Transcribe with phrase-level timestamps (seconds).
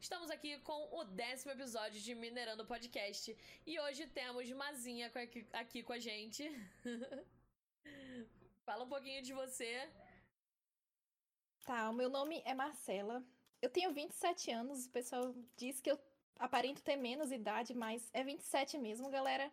[0.00, 5.82] Estamos aqui com o décimo episódio de Minerando Podcast e hoje temos Mazinha aqui, aqui
[5.82, 6.50] com a gente.
[8.64, 9.86] Fala um pouquinho de você.
[11.66, 13.22] Tá, o meu nome é Marcela.
[13.60, 16.00] Eu tenho 27 anos, o pessoal diz que eu
[16.38, 19.52] aparento ter menos idade, mas é 27 mesmo, galera.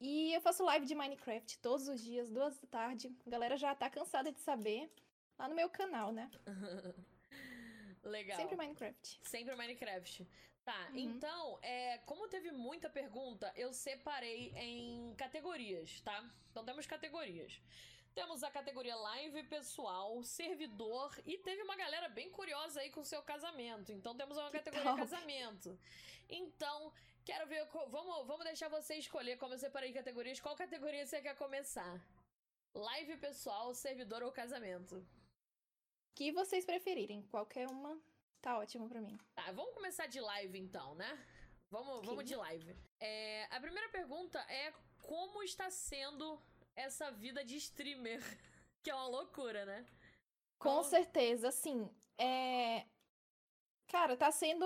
[0.00, 3.14] E eu faço live de Minecraft todos os dias, duas da tarde.
[3.26, 4.90] A galera já tá cansada de saber.
[5.38, 6.30] Lá no meu canal, né?
[8.04, 8.36] Legal.
[8.36, 9.20] Sempre Minecraft.
[9.22, 10.26] Sempre Minecraft.
[10.64, 10.98] Tá, uhum.
[10.98, 16.24] então, é, como teve muita pergunta, eu separei em categorias, tá?
[16.50, 17.60] Então temos categorias.
[18.14, 23.04] Temos a categoria live pessoal, servidor e teve uma galera bem curiosa aí com o
[23.04, 23.92] seu casamento.
[23.92, 25.00] Então temos uma categoria Top.
[25.00, 25.78] casamento.
[26.28, 26.92] Então,
[27.24, 27.66] quero ver.
[27.90, 30.40] Vamos, vamos deixar você escolher como eu separei categorias.
[30.40, 32.00] Qual categoria você quer começar?
[32.72, 35.04] Live pessoal, servidor ou casamento?
[36.14, 37.22] Que vocês preferirem.
[37.22, 38.00] Qualquer uma
[38.40, 39.18] tá ótimo para mim.
[39.34, 41.26] Tá, vamos começar de live então, né?
[41.70, 42.76] Vamos, vamos de live.
[43.00, 46.40] É, a primeira pergunta é como está sendo
[46.76, 48.20] essa vida de streamer?
[48.82, 49.86] que é uma loucura, né?
[50.58, 50.84] Com como...
[50.84, 52.84] certeza, assim, é...
[53.88, 54.64] Cara, tá sendo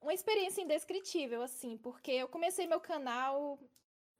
[0.00, 3.58] uma experiência indescritível, assim, porque eu comecei meu canal,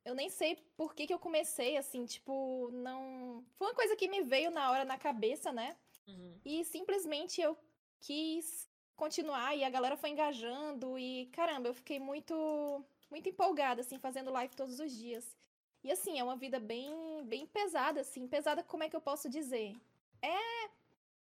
[0.04, 3.44] eu nem sei por que que eu comecei, assim, tipo, não...
[3.56, 5.76] Foi uma coisa que me veio na hora na cabeça, né?
[6.06, 6.38] Uhum.
[6.44, 7.56] E simplesmente eu
[8.00, 13.98] quis continuar e a galera foi engajando e caramba, eu fiquei muito muito empolgada assim
[13.98, 15.36] fazendo live todos os dias.
[15.82, 19.28] E assim, é uma vida bem bem pesada assim, pesada como é que eu posso
[19.28, 19.76] dizer?
[20.22, 20.70] É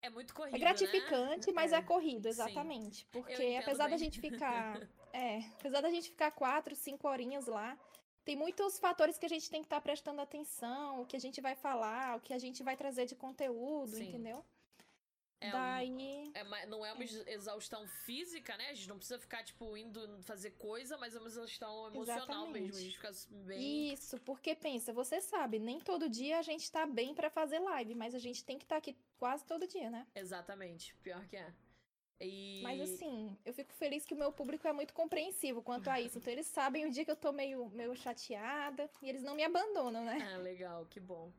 [0.02, 1.52] é muito corrido, É gratificante, né?
[1.54, 2.98] mas é, é corrido, exatamente.
[3.02, 3.06] Sim.
[3.12, 3.92] Porque apesar bem.
[3.92, 4.80] da gente ficar.
[5.12, 7.78] é, apesar da gente ficar quatro, cinco horinhas lá,
[8.24, 11.20] tem muitos fatores que a gente tem que estar tá prestando atenção, o que a
[11.20, 14.08] gente vai falar, o que a gente vai trazer de conteúdo, Sim.
[14.08, 14.44] entendeu?
[15.42, 15.90] É Daí.
[15.90, 18.70] Um, é, não é uma exaustão física, né?
[18.70, 22.62] A gente não precisa ficar, tipo, indo fazer coisa, mas é uma exaustão emocional Exatamente.
[22.62, 22.78] mesmo.
[22.78, 23.10] A gente fica
[23.44, 23.92] bem.
[23.92, 27.94] Isso, porque pensa, você sabe, nem todo dia a gente tá bem para fazer live,
[27.96, 30.06] mas a gente tem que estar tá aqui quase todo dia, né?
[30.14, 30.94] Exatamente.
[31.02, 31.52] Pior que é.
[32.20, 32.60] E...
[32.62, 36.18] Mas assim, eu fico feliz que o meu público é muito compreensivo quanto a isso.
[36.18, 39.42] Então eles sabem o dia que eu tô meio, meio chateada e eles não me
[39.42, 40.18] abandonam, né?
[40.32, 41.32] Ah, legal, que bom.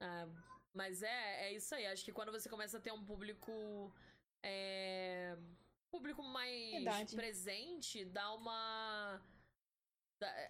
[0.00, 0.26] Ah,
[0.76, 1.86] mas é, é isso aí.
[1.86, 3.92] Acho que quando você começa a ter um público.
[4.42, 5.36] É,
[5.90, 7.16] público mais Verdade.
[7.16, 9.20] presente, dá uma.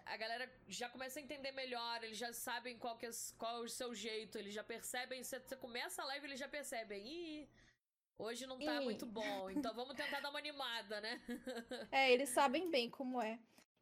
[0.05, 3.61] A galera já começa a entender melhor, eles já sabem qual, que é, qual é
[3.61, 5.23] o seu jeito, eles já percebem.
[5.23, 7.07] Você, você começa a live, eles já percebem.
[7.07, 7.49] Ih,
[8.19, 11.21] hoje não tá muito bom, então vamos tentar dar uma animada, né?
[11.91, 13.39] é, eles sabem bem como é.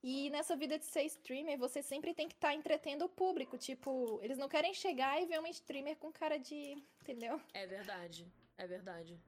[0.06, 3.56] E nessa vida de ser streamer, você sempre tem que estar tá entretendo o público.
[3.56, 6.76] Tipo, eles não querem chegar e ver uma streamer com cara de.
[7.00, 7.40] Entendeu?
[7.54, 8.30] É verdade.
[8.58, 9.18] É verdade.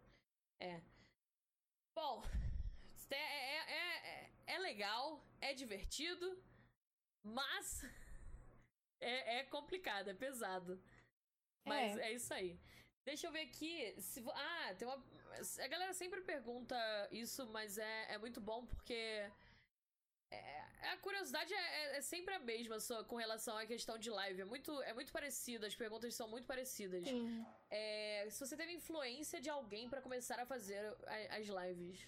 [0.61, 0.83] É.
[1.95, 2.23] Bom,
[3.11, 6.39] é, é, é, é legal, é divertido,
[7.25, 7.83] mas
[9.01, 10.79] é, é complicado, é pesado.
[11.65, 12.11] Mas é.
[12.11, 12.61] é isso aí.
[13.03, 13.99] Deixa eu ver aqui.
[13.99, 15.03] Se, ah, tem uma.
[15.65, 16.77] A galera sempre pergunta
[17.11, 19.33] isso, mas é, é muito bom porque é,
[20.83, 24.43] a curiosidade é, é, é, sempre a mesma só, com relação à questão de live.
[24.43, 27.07] É muito, é muito parecida, as perguntas são muito parecidas.
[27.71, 32.01] É, se você teve influência de alguém para começar a fazer a, as lives.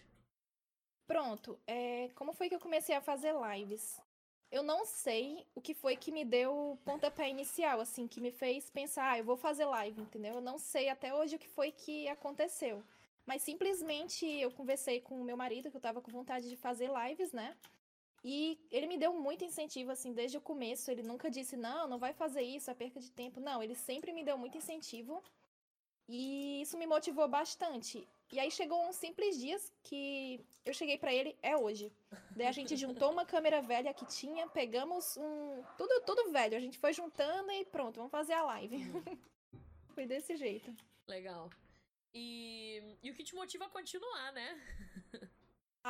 [1.06, 1.58] Pronto.
[1.66, 4.00] É, como foi que eu comecei a fazer lives?
[4.50, 8.30] Eu não sei o que foi que me deu o pontapé inicial, assim, que me
[8.30, 10.36] fez pensar, ah, eu vou fazer live, entendeu?
[10.36, 12.82] Eu não sei até hoje o que foi que aconteceu.
[13.26, 16.88] Mas simplesmente eu conversei com o meu marido, que eu tava com vontade de fazer
[16.90, 17.54] lives, né?
[18.24, 20.90] E ele me deu muito incentivo, assim, desde o começo.
[20.90, 23.40] Ele nunca disse, não, não vai fazer isso, é perca de tempo.
[23.40, 25.22] Não, ele sempre me deu muito incentivo.
[26.08, 28.06] E isso me motivou bastante.
[28.32, 31.92] E aí chegou uns simples dias que eu cheguei para ele, é hoje.
[32.30, 35.62] Daí a gente juntou uma câmera velha que tinha, pegamos um.
[35.76, 36.56] Tudo, tudo velho.
[36.56, 38.78] A gente foi juntando e pronto, vamos fazer a live.
[39.94, 40.74] foi desse jeito.
[41.06, 41.50] Legal.
[42.14, 44.60] E, e o que te motiva a continuar, né?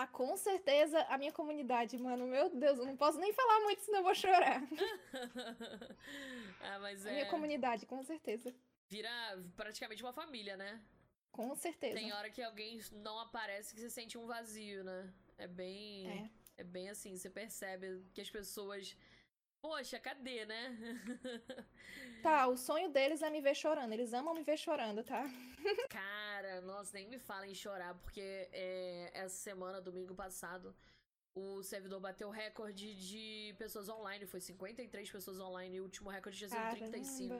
[0.00, 2.24] Ah, com certeza a minha comunidade, mano.
[2.24, 4.62] Meu Deus, eu não posso nem falar muito, senão eu vou chorar.
[6.62, 7.12] ah, mas a é...
[7.14, 8.54] minha comunidade, com certeza.
[8.86, 9.10] Vira
[9.56, 10.80] praticamente uma família, né?
[11.32, 11.96] Com certeza.
[11.96, 15.12] Tem hora que alguém não aparece que você sente um vazio, né?
[15.36, 16.08] É bem.
[16.08, 16.30] É.
[16.58, 18.96] É bem assim, você percebe que as pessoas
[19.60, 20.76] Poxa, cadê, né?
[22.22, 23.92] tá, o sonho deles é me ver chorando.
[23.92, 25.24] Eles amam me ver chorando, tá?
[25.90, 28.20] Cara, nossa, nem me falem chorar, porque
[28.52, 30.74] é, essa semana, domingo passado,
[31.34, 34.26] o servidor bateu o recorde de pessoas online.
[34.26, 36.76] Foi 53 pessoas online e o último recorde tinha sido Caramba.
[36.76, 37.34] 35.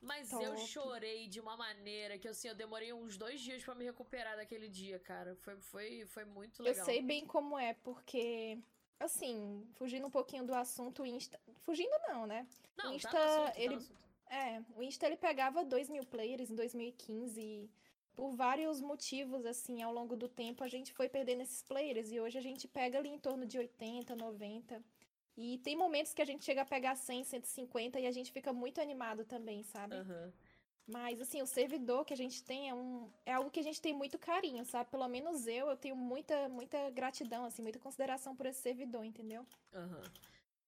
[0.00, 0.44] Mas Top.
[0.44, 4.36] eu chorei de uma maneira que, assim, eu demorei uns dois dias pra me recuperar
[4.36, 5.36] daquele dia, cara.
[5.36, 6.84] Foi, foi, foi muito Eu legal.
[6.84, 8.58] sei bem como é, porque,
[9.04, 11.38] assim, fugindo um pouquinho do assunto, o Insta.
[11.60, 12.46] Fugindo não, né?
[12.76, 14.02] Não, Insta, tá assunto, tá ele- assunto.
[14.30, 17.70] É, o Insta ele pegava 2 mil players em 2015 e
[18.14, 22.18] por vários motivos, assim, ao longo do tempo a gente foi perdendo esses players e
[22.20, 24.82] hoje a gente pega ali em torno de 80, 90.
[25.36, 28.52] E tem momentos que a gente chega a pegar 100, 150 e a gente fica
[28.52, 29.96] muito animado também, sabe?
[29.96, 30.32] Aham.
[30.86, 33.80] Mas, assim, o servidor que a gente tem é, um, é algo que a gente
[33.80, 34.90] tem muito carinho, sabe?
[34.90, 39.46] Pelo menos eu, eu tenho muita, muita gratidão, assim, muita consideração por esse servidor, entendeu?
[39.72, 40.02] Aham.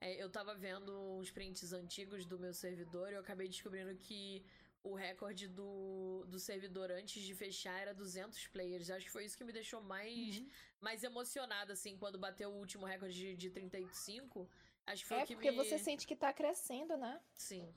[0.01, 4.45] É, eu tava vendo uns prints antigos do meu servidor e eu acabei descobrindo que
[4.83, 8.91] o recorde do, do servidor antes de fechar era 200 players.
[8.91, 10.49] Acho que foi isso que me deixou mais, Uhum.
[10.81, 14.49] mais emocionada, assim, quando bateu o último recorde de, de 35.
[14.87, 15.57] Acho que foi É que porque me...
[15.57, 17.19] você sente que tá crescendo, né?
[17.35, 17.75] Sim.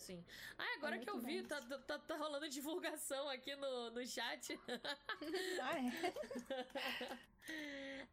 [0.00, 0.24] Sim.
[0.56, 4.58] Ah, agora que eu vi, tá, tá, tá rolando divulgação aqui no, no chat.
[5.62, 5.90] Ah, é.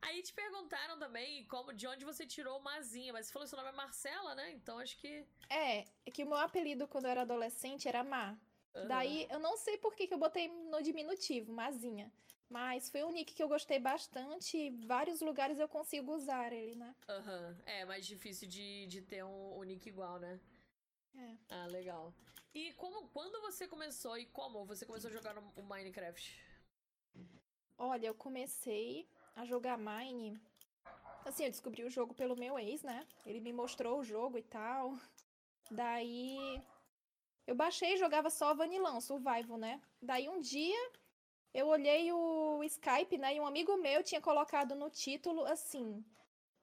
[0.01, 3.49] Aí te perguntaram também como, de onde você tirou o Mazinha, mas você falou que
[3.49, 4.51] seu nome é Marcela, né?
[4.51, 5.25] Então acho que.
[5.49, 8.37] É, é que o meu apelido quando eu era adolescente era Má.
[8.75, 8.87] Aham.
[8.87, 12.11] Daí eu não sei por que, que eu botei no diminutivo, Mazinha.
[12.49, 16.75] Mas foi um nick que eu gostei bastante e vários lugares eu consigo usar ele,
[16.75, 16.95] né?
[17.07, 17.57] Aham.
[17.65, 20.39] É mais difícil de, de ter um, um nick igual, né?
[21.17, 21.37] É.
[21.49, 22.13] Ah, legal.
[22.53, 26.39] E como, quando você começou e como você começou a jogar o Minecraft?
[27.77, 30.39] Olha, eu comecei a jogar Mine.
[31.25, 33.05] Assim, eu descobri o jogo pelo meu ex, né?
[33.25, 34.97] Ele me mostrou o jogo e tal.
[35.69, 36.61] Daí
[37.45, 39.81] eu baixei e jogava só Vanilão, Survival, né?
[40.01, 40.91] Daí um dia
[41.53, 43.35] eu olhei o Skype, né?
[43.35, 46.03] E um amigo meu tinha colocado no título assim.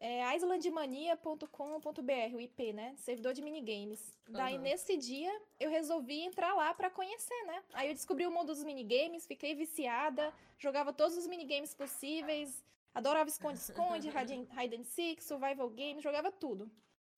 [0.06, 2.94] É islandmania.com.br, o IP, né?
[2.98, 4.14] Servidor de minigames.
[4.28, 4.62] Daí, Aham.
[4.62, 7.64] nesse dia, eu resolvi entrar lá pra conhecer, né?
[7.72, 12.62] Aí eu descobri o mundo dos minigames, fiquei viciada, jogava todos os minigames possíveis,
[12.92, 16.70] adorava esconde-esconde, hide and- hide and seek, survival games, jogava tudo.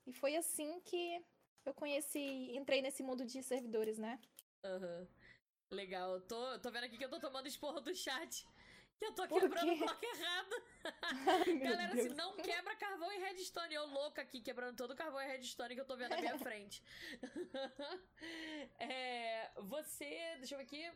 [0.07, 1.21] E foi assim que
[1.65, 4.17] eu conheci, entrei nesse mundo de servidores, né?
[4.65, 5.09] Aham.
[5.73, 6.15] Legal.
[6.15, 8.47] Eu tô, tô vendo aqui que eu tô tomando esporro do chat.
[9.01, 10.63] Eu tô Por quebrando o bloco errado.
[11.47, 12.07] Ai, Galera, Deus.
[12.07, 13.75] assim, não quebra carvão e redstone.
[13.75, 16.39] Eu louca aqui, quebrando todo o carvão e redstone que eu tô vendo na minha
[16.41, 16.83] frente.
[18.81, 20.37] é, você.
[20.39, 20.93] Deixa eu ver aqui.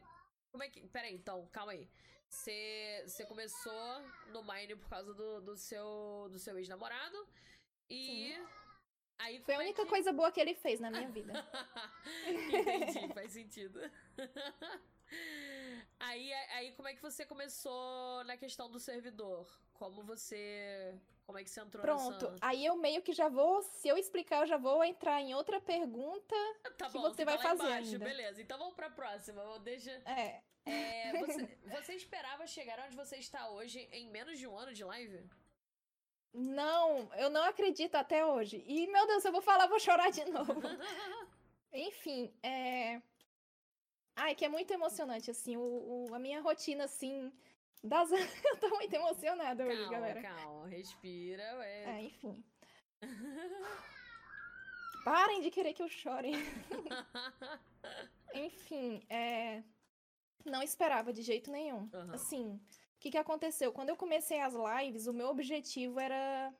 [0.51, 0.81] Como é que.
[0.89, 1.89] Pera aí, então, calma aí.
[2.29, 7.29] Você, você começou no Mine por causa do, do seu, do seu ex-namorado.
[7.89, 8.33] E.
[9.19, 11.33] Aí, Foi a é única que- coisa boa que ele fez na minha vida.
[12.27, 13.79] Entendi, faz sentido.
[16.01, 19.47] Aí, aí, como é que você começou na questão do servidor?
[19.75, 20.99] Como você.
[21.27, 22.39] Como é que você entrou Pronto, nessa.
[22.43, 25.61] aí eu meio que já vou, se eu explicar, eu já vou entrar em outra
[25.61, 26.35] pergunta.
[26.77, 28.05] Tá que bom, você vai tá lá fazer embaixo, ainda.
[28.05, 28.43] beleza.
[28.43, 29.43] Então vamos pra próxima.
[29.61, 29.93] Deixa.
[30.05, 34.73] É, É, você, você esperava chegar onde você está hoje em menos de um ano
[34.75, 35.25] de live?
[36.33, 38.63] não, eu não acredito até hoje.
[38.67, 40.53] E, meu Deus, eu vou falar, vou chorar de novo.
[41.73, 43.01] Enfim, é.
[44.23, 45.63] Ai, que é muito emocionante, assim, o,
[46.11, 47.33] o- a minha rotina, assim,
[47.83, 48.11] das...
[48.51, 50.23] eu tô muito emocionada hoje, calma, galera.
[50.23, 51.57] calma, respira.
[51.59, 51.85] Ué.
[51.85, 52.45] É, enfim.
[55.05, 56.33] Parem de querer que eu chore.
[58.35, 59.63] Enfim, é...
[60.45, 61.89] Não esperava de jeito nenhum.
[61.93, 62.15] Aham.
[62.15, 62.61] Assim, o
[63.01, 63.73] que que aconteceu?
[63.73, 66.55] Quando eu comecei as lives, o meu objetivo era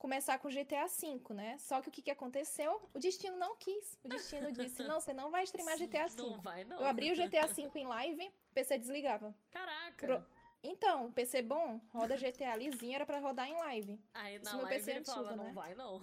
[0.00, 1.58] começar com GTA V, né?
[1.58, 2.88] Só que o que que aconteceu?
[2.94, 3.98] O destino não quis.
[4.02, 6.22] O destino disse, não, você não vai streamar GTA V.
[6.22, 6.78] Não vai, não.
[6.80, 9.34] Eu abri o GTA V em live, o PC desligava.
[9.50, 10.06] Caraca.
[10.06, 10.26] Pro-
[10.62, 14.00] Então, PC bom, roda GTA lisinho, era pra rodar em live.
[14.14, 15.52] Aí na Esse meu live PC ele falava, antigo, não né?
[15.52, 15.98] vai, não.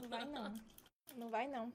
[0.00, 0.54] Não vai não.
[1.16, 1.72] Não vai não.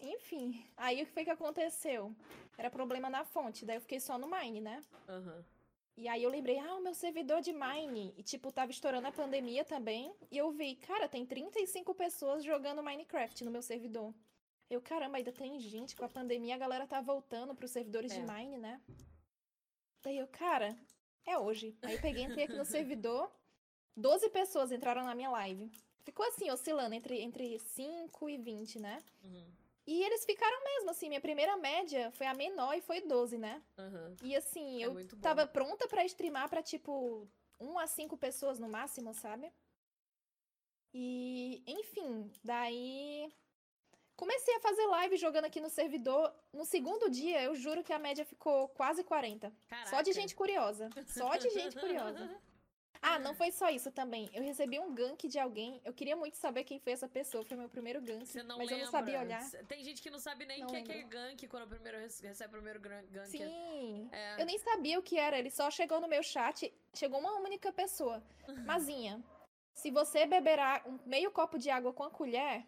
[0.00, 2.14] Enfim, aí o que foi que aconteceu?
[2.58, 4.82] Era problema na fonte, daí eu fiquei só no Mine, né?
[5.08, 5.42] Aham.
[5.96, 8.12] E aí eu lembrei, ah, o meu servidor de Mine.
[8.16, 10.12] E tipo, tava estourando a pandemia também.
[10.30, 14.12] E eu vi, cara, tem 35 pessoas jogando Minecraft no meu servidor.
[14.68, 18.18] Eu, caramba, ainda tem gente com a pandemia, a galera tá voltando pros servidores de
[18.18, 18.22] É.
[18.22, 18.80] Mine, né?
[20.02, 20.76] Daí eu, cara,
[21.24, 21.76] é hoje.
[21.82, 23.30] Aí peguei, entrei aqui no servidor,
[23.96, 25.70] 12 pessoas entraram na minha live.
[26.02, 29.02] Ficou assim, oscilando entre, entre 5 e 20, né?
[29.22, 29.46] Uhum.
[29.86, 33.62] E eles ficaram mesmo, assim, minha primeira média foi a menor e foi 12, né?
[33.78, 34.16] Aham.
[34.22, 37.28] E assim, É eu tava pronta pra streamar pra, tipo,
[37.60, 39.52] 1 a 5 pessoas no máximo, sabe?
[40.92, 43.30] E, enfim, daí
[44.16, 46.32] comecei a fazer live jogando aqui no servidor.
[46.52, 49.48] No segundo dia, eu juro que a média ficou quase 40.
[49.50, 50.12] Só de Caraca.
[50.12, 50.88] gente curiosa.
[51.08, 52.40] Só de gente curiosa.
[53.04, 54.30] Ah, não foi só isso também.
[54.32, 55.80] Eu recebi um gank de alguém.
[55.84, 57.44] Eu queria muito saber quem foi essa pessoa.
[57.44, 58.26] Foi meu primeiro gank.
[58.26, 58.82] Você não mas lembra.
[58.82, 59.50] eu não sabia olhar.
[59.68, 62.50] Tem gente que não sabe nem o que, que é gank quando primeiro recebe o
[62.50, 63.28] primeiro gank.
[63.28, 64.08] Sim.
[64.10, 64.40] É.
[64.40, 65.38] Eu nem sabia o que era.
[65.38, 66.72] Ele só chegou no meu chat.
[66.94, 68.22] Chegou uma única pessoa.
[68.64, 69.22] Mazinha,
[69.74, 72.66] se você beber um meio copo de água com a colher,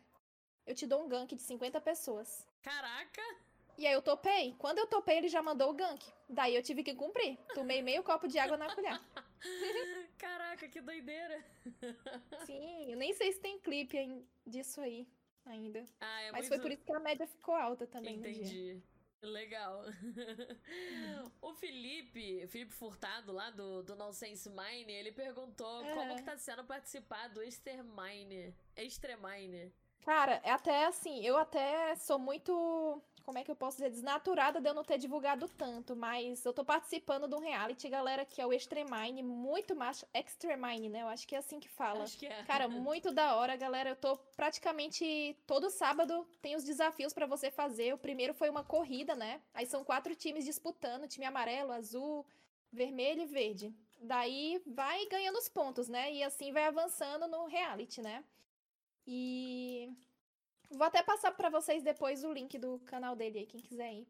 [0.66, 2.46] eu te dou um gank de 50 pessoas.
[2.60, 3.22] Caraca!
[3.78, 4.54] E aí eu topei.
[4.58, 6.02] Quando eu topei, ele já mandou o gank.
[6.28, 7.38] Daí eu tive que cumprir.
[7.54, 8.98] Tomei meio copo de água na colher.
[10.18, 11.44] Caraca, que doideira!
[12.46, 15.06] Sim, eu nem sei se tem clipe disso aí
[15.44, 15.84] ainda.
[16.00, 16.48] Ah, é Mas muito...
[16.48, 18.16] foi por isso que a média ficou alta também.
[18.16, 18.82] Entendi.
[19.22, 19.82] Legal.
[21.40, 25.94] o Felipe, o Felipe Furtado, lá do, do Nonsense Mine, ele perguntou é.
[25.94, 28.54] como que tá sendo participar do Extremine.
[28.76, 29.72] Extremine.
[30.02, 34.60] Cara, é até assim, eu até sou muito como é que eu posso dizer, desnaturada
[34.60, 38.40] de eu não ter divulgado tanto, mas eu tô participando de um reality, galera, que
[38.40, 41.02] é o Extremine, muito mais Extremine, né?
[41.02, 42.04] Eu acho que é assim que fala.
[42.04, 42.44] Acho que é.
[42.44, 43.90] Cara, muito da hora, galera.
[43.90, 47.92] Eu tô praticamente todo sábado tem os desafios para você fazer.
[47.92, 49.42] O primeiro foi uma corrida, né?
[49.52, 52.24] Aí são quatro times disputando, time amarelo, azul,
[52.72, 53.74] vermelho e verde.
[54.00, 56.12] Daí vai ganhando os pontos, né?
[56.12, 58.22] E assim vai avançando no reality, né?
[59.04, 59.92] E
[60.70, 64.08] Vou até passar para vocês depois o link do canal dele aí, quem quiser ir.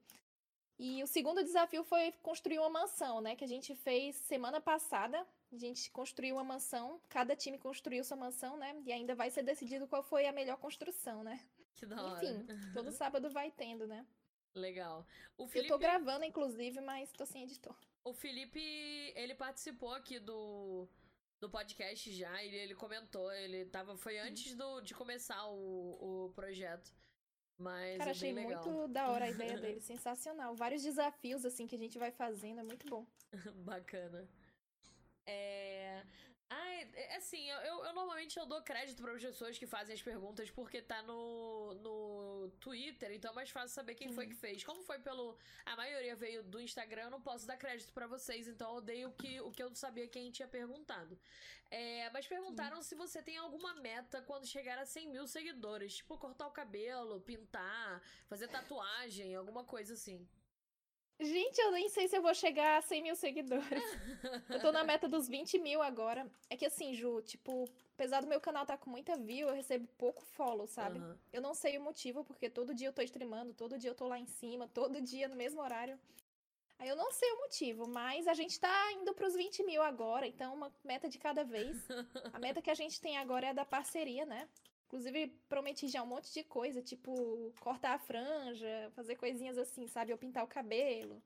[0.79, 3.35] E o segundo desafio foi construir uma mansão, né?
[3.35, 5.27] Que a gente fez semana passada.
[5.53, 8.77] A gente construiu uma mansão, cada time construiu sua mansão, né?
[8.85, 11.41] E ainda vai ser decidido qual foi a melhor construção, né?
[11.75, 12.25] Que da hora.
[12.25, 14.07] Enfim, todo sábado vai tendo, né?
[14.55, 15.07] Legal.
[15.37, 15.71] O Felipe...
[15.71, 17.77] Eu tô gravando, inclusive, mas tô sem editor.
[18.05, 18.61] O Felipe,
[19.15, 20.89] ele participou aqui do
[21.41, 23.97] do podcast já, e ele comentou, ele tava.
[23.97, 26.93] Foi antes do, de começar o, o projeto.
[27.59, 30.55] Mas Cara, é achei muito da hora a ideia dele, sensacional.
[30.55, 33.07] Vários desafios assim que a gente vai fazendo, é muito bom.
[33.65, 34.29] Bacana.
[35.27, 36.03] É.
[36.49, 39.95] Ah, é, é assim, eu, eu, normalmente eu dou crédito para as pessoas que fazem
[39.95, 44.15] as perguntas porque tá no, no Twitter, então é mais fácil saber quem Sim.
[44.15, 44.65] foi que fez.
[44.65, 45.37] Como foi pelo.
[45.65, 49.05] A maioria veio do Instagram, eu não posso dar crédito para vocês, então eu dei
[49.05, 51.19] o que, o que eu sabia quem tinha perguntado.
[51.71, 52.89] É, mas perguntaram Sim.
[52.89, 57.21] se você tem alguma meta quando chegar a 100 mil seguidores, tipo cortar o cabelo,
[57.21, 60.27] pintar, fazer tatuagem, alguma coisa assim.
[61.19, 63.83] Gente, eu nem sei se eu vou chegar a 100 mil seguidores.
[64.51, 66.31] eu tô na meta dos 20 mil agora.
[66.51, 67.65] É que assim, Ju, tipo,
[67.97, 70.99] apesar do meu canal tá com muita view, eu recebo pouco follow, sabe?
[70.99, 71.17] Uhum.
[71.33, 74.07] Eu não sei o motivo, porque todo dia eu tô streamando, todo dia eu tô
[74.07, 75.99] lá em cima, todo dia no mesmo horário.
[76.79, 80.27] Aí eu não sei o motivo, mas a gente tá indo pros 20 mil agora,
[80.27, 81.75] então uma meta de cada vez.
[82.35, 84.47] A meta que a gente tem agora é a da parceria, né?
[84.87, 90.13] Inclusive, prometi já um monte de coisa, tipo, cortar a franja, fazer coisinhas assim, sabe?
[90.13, 91.21] Ou pintar o cabelo,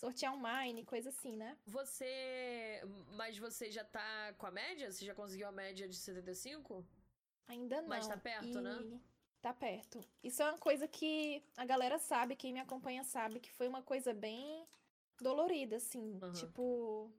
[0.00, 1.56] sortear mine, coisa assim, né?
[1.66, 2.80] Você.
[3.12, 4.90] Mas você já tá com a média?
[4.90, 6.84] Você já conseguiu a média de 75?
[7.48, 7.88] Ainda não.
[7.88, 8.60] Mas tá perto, e...
[8.60, 9.00] né?
[9.42, 10.00] Tá perto.
[10.22, 13.82] Isso é uma coisa que a galera sabe, quem me acompanha sabe, que foi uma
[13.82, 14.66] coisa bem
[15.20, 16.18] dolorida, assim.
[16.22, 16.32] Uhum.
[16.32, 17.12] Tipo.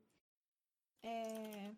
[1.03, 1.71] É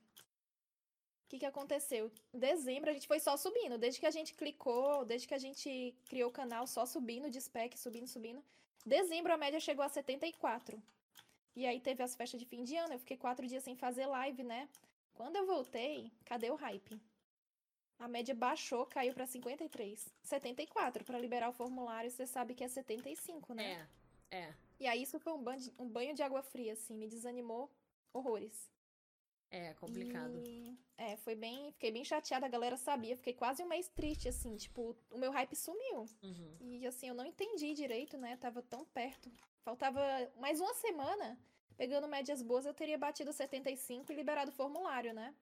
[1.34, 2.12] que, que aconteceu?
[2.32, 3.76] Em dezembro a gente foi só subindo.
[3.78, 7.42] Desde que a gente clicou, desde que a gente criou o canal, só subindo de
[7.42, 8.44] spec, subindo, subindo.
[8.86, 10.82] Dezembro a média chegou a 74.
[11.56, 12.94] E aí teve as festas de fim de ano.
[12.94, 14.68] Eu fiquei quatro dias sem fazer live, né?
[15.14, 17.00] Quando eu voltei, cadê o hype?
[18.00, 20.14] A média baixou, caiu para 53.
[20.24, 23.88] 74 para liberar o formulário, você sabe que é 75, né?
[24.32, 24.54] É, é.
[24.80, 27.72] E aí isso foi um banho, de, um banho de água fria, assim, me desanimou
[28.12, 28.70] horrores.
[29.54, 30.42] É, complicado.
[30.48, 31.72] E, é, foi bem.
[31.74, 33.16] Fiquei bem chateada, a galera sabia.
[33.16, 34.58] Fiquei quase um mês triste, assim.
[34.58, 36.08] Tipo, o meu hype sumiu.
[36.24, 36.58] Uhum.
[36.60, 38.36] E assim, eu não entendi direito, né?
[38.38, 39.32] Tava tão perto.
[39.62, 40.02] Faltava
[40.38, 41.38] mais uma semana.
[41.78, 45.36] Pegando médias boas, eu teria batido 75 e liberado o formulário, né?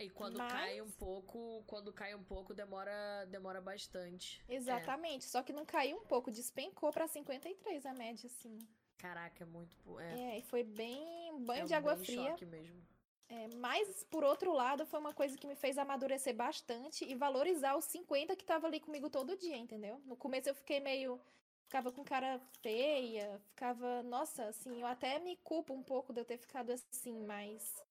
[0.00, 0.52] E quando Mas...
[0.52, 4.42] cai um pouco, quando cai um pouco, demora, demora bastante.
[4.48, 5.26] Exatamente.
[5.26, 5.28] É.
[5.28, 8.58] Só que não caiu um pouco, despencou para 53 a média, assim.
[8.98, 9.76] Caraca, é muito.
[10.00, 12.30] É, é e foi bem um banho é um de água fria.
[12.30, 12.82] Choque mesmo.
[13.28, 17.76] É, mas, por outro lado, foi uma coisa que me fez amadurecer bastante e valorizar
[17.76, 20.00] os 50 que tava ali comigo todo dia, entendeu?
[20.04, 21.20] No começo eu fiquei meio.
[21.64, 24.02] Ficava com cara feia, ficava.
[24.02, 27.82] Nossa, assim, eu até me culpo um pouco de eu ter ficado assim, mas.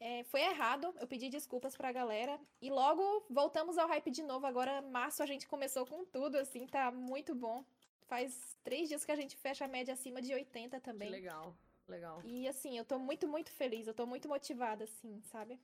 [0.00, 2.40] É, foi errado, eu pedi desculpas pra galera.
[2.60, 4.46] E logo voltamos ao hype de novo.
[4.46, 7.64] Agora, março, a gente começou com tudo, assim, tá muito bom.
[8.08, 11.08] Faz três dias que a gente fecha a média acima de 80 também.
[11.08, 11.54] Que legal.
[11.88, 12.22] Legal.
[12.24, 15.58] E assim, eu tô muito, muito feliz, eu tô muito motivada, assim, sabe?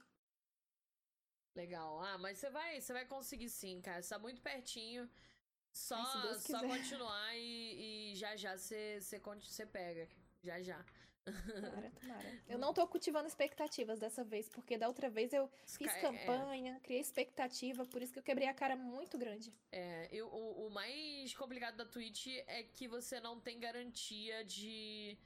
[1.54, 2.00] Legal.
[2.00, 4.02] Ah, mas você vai, você vai conseguir sim, cara.
[4.02, 5.08] Você tá muito pertinho.
[5.72, 10.08] Só, Ai, só continuar e, e, já já você, você, você pega.
[10.42, 10.84] Já já.
[11.24, 12.42] Tomara, tomara.
[12.48, 16.00] Eu não tô cultivando expectativas dessa vez, porque da outra vez eu fiz Sky- é.
[16.00, 19.52] campanha, criei expectativa, por isso que eu quebrei a cara muito grande.
[19.70, 25.18] É, eu, o, o mais complicado da Twitch é que você não tem garantia de,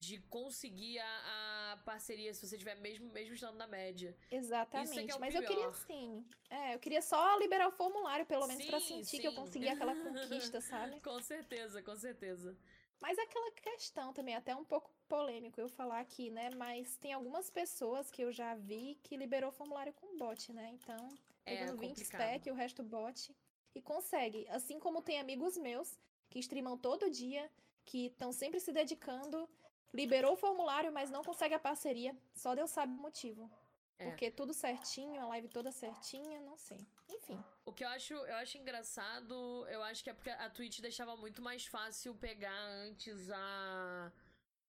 [0.00, 4.16] de conseguir a, a parceria se você tiver mesmo, mesmo estando na média.
[4.30, 5.10] Exatamente.
[5.10, 5.74] é Mas eu queria pior.
[5.86, 6.26] sim.
[6.48, 9.36] É, eu queria só liberar o formulário, pelo menos, pra Sim, sentir que eu sim.
[9.36, 10.98] consegui aquela conquista, sabe?
[11.00, 12.56] Com certeza, com certeza.
[12.98, 16.50] Mas aquela questão também, até um pouco polêmico eu falar aqui, né?
[16.50, 20.70] Mas tem algumas pessoas que eu já vi que liberou o formulário com bot, né?
[20.72, 21.08] Então,
[21.44, 22.02] É pegando 20 complicado.
[22.22, 23.34] stack e o resto bot.
[23.74, 24.46] E consegue.
[24.48, 27.50] Assim como tem amigos meus que streamam todo dia,
[27.84, 29.48] que estão sempre se dedicando,
[29.92, 32.16] liberou o formulário, mas não consegue a parceria.
[32.34, 33.50] Só Deus sabe o motivo.
[33.98, 34.06] É.
[34.06, 36.86] Porque tudo certinho, a live toda certinha, não sei.
[37.08, 37.38] Enfim.
[37.66, 41.14] O que eu acho, eu acho engraçado, eu acho que é porque a Twitch deixava
[41.16, 44.12] muito mais fácil pegar antes a.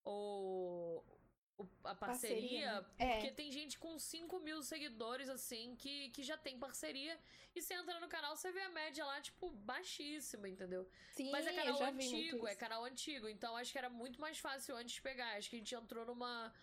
[0.03, 1.01] O.
[1.83, 3.13] a parceria, Parceria, né?
[3.13, 3.31] porque É.
[3.31, 7.17] tem gente com 5 mil seguidores, assim, que, que já tem parceria.
[7.55, 10.87] E você entra no canal, você vê a média lá, tipo, baixíssima, entendeu?
[11.11, 13.27] Sim, Mas é canal antigo, é canal antigo.
[13.27, 15.37] Então acho que era muito mais fácil antes pegar.
[15.37, 16.53] Acho que a gente entrou numa.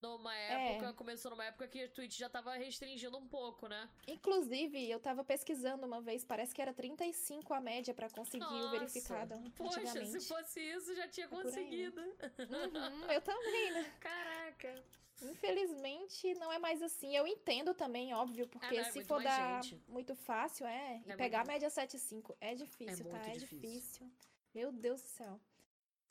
[0.00, 0.74] Numa É.
[0.76, 3.88] época, começou numa época que a Twitch já tava restringindo um pouco, né?
[4.06, 8.50] Inclusive, eu tava pesquisando uma vez, parece que era 35 a média pra conseguir o
[8.50, 12.00] Nossa, verificado Poxa, se fosse isso, já tinha É conseguido.
[12.00, 13.92] Uhum, eu também, né?
[14.00, 14.84] Caraca.
[15.20, 17.16] Infelizmente, não é mais assim.
[17.16, 19.82] Eu entendo também, óbvio, porque não, é se for dar gente.
[19.88, 21.02] muito fácil, é.
[21.04, 23.18] E É pegar muito- a média 7,5 é difícil, É tá?
[23.26, 23.58] É difícil.
[23.58, 24.12] difícil.
[24.54, 25.40] Meu Deus do céu.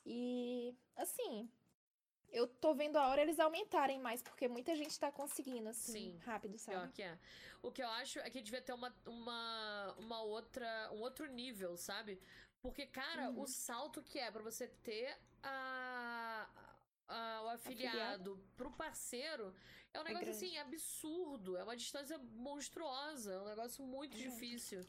[0.05, 1.49] E, assim,
[2.31, 6.17] eu tô vendo a hora eles aumentarem mais, porque muita gente tá conseguindo, assim, Sim,
[6.19, 6.93] rápido, Pior sabe?
[6.93, 7.17] que é.
[7.61, 11.75] O que eu acho é que devia ter uma, uma, uma outra, um outro nível,
[11.77, 12.19] sabe?
[12.61, 13.41] Porque, cara, Uhum.
[13.41, 16.47] o salto que é pra você ter a,
[17.07, 19.53] a- o afiliado, pro parceiro
[19.93, 20.45] é um negócio grande.
[20.45, 21.55] assim absurdo.
[21.57, 23.33] É uma distância monstruosa.
[23.33, 24.31] É um negócio muito É muito.
[24.33, 24.85] difícil.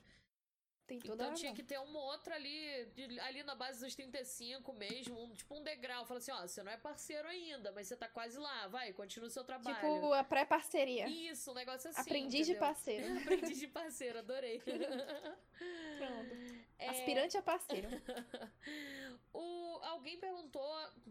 [0.89, 4.73] Tem toda Então tinha que ter uma outra ali, de- ali na base dos 35
[4.73, 6.07] mesmo, um, tipo um degrau.
[6.07, 9.29] Fala assim, ó, você não é parceiro ainda, mas você tá quase lá, vai, continua
[9.29, 9.77] o seu trabalho.
[9.77, 11.07] Tipo, a pré-parceria.
[11.07, 12.01] Isso, um negócio assim.
[12.01, 12.69] Aprendiz de entendeu?
[12.69, 13.05] parceiro.
[13.21, 14.61] Aprendiz de parceiro, adorei.
[14.61, 16.35] Pronto.
[16.81, 17.89] É, Aspirante a parceiro.
[19.35, 20.65] o, alguém perguntou,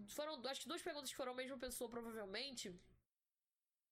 [0.08, 2.74] foram acho que duas perguntas que foram a mesma pessoa, provavelmente.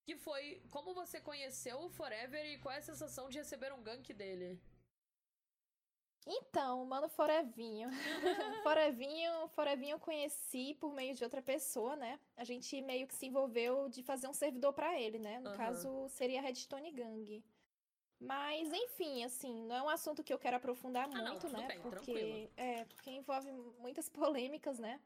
[0.06, 3.84] Que foi, como você conheceu o Forever e qual é a sensação de receber um
[3.84, 4.58] gank dele?
[6.28, 7.90] Então, mano, Forevinho.
[8.64, 12.20] Forevinho, Forevinho eu conheci por meio de outra pessoa, né?
[12.36, 15.40] A gente meio que se envolveu de fazer um servidor pra ele, né?
[15.40, 15.58] No Aham.
[15.58, 17.44] caso, seria a Redstone Gang.
[18.20, 21.68] Mas, enfim, assim, não é um assunto que eu quero aprofundar não, muito, tudo né?
[21.68, 22.52] bem, porque tranquilo.
[22.58, 25.00] é, porque envolve muitas polêmicas, né?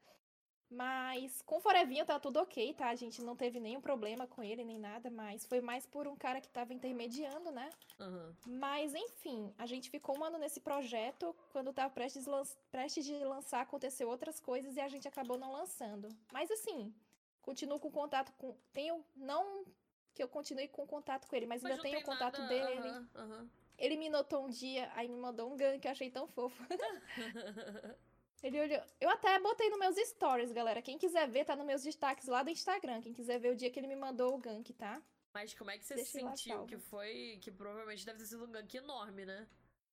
[0.71, 2.89] Mas com o Forevinho tá tudo ok, tá?
[2.89, 6.15] A gente não teve nenhum problema com ele nem nada, mas foi mais por um
[6.15, 7.69] cara que tava intermediando, né?
[7.99, 8.35] Aham.
[8.45, 11.35] Mas, enfim, a gente ficou um ano nesse projeto.
[11.51, 15.51] Quando tava prestes, lan- prestes de lançar, aconteceu outras coisas e a gente acabou não
[15.51, 16.07] lançando.
[16.31, 16.93] Mas, assim,
[17.41, 18.55] continuo com contato com.
[18.71, 19.03] Tenho.
[19.15, 19.65] Não
[20.13, 22.89] que eu continue com contato com ele, mas, Mas ainda tenho contato nada- dele.
[22.89, 23.49] aham, aham.
[23.77, 26.61] Ele me notou um dia, aí me mandou um gank que eu achei tão fofo.
[28.41, 28.81] Ele olhou.
[29.01, 30.81] Eu até botei nos meus stories, galera.
[30.81, 33.01] Quem quiser ver, tá nos meus destaques lá do Instagram.
[33.01, 35.01] Quem quiser ver o dia que ele me mandou o gank, tá?
[35.33, 36.65] Mas como é que você Deixa se sentiu?
[36.65, 37.37] Que foi.
[37.41, 39.47] Que provavelmente deve ter sido um gank enorme, né?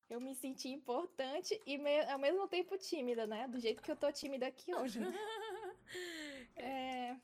[0.08, 3.48] Eu me senti importante e me- ao mesmo tempo tímida, né?
[3.48, 5.00] Do jeito que eu tô tímida aqui hoje.
[5.00, 5.06] né?
[6.56, 7.14] É,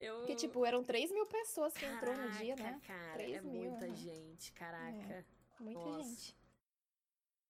[0.00, 0.18] Eu.
[0.18, 2.80] porque, tipo, eram 3 mil pessoas que entrou no dia, Caraca, né?
[2.86, 3.94] Cara, 3 é mil, muita aham.
[3.94, 5.24] gente, caraca.
[5.60, 6.02] Muita Nossa.
[6.08, 6.36] gente.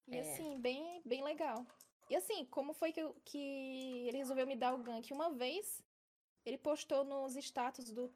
[0.08, 0.20] E É.
[0.20, 1.66] assim, bem, bem legal.
[2.08, 3.38] E assim, como foi que, eu- que
[4.08, 5.12] ele resolveu me dar o gank?
[5.12, 5.82] Uma vez,
[6.44, 8.12] ele postou nos status do,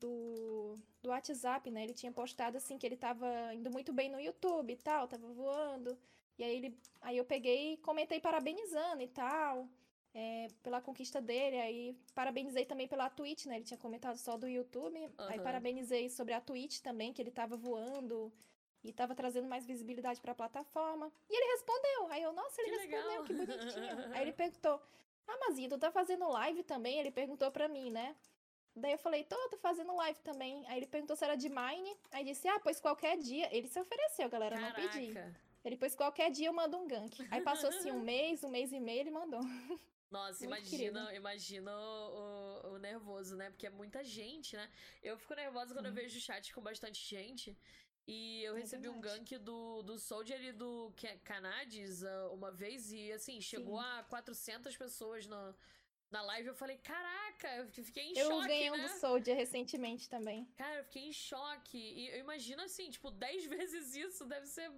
[0.00, 1.84] do, do WhatsApp, né?
[1.84, 5.28] Ele tinha postado assim que ele tava indo muito bem no YouTube e tal, tava
[5.32, 5.98] voando.
[6.38, 6.78] E aí ele.
[7.00, 9.68] Aí eu peguei e comentei parabenizando e tal.
[10.14, 11.56] é, pela conquista dele.
[11.60, 13.56] Aí parabenizei também pela Twitch, né?
[13.56, 14.98] Ele tinha comentado só do YouTube.
[15.26, 15.42] Aí Aham.
[15.42, 18.32] parabenizei sobre a Twitch também, que ele tava voando
[18.84, 21.10] e tava trazendo mais visibilidade pra plataforma.
[21.28, 22.06] E ele respondeu.
[22.12, 23.24] Aí eu, nossa, ele Que respondeu, legal.
[23.24, 23.96] que bonitinho.
[24.14, 24.80] Aí ele perguntou:
[25.26, 26.98] Ah, Mazinho, tu tá fazendo live também?
[27.00, 28.14] Ele perguntou pra mim, né?
[28.76, 30.66] Daí eu falei, tô, tô fazendo live também.
[30.66, 31.96] Aí ele perguntou se era de Mine.
[32.10, 33.48] Aí disse, ah, pois qualquer dia.
[33.56, 35.12] Ele se ofereceu, galera, eu não pedi.
[35.14, 35.40] Caraca.
[35.64, 37.26] Ele, pois qualquer dia eu mando um gank.
[37.30, 39.40] Aí passou assim um mês, um mês e meio, ele mandou.
[40.10, 43.48] Nossa, Muito imagina, imagina o, o- o nervoso, né?
[43.50, 44.68] Porque é muita gente, né?
[45.02, 46.00] Eu fico nervosa quando eu Sim.
[46.02, 47.56] vejo chat com bastante gente.
[48.06, 49.18] E eu É recebi um verdade.
[49.20, 53.86] gank do, do Soldier e do Ca- Canades ah, uma vez e, assim, chegou Sim.
[53.86, 55.54] a 400 pessoas no,
[56.10, 58.82] na live, eu falei, caraca, eu fiquei em eu choque, ganhei um né?
[58.86, 60.44] do Soldier recentemente também.
[60.56, 61.78] Cara, eu fiquei em choque.
[61.78, 64.70] E eu imagino assim, tipo, 10 vezes isso deve ser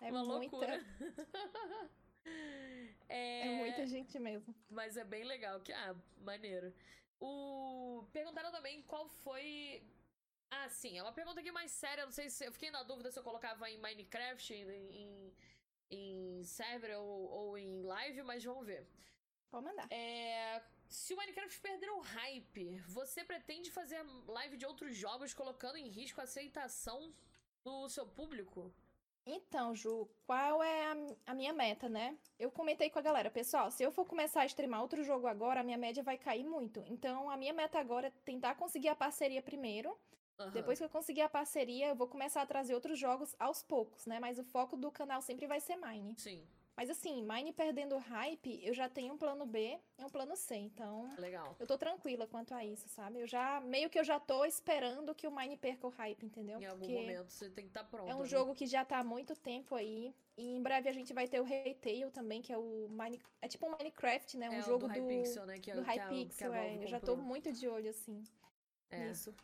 [0.00, 0.84] É uma muita, loucura.
[3.08, 4.54] é muita gente mesmo.
[4.68, 5.60] Mas é bem legal.
[5.60, 6.72] Que, ah, maneiro.
[7.20, 8.04] O...
[8.12, 9.82] Perguntaram também qual foi.
[10.50, 12.04] Ah, sim, é uma pergunta aqui mais séria.
[12.04, 12.44] Não sei se.
[12.44, 15.32] Eu fiquei na dúvida se eu colocava em Minecraft, em,
[15.90, 18.86] em, server ou, ou em live, mas vamos ver.
[19.50, 19.86] Pode mandar.
[19.90, 25.76] É, se o Minecraft perder o hype, você pretende fazer live de outros jogos colocando
[25.76, 27.14] em risco a aceitação
[27.62, 28.72] do seu público?
[29.26, 32.18] Então, Ju, qual é a, a minha meta, né?
[32.38, 35.60] Eu comentei com a galera, pessoal, se eu for começar a streamar outro jogo agora,
[35.60, 36.82] a minha média vai cair muito.
[36.86, 39.96] Então, a minha meta agora é tentar conseguir a parceria primeiro.
[40.40, 40.50] Aham.
[40.52, 44.06] Depois que eu conseguir a parceria, eu vou começar a trazer outros jogos aos poucos,
[44.06, 44.18] né?
[44.18, 46.16] Mas o foco do canal sempre vai ser Mine.
[46.18, 50.34] Sim, Mas assim, Mine perdendo hype, eu já tenho um plano B e um plano
[50.34, 50.56] C.
[50.56, 51.54] Então, legal.
[51.58, 53.20] eu tô tranquila quanto a isso, sabe?
[53.20, 56.58] Eu já, meio que eu já tô esperando que o Mine perca o hype, entendeu?
[56.58, 58.08] Em algum Porque momento você tem que estar pronto.
[58.08, 58.26] é um né?
[58.26, 60.14] jogo que já tá há muito tempo aí.
[60.38, 63.20] E em breve a gente vai ter o Retail também, que é o Mine...
[63.42, 64.48] É tipo um Minecraft, né?
[64.48, 65.58] Um é, jogo do do, Hypixel, né?
[65.58, 66.82] Que, é- do Hypixel, é.
[66.82, 68.24] Eu já tô muito de olho, assim,
[68.90, 69.34] É, nisso.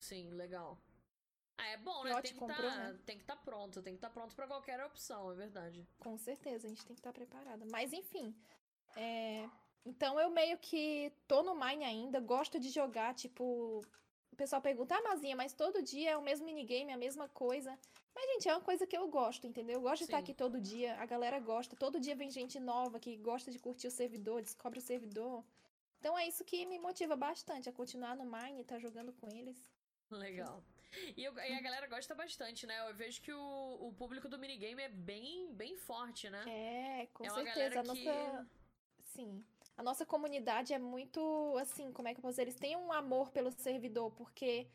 [0.00, 0.78] Sim, legal.
[1.56, 2.20] Ah, é bom, né?
[2.22, 2.98] Tem que comprou, tá, né?
[3.04, 5.86] tem que estar pronto, tem que estar pronto pra qualquer opção, é verdade.
[5.98, 7.66] Com certeza, a gente tem que estar preparada.
[7.70, 8.34] Mas enfim,
[8.96, 9.46] é,
[9.84, 13.84] então eu meio que tô no Mine ainda, gosto de jogar, tipo,
[14.32, 17.78] o pessoal pergunta, ah, Mazinha, mas todo dia é o mesmo minigame, a mesma coisa.
[18.14, 19.76] Mas, gente, é uma coisa que eu gosto, entendeu?
[19.76, 20.22] Eu gosto de estar Sim.
[20.22, 23.86] aqui todo dia, a galera gosta, todo dia vem gente nova que gosta de curtir
[23.86, 25.44] o servidor, descobre o servidor.
[25.98, 29.70] Então é isso que me motiva bastante a continuar no Mine, estar jogando com eles.
[30.10, 30.62] Legal.
[31.16, 32.88] E, eu- e a galera gosta bastante, né?
[32.88, 36.44] Eu vejo que o, o público do minigame é bem, bem forte, né?
[36.48, 37.80] É, com É certeza.
[37.80, 38.48] A galera que- nossa.
[39.04, 39.44] Sim.
[39.76, 42.42] A nossa comunidade é muito, assim, como é que eu posso dizer?
[42.42, 44.66] Eles têm um amor pelo servidor, porque,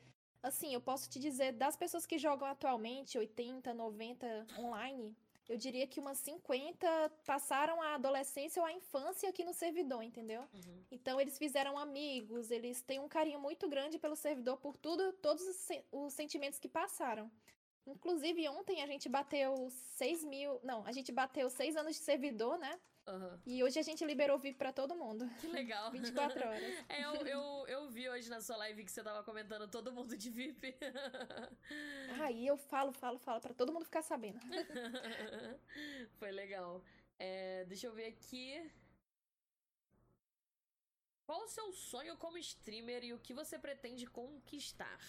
[0.42, 5.16] assim, eu posso te dizer, das pessoas que jogam atualmente, 80, 90 online,
[5.48, 6.88] eu diria que umas 50
[7.26, 10.42] passaram a adolescência ou a infância aqui no servidor, entendeu?
[10.54, 10.84] Uhum.
[10.92, 15.44] Então eles fizeram amigos, eles têm um carinho muito grande pelo servidor por tudo, todos
[15.48, 17.32] os, sen- os sentimentos que passaram.
[17.86, 20.60] Inclusive, ontem a gente bateu 6 mil.
[20.64, 22.80] Não, a gente bateu 6 anos de servidor, né?
[23.08, 23.40] Aham.
[23.46, 25.30] E hoje a gente liberou VIP pra todo mundo.
[25.40, 25.92] Que legal.
[25.92, 26.86] 24 horas.
[26.90, 30.18] É, eu, eu, eu vi hoje na sua live que você tava comentando todo mundo
[30.18, 30.76] de VIP.
[32.20, 34.40] Aí eu falo, falo, falo, pra todo mundo ficar sabendo.
[36.18, 36.84] Foi legal.
[37.20, 38.72] É, deixa eu ver aqui.
[41.26, 45.00] Qual o seu sonho como streamer e o que você pretende conquistar?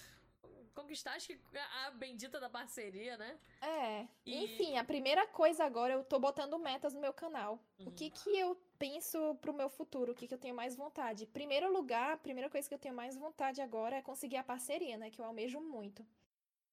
[0.77, 1.39] Conquistar, acho que
[1.87, 3.39] a bendita da parceria, né?
[3.63, 4.07] É.
[4.27, 7.59] E- Enfim, a primeira coisa agora, eu tô botando metas no meu canal.
[7.79, 7.87] Uhum.
[7.89, 10.13] O que que eu penso pro meu futuro?
[10.13, 11.25] O que que eu tenho mais vontade?
[11.27, 14.99] Primeiro lugar, a primeira coisa que eu tenho mais vontade agora é conseguir a parceria,
[14.99, 15.11] né?
[15.11, 16.07] Que eu almejo muito.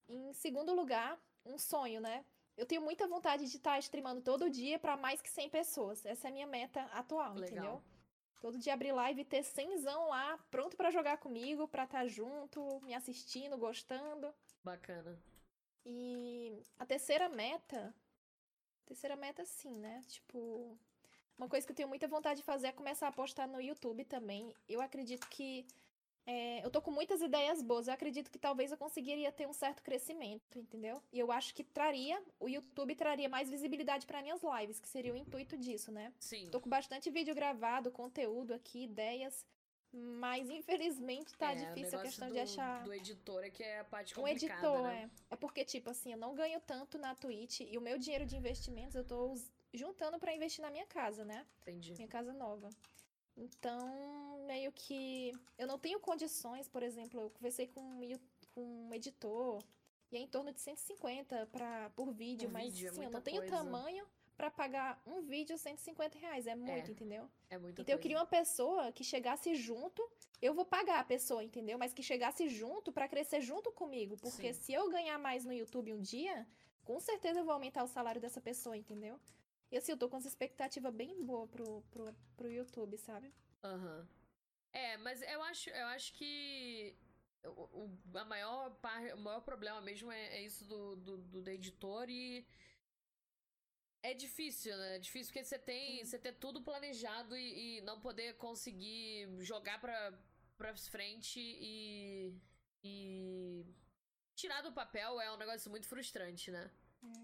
[0.09, 2.25] Em segundo lugar, um sonho, né?
[2.57, 6.05] Eu tenho muita vontade de estar streamando todo dia pra mais que 100 pessoas.
[6.05, 7.47] Essa é a minha meta atual, Legal.
[7.49, 7.83] entendeu?
[8.43, 12.81] Todo dia abrir live e ter 100 lá, pronto pra jogar comigo, pra estar junto,
[12.81, 14.35] me assistindo, gostando.
[14.61, 15.17] Bacana.
[15.85, 17.95] E a terceira meta.
[18.85, 20.03] Terceira meta, sim, né?
[20.09, 20.77] Tipo.
[21.37, 24.03] Uma coisa que eu tenho muita vontade de fazer é começar a postar no YouTube
[24.03, 24.53] também.
[24.67, 25.65] Eu acredito que.
[26.25, 27.87] É, eu tô com muitas ideias boas.
[27.87, 31.01] Eu acredito que talvez eu conseguiria ter um certo crescimento, entendeu?
[31.11, 32.21] E eu acho que traria.
[32.39, 36.13] O YouTube traria mais visibilidade para minhas lives, que seria o intuito disso, né?
[36.19, 36.49] Sim.
[36.49, 39.45] Tô com bastante vídeo gravado, conteúdo aqui, ideias.
[39.95, 42.83] Mas infelizmente tá É, o difícil a questão do, de achar.
[42.83, 45.11] Do editor é que é a parte complicada, editor, né?
[45.29, 45.33] é.
[45.33, 48.35] É porque, tipo assim, eu não ganho tanto na Twitch e o meu dinheiro de
[48.35, 49.35] investimentos eu tô
[49.71, 51.45] juntando pra investir na minha casa, né?
[51.61, 51.93] Entendi.
[51.93, 52.69] Minha casa nova.
[53.35, 57.99] Então, meio que eu não tenho condições, por exemplo, eu conversei com um,
[58.53, 59.63] com um editor
[60.11, 63.09] e é em torno de 150 pra, por vídeo, Por mas vídeo, é sim, eu
[63.09, 63.55] não tenho coisa.
[63.57, 64.05] tamanho
[64.37, 66.45] pra pagar um vídeo 150 reais.
[66.47, 66.91] É muito, É.
[66.91, 67.29] entendeu?
[67.49, 70.07] É muito Então eu queria uma pessoa que chegasse junto.
[70.41, 71.77] Eu vou pagar a pessoa, entendeu?
[71.77, 74.17] Mas que chegasse junto pra crescer junto comigo.
[74.17, 74.61] Porque Sim.
[74.61, 76.45] se eu ganhar mais no YouTube um dia,
[76.83, 79.19] com certeza eu vou aumentar o salário dessa pessoa, entendeu?
[79.73, 83.33] E assim, eu tô com essa expectativa bem boa pro, pro, pro YouTube, sabe?
[83.63, 84.07] Aham.
[84.71, 86.95] É, mas eu acho, eu acho que
[87.43, 87.49] o,
[87.81, 91.49] o- a maior par, o maior problema mesmo é, é isso do, do, do, do
[91.49, 92.45] editor e
[94.03, 94.97] é difícil, né?
[94.97, 99.81] É difícil porque você tem, você ter tudo planejado e, e não poder conseguir jogar
[99.81, 100.13] pra,
[100.55, 102.33] pra frente e,
[102.83, 103.65] e
[104.35, 106.69] tirar do papel é um negócio muito frustrante, né?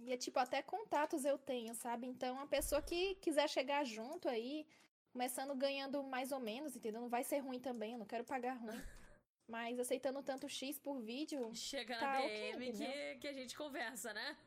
[0.04, 2.08] E é tipo, até contatos eu tenho, sabe?
[2.08, 4.66] Então, a pessoa que quiser chegar junto aí,
[5.12, 7.02] começando ganhando mais ou menos, entendeu?
[7.02, 8.70] Não vai ser ruim também, eu não quero pagar ruim.
[9.48, 11.54] Mas aceitando tanto X por vídeo.
[11.56, 14.38] Chega na tá DM ok, que, que a gente conversa, né?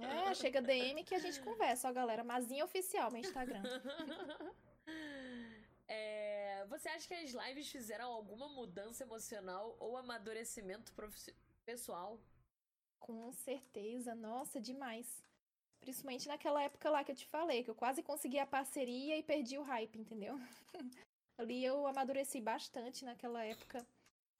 [0.00, 2.24] É, chega DM que a gente conversa, ó, galera.
[2.24, 3.62] Mazinha oficial, meu Instagram.
[5.88, 10.92] É, você acha que as lives fizeram alguma mudança emocional ou amadurecimento
[11.64, 12.20] pessoal?
[12.98, 15.22] Com certeza, nossa, demais.
[15.80, 19.22] Principalmente naquela época lá que eu te falei, que eu quase consegui a parceria e
[19.22, 20.34] perdi o hype, entendeu?
[21.38, 23.86] Ali eu amadureci bastante naquela época.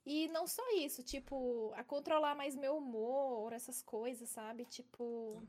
[0.05, 4.65] E não só isso, tipo, a controlar mais meu humor, essas coisas, sabe?
[4.65, 5.43] Tipo.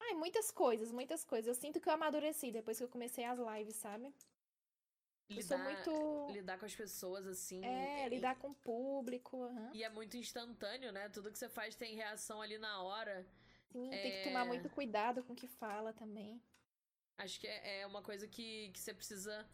[0.00, 1.46] Ai, muitas coisas, muitas coisas.
[1.46, 4.12] Eu sinto que eu amadureci depois que eu comecei as lives, sabe?
[5.42, 6.28] Sou muito.
[6.32, 7.64] lidar com as pessoas assim.
[7.64, 9.42] É, e- lidar com o público.
[9.44, 9.70] aham.
[9.74, 11.08] E é muito instantâneo, né?
[11.10, 13.26] Tudo que você faz tem reação ali na hora.
[13.70, 14.48] Sim, tem que tomar É.
[14.48, 16.42] muito cuidado com o que fala também.
[17.18, 19.46] Acho que é é uma coisa que, que você precisa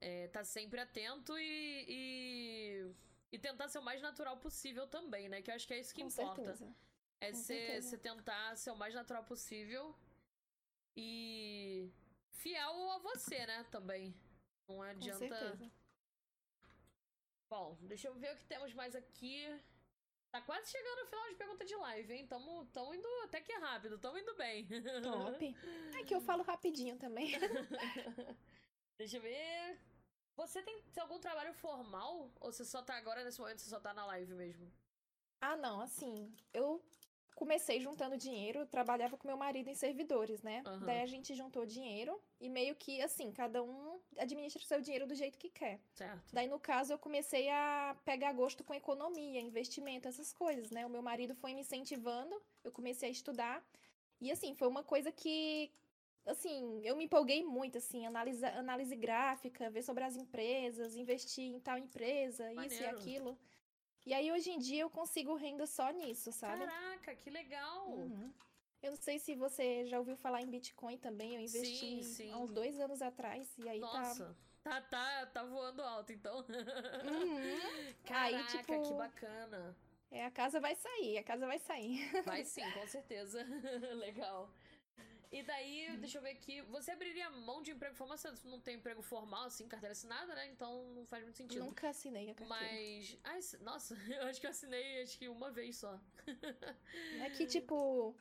[0.00, 2.94] estar sempre atento e, e,
[3.32, 5.42] e tentar ser o mais natural possível também, né?
[5.42, 6.42] Que eu acho que é isso que com importa.
[6.42, 6.74] certeza.
[7.20, 7.88] É com você certeza.
[7.88, 9.94] você tentar ser o mais natural possível
[10.96, 11.90] e
[12.30, 13.64] fiel a você, né?
[13.70, 14.14] Também.
[14.72, 15.18] Não Com adianta.
[15.18, 15.70] certeza.
[17.50, 19.46] Bom, deixa eu ver o que temos mais aqui.
[20.30, 22.26] Tá quase chegando ao final de pergunta de live, hein?
[22.26, 24.66] Tamo, tamo indo até que rápido, tamo indo bem.
[25.02, 25.56] Top.
[26.00, 27.32] É que eu falo rapidinho também.
[28.96, 29.78] Deixa eu ver.
[30.34, 32.32] Você tem, tem algum trabalho formal?
[32.40, 34.72] Ou você só tá agora, nesse momento, você só tá na live mesmo?
[35.38, 36.82] Ah, não, assim, eu
[37.34, 40.62] comecei juntando dinheiro, trabalhava com meu marido em servidores, né?
[40.64, 40.86] Aham.
[40.86, 45.06] Daí a gente juntou dinheiro e meio que, assim, cada um administra o seu dinheiro
[45.06, 45.80] do jeito que quer.
[45.94, 46.32] Certo.
[46.32, 50.84] Daí, no caso, eu comecei a pegar gosto com economia, investimento, essas coisas, né?
[50.86, 53.64] O meu marido foi me incentivando, eu comecei a estudar.
[54.20, 55.72] E, assim, foi uma coisa que,
[56.26, 61.58] assim, eu me empolguei muito, assim, analisa, análise gráfica, ver sobre as empresas, investir em
[61.58, 62.96] tal empresa, isso e Maneiro.
[62.96, 63.38] aquilo.
[64.04, 66.66] E aí, hoje em dia, eu consigo renda só nisso, sabe?
[66.66, 67.88] Caraca, que legal!
[67.88, 68.32] Uhum.
[68.82, 72.32] Eu não sei se você já ouviu falar em Bitcoin também, eu investi Sim, sim.
[72.32, 73.86] há uns dois anos atrás, e aí tá...
[73.86, 76.38] Nossa, tá, tá, tá voando alto, então.
[76.38, 76.44] Uhum.
[78.04, 79.76] Caraca, Aí, tipo, que bacana.
[80.10, 82.22] É, a casa vai sair, a casa vai sair.
[82.24, 83.42] Vai sim, com certeza.
[83.94, 84.52] legal.
[85.32, 86.60] E daí, deixa eu ver aqui.
[86.62, 88.18] Você abriria mão de emprego formal?
[88.18, 90.46] Você não tem emprego formal, assim, carteira assinada, né?
[90.48, 91.64] Então não faz muito sentido.
[91.64, 92.62] Nunca assinei a carteira.
[92.62, 93.18] Mas.
[93.24, 95.98] Ai, nossa, eu acho que eu assinei acho que uma vez só.
[97.18, 98.14] É que, tipo,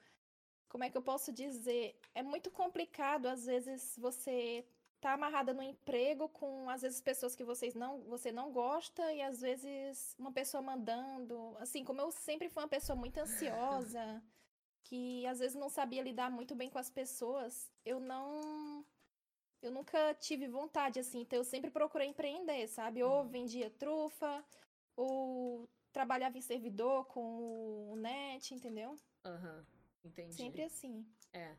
[0.69, 1.99] como é que eu posso dizer?
[2.15, 4.65] É muito complicado, às vezes, você
[5.01, 9.21] tá amarrada no emprego com, às vezes, pessoas que vocês não, você não gosta e,
[9.21, 11.57] às vezes, uma pessoa mandando.
[11.59, 14.23] Assim, como eu sempre fui uma pessoa muito ansiosa,
[14.91, 18.85] que, às vezes, não sabia lidar muito bem com as pessoas, eu não...
[19.61, 23.01] Eu nunca tive vontade, assim, então eu sempre procurei empreender, sabe?
[23.01, 23.29] Ou Uhum.
[23.29, 24.43] vendia trufa,
[24.97, 28.97] ou trabalhava em servidor com o net, entendeu?
[29.23, 29.65] Aham,
[30.03, 30.33] entendi.
[30.33, 31.05] Sempre assim.
[31.31, 31.55] É.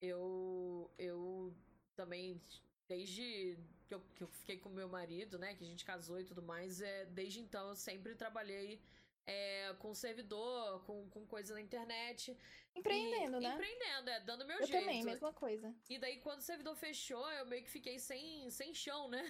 [0.00, 0.90] Eu.
[0.96, 1.52] Eu
[1.94, 2.40] também,
[2.88, 5.54] desde que eu, que eu fiquei com meu marido, né?
[5.54, 8.80] Que a gente casou e tudo mais, é, desde então eu sempre trabalhei
[9.26, 12.36] é, com servidor, com, com coisa na internet.
[12.74, 13.54] Empreendendo, E- né?
[13.54, 14.80] Empreendendo, é, dando meu Eu jeito.
[14.80, 15.74] também, mesma coisa.
[15.88, 19.22] E daí, quando o servidor fechou, eu meio que fiquei sem, sem chão, né?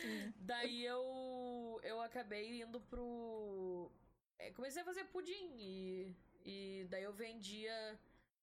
[0.00, 0.32] Sim.
[0.36, 3.90] daí eu, eu acabei indo pro.
[4.38, 5.56] é, comecei a fazer pudim.
[5.58, 7.98] E, e daí eu vendia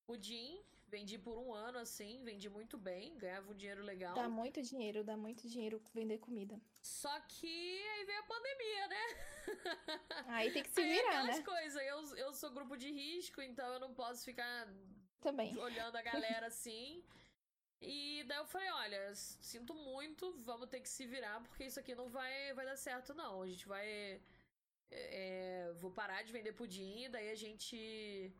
[0.06, 0.64] pudim.
[0.88, 4.14] Vendi por um ano, assim, vendi muito bem, ganhava um dinheiro legal.
[4.14, 6.62] Dá muito dinheiro, dá muito dinheiro vender comida.
[6.82, 9.06] Só que aí veio a pandemia, né?
[10.28, 11.42] Aí tem que se Aí é virar, né?
[11.42, 14.68] coisas, eu, eu sou grupo de risco, então eu não posso ficar
[15.20, 15.58] Também.
[15.58, 17.04] olhando a galera assim.
[17.82, 21.94] E daí eu falei, olha, sinto muito, vamos ter que se virar, porque isso aqui
[21.96, 23.42] não vai, vai dar certo, não.
[23.42, 24.22] A gente vai.
[24.92, 28.32] é, vou parar de vender pudim, daí a gente.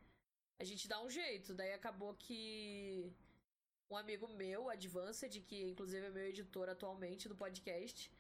[0.60, 1.54] A gente dá um jeito.
[1.54, 3.12] Daí acabou que
[3.90, 8.12] um amigo meu, Advanced, que inclusive é meu editor atualmente do podcast,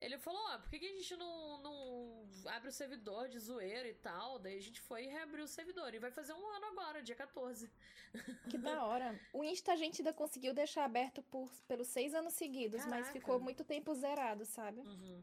[0.00, 3.86] ele falou, ó, por que, que a gente não, não abre o servidor de zoeira
[3.88, 4.38] e tal?
[4.40, 5.94] Daí a gente foi e reabriu o servidor.
[5.94, 7.70] E vai fazer um ano agora, dia 14.
[8.50, 9.20] Que da hora.
[9.32, 13.12] O Insta a gente ainda conseguiu deixar aberto por, pelos seis anos seguidos, mas Caraca.
[13.12, 14.80] ficou muito tempo zerado, sabe?
[14.80, 15.22] Uhum.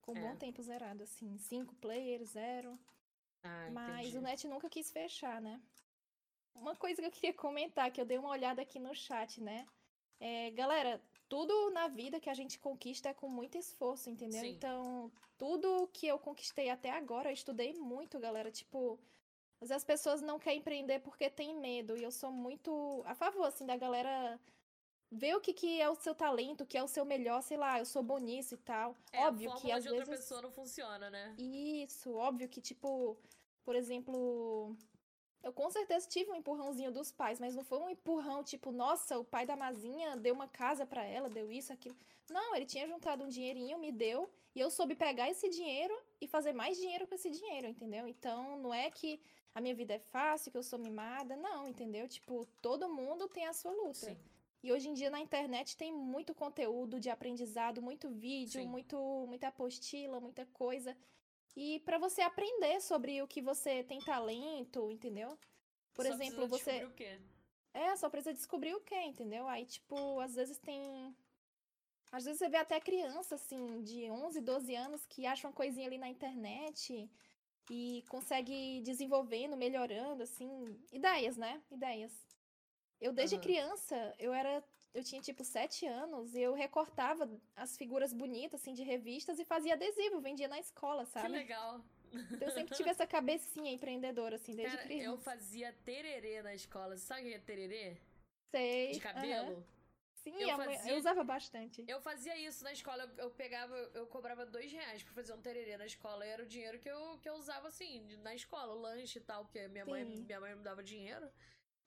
[0.00, 0.20] Com um É.
[0.20, 1.36] bom tempo zerado, assim.
[1.38, 2.78] Cinco players, zero.
[3.42, 4.18] Ah, Mas entendi.
[4.18, 5.60] o net nunca quis fechar, né?
[6.54, 9.66] Uma coisa que eu queria comentar, que eu dei uma olhada aqui no chat, né?
[10.20, 14.40] É, galera, tudo na vida que a gente conquista é com muito esforço, entendeu?
[14.40, 14.50] Sim.
[14.50, 18.50] Então, tudo que eu conquistei até agora, eu estudei muito, galera.
[18.50, 18.98] Tipo,
[19.60, 21.96] às vezes as pessoas não querem empreender porque tem medo.
[21.96, 24.40] E eu sou muito a favor, assim, da galera
[25.10, 27.56] ver o que, que é o seu talento, o que é o seu melhor, sei
[27.56, 28.96] lá, eu sou bom nisso e tal.
[29.12, 30.00] É, óbvio a que às de vezes.
[30.00, 31.34] outra pessoa não funciona, né?
[31.38, 33.16] Isso, óbvio que, tipo,
[33.62, 34.76] por exemplo,
[35.44, 39.18] eu com certeza tive um empurrãozinho dos pais, mas não foi um empurrão tipo, nossa,
[39.18, 41.94] o pai da Mazinha deu uma casa para ela, deu isso, aquilo.
[42.30, 46.26] Não, ele tinha juntado um dinheirinho, me deu, e eu soube pegar esse dinheiro e
[46.26, 48.08] fazer mais dinheiro com esse dinheiro, entendeu?
[48.08, 49.20] Então, não é que
[49.54, 52.08] a minha vida é fácil, que eu sou mimada, não, entendeu?
[52.08, 54.06] Tipo, todo mundo tem a sua luta.
[54.06, 54.16] Sim.
[54.62, 58.66] E hoje em dia na internet tem muito conteúdo de aprendizado, muito vídeo, Sim.
[58.66, 58.96] muito
[59.28, 60.96] muita apostila, muita coisa.
[61.56, 65.38] E para você aprender sobre o que você tem talento, entendeu?
[65.94, 67.20] Por Só exemplo, você descobrir o quê?
[67.72, 69.48] é, só precisa descobrir o que, entendeu?
[69.48, 71.14] Aí, tipo, às vezes tem.
[72.12, 75.86] Às vezes você vê até criança, assim, de 11, 12 anos que acha uma coisinha
[75.86, 77.10] ali na internet
[77.70, 80.78] e consegue ir desenvolvendo, melhorando, assim.
[80.92, 81.62] Ideias, né?
[81.70, 82.12] Ideias.
[83.00, 83.42] Eu, desde Aham.
[83.42, 84.62] criança, eu era.
[84.94, 89.44] Eu tinha, tipo, sete anos e eu recortava as figuras bonitas, assim, de revistas e
[89.44, 91.28] fazia adesivo, vendia na escola, Que sabe?
[91.32, 91.84] legal.
[92.12, 95.06] Então, eu sempre tive essa cabecinha empreendedora, assim, desde Cara, criança.
[95.10, 96.96] eu fazia tererê na escola.
[96.96, 97.96] Você sabe o que é tererê?
[98.52, 98.92] Sei.
[98.92, 99.66] De cabelo?
[100.22, 101.84] Sim, Eu mãe- fazia- eu usava bastante.
[101.88, 103.02] Eu fazia isso na escola.
[103.18, 106.24] Eu, eu pegava, eu cobrava dois reais pra fazer um tererê na escola.
[106.24, 109.22] E era o dinheiro que eu, que eu usava, assim, na escola, o lanche e
[109.22, 111.28] tal, porque minha mãe, minha mãe me dava dinheiro.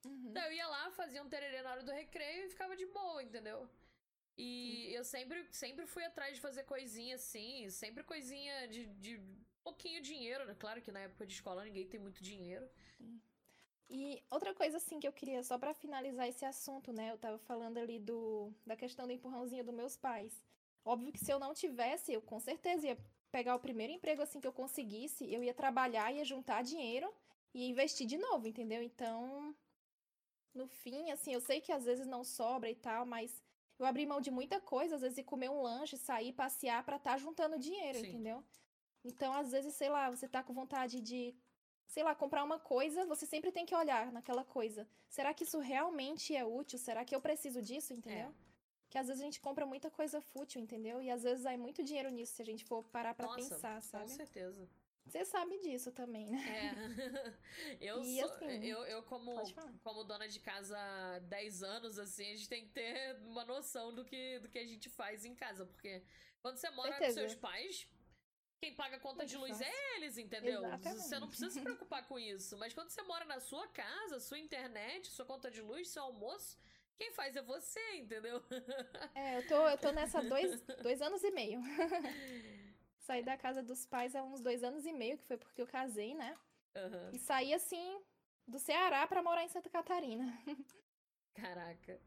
[0.05, 0.29] Uhum.
[0.29, 3.21] Então eu ia lá, fazia um tererê na hora do recreio e ficava de boa,
[3.23, 3.69] entendeu?
[4.37, 9.19] E eu sempre, sempre fui atrás de fazer coisinha assim, sempre coisinha de, de
[9.63, 10.55] pouquinho dinheiro, né?
[10.57, 12.69] Claro que na época de escola ninguém tem muito dinheiro.
[13.89, 17.11] E outra coisa, assim, que eu queria, só pra finalizar esse assunto, né?
[17.11, 20.43] Eu tava falando ali do, da questão do empurrãozinho dos meus pais.
[20.83, 22.97] Óbvio que se eu não tivesse, eu com certeza ia
[23.31, 27.11] pegar o primeiro emprego, assim, que eu conseguisse, eu ia trabalhar, ia juntar dinheiro
[27.53, 28.81] e investir de novo, entendeu?
[28.83, 29.55] Então,
[30.57, 33.41] no fim, assim, eu sei que às vezes não sobra e tal, mas
[33.79, 36.97] eu abri mão de muita coisa, às vezes ir comer um lanche, sair, passear pra
[36.97, 38.07] estar juntando dinheiro, Sim.
[38.09, 38.43] entendeu?
[39.03, 41.35] Então, às vezes, sei lá, você tá com vontade de
[41.87, 44.87] sei lá, comprar uma coisa, você sempre tem que olhar naquela coisa.
[45.09, 46.77] Será que isso realmente é útil?
[46.77, 48.29] Será que eu preciso disso, entendeu?
[48.29, 48.33] É.
[48.89, 51.01] Que às vezes a gente compra muita coisa fútil, entendeu?
[51.01, 53.75] E às vezes vai muito dinheiro nisso se a gente for parar pra Nossa, pensar,
[53.75, 54.09] com sabe?
[54.09, 54.69] certeza.
[55.07, 56.37] Você sabe disso também, né?
[56.47, 57.77] É.
[57.81, 58.25] eu E sou.
[58.25, 59.33] assim, eu, eu como,
[59.83, 63.93] como dona de casa há 10 anos, assim, a gente tem que ter uma noção
[63.93, 65.65] do que, do que a gente faz em casa.
[65.65, 66.03] Porque
[66.41, 67.21] quando você mora Certeza.
[67.21, 67.87] com seus pais,
[68.59, 69.65] quem paga a conta Muito de luz fácil.
[69.65, 70.59] é eles, entendeu?
[70.65, 71.01] Exatamente.
[71.03, 72.57] Você não precisa se preocupar com isso.
[72.57, 76.57] Mas quando você mora na sua casa, sua internet, sua conta de luz, seu almoço,
[76.97, 78.43] quem faz é você, entendeu?
[79.13, 81.61] É, eu tô, eu tô nessa dois, dois anos e meio.
[83.07, 85.65] Saí da casa dos pais há uns dois anos e meio, que foi porque eu
[85.65, 86.37] casei, né?
[86.75, 87.11] Aham.
[87.13, 88.01] E saí assim
[88.45, 90.25] do Ceará pra morar em Santa Catarina.
[91.33, 92.01] Caraca.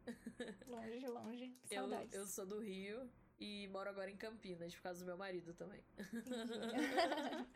[0.66, 1.56] Longe, longe.
[1.70, 2.12] Eu, Saudades.
[2.12, 5.82] eu sou do Rio e moro agora em Campinas, por causa do meu marido também.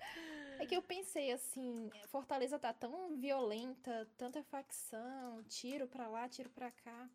[0.57, 6.49] É que eu pensei assim, Fortaleza tá tão violenta, tanta facção, tiro pra lá, tiro
[6.49, 7.11] pra cá.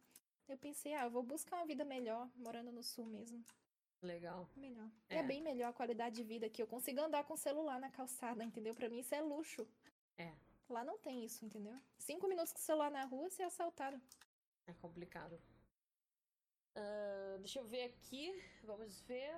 [0.48, 3.42] Eu pensei, ah, eu vou buscar uma vida melhor, morando no sul mesmo.
[4.02, 4.50] Legal.
[4.56, 4.90] Melhor.
[5.10, 5.18] É.
[5.18, 5.24] É.
[5.24, 8.44] bem melhor a qualidade de vida que eu consigo andar com o celular na calçada,
[8.44, 8.74] entendeu?
[8.74, 9.68] Pra mim isso é luxo.
[10.18, 10.34] É.
[10.70, 11.78] Lá não tem isso, entendeu?
[11.98, 14.00] Cinco minutos com o celular na rua, você é assaltado.
[14.68, 15.42] É complicado.
[16.76, 18.32] Ah, deixa eu ver aqui.
[18.64, 19.36] Vamos ver.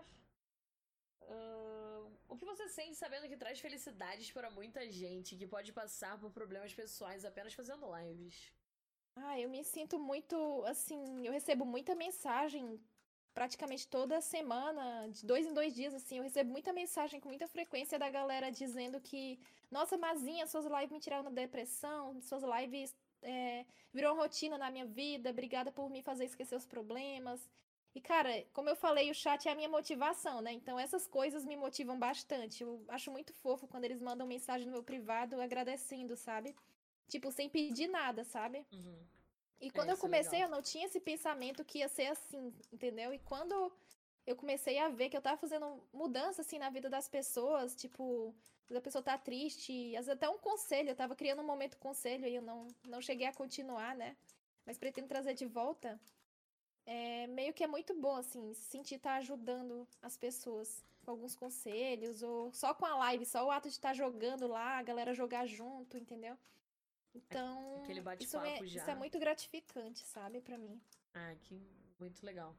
[1.24, 6.20] Ah, o que você sente sabendo que traz felicidades para muita gente que pode passar
[6.20, 8.54] por problemas pessoais apenas fazendo lives?
[9.16, 12.80] Ah, eu me sinto muito, assim, eu recebo muita mensagem
[13.34, 17.48] praticamente toda semana, de dois em dois dias, assim, eu recebo muita mensagem com muita
[17.48, 19.40] frequência da galera dizendo que,
[19.70, 24.86] nossa, Mazinha, suas lives me tiraram da depressão, suas lives é, virou rotina na minha
[24.86, 27.50] vida, obrigada por me fazer esquecer os problemas.
[27.94, 30.54] E, cara, como eu falei, o chat é a minha motivação, né?
[30.54, 32.64] Então, essas coisas me motivam bastante.
[32.64, 36.56] Eu acho muito fofo quando eles mandam mensagem no meu privado agradecendo, sabe?
[37.10, 38.66] Tipo, sem pedir nada, sabe?
[38.72, 39.00] Uhum.
[39.62, 40.50] E quando É, eu é comecei, legal.
[40.50, 43.14] eu não tinha esse pensamento que ia ser assim, entendeu?
[43.14, 43.72] E quando
[44.26, 48.34] eu comecei a ver que eu tava fazendo mudança, assim, na vida das pessoas, tipo,
[48.76, 52.28] a pessoa tá triste, às vezes até um conselho, eu tava criando um momento conselho
[52.28, 54.16] e eu não, não cheguei a continuar, né?
[54.66, 56.00] Mas pretendo trazer de volta.
[56.86, 62.22] É, meio que é muito bom, assim, sentir estar ajudando as pessoas com alguns conselhos,
[62.24, 65.46] ou só com a live, só o ato de estar jogando lá, a galera jogar
[65.48, 66.38] junto, entendeu?
[67.14, 68.82] Então, Aquele isso é, já.
[68.82, 70.82] isso é muito gratificante, sabe, pra mim.
[71.14, 71.62] Ah, que
[72.00, 72.56] muito legal.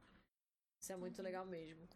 [0.79, 1.23] Isso é muito Uhum.
[1.23, 1.87] legal mesmo.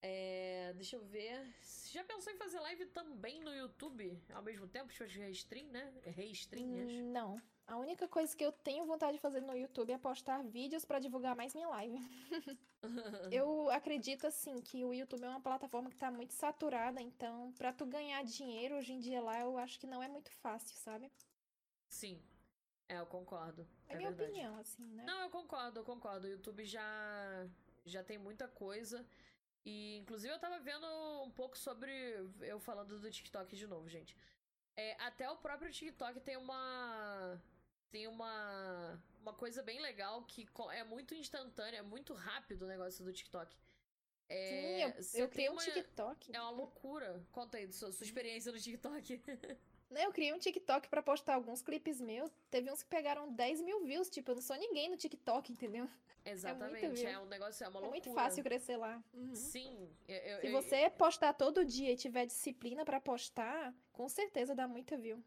[0.00, 1.44] É, deixa eu ver.
[1.60, 4.92] Você já pensou em fazer live também no YouTube ao mesmo tempo?
[4.92, 5.92] Tipo, restream, né?
[6.04, 6.94] Restream, acho.
[6.94, 7.42] Hum, Não.
[7.66, 10.98] A única coisa que eu tenho vontade de fazer no YouTube é postar vídeos pra
[10.98, 11.98] divulgar mais minha live.
[13.32, 17.72] Eu acredito, assim, que o YouTube é uma plataforma que tá muito saturada, então, pra
[17.72, 21.10] tu ganhar dinheiro hoje em dia lá, eu acho que não é muito fácil, sabe?
[21.88, 22.22] Sim.
[22.88, 23.66] É, eu concordo.
[23.88, 24.30] É, É, minha verdade.
[24.30, 25.04] opinião, assim, né?
[25.04, 26.26] Não, eu concordo, eu concordo.
[26.26, 27.46] O YouTube já,
[27.84, 29.06] já tem muita coisa.
[29.64, 30.86] E, inclusive, eu tava vendo
[31.22, 31.90] um pouco sobre.
[32.40, 34.16] Eu falando do TikTok de novo, gente.
[34.76, 37.40] É, até o próprio TikTok tem uma.
[37.90, 39.02] Tem uma.
[39.20, 43.54] Uma coisa bem legal que é muito instantânea, é muito rápido o negócio do TikTok.
[44.30, 44.82] É, Sim,
[45.18, 46.34] eu, eu criei tem um uma- TikTok.
[46.34, 47.22] É uma loucura.
[47.32, 49.22] Conta aí sua, sua experiência no TikTok.
[49.90, 52.30] Né, Eu criei um TikTok pra postar alguns clipes meus.
[52.50, 54.10] Teve uns que pegaram 10 mil views.
[54.10, 55.88] Tipo, eu não sou ninguém no TikTok, entendeu?
[56.24, 56.88] Exatamente.
[56.88, 57.08] view.
[57.08, 57.90] É um negócio, é uma É loucura.
[57.90, 59.02] muito fácil crescer lá.
[59.14, 59.34] Uhum.
[59.34, 59.88] Sim.
[60.06, 64.54] eu- eu- Se eu- você postar todo dia e tiver disciplina pra postar, com certeza
[64.54, 65.24] dá muita view.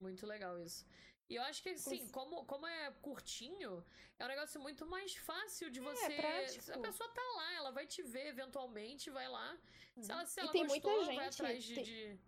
[0.00, 0.86] Muito legal isso.
[1.28, 3.84] E eu acho que, assim, como, como é curtinho,
[4.18, 6.12] é um negócio muito mais fácil de você.
[6.12, 6.46] É.
[6.74, 9.56] A pessoa tá lá, ela vai te ver eventualmente, vai lá.
[10.00, 11.74] Se ela, se E ela tem gostou, muita vai gente, atrás de.
[11.74, 12.18] tem- de-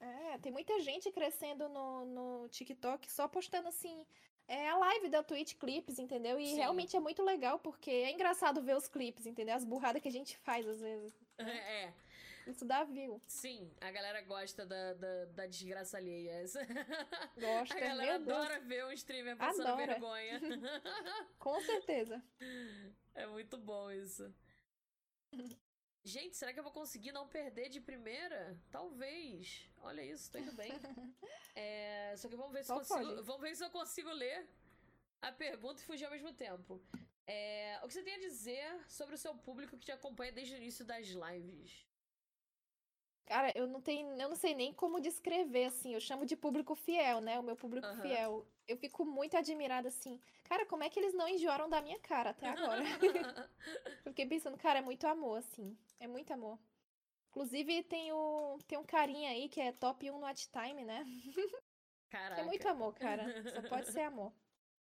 [0.00, 4.06] É, tem muita gente crescendo no, no TikTok só postando assim.
[4.48, 6.38] É a live da Twitch Clips, entendeu?
[6.40, 6.56] E Sim.
[6.56, 9.54] realmente é muito legal, porque é engraçado ver os clipes, entendeu?
[9.54, 11.12] As burradas que a gente faz às vezes.
[12.46, 13.20] É, Isso dá view.
[13.26, 16.42] sim, a galera gosta da, da, da desgraça alheia.
[17.38, 18.28] Gosta, A galera Deus.
[18.36, 19.86] adora ver um streamer passando Adora.
[19.86, 20.40] vergonha.
[21.38, 22.20] Com certeza.
[23.14, 24.34] É muito bom isso.
[26.02, 28.58] Gente, será que eu vou conseguir não perder de primeira?
[28.70, 29.68] Talvez.
[29.78, 30.72] Olha isso, tô indo bem.
[31.56, 33.22] É, só que vamos ver, se consigo, pode.
[33.22, 34.48] vamos ver se eu consigo ler
[35.20, 36.80] a pergunta e fugir ao mesmo tempo.
[37.26, 40.54] É, o que você tem a dizer sobre o seu público que te acompanha desde
[40.54, 41.86] o início das lives?
[43.30, 45.94] Cara, eu não tenho, eu não sei nem como descrever, assim.
[45.94, 47.38] Eu chamo de público fiel, né?
[47.38, 48.02] O meu público Aham.
[48.02, 48.44] fiel.
[48.66, 50.20] Eu fico muito admirada, assim.
[50.42, 52.82] Cara, como é que eles não enjoaram da minha cara até agora?
[54.04, 55.78] Eu fiquei pensando, cara, é muito amor, assim.
[56.00, 56.58] É muito amor.
[57.28, 61.06] Inclusive, tem, o, tem um carinha aí que é top 1 no Watch Time, né?
[62.10, 63.26] Caraca, É muito amor, cara.
[63.44, 64.32] Só pode ser amor.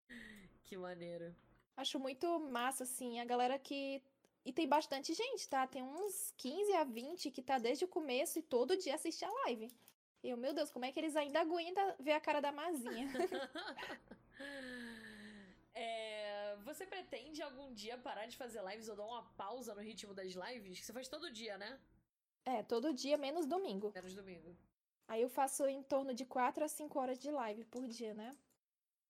[0.63, 1.35] que maneiro.
[1.77, 4.01] Acho muito massa, assim, a galera que.
[4.47, 5.67] E tem bastante gente, tá?
[5.67, 9.31] Tem uns 15 a 20 que tá desde o começo e todo dia assiste a
[9.43, 9.69] live.
[10.23, 13.09] E eu, meu Deus, como é que eles ainda aguentam ver a cara da Mazinha?
[15.79, 20.15] É, você pretende algum dia parar de fazer lives ou dar uma pausa no ritmo
[20.15, 20.79] das lives?
[20.79, 21.79] Que você faz todo dia, né?
[22.47, 23.93] É, todo dia, menos domingo.
[23.95, 24.57] Menos domingo.
[25.07, 28.35] Aí eu faço em torno de 4 a 5 horas de live por dia, né?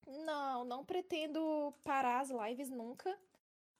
[0.05, 3.17] Não, não pretendo parar as lives nunca.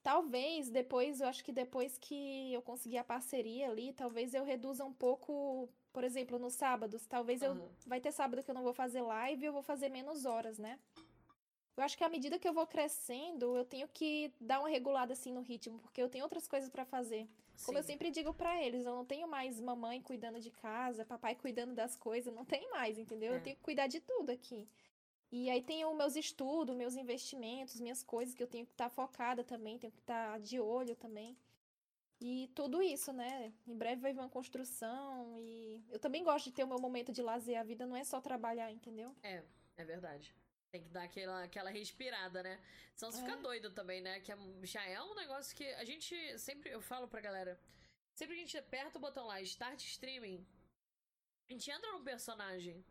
[0.07, 4.85] Talvez depois, eu acho que depois que eu conseguir a parceria ali, talvez eu reduza
[4.85, 7.05] um pouco, por exemplo, nos sábados.
[7.05, 7.69] Talvez eu Aham.
[7.85, 10.79] vai ter sábado que eu não vou fazer live, eu vou fazer menos horas, né?
[11.75, 15.11] Eu acho que à medida que eu vou crescendo, eu tenho que dar uma regulada
[15.11, 17.27] assim no ritmo, porque eu tenho outras coisas pra fazer.
[17.65, 17.87] Como eu Sim.
[17.87, 21.97] sempre digo pra eles, eu não tenho mais mamãe cuidando de casa, papai cuidando das
[21.97, 23.33] coisas, não tem mais, entendeu?
[23.33, 23.35] É.
[23.35, 24.69] Eu tenho que cuidar de tudo aqui.
[25.31, 28.89] E aí tem os meus estudos, meus investimentos, minhas coisas que eu tenho que estar
[28.89, 31.37] focada também, tenho que estar de olho também.
[32.19, 33.53] E tudo isso, né?
[33.67, 37.11] Em breve vai vir uma construção e eu também gosto de ter o meu momento
[37.11, 37.59] de lazer.
[37.59, 39.13] A vida não é só trabalhar, entendeu?
[39.21, 39.43] É,
[39.75, 40.33] é verdade.
[40.71, 42.59] Tem que dar aquela, aquela respirada, né?
[42.95, 43.23] Senão você É.
[43.25, 44.19] fica doido também, né?
[44.21, 46.71] Que é- já é um negócio que a gente sempre.
[46.71, 47.59] Eu falo pra galera.
[48.15, 50.43] Sempre que a gente aperta o botão lá, start streaming,
[51.49, 52.83] a gente entra num personagem.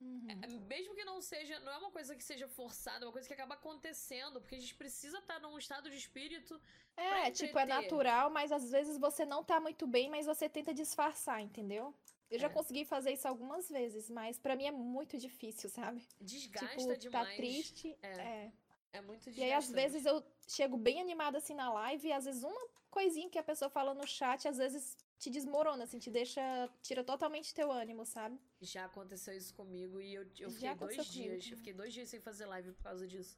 [0.00, 0.26] Uhum.
[0.28, 1.58] É, Mesmo que não seja.
[1.60, 4.40] Não é uma coisa que seja forçada, é uma coisa que acaba acontecendo.
[4.40, 6.60] Porque a gente precisa estar num estado de espírito.
[6.96, 10.72] É, tipo, é natural, mas às vezes você não tá muito bem, mas você tenta
[10.74, 11.94] disfarçar, entendeu?
[12.30, 12.50] Eu já É.
[12.50, 16.06] consegui fazer isso algumas vezes, mas pra mim é muito difícil, sabe?
[16.20, 17.28] Desgasta tipo, demais.
[17.30, 17.96] tá triste.
[18.02, 18.08] É.
[18.12, 18.52] É.
[18.94, 19.42] É muito E desgastante.
[19.42, 23.28] aí, às vezes, eu chego bem animada assim na live, e às vezes uma coisinha
[23.28, 26.42] que a pessoa fala no chat, às vezes te desmorona, assim, te deixa.
[26.82, 28.38] tira totalmente teu ânimo, sabe?
[28.60, 31.50] Já aconteceu isso comigo e eu, eu fiquei dois comigo dias.
[31.50, 33.36] Eu fiquei dois dias sem fazer live por causa disso.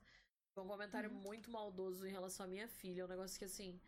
[0.54, 1.20] Foi um comentário Uhum.
[1.28, 3.04] muito maldoso em relação à minha filha.
[3.04, 3.80] Um negócio que assim.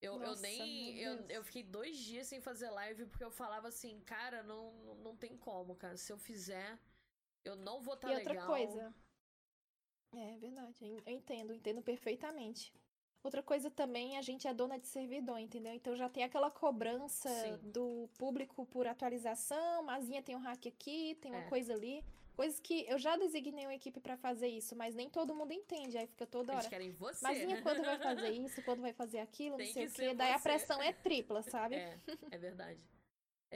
[0.00, 0.94] Eu, eu Nossa, nem.
[0.94, 4.94] meu Eu, eu fiquei dois dias sem fazer live porque eu falava assim, cara, não,
[4.96, 5.96] não, tem como, cara.
[5.96, 6.78] Se eu fizer,
[7.44, 8.46] eu não vou estar e outra legal.
[8.46, 8.94] coisa.
[10.12, 12.72] É verdade, eu eu entendo, entendo perfeitamente.
[13.26, 15.74] Outra coisa também, a gente é dona de servidor, entendeu?
[15.74, 17.58] Então já tem aquela cobrança Sim.
[17.72, 21.48] do público por atualização, Mazinha tem um hack aqui, tem uma É.
[21.48, 22.04] coisa ali.
[22.36, 25.98] Coisas que eu já designei uma equipe pra fazer isso, mas nem todo mundo entende.
[25.98, 26.70] Aí fica toda Eles hora.
[26.70, 27.20] querem você.
[27.26, 30.14] Mazinha, quando vai fazer isso, quando vai fazer aquilo, Tem não sei que o quê.
[30.14, 30.42] Daí a você.
[30.48, 31.74] pressão é tripla, sabe?
[31.74, 31.98] É,
[32.30, 32.78] é verdade.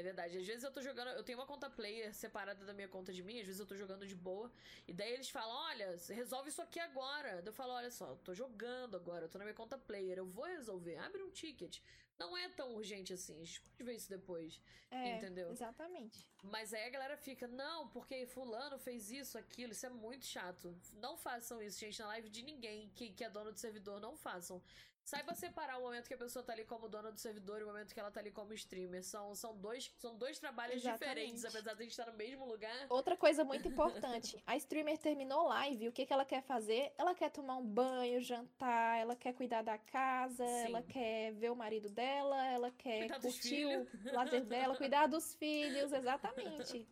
[0.01, 0.39] É verdade.
[0.39, 1.09] Às vezes eu tô jogando.
[1.09, 3.77] Eu tenho uma conta player separada da minha conta de mim, às vezes eu tô
[3.77, 4.51] jogando de boa.
[4.89, 7.37] E daí eles falam: olha, resolve isso aqui agora.
[7.43, 10.17] Daí eu falo: olha só, eu tô jogando agora, eu tô na minha conta player,
[10.17, 10.97] eu vou resolver.
[10.97, 11.81] Abre um ticket.
[12.19, 14.61] Não é tão urgente assim, a gente pode ver isso depois.
[14.91, 15.51] É, Entendeu?
[15.51, 16.29] exatamente.
[16.43, 20.77] Mas aí a galera fica, não, porque fulano fez isso, aquilo, isso é muito chato.
[20.95, 24.17] Não façam isso, gente, na live de ninguém que, que é dono do servidor, não
[24.17, 24.63] façam.
[25.05, 27.67] Saiba separar o momento que a pessoa tá ali como dona do servidor e o
[27.67, 29.03] momento que ela tá ali como streamer.
[29.03, 31.01] São, são, dois, são dois trabalhos Exatamente.
[31.01, 32.87] diferentes, apesar de a gente estar no mesmo lugar.
[32.89, 36.93] Outra coisa muito importante, a streamer terminou live, o que, que ela quer fazer?
[36.97, 40.67] Ela quer tomar um banho, jantar, ela quer cuidar da casa, Sim.
[40.67, 45.35] ela quer ver o marido dela, ela quer Cuidar curtir o lazer dela, cuidar dos
[45.35, 46.87] filhos, exatamente.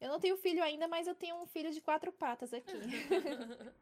[0.00, 2.72] Eu não tenho filho ainda, mas eu tenho um filho de quatro patas aqui.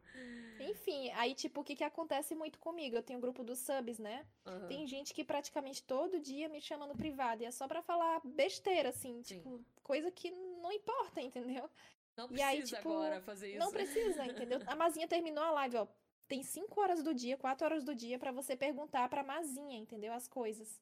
[0.59, 2.95] Enfim, aí tipo, o que que acontece muito comigo?
[2.95, 4.25] Eu tenho um grupo dos subs, né?
[4.45, 4.67] Aham.
[4.67, 8.19] Tem gente que praticamente todo dia me chama no privado e é só pra falar
[8.25, 9.35] besteira, assim, Sim.
[9.35, 11.69] tipo, coisa que não importa, entendeu?
[12.17, 13.59] Não precisa aí, tipo, agora fazer isso.
[13.59, 14.59] Não precisa, entendeu?
[14.67, 15.87] A Mazinha terminou a live, ó.
[16.27, 20.13] Tem 5 horas do dia, 4 horas do dia pra você perguntar pra Mazinha, entendeu?
[20.13, 20.79] As coisas.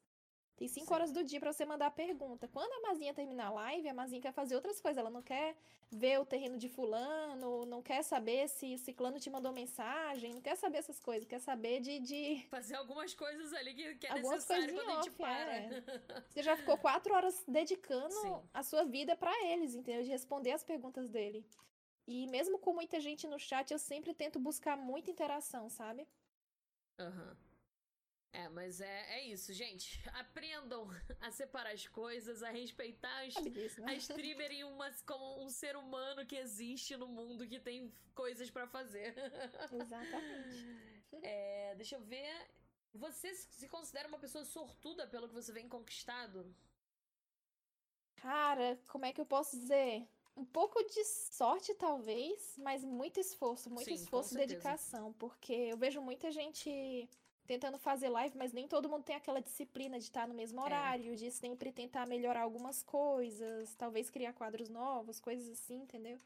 [0.57, 0.93] Tem 5 Sim.
[0.93, 2.47] horas do dia pra você mandar a pergunta.
[2.47, 4.97] Quando a Mazinha terminar a live, a Mazinha quer fazer outras coisas.
[4.97, 5.55] Ela não quer
[5.91, 10.57] ver o terreno de fulano, não quer saber se ciclano te mandou mensagem, não quer
[10.57, 14.39] saber essas coisas, quer saber de- de, Fazer algumas coisas ali que, que é Algumas
[14.47, 15.55] necessário quando a gente off, para.
[15.55, 15.69] é.
[16.27, 18.41] Você já ficou quatro horas dedicando Sim.
[18.51, 20.03] a sua vida pra eles, entendeu?
[20.03, 21.45] De responder as perguntas dele.
[22.07, 26.07] E mesmo com muita gente no chat, eu sempre tento buscar muita interação, sabe?
[26.99, 27.37] Aham.
[28.38, 29.99] É, mas é, é isso, gente.
[30.13, 30.88] Aprendam
[31.19, 33.95] a separar as coisas, a respeitar as, a né?
[33.95, 38.67] streamer em uma, como um ser humano que existe no mundo que tem coisas pra
[38.67, 39.15] fazer.
[39.73, 40.67] Exatamente.
[41.23, 42.47] É, deixa eu ver.
[42.93, 46.55] Você se considera uma pessoa sortuda pelo que você vem conquistado?
[48.17, 50.07] Cara, como é que eu posso dizer?
[50.35, 55.11] Um pouco de sorte, talvez, mas muito esforço, muito Sim, esforço e dedicação.
[55.13, 57.09] Porque eu vejo muita gente
[57.47, 60.65] tentando fazer live, mas nem todo mundo tem aquela disciplina de estar no mesmo É.
[60.65, 66.19] horário, de sempre tentar melhorar algumas coisas, talvez criar quadros novos, coisas assim, entendeu?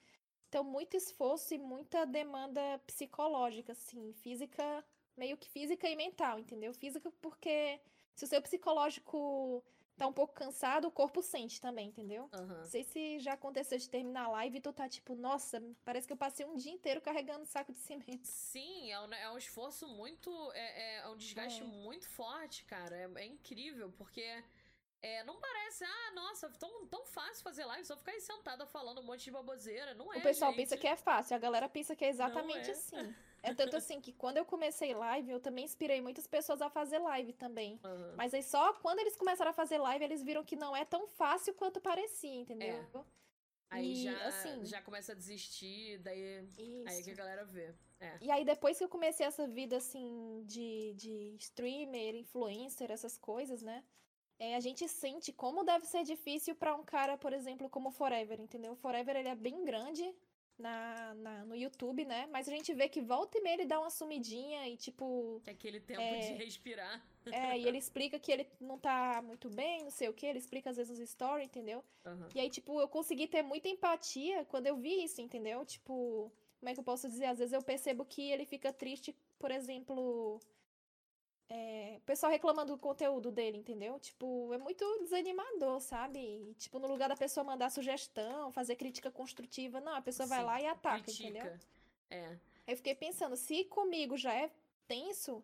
[0.49, 6.73] Então, muito esforço e muita demanda psicológica, assim, física, meio que física e mental, entendeu?
[6.73, 7.79] Física porque
[8.15, 9.63] se o seu psicológico
[10.01, 12.27] tá um pouco cansado, o corpo sente também, entendeu?
[12.33, 12.57] Aham.
[12.57, 16.07] Não sei se já aconteceu de terminar a live e tu tá tipo, nossa, parece
[16.07, 18.25] que eu passei um dia inteiro carregando saco de cimento.
[18.25, 20.29] Sim, é um, é um esforço muito.
[20.53, 21.65] É, é um desgaste É.
[21.65, 22.95] muito forte, cara.
[22.95, 24.43] É, é incrível, porque.
[25.01, 29.01] É, não parece, ah, nossa, tão, tão fácil fazer live, só ficar aí sentada falando
[29.01, 29.93] um monte de baboseira.
[29.95, 30.17] Não é.
[30.17, 30.61] o pessoal gente.
[30.61, 32.73] pensa que é fácil, a galera pensa que é exatamente é.
[32.73, 33.15] assim.
[33.43, 36.99] É tanto assim que quando eu comecei live, eu também inspirei muitas pessoas a fazer
[36.99, 37.79] live também.
[37.83, 38.13] Aham.
[38.15, 41.07] Mas aí só quando eles começaram a fazer live, eles viram que não é tão
[41.07, 42.85] fácil quanto parecia, entendeu?
[43.71, 46.47] Aí e, já, assim- já começa a desistir, daí.
[46.85, 47.03] Aí Isso.
[47.03, 47.73] que a galera vê.
[47.99, 48.17] É.
[48.21, 53.61] E aí, depois que eu comecei essa vida, assim, de, de streamer, influencer, essas coisas,
[53.61, 53.83] né?
[54.41, 57.91] É, a gente sente como deve ser difícil pra um cara, por exemplo, como o
[57.91, 58.71] Forever, entendeu?
[58.71, 60.03] O Forever, ele é bem grande
[60.57, 62.27] na, na, no YouTube, né?
[62.31, 65.39] Mas a gente vê que volta e meia ele dá uma sumidinha e, tipo...
[65.45, 66.19] É aquele tempo É.
[66.21, 67.05] de respirar.
[67.31, 70.39] É, e ele explica que ele não tá muito bem, não sei o que, ele
[70.39, 71.83] explica às vezes nos stories, entendeu?
[72.03, 72.27] Aham.
[72.33, 75.63] E aí, tipo, eu consegui ter muita empatia quando eu vi isso, entendeu?
[75.63, 77.25] Tipo, como é que eu posso dizer?
[77.25, 80.39] Às vezes eu percebo que ele fica triste, por exemplo.
[81.49, 83.99] É, o pessoal reclamando do conteúdo dele, entendeu?
[83.99, 86.19] Tipo, é muito desanimador, sabe?
[86.19, 90.39] E, tipo, no lugar da pessoa mandar sugestão, fazer crítica construtiva, não, a pessoa vai
[90.39, 91.29] Sim, lá e ataca, Critica.
[91.29, 91.59] entendeu?
[92.09, 92.27] É.
[92.27, 94.49] Aí eu fiquei pensando, se comigo já é
[94.87, 95.43] tenso,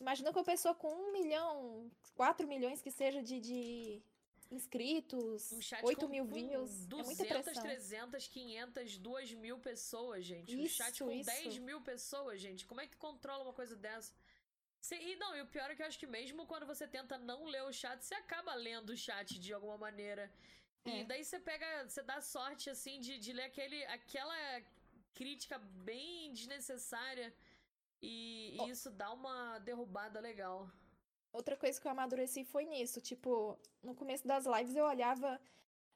[0.00, 4.02] imagina com uma pessoa com um milhão, quatro milhões que seja de, de
[4.50, 7.62] inscritos, Um chat 8 com, mil views, é muita 200, pressão.
[7.62, 10.56] 300, 500, 2 mil pessoas, gente.
[10.56, 11.30] um chat Isso, com isso.
[11.30, 12.66] 10 mil pessoas, gente.
[12.66, 14.12] Como é que controla uma coisa dessa?
[14.88, 17.18] Cê- e não, e o pior é que eu acho que mesmo quando você tenta
[17.18, 20.24] não ler o chat, você acaba lendo o chat de alguma maneira.
[20.86, 21.04] E É.
[21.10, 24.38] daí você pega, você dá sorte, assim, de, de ler aquele, aquela
[25.18, 25.58] crítica
[25.90, 27.28] bem desnecessária.
[28.00, 30.70] E, e isso dá uma derrubada legal.
[31.32, 32.98] Outra coisa que eu amadureci foi nisso.
[33.10, 35.38] Tipo, no começo das lives eu olhava.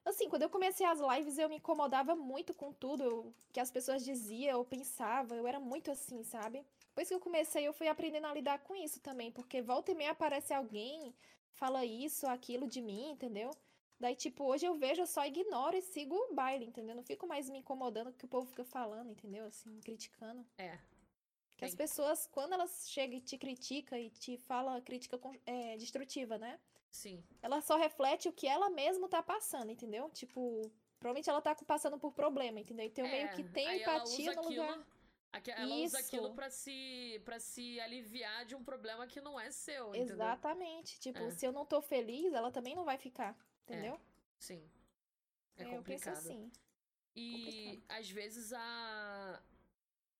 [0.05, 4.05] Assim, quando eu comecei as lives eu me incomodava muito com tudo que as pessoas
[4.05, 5.35] diziam ou pensavam.
[5.35, 6.63] Eu era muito assim, sabe?
[6.93, 9.31] Depois que eu comecei, eu fui aprendendo a lidar com isso também.
[9.31, 11.11] Porque volta e meia aparece alguém,
[11.53, 13.49] fala isso, aquilo de mim, entendeu?
[13.99, 16.95] Daí, tipo, hoje eu vejo, eu só ignoro e sigo o baile, entendeu?
[16.95, 19.45] Não fico mais me incomodando com o que o povo fica falando, entendeu?
[19.47, 20.45] Assim, criticando.
[20.55, 20.77] É.
[21.57, 21.77] Que as Tem.
[21.77, 26.59] pessoas, quando elas chegam e te criticam e te falam crítica é, destrutiva, né?
[26.91, 27.23] Sim.
[27.41, 30.11] Ela só reflete o que ela mesma tá passando, entendeu?
[30.11, 30.61] Tipo,
[30.99, 32.85] provavelmente ela tá passando por problema, entendeu?
[32.85, 34.85] Então eu meio que É, tenho ela empatia no aquilo-
[35.55, 36.35] Ela usa aquilo Isso.
[36.35, 40.13] pra se, pra se aliviar de um problema que não é seu, entendeu?
[40.15, 40.99] Exatamente.
[40.99, 41.31] Tipo, É.
[41.31, 43.99] se eu não tô feliz, ela também não vai ficar, entendeu?
[44.37, 44.69] Sim.
[45.57, 46.17] É, eu penso complicado.
[46.17, 46.51] assim.
[47.15, 49.43] E às vezes a.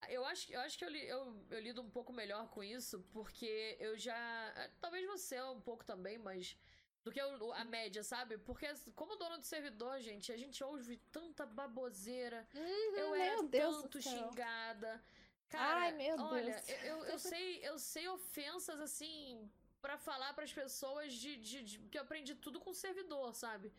[0.09, 2.99] Eu acho, eu acho que eu, li- eu, eu lido um pouco melhor com isso,
[3.11, 4.53] porque eu já.
[4.81, 6.57] Talvez você um pouco também, mas.
[7.03, 8.37] Do que a média, sabe?
[8.37, 12.47] Porque, como dono de servidor, gente, a gente ouve tanta baboseira.
[12.53, 15.03] eu Hum, era do tanto xingada.
[15.49, 16.69] Cara, Ai, meu olha, Deus.
[16.69, 19.51] eu, eu, eu sei, eu sei ofensas assim
[19.81, 23.71] pra falar pras pessoas de, de, de- que eu aprendi tudo com servidor, sabe?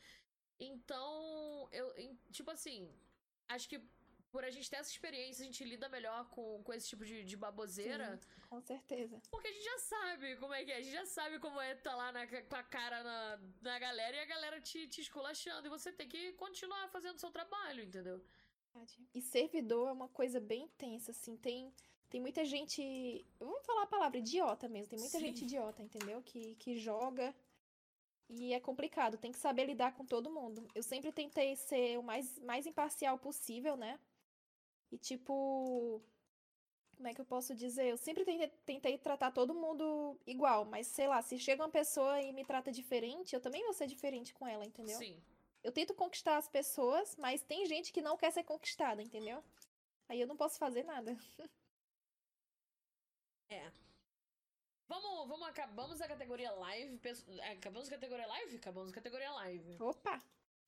[0.61, 1.93] Então, eu,
[2.31, 2.95] tipo assim,
[3.49, 3.81] acho que
[4.35, 7.23] por a gente ter essa experiência, a gente lida melhor com, com esse tipo de,
[7.23, 8.19] de baboseira.
[8.21, 9.23] Sim, com certeza.
[9.31, 10.79] Porque a gente já sabe como é que é.
[10.79, 14.17] A gente já sabe como é estar lá na, com a cara na, na galera
[14.17, 15.69] e a galera te, te esculachando.
[15.69, 18.21] E você tem que continuar fazendo o seu trabalho, entendeu?
[19.15, 21.37] E servidor é uma coisa bem intensa, assim.
[21.37, 21.73] Tem,
[22.11, 23.25] tem muita gente.
[23.39, 24.89] Vamos falar a palavra idiota mesmo.
[24.89, 25.27] Tem muita Sim.
[25.27, 26.21] gente idiota, entendeu?
[26.23, 27.33] Que, que joga.
[28.29, 29.17] E é complicado.
[29.17, 30.67] Tem que saber lidar com todo mundo.
[30.75, 33.97] Eu sempre tentei ser o mais, mais imparcial possível, né?
[34.93, 36.03] E tipo.
[36.97, 37.87] Como é que eu posso dizer?
[37.87, 42.21] Eu sempre tentei, tentei tratar todo mundo igual, mas sei lá, se chega uma pessoa
[42.23, 44.97] e me trata diferente, eu também vou ser diferente com ela, entendeu?
[44.97, 45.21] Sim.
[45.63, 49.43] Eu tento conquistar as pessoas, mas tem gente que não quer ser conquistada, entendeu?
[50.09, 51.17] Aí eu não posso fazer nada.
[53.51, 53.71] É.
[54.89, 56.99] Vamos, vamos, acabamos a categoria live.
[56.99, 58.57] pesso- Acabamos a categoria live?
[58.57, 59.77] Acabamos a categoria live.
[59.81, 60.23] Opa!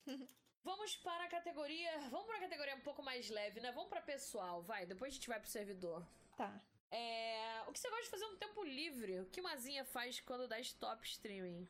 [0.63, 1.91] Vamos para a categoria.
[2.09, 3.71] Vamos para a categoria um pouco mais leve, né?
[3.71, 4.85] Vamos para pessoal, vai.
[4.85, 6.05] Depois a gente vai pro servidor.
[6.35, 6.61] Tá.
[6.91, 7.63] É...
[7.67, 9.19] O que você gosta de fazer no tempo livre?
[9.19, 11.67] O que Mazinha faz quando dá stop streaming?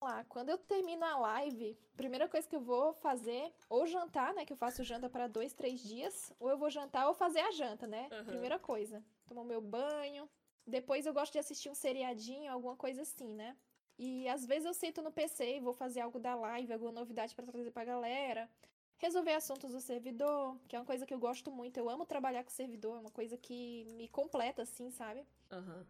[0.00, 4.34] Vamos lá, quando eu termino a live, primeira coisa que eu vou fazer, ou jantar,
[4.34, 4.44] né?
[4.44, 7.52] Que eu faço janta para dois, três dias, ou eu vou jantar ou fazer a
[7.52, 8.08] janta, né?
[8.10, 8.24] Aham.
[8.24, 9.04] Primeira coisa.
[9.26, 10.28] Tomar meu banho.
[10.66, 13.56] Depois eu gosto de assistir um seriadinho, alguma coisa assim, né?
[13.98, 17.34] E às vezes eu sento no PC e vou fazer algo da live, alguma novidade
[17.34, 18.50] para trazer pra galera.
[18.98, 21.76] Resolver assuntos do servidor, que é uma coisa que eu gosto muito.
[21.76, 25.26] Eu amo trabalhar com servidor, é uma coisa que me completa, assim, sabe?
[25.50, 25.86] Aham.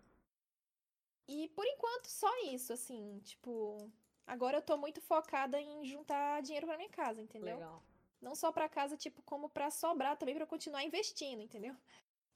[1.29, 3.91] E por enquanto só isso, assim, tipo,
[4.27, 7.55] agora eu tô muito focada em juntar dinheiro pra minha casa, entendeu?
[7.57, 7.83] Legal.
[8.21, 11.77] Não só pra casa, tipo, como pra sobrar também pra continuar investindo, entendeu?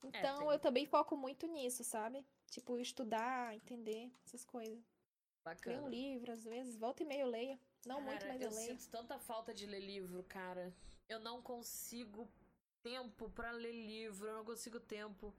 [0.05, 2.25] Então tem- eu também foco muito nisso, sabe?
[2.51, 4.79] Tipo, estudar, entender essas coisas.
[5.47, 5.82] Bacana.
[5.82, 7.59] um livro, às vezes, volta e meia eu leio.
[7.86, 8.70] Não muito, Cara, mas eu eu leio.
[8.72, 10.74] sinto tanta falta de ler livro, cara.
[11.09, 12.28] Eu não consigo
[12.82, 15.32] tempo pra ler livro, eu não consigo tempo.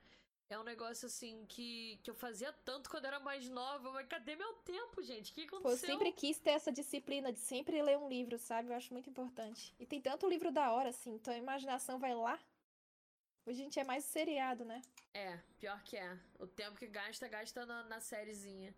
[0.49, 4.33] É um negócio assim que, que eu fazia tanto quando era mais nova, mas cadê
[4.37, 5.31] meu tempo, gente?
[5.31, 5.89] O que Pô, eu aconteceu?
[5.89, 8.69] sempre quis ter essa disciplina de sempre ler um livro, sabe?
[8.69, 9.75] Eu acho muito importante.
[9.77, 12.39] E tem tanto livro da hora, assim, então a imaginação vai lá.
[13.45, 14.81] Hoje a gente é mais seriado, né?
[15.13, 16.17] É, pior que é.
[16.39, 18.73] O tempo que gasta, gasta na, na sériezinha.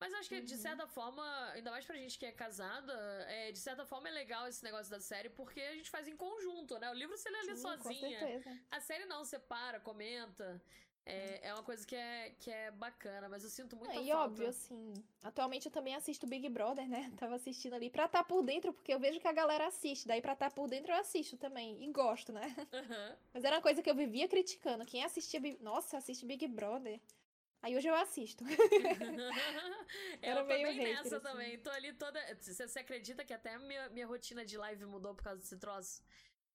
[0.00, 0.60] Mas acho que, de Uhum.
[0.60, 1.22] certa forma,
[1.52, 2.92] ainda mais pra gente que é casada,
[3.28, 6.16] é, de certa forma é legal esse negócio da série, porque a gente faz em
[6.16, 6.90] conjunto, né?
[6.90, 8.18] O livro você lê ali Sim, com sozinha.
[8.18, 8.58] certeza.
[8.70, 10.60] A série não, você para, comenta.
[11.04, 14.12] É, é uma coisa que é, que é bacana, mas eu sinto muita É, e
[14.12, 14.92] óbvio, assim,
[15.22, 17.10] atualmente eu também assisto Big Brother, né?
[17.18, 20.06] Tava assistindo ali pra estar por dentro, porque eu vejo que a galera assiste.
[20.06, 21.82] Daí pra estar por dentro eu assisto também.
[21.82, 22.54] E gosto, né?
[22.72, 23.16] Aham.
[23.34, 24.84] Mas era uma coisa que eu vivia criticando.
[24.86, 25.60] Quem assistia Big...
[25.62, 27.00] Nossa, assiste Big Brother.
[27.62, 28.42] Aí hoje eu assisto.
[30.22, 31.20] Eu tô bem nessa assim.
[31.20, 31.58] também.
[31.58, 32.18] Tô ali toda.
[32.36, 36.02] Você, você acredita que até minha, minha rotina de live mudou por causa desse troço?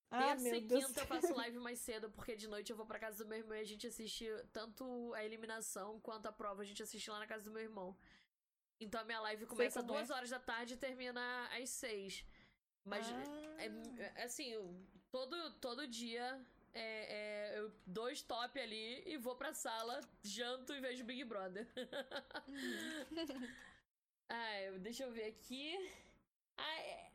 [0.10, 0.86] Ah, Terça e Deus.
[0.86, 3.38] quinta eu faço live mais cedo, porque de noite eu vou pra casa do meu
[3.40, 6.62] irmão e a gente assiste tanto a eliminação quanto a prova.
[6.62, 7.96] A gente assiste lá na casa do meu irmão.
[8.80, 9.88] Então a minha live começa às é.
[9.88, 12.26] duas horas da tarde e termina às seis.
[12.84, 13.68] Mas Ah, é,
[14.04, 14.54] é, assim,
[15.12, 16.46] todo, todo dia
[16.76, 21.68] é, é, eu dou stop ali e vou pra sala, janto e vejo Big Brother.
[24.30, 25.76] ah, deixa eu ver aqui.
[26.58, 27.12] Ah, é-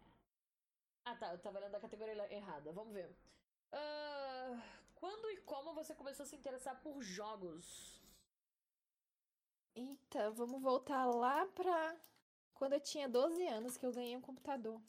[1.04, 2.72] ah, tá, eu tava lendo a categoria errada.
[2.72, 3.14] Vamos ver.
[3.72, 4.62] Ah,
[4.94, 8.00] quando e como você começou a se interessar por jogos?
[9.74, 11.96] Eita, vamos voltar lá pra
[12.54, 14.80] quando eu tinha 12 anos que eu ganhei um computador.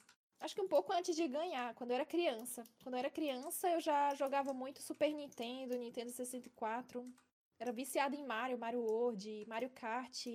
[0.42, 2.64] Acho que um pouco antes de ganhar, quando eu era criança.
[2.84, 7.08] Quando eu era criança, eu já jogava muito Super Nintendo, Nintendo 64.
[7.60, 10.26] Era viciada em Mario, Mario World, Mario Kart,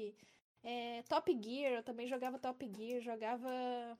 [0.62, 1.72] é, Top Gear.
[1.72, 3.98] Eu também jogava Top Gear, jogava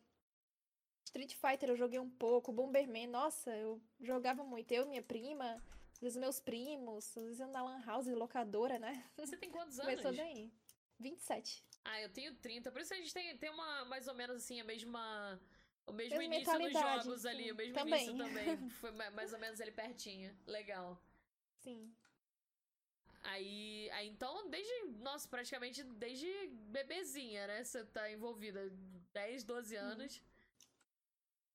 [1.07, 4.71] Street Fighter eu joguei um pouco, Bomberman, nossa, eu jogava muito.
[4.73, 9.05] Eu, minha prima, às vezes meus primos, às vezes eu na Lan House, locadora, né?
[9.17, 10.03] Você tem quantos anos?
[10.03, 10.53] Começou daí.
[10.99, 11.65] 27.
[11.85, 12.71] Ah, eu tenho 30.
[12.71, 15.41] Por isso a gente tem, tem uma, mais ou menos assim, a mesma.
[15.87, 17.53] O mesmo Mesma início dos jogos ali, sim.
[17.53, 18.09] o mesmo Também.
[18.11, 18.71] início também.
[18.71, 20.37] Foi ma- mais ou menos ali pertinho.
[20.47, 21.01] Legal.
[21.59, 21.95] Sim.
[23.23, 26.29] Aí, aí então, desde, nossa, praticamente desde
[26.71, 27.65] bebezinha, né?
[27.65, 28.71] Você tá envolvida
[29.13, 30.23] 10, 12 anos.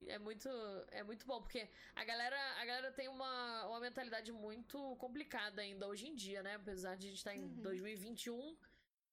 [0.07, 0.49] É muito,
[0.89, 5.87] é muito bom, porque a galera, a galera tem uma, uma mentalidade muito complicada ainda
[5.87, 6.55] hoje em dia, né?
[6.55, 7.61] Apesar de a gente estar em Uhum.
[7.61, 8.57] 2021,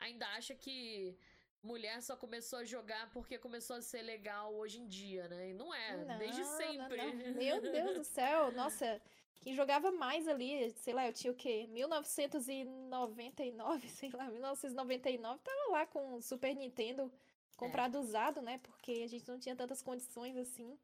[0.01, 1.17] ainda acha que
[1.63, 5.51] mulher só começou a jogar porque começou a ser legal hoje em dia, né?
[5.51, 6.97] E não é, desde Não, não, sempre.
[6.97, 7.35] não.
[7.35, 9.03] Meu Deus do céu, nossa,
[9.41, 11.67] quem jogava mais ali, sei lá, eu tinha o quê?
[11.71, 17.13] 1999, sei lá, 1999, tava lá com o Super Nintendo
[17.57, 18.61] comprado usado, né?
[18.63, 20.79] Porque a gente não tinha tantas condições assim.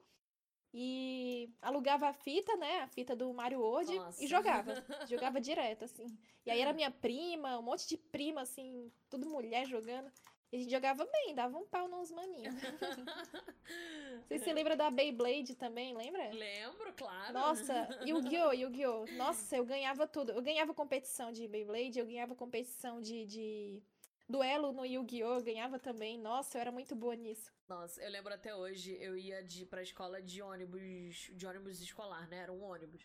[0.76, 2.80] E alugava a fita, né?
[2.80, 4.24] A fita do Mario World Nossa.
[4.24, 4.74] e jogava.
[5.08, 6.18] jogava direto, assim.
[6.44, 10.10] E aí era minha prima, um monte de prima, assim, tudo mulher jogando.
[10.54, 12.54] E a gente jogava bem, dava um pau nos maninhos.
[14.28, 16.30] Você se lembra da Beyblade também, lembra?
[16.30, 17.32] Lembro, claro.
[17.32, 17.74] Nossa,
[18.06, 18.52] Yu-Gi-Oh!
[18.52, 19.04] Yu-Gi-Oh!
[19.16, 20.30] Nossa, eu ganhava tudo.
[20.30, 23.82] Eu ganhava competição de Beyblade, eu ganhava competição de, de
[24.28, 25.38] duelo no Yu-Gi-Oh!
[25.38, 26.16] Eu ganhava também.
[26.20, 27.52] Nossa, eu era muito boa nisso.
[27.68, 32.28] Nossa, eu lembro até hoje, eu ia de, pra escola de ônibus, de ônibus escolar,
[32.28, 32.36] né?
[32.36, 33.04] Era um ônibus,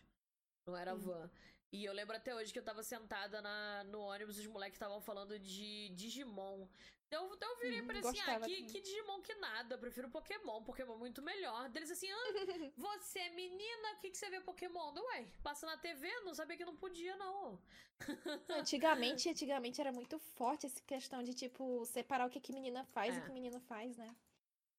[0.64, 1.28] não era van.
[1.72, 5.00] E eu lembro até hoje que eu tava sentada na, no ônibus, os moleques estavam
[5.00, 6.68] falando de Digimon.
[7.10, 10.08] Então eu, eu virei Uhum, pra assim, ah, que, que Digimon que nada, eu prefiro
[10.08, 11.68] Pokémon, Pokémon é muito melhor.
[11.68, 12.28] Deles assim, ah,
[12.76, 14.94] você é menina, o que, que você vê Pokémon?
[14.96, 17.60] Eu, Ué, passa na TV, não sabia que não podia, não.
[18.52, 23.16] Antigamente, antigamente era muito forte essa questão de, tipo, separar o que, que menina faz
[23.16, 23.20] e É.
[23.20, 24.14] o que menino faz, né?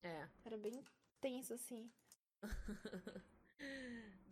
[0.03, 0.27] É.
[0.45, 0.84] Era bem
[1.19, 1.91] tenso, assim.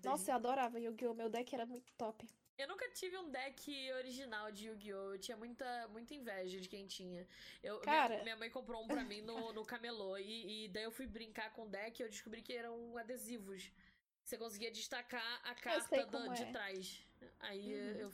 [0.04, 1.14] Nossa, eu adorava Yu-Gi-Oh!
[1.14, 2.28] Meu deck era muito top.
[2.60, 5.14] Eu nunca tive um deck original de Yu-Gi-Oh!
[5.14, 7.26] Eu tinha muita, muita inveja de quem tinha.
[7.64, 8.10] Eu, Cara.
[8.10, 10.18] minha, minha mãe comprou um pra mim no, no camelô.
[10.18, 13.72] E, e daí eu fui brincar com o deck e eu descobri que eram adesivos.
[14.26, 16.52] Você conseguia destacar a carta do- como de é.
[16.52, 17.02] trás.
[17.40, 17.98] Aí Uhum.
[18.02, 18.12] eu,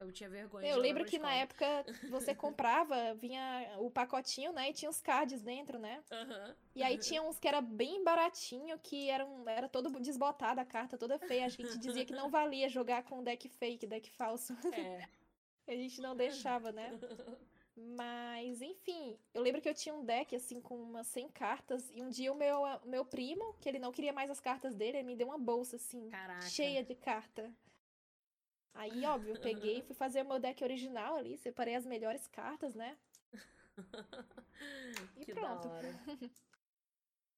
[0.00, 1.66] eu tinha vergonha Eu lembro que na época
[2.10, 4.70] você comprava, vinha o pacotinho, né?
[4.70, 6.02] E tinha os cards dentro, né?
[6.10, 6.56] Aham.
[6.74, 10.98] E aí tinha uns que era bem baratinho, que eram, era todo desbotada a carta,
[10.98, 11.46] toda feia.
[11.46, 14.56] A gente dizia que não valia jogar com deck fake, deck falso.
[14.72, 15.08] É.
[15.68, 16.96] A gente não deixava, né?
[17.76, 21.90] Mas, enfim, eu lembro que eu tinha um deck, assim, com umas 100 cartas.
[21.92, 24.98] E um dia o meu, meu primo, que ele não queria mais as cartas dele,
[24.98, 26.42] ele me deu uma bolsa, assim, Caraca.
[26.42, 27.52] cheia de carta.
[28.76, 32.74] Aí, óbvio, eu peguei, fui fazer o meu deck original ali, separei as melhores cartas,
[32.74, 32.96] né?
[35.16, 35.68] E que pronto.
[35.68, 35.88] da hora.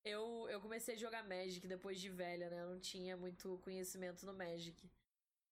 [0.05, 2.63] Eu, eu comecei a jogar Magic depois de velha, né?
[2.63, 4.89] Eu não tinha muito conhecimento no Magic.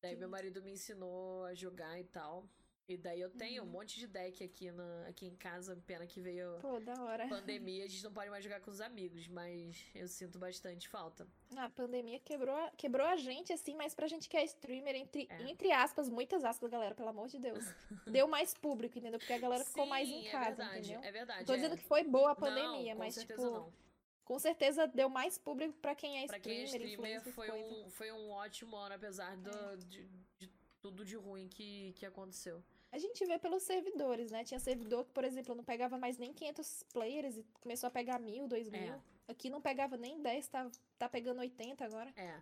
[0.00, 0.20] Daí Sim.
[0.20, 2.48] meu marido me ensinou a jogar e tal.
[2.88, 3.72] E daí eu tenho um Uhum.
[3.72, 5.76] monte de deck aqui, na, aqui em casa.
[5.86, 7.24] Pena que veio Pô, da hora.
[7.24, 10.88] a pandemia, a gente não pode mais jogar com os amigos, mas eu sinto bastante
[10.88, 11.26] falta.
[11.56, 15.26] A pandemia quebrou, a- quebrou a gente, assim, mas pra gente que é streamer, entre,
[15.28, 15.50] É.
[15.50, 17.64] entre aspas, muitas aspas, galera, pelo amor de Deus.
[18.06, 19.18] Deu mais público, entendeu?
[19.18, 21.00] Porque a galera ficou mais em Sim, casa, é verdade, entendeu?
[21.08, 21.38] é verdade.
[21.40, 21.56] Não tô é.
[21.56, 23.72] dizendo que foi boa a Não, pandemia, com mas, tipo, não.
[24.24, 27.90] com certeza deu mais público pra quem é Pra quem é streamer, streamer, foi um,
[27.90, 29.76] foi um ótimo ano, apesar do, É.
[29.76, 30.06] de,
[30.38, 30.48] de
[30.80, 32.62] tudo de ruim que, que aconteceu.
[32.92, 34.44] A gente vê pelos servidores, né?
[34.44, 38.18] Tinha servidor que, por exemplo, não pegava mais nem 500 players e começou a pegar
[38.18, 38.94] mil, dois mil.
[38.94, 39.00] É.
[39.28, 42.12] Aqui não pegava nem 10, tá, tá pegando 80 agora.
[42.16, 42.40] É.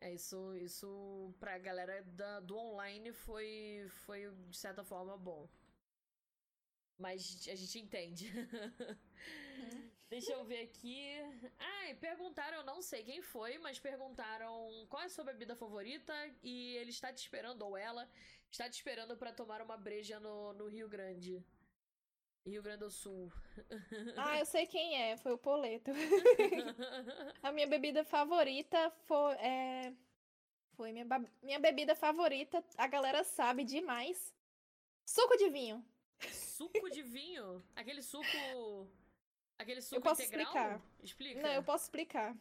[0.00, 5.48] É, isso, isso pra galera da, do online foi, foi, de certa forma, bom.
[6.98, 8.30] Mas a gente entende.
[10.10, 11.02] Deixa eu ver aqui.
[11.58, 15.56] Ah, e perguntaram, eu não sei quem foi, mas perguntaram qual é a sua bebida
[15.56, 18.08] favorita e ele está te esperando, ou ela
[18.54, 21.44] está te esperando pra tomar uma breja no, no Rio Grande.
[22.46, 23.32] Rio Grande do Sul.
[24.16, 25.90] Ah, eu sei quem é, foi o Poleto.
[27.42, 29.34] A minha bebida favorita foi.
[29.36, 29.92] É...
[30.76, 31.06] Foi minha,
[31.42, 34.34] minha bebida favorita, a galera sabe demais.
[35.06, 35.84] Suco de vinho.
[36.32, 37.64] Suco de vinho?
[37.76, 38.88] Aquele suco.
[39.56, 40.46] Aquele suco posso integral?
[40.46, 40.82] explicar.
[41.00, 41.42] Explica.
[41.42, 42.36] Não, eu posso explicar.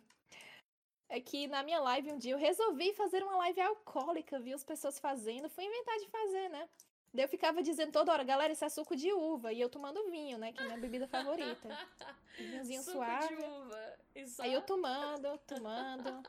[1.14, 4.64] É que na minha live um dia eu resolvi fazer uma live alcoólica, vi as
[4.64, 6.68] pessoas fazendo, fui inventar de fazer, né?
[7.14, 9.54] Daí eu ficava dizendo toda hora, galera, isso é suco de uva.
[9.54, 10.52] E eu tomando vinho, né?
[10.52, 11.70] Que é minha bebida favorita.
[12.36, 13.28] Vinhozinho Suco suave.
[13.28, 13.98] de uva.
[14.26, 14.42] Só...
[14.42, 16.28] Aí eu tomando, tomando.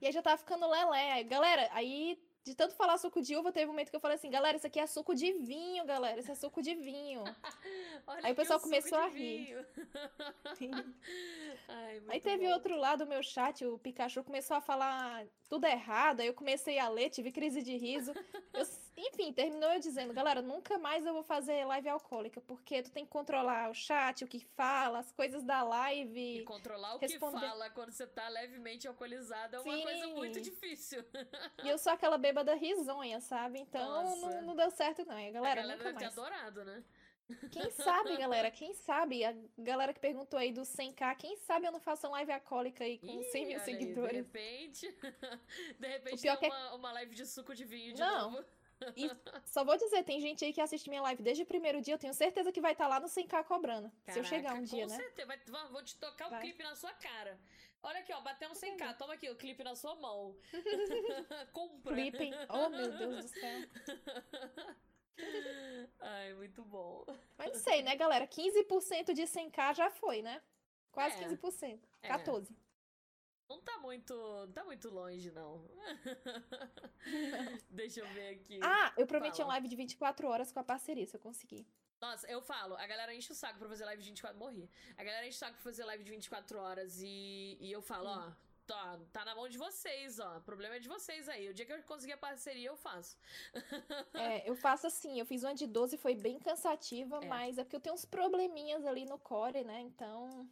[0.00, 1.14] E aí já tava ficando lelé.
[1.14, 4.14] Aí, Galera, aí De tanto falar suco de uva, teve um momento que eu falei
[4.14, 6.20] assim, galera, isso aqui é suco de vinho, galera.
[6.20, 7.24] Isso é suco de vinho.
[8.22, 9.66] Aí o pessoal começou a rir.
[11.68, 12.52] Ai, aí teve bom.
[12.52, 16.78] outro lado do meu chat, o Pikachu começou a falar tudo errado, aí eu comecei
[16.78, 18.12] a ler, tive crise de riso.
[18.54, 18.64] Eu,
[18.96, 23.04] enfim, terminou eu dizendo, galera, nunca mais eu vou fazer live alcoólica, porque tu tem
[23.04, 26.40] que controlar o chat, o que fala, as coisas da live.
[26.40, 27.40] E controlar o responder...
[27.40, 29.82] que fala quando você tá levemente alcoolizada é uma Sim.
[29.82, 31.04] coisa muito difícil.
[31.64, 33.58] E eu sou aquela bêbada risonha, sabe?
[33.58, 35.18] Então não, não, deu certo, não.
[35.18, 36.14] E a galera, a galera nunca deve mais.
[36.14, 36.84] ter adorado, né?
[37.50, 38.50] Quem sabe, galera?
[38.50, 39.24] Quem sabe?
[39.24, 42.84] A galera que perguntou aí do 100k, quem sabe eu não faço uma live alcoólica
[42.84, 44.26] aí com Ih, 100 mil seguidores?
[44.34, 44.86] Aí, de repente.
[45.78, 48.30] De repente tem é uma, uma live de suco de vinho de não.
[48.30, 48.44] novo.
[48.96, 49.10] E
[49.46, 51.98] só vou dizer, tem gente aí que assiste minha live desde o primeiro dia, eu
[51.98, 53.90] tenho certeza que vai estar tá lá no 100k cobrando.
[53.90, 54.96] Caraca, se eu chegar um dia, né?
[54.96, 55.26] Certeza.
[55.26, 57.38] Vai, vou te tocar o um clipe na sua cara.
[57.82, 58.96] Olha aqui, ó, batemos 100k.
[58.96, 60.36] Toma aqui o clipe na sua mão.
[61.52, 61.94] Compra.
[61.94, 62.30] Clipe.
[62.48, 63.68] Oh, meu Deus do céu.
[66.00, 67.04] Ai, muito bom.
[67.38, 68.26] Mas não sei, né, galera?
[68.26, 70.42] 15% de 100k já foi, né?
[70.90, 71.38] Quase é, 15%.
[71.38, 71.80] 14%.
[72.02, 72.65] É.
[73.48, 74.14] Não tá muito.
[74.14, 75.64] Não tá muito longe, não.
[77.70, 78.60] Deixa eu ver aqui.
[78.62, 79.48] Ah, eu prometi Fala.
[79.48, 81.66] uma live de 24 horas com a parceria, se eu conseguir.
[82.00, 84.68] Nossa, eu falo, a galera enche o saco pra fazer live de 24 morri.
[84.96, 88.08] A galera enche o saco pra fazer live de 24 horas e, e eu falo,
[88.08, 88.18] hum.
[88.28, 88.32] ó,
[88.66, 90.36] tá, tá na mão de vocês, ó.
[90.36, 91.48] O problema é de vocês aí.
[91.48, 93.16] O dia que eu conseguir a parceria, eu faço.
[94.14, 97.26] é, eu faço assim, eu fiz uma de 12, foi bem cansativa, é.
[97.26, 99.80] mas é porque eu tenho uns probleminhas ali no core, né?
[99.80, 100.48] Então.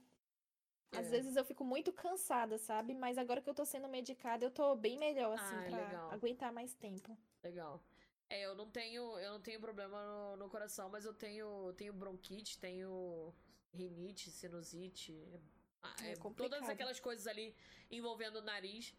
[0.93, 0.99] É.
[0.99, 2.95] Às vezes eu fico muito cansada, sabe?
[2.95, 6.11] Mas agora que eu tô sendo medicada, eu tô bem melhor, assim, ah, pra legal.
[6.13, 7.17] aguentar mais tempo.
[7.43, 7.83] Legal.
[8.29, 11.93] É, eu não tenho, eu não tenho problema no, no coração, mas eu tenho, tenho
[11.93, 13.35] bronquite, tenho
[13.73, 15.13] rinite, sinusite,
[16.03, 17.55] é, é todas aquelas coisas ali
[17.91, 18.95] envolvendo o nariz.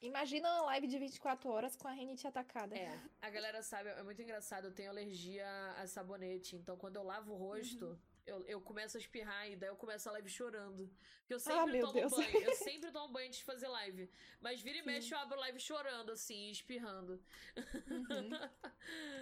[0.00, 2.76] Imagina uma live de 24 horas com a rinite atacada.
[2.76, 7.02] É, a galera sabe, é muito engraçado, eu tenho alergia a sabonete, então quando eu
[7.02, 7.98] lavo o rosto, uhum.
[8.28, 10.90] Eu, eu começo a espirrar e daí eu começo a live chorando.
[11.20, 12.12] Porque eu sempre ah, tomo Deus.
[12.12, 14.10] banho, eu sempre tomo banho antes de fazer live.
[14.40, 14.86] Mas vira e Sim.
[14.86, 17.20] mexe eu abro live chorando, assim, espirrando.
[17.90, 18.30] Uhum.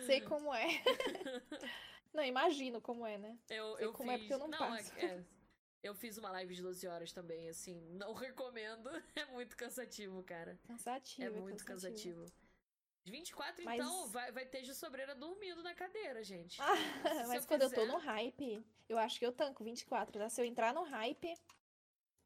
[0.07, 0.67] Sei como é.
[2.13, 3.39] não, imagino como é, né?
[3.49, 4.15] Eu, Sei eu como fiz...
[4.15, 4.93] é porque eu não, não passo.
[4.97, 5.25] É, é
[5.87, 8.91] eu fiz uma live de 12 horas também, assim, não recomendo.
[9.15, 10.59] É muito cansativo, cara.
[10.67, 11.27] Cansativo.
[11.27, 12.21] É muito cansativo.
[12.23, 12.46] cansativo.
[13.11, 13.81] 24, mas...
[13.81, 16.59] então, vai, vai ter sobreira dormindo na cadeira, gente.
[17.05, 17.79] Ah, mas eu quando quiser...
[17.79, 20.29] eu tô no hype, eu acho que eu tanco 24, tá?
[20.29, 21.35] Se eu entrar no hype,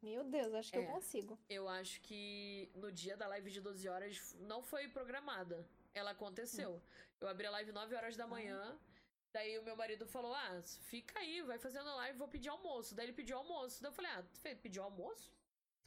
[0.01, 1.39] meu Deus, acho que é, eu consigo.
[1.47, 5.67] Eu acho que no dia da live de 12 horas não foi programada.
[5.93, 6.71] Ela aconteceu.
[6.75, 6.81] Hum.
[7.19, 8.73] Eu abri a live 9 horas da manhã.
[8.73, 8.91] Hum.
[9.31, 12.95] Daí o meu marido falou: Ah, fica aí, vai fazendo live, vou pedir almoço.
[12.95, 13.81] Daí ele pediu almoço.
[13.81, 14.23] Daí eu falei: Ah,
[14.61, 15.31] pediu almoço?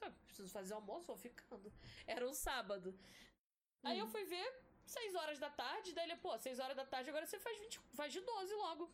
[0.01, 1.72] Ah, preciso fazer almoço, vou ficando.
[2.07, 2.90] Era um sábado.
[2.90, 3.90] Uhum.
[3.90, 4.11] Aí eu uhum.
[4.11, 5.93] fui ver, 6 horas da tarde.
[5.93, 8.91] Daí ele, pô, 6 horas da tarde, agora você faz, 20, faz de 12 logo.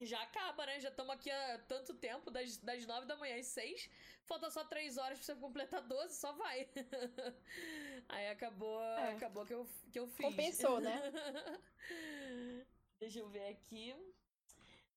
[0.00, 0.80] Já acaba, né?
[0.80, 3.90] Já estamos aqui há tanto tempo, das, das 9 da manhã às 6.
[4.24, 6.68] Falta só 3 horas pra você completar 12, só vai.
[8.08, 9.12] Aí acabou, é.
[9.12, 10.24] acabou que eu, que eu fiz.
[10.24, 10.98] Compensou, né?
[12.98, 13.94] Deixa eu ver aqui.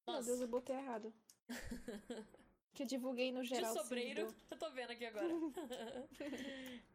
[0.05, 0.19] Nossa.
[0.19, 1.13] Meu Deus, eu botei errado.
[2.73, 3.73] que eu divulguei no geral.
[3.73, 4.33] De sobreiro.
[4.49, 5.27] Eu tô vendo aqui agora.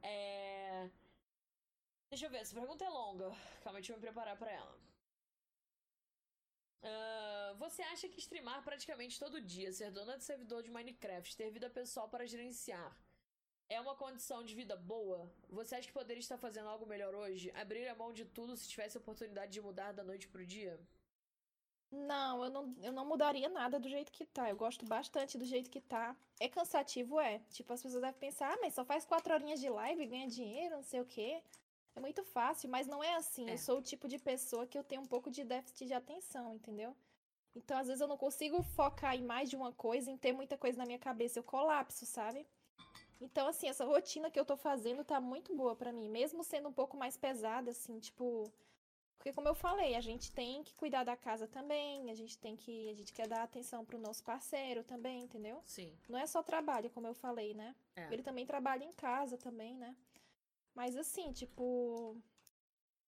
[0.03, 0.89] é...
[2.11, 3.31] Deixa eu ver, essa pergunta é longa.
[3.63, 4.79] Calma, deixa eu me preparar pra ela.
[6.83, 11.51] Uh, você acha que streamar praticamente todo dia, ser dona de servidor de Minecraft, ter
[11.51, 12.97] vida pessoal para gerenciar,
[13.69, 15.31] é uma condição de vida boa?
[15.51, 17.51] Você acha que poderia estar fazendo algo melhor hoje?
[17.55, 20.81] Abrir a mão de tudo se tivesse a oportunidade de mudar da noite pro dia?
[21.91, 24.49] Não, eu não, eu não mudaria nada do jeito que tá.
[24.49, 26.17] Eu gosto bastante do jeito que tá.
[26.41, 27.41] É cansativo, é.
[27.51, 30.77] Tipo, as pessoas devem pensar, ah, mas só faz quatro horinhas de live ganha dinheiro,
[30.77, 31.43] não sei o quê.
[31.99, 33.49] É muito fácil, mas não é assim.
[33.49, 33.55] É.
[33.55, 36.55] Eu sou o tipo de pessoa que eu tenho um pouco de déficit de atenção,
[36.55, 36.97] entendeu?
[37.55, 40.57] Então, às vezes, eu não consigo focar em mais de uma coisa, em ter muita
[40.57, 41.39] coisa na minha cabeça.
[41.39, 42.47] Eu colapso, sabe?
[43.21, 46.09] Então, assim, essa rotina que eu tô fazendo tá muito boa para mim.
[46.09, 48.53] Mesmo sendo um pouco mais pesada, assim, tipo
[49.19, 52.55] porque como eu falei, a gente tem que cuidar da casa também, a gente tem
[52.55, 55.61] que, a gente quer dar atenção pro nosso parceiro também, entendeu?
[55.67, 55.93] Sim.
[56.09, 57.75] Não é só trabalho, como eu falei, né?
[57.97, 58.13] É.
[58.13, 59.95] Ele também trabalha em casa também, né?
[60.79, 62.17] Mas assim, tipo,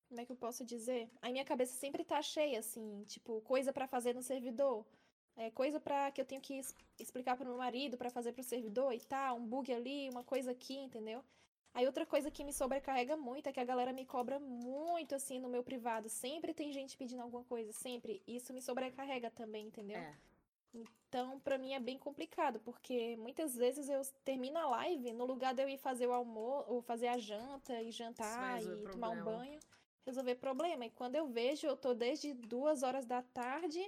[0.09, 1.09] como é que eu posso dizer?
[1.23, 4.85] A minha cabeça sempre tá cheia assim, tipo, coisa para fazer no servidor.
[5.37, 6.61] É, coisa para que eu tenho que
[6.99, 10.51] explicar pro meu marido para fazer pro servidor e tal, um bug ali, uma coisa
[10.51, 11.23] aqui, entendeu?
[11.73, 15.39] Aí outra coisa que me sobrecarrega muito é que a galera me cobra muito assim
[15.39, 16.09] no meu privado.
[16.09, 18.21] Sempre tem gente pedindo alguma coisa, sempre.
[18.27, 19.99] Isso me sobrecarrega também, entendeu?
[19.99, 20.17] É.
[21.11, 25.53] Então, para mim é bem complicado, porque muitas vezes eu termino a live, no lugar
[25.53, 29.25] de eu ir fazer o almoço, ou fazer a janta e jantar e tomar um
[29.25, 29.59] banho,
[30.07, 30.87] resolver problema.
[30.87, 33.85] E quando eu vejo, eu tô desde duas horas da tarde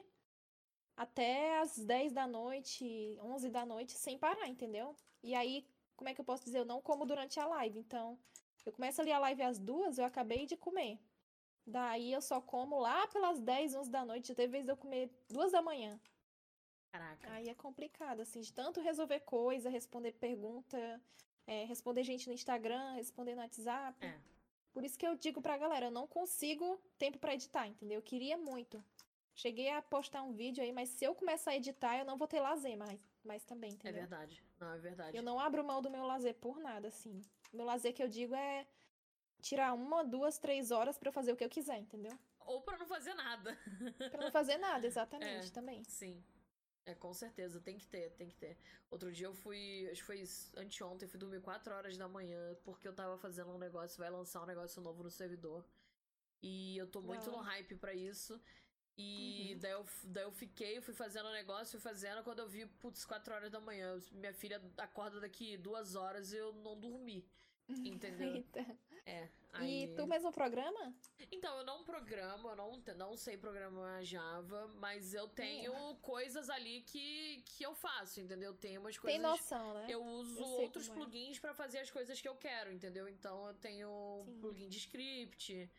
[0.97, 4.97] até as 10 da noite, 11 da noite, sem parar, entendeu?
[5.23, 5.64] E aí,
[5.97, 6.59] como é que eu posso dizer?
[6.59, 7.79] Eu não como durante a live.
[7.79, 8.18] Então,
[8.66, 10.99] eu começo ali a live às duas, eu acabei de comer.
[11.64, 14.35] Daí eu só como lá pelas 10, 11 da noite.
[14.35, 16.01] Teve vez de eu comer duas da manhã.
[16.93, 17.30] Caraca.
[17.32, 21.01] Aí é complicado, assim, de tanto resolver coisa, responder pergunta,
[21.47, 24.05] é, responder gente no Instagram, responder no WhatsApp.
[24.05, 24.18] É.
[24.74, 27.97] Por isso que eu digo pra galera, eu não consigo tempo pra editar, entendeu?
[27.99, 28.82] Eu queria muito.
[29.34, 32.28] Cheguei a postar um vídeo aí, mas se eu começar a editar, eu não vou
[32.28, 34.01] ter lazer mais, mais também, É entendeu?
[34.01, 34.45] verdade.
[34.61, 35.16] Não, é verdade.
[35.16, 37.22] Eu não abro mão do meu lazer por nada, assim.
[37.51, 38.66] Meu lazer que eu digo é
[39.40, 42.16] tirar uma, duas, três horas pra eu fazer o que eu quiser, entendeu?
[42.40, 43.59] Ou pra não fazer nada.
[44.11, 45.51] Pra não fazer nada, exatamente, É.
[45.51, 45.82] também.
[45.84, 46.22] Sim.
[46.85, 48.59] É, com certeza, tem que ter, tem que ter.
[48.91, 52.57] Outro dia eu fui, acho que foi isso, anteontem, fui dormir 4 horas da manhã
[52.64, 55.64] porque eu tava fazendo um negócio, vai lançar um negócio novo no servidor.
[56.43, 58.41] E eu tô muito Da no hype pra isso.
[58.99, 59.61] E Uhum.
[59.61, 63.05] daí, eu, daí eu fiquei, fui fazendo o negócio, fui fazendo, quando eu vi, putz,
[63.05, 67.26] 4 horas da manhã, minha filha acorda daqui duas horas e eu não dormi.
[67.69, 68.35] Entendeu?
[68.37, 68.67] Eita.
[69.05, 69.25] É.
[69.25, 70.95] E aí- tu mesmo programa?
[71.31, 76.83] então, eu não programo, eu não, não sei programar Java, mas eu tenho coisas ali
[76.83, 78.55] que, que eu faço, entendeu?
[78.55, 79.23] Tem umas Tem coisas.
[79.23, 79.87] noção, né?
[79.89, 80.93] Eu uso Eu outros é.
[80.93, 83.09] plugins pra fazer as coisas que eu quero, entendeu?
[83.09, 84.41] Então eu tenho um Sim.
[84.41, 85.71] plugin de script.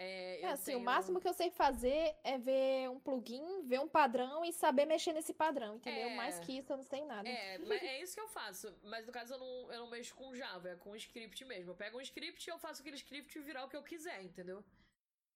[0.00, 0.78] É, É, assim, tenho...
[0.78, 4.86] o máximo que eu sei fazer é ver um plugin, ver um padrão e saber
[4.86, 6.08] mexer nesse padrão, entendeu?
[6.08, 6.14] É.
[6.14, 7.28] Mais que isso eu não sei nada.
[7.28, 8.72] É, mas é isso que eu faço.
[8.84, 11.72] Mas no caso eu não, eu não mexo com Java, é com script mesmo.
[11.72, 14.64] Eu pego um script e eu faço aquele script virar o que eu quiser, entendeu?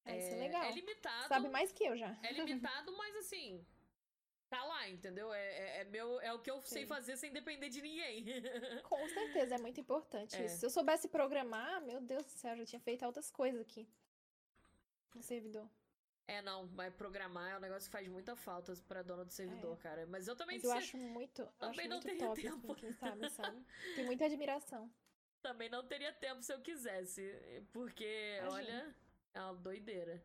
[0.05, 0.63] É, isso é legal.
[0.63, 1.29] É limitado.
[1.29, 2.17] Sabe mais que eu já.
[2.23, 3.65] É limitado, mas assim.
[4.49, 5.33] Tá lá, entendeu?
[5.33, 6.89] É, é, é meu, é o que eu sei Sim.
[6.89, 8.25] fazer sem depender de ninguém.
[8.85, 10.45] Com certeza, é muito importante É.
[10.45, 10.59] isso.
[10.59, 13.89] Se eu soubesse programar, meu Deus do céu, eu já tinha feito outras coisas aqui.
[15.15, 15.69] No servidor.
[16.27, 19.77] é, não, mas programar é um negócio que faz muita falta pra dona do servidor,
[19.79, 20.07] cara.
[20.07, 20.59] Mas eu também É.
[20.59, 22.73] Mas eu acho muito, eu acho também não muito teria top, tempo.
[22.73, 23.67] assim, quem sabe, sabe?
[23.95, 24.91] Tenho muita admiração.
[25.43, 27.23] também não teria tempo se eu quisesse.
[27.73, 28.55] Porque, Imagina.
[28.55, 28.97] olha,
[29.35, 30.25] é uma doideira.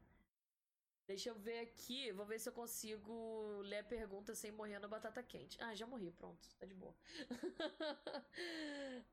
[1.07, 4.89] Deixa eu ver aqui, vou ver se eu consigo ler a pergunta sem morrer na
[4.89, 5.57] batata quente.
[5.61, 6.93] Ah, já morri, pronto, tá de boa.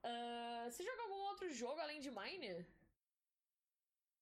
[0.02, 2.66] Ah, você joga algum outro jogo além de Mine?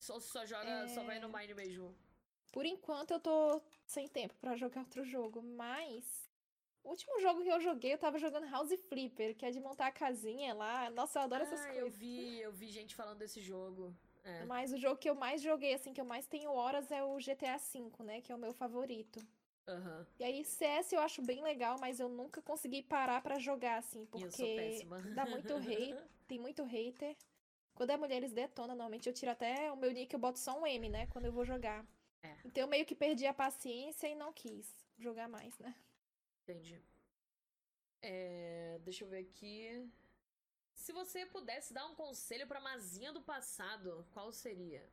[0.03, 1.41] Só, só joga, só vai no É.
[1.41, 1.95] Mine mesmo.
[2.51, 6.29] Por enquanto eu tô sem tempo pra jogar outro jogo, mas
[6.83, 9.87] o último jogo que eu joguei, eu tava jogando House Flipper, que é de montar
[9.87, 10.91] a casinha lá.
[10.91, 12.01] Nossa, eu adoro essas ah, eu coisas.
[12.01, 13.95] vi, eu vi gente falando desse jogo.
[14.25, 14.45] É.
[14.45, 17.17] Mas o jogo que eu mais joguei, assim, que eu mais tenho horas é o
[17.21, 18.21] GTA V, né?
[18.21, 19.25] Que é o meu favorito.
[19.69, 20.05] Aham.
[20.19, 24.01] E aí, CS eu acho bem legal, mas eu nunca consegui parar pra jogar, assim,
[24.01, 24.85] eu porque
[25.15, 25.97] dá muito hate,
[26.27, 27.17] tem muito hater.
[27.75, 28.77] Quando é mulher, eles detonam.
[28.77, 31.07] Normalmente eu tiro até o meu nick, eu boto só um M, né?
[31.09, 31.85] Quando eu vou jogar.
[32.23, 32.37] É.
[32.45, 35.75] Então eu meio que perdi a paciência e não quis jogar mais, né?
[36.43, 36.81] Entendi.
[38.01, 39.91] É, deixa eu ver aqui.
[40.75, 44.89] Se você pudesse dar um conselho pra Mazinha do passado, qual seria?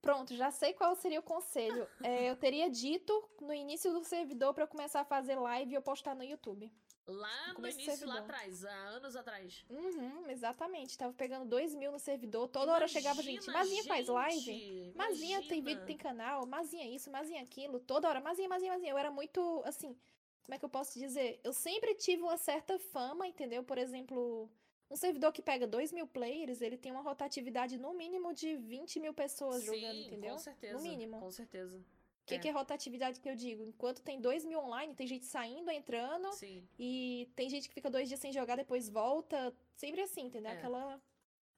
[0.00, 1.88] Pronto, já sei qual seria o conselho.
[2.04, 5.74] É, eu teria dito no início do servidor pra eu começar a fazer live e
[5.74, 6.70] eu postar no YouTube.
[7.06, 9.64] Lá No no início, lá atrás, há anos atrás.
[9.68, 10.96] Uhum, exatamente.
[10.96, 12.46] Tava pegando 2 mil no servidor.
[12.48, 13.42] Toda hora chegava gente.
[13.44, 14.40] Imagina, Mazinha faz live?
[14.40, 15.64] gente, Mazinha tem imagina.
[15.64, 18.92] vídeo, tem canal, Mazinha isso, Mazinha aquilo, toda hora, Mazinha, Mazinha, Mazinha.
[18.92, 19.96] Eu era muito, assim,
[20.44, 21.40] como é que eu posso dizer?
[21.42, 23.64] Eu sempre tive uma certa fama, entendeu?
[23.64, 24.48] Por exemplo,
[24.88, 29.00] um servidor que pega 2 mil players, ele tem uma rotatividade no mínimo de 20
[29.00, 30.34] mil pessoas jogando, Sim, entendeu?
[30.34, 30.78] com certeza.
[30.80, 31.18] mínimo.
[31.18, 31.84] Com certeza.
[32.22, 32.38] O que, é.
[32.38, 33.64] que é rotatividade que eu digo?
[33.64, 36.66] Enquanto tem 2 mil online, tem gente saindo, entrando, Sim.
[36.78, 39.52] e tem gente que fica dois dias sem jogar, depois volta.
[39.74, 40.52] Sempre assim, entendeu?
[40.52, 40.54] É.
[40.56, 41.02] Aquela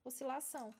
[0.04, 0.74] oscilação.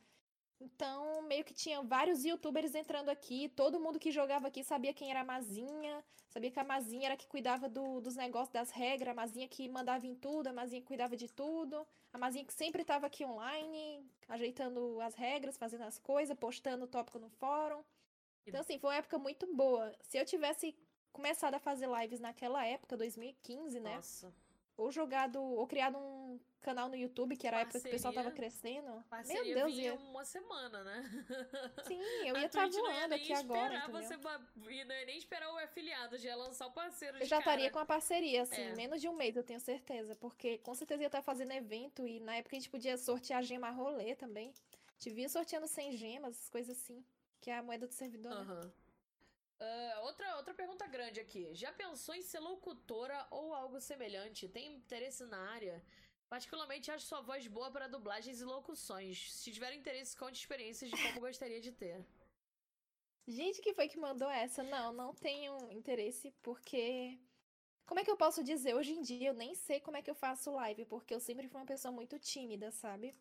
[0.60, 3.48] Então, meio que tinha vários youtubers entrando aqui.
[3.50, 6.02] Todo mundo que jogava aqui sabia quem era a Mazinha.
[6.30, 9.12] Sabia que a Mazinha era que cuidava do- dos negócios, das regras.
[9.12, 10.46] A Mazinha que mandava em tudo.
[10.46, 11.86] A Mazinha que cuidava de tudo.
[12.12, 16.88] A Mazinha que sempre estava aqui online, ajeitando as regras, fazendo as coisas, postando o
[16.88, 17.82] tópico no fórum.
[18.46, 19.94] Então, assim, foi uma época muito boa.
[20.02, 20.76] Se eu tivesse
[21.12, 23.96] começado a fazer lives naquela época, 2015, né?
[23.96, 24.32] Nossa.
[24.76, 28.12] Ou jogado, ou criado um canal no YouTube, que era a época que o pessoal
[28.12, 29.04] tava Parceria- crescendo.
[29.08, 29.94] Parceria Meu Deus, vinha ia...
[29.94, 31.04] uma semana, né?
[31.86, 34.02] sim, eu A ia voando aqui agora, entendeu?
[34.02, 37.70] você não ia nem esperar o afiliado, já ia lançar o parceiro Eu já estaria
[37.70, 38.74] com a parceria, assim, É.
[38.74, 40.16] menos de um mês, eu tenho certeza.
[40.16, 43.70] Porque com certeza ia estar fazendo evento e na época a gente podia sortear gema
[43.70, 44.52] rolê também.
[44.98, 47.04] Te via sorteando 100 gemas, coisas assim.
[47.44, 48.40] Que é a moeda do servidor, né?
[48.40, 48.72] Aham.
[49.60, 51.54] Ah, outra, outra pergunta grande aqui.
[51.54, 54.48] Já pensou em ser locutora ou algo semelhante?
[54.48, 55.84] Tem interesse na área?
[56.26, 59.30] Particularmente acho sua voz boa para dublagens e locuções.
[59.30, 62.02] Se tiver interesse, conte experiências de como gostaria de ter.
[63.28, 64.62] Gente, que foi que mandou essa?
[64.62, 67.20] Não, não tenho interesse, porque.
[67.84, 68.74] Como é que eu posso dizer?
[68.74, 71.46] Hoje em dia eu nem sei como é que eu faço live, porque eu sempre
[71.46, 73.14] fui uma pessoa muito tímida, sabe?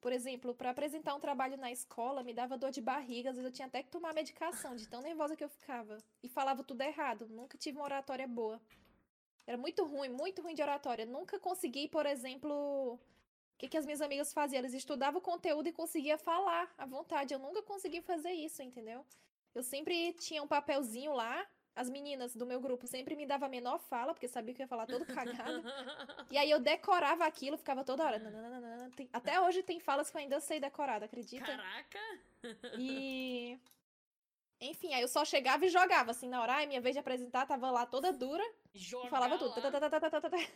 [0.00, 3.50] Por exemplo, para apresentar um trabalho na escola, me dava dor de barriga, às vezes
[3.50, 5.98] eu tinha até que tomar medicação, de tão nervosa que eu ficava.
[6.22, 8.60] E falava tudo errado, nunca tive uma oratória boa.
[9.46, 11.04] Era muito ruim, muito ruim de oratória.
[11.04, 12.98] Nunca consegui, por exemplo, o
[13.58, 14.60] que, que as minhas amigas faziam?
[14.60, 17.34] Elas estudavam o conteúdo e conseguia falar à vontade.
[17.34, 19.04] Eu nunca consegui fazer isso, entendeu?
[19.54, 21.46] Eu sempre tinha um papelzinho lá.
[21.74, 24.64] As meninas do meu grupo sempre me davam a menor fala, porque sabia que eu
[24.64, 25.62] ia falar todo cagado.
[26.30, 28.18] e aí eu decorava aquilo, ficava toda hora.
[28.18, 28.90] nananana.
[28.96, 31.46] Tem- Até hoje tem falas que eu ainda sei decorada, acredita?
[31.46, 31.98] Caraca!
[32.78, 33.58] E.
[34.62, 36.54] Enfim, aí eu só chegava e jogava, assim, na hora.
[36.56, 38.44] Ai, minha vez de apresentar, tava lá toda dura
[38.74, 39.54] e Jogar falava tudo.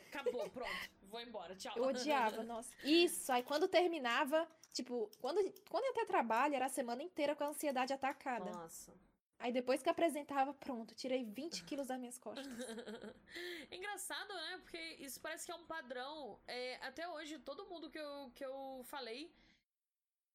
[0.08, 0.70] Acabou, pronto.
[1.04, 1.72] Vou embora, tchau.
[1.76, 2.70] Eu odiava, nossa.
[2.82, 5.38] Isso, aí quando terminava, tipo, quando,
[5.70, 8.50] quando eu até trabalho, era a semana inteira com a ansiedade atacada.
[8.50, 8.92] Nossa.
[9.44, 12.46] Aí depois que apresentava, pronto, tirei 20 quilos das minhas costas.
[13.70, 14.58] Engraçado, né?
[14.62, 16.40] Porque isso parece que é um padrão.
[16.48, 19.30] É, até hoje, todo mundo que eu, que eu falei.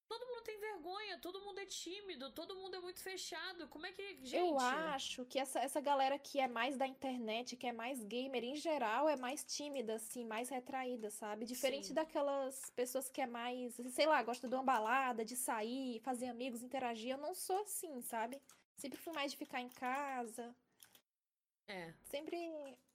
[0.07, 3.67] Todo mundo tem vergonha, todo mundo é tímido, todo mundo é muito fechado.
[3.67, 4.03] Como é que.
[4.23, 4.35] Gente.
[4.35, 8.43] Eu acho que essa, essa galera que é mais da internet, que é mais gamer
[8.43, 11.47] em geral, é mais tímida, assim, mais retraída, sabe?
[11.47, 11.93] Diferente Sim.
[11.95, 16.61] daquelas pessoas que é mais, sei lá, gosta de uma balada, de sair, fazer amigos,
[16.61, 17.11] interagir.
[17.11, 18.39] Eu não sou assim, sabe?
[18.79, 20.55] Sempre fui mais de ficar em casa.
[21.67, 21.93] É.
[22.05, 22.37] Sempre.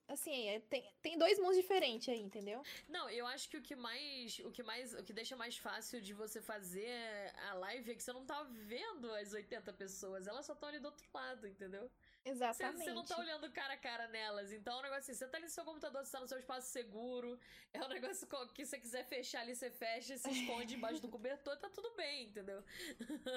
[0.07, 2.63] Assim, é, tem, tem dois mundos diferentes aí, entendeu?
[2.89, 4.39] Não, eu acho que o que mais.
[4.41, 4.95] O que mais.
[4.95, 8.43] O que deixa mais fácil de você fazer a live é que você não tá
[8.43, 10.27] vendo as 80 pessoas.
[10.27, 11.91] Elas só estão ali do outro lado, entendeu?
[12.25, 12.85] Você, Exatamente.
[12.85, 14.51] você não tá olhando cara a cara nelas.
[14.51, 16.39] Então é um negócio assim, você tá ali no seu computador, você tá no seu
[16.39, 17.39] espaço seguro.
[17.73, 21.59] É um negócio que você quiser fechar ali, você fecha, se esconde embaixo do cobertor,
[21.59, 22.65] tá tudo bem, entendeu?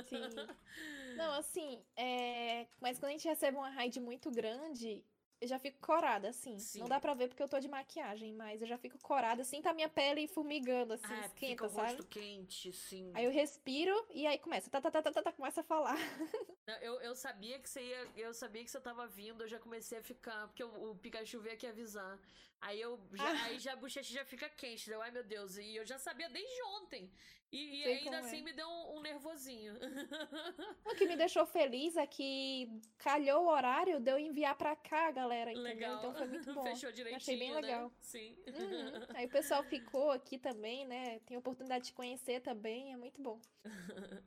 [0.08, 0.22] Sim.
[1.18, 2.66] Não, assim, é...
[2.80, 5.04] mas quando a gente recebe uma raid muito grande,
[5.40, 6.58] eu já fico corada, assim.
[6.60, 6.80] Sim.
[6.80, 9.62] Não dá pra ver porque eu tô de maquiagem, mas eu já fico corada, assim,
[9.62, 12.10] tá minha pele formigando, assim, Ah, fica esquenta, o rosto sabe?
[12.10, 13.12] quente, sim.
[13.14, 15.96] Aí eu respiro e aí começa, tá, tá, tá, tá, tá, tá, começa a falar.
[16.82, 18.10] Eu, eu sabia que você ia.
[18.18, 20.48] Eu sabia que você tava vindo, eu já comecei a ficar.
[20.48, 22.20] Porque o, o Pikachu veio aqui avisar.
[22.60, 23.44] Aí eu já, Ah.
[23.46, 25.56] aí já a bochecha já fica quente, deu, ai meu Deus.
[25.58, 27.10] E eu já sabia desde ontem.
[27.54, 28.20] E, e ainda como é.
[28.20, 28.87] assim me deu um
[29.18, 29.74] nervosinho.
[30.86, 35.12] O que me deixou feliz é que calhou o horário de eu enviar pra cá,
[35.12, 35.74] galera, entendeu?
[35.74, 35.98] legal.
[35.98, 36.64] Então foi muito bom.
[36.64, 37.18] Fechou direitinho.
[37.18, 37.62] Achei bem né?
[37.62, 37.92] legal.
[38.00, 38.36] Sim.
[38.48, 39.16] Uhum.
[39.16, 41.20] Aí o pessoal ficou aqui também, né?
[41.20, 43.40] Tem a oportunidade de conhecer também, é muito bom.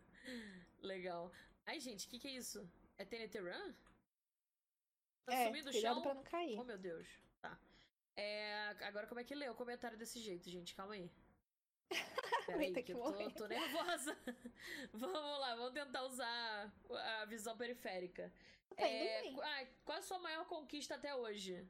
[0.82, 1.32] legal.
[1.66, 2.68] Ai, gente, o que, que é isso?
[2.98, 3.72] É TNT Run?
[5.24, 6.02] Tá é, sumindo o chão?
[6.02, 6.58] pra não cair.
[6.58, 7.08] Oh, meu Deus.
[7.40, 7.58] Tá.
[8.16, 10.74] É, agora como é que lê o comentário desse jeito, gente?
[10.74, 11.10] Calma aí.
[12.52, 14.16] Peraí, que que eu tô, tô nervosa.
[14.92, 16.72] vamos lá, vamos tentar usar
[17.20, 18.32] a visão periférica.
[18.76, 21.68] Tá É, ah, qual a sua maior conquista até hoje?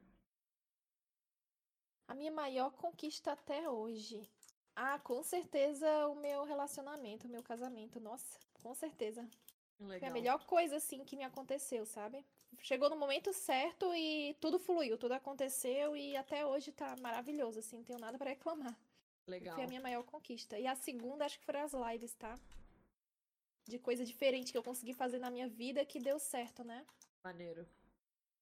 [2.09, 4.29] A minha maior conquista até hoje.
[4.75, 8.01] Ah, com certeza o meu relacionamento, o meu casamento.
[8.01, 9.29] Nossa, com certeza.
[9.77, 10.11] Foi Legal.
[10.11, 12.25] a melhor coisa, assim, que me aconteceu, sabe?
[12.59, 17.77] Chegou no momento certo e tudo fluiu, tudo aconteceu e até hoje tá maravilhoso, assim,
[17.77, 18.77] não tenho nada pra reclamar.
[19.31, 19.55] Legal.
[19.55, 20.59] Foi a minha maior conquista.
[20.59, 22.39] E a segunda, acho que foram as lives, tá?
[23.67, 26.85] De coisa diferente que eu consegui fazer na minha vida que deu certo, né?
[27.23, 27.67] Maneiro.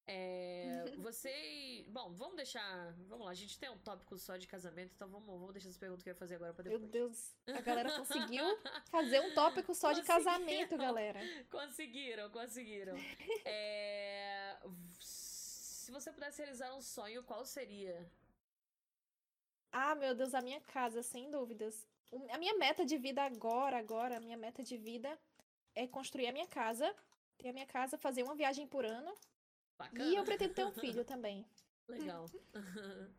[0.07, 1.85] É, você.
[1.89, 2.93] Bom, vamos deixar.
[3.07, 5.77] Vamos lá, a gente tem um tópico só de casamento, então vamos, vamos deixar essa
[5.77, 6.91] pergunta que eu ia fazer agora pra Meu depois.
[6.91, 8.43] Deus, a galera conseguiu
[8.89, 11.19] fazer um tópico só de casamento, galera.
[11.51, 12.95] Conseguiram, conseguiram.
[13.45, 14.57] É,
[14.99, 18.09] Se você pudesse realizar um sonho, qual seria?
[19.71, 21.87] Ah, meu Deus, a minha casa, sem dúvidas.
[22.31, 25.17] A minha meta de vida agora, agora, a minha meta de vida
[25.75, 26.95] é construir a minha casa,
[27.37, 29.13] ter a minha casa, fazer uma viagem por ano.
[29.77, 30.05] Bacana.
[30.05, 31.45] E eu pretendo ter um filho também.
[31.87, 32.25] Legal.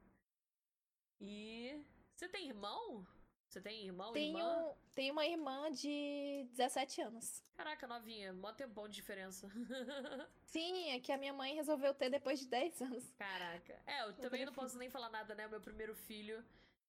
[1.20, 1.80] e.
[2.16, 3.06] Você tem irmão?
[3.50, 4.12] Você tem irmão?
[4.12, 4.74] Tenho, Irmã?
[4.94, 7.42] tenho uma irmã de 17 anos.
[7.56, 9.48] Caraca, novinha, mó tempão de diferença.
[10.46, 13.12] Sim, é que a minha mãe resolveu ter depois de 10 anos.
[13.18, 13.82] Caraca.
[13.88, 14.54] É, eu também não prefiro.
[14.54, 15.48] posso nem falar nada, né?
[15.48, 16.44] O meu primeiro filho.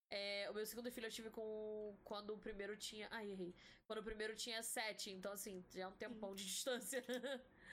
[0.07, 1.97] É, o meu segundo filho eu tive com.
[2.03, 3.07] Quando o primeiro tinha.
[3.09, 3.55] Ai, errei.
[3.87, 5.09] Quando o primeiro tinha sete.
[5.09, 7.03] Então, assim, já é um tempão de distância.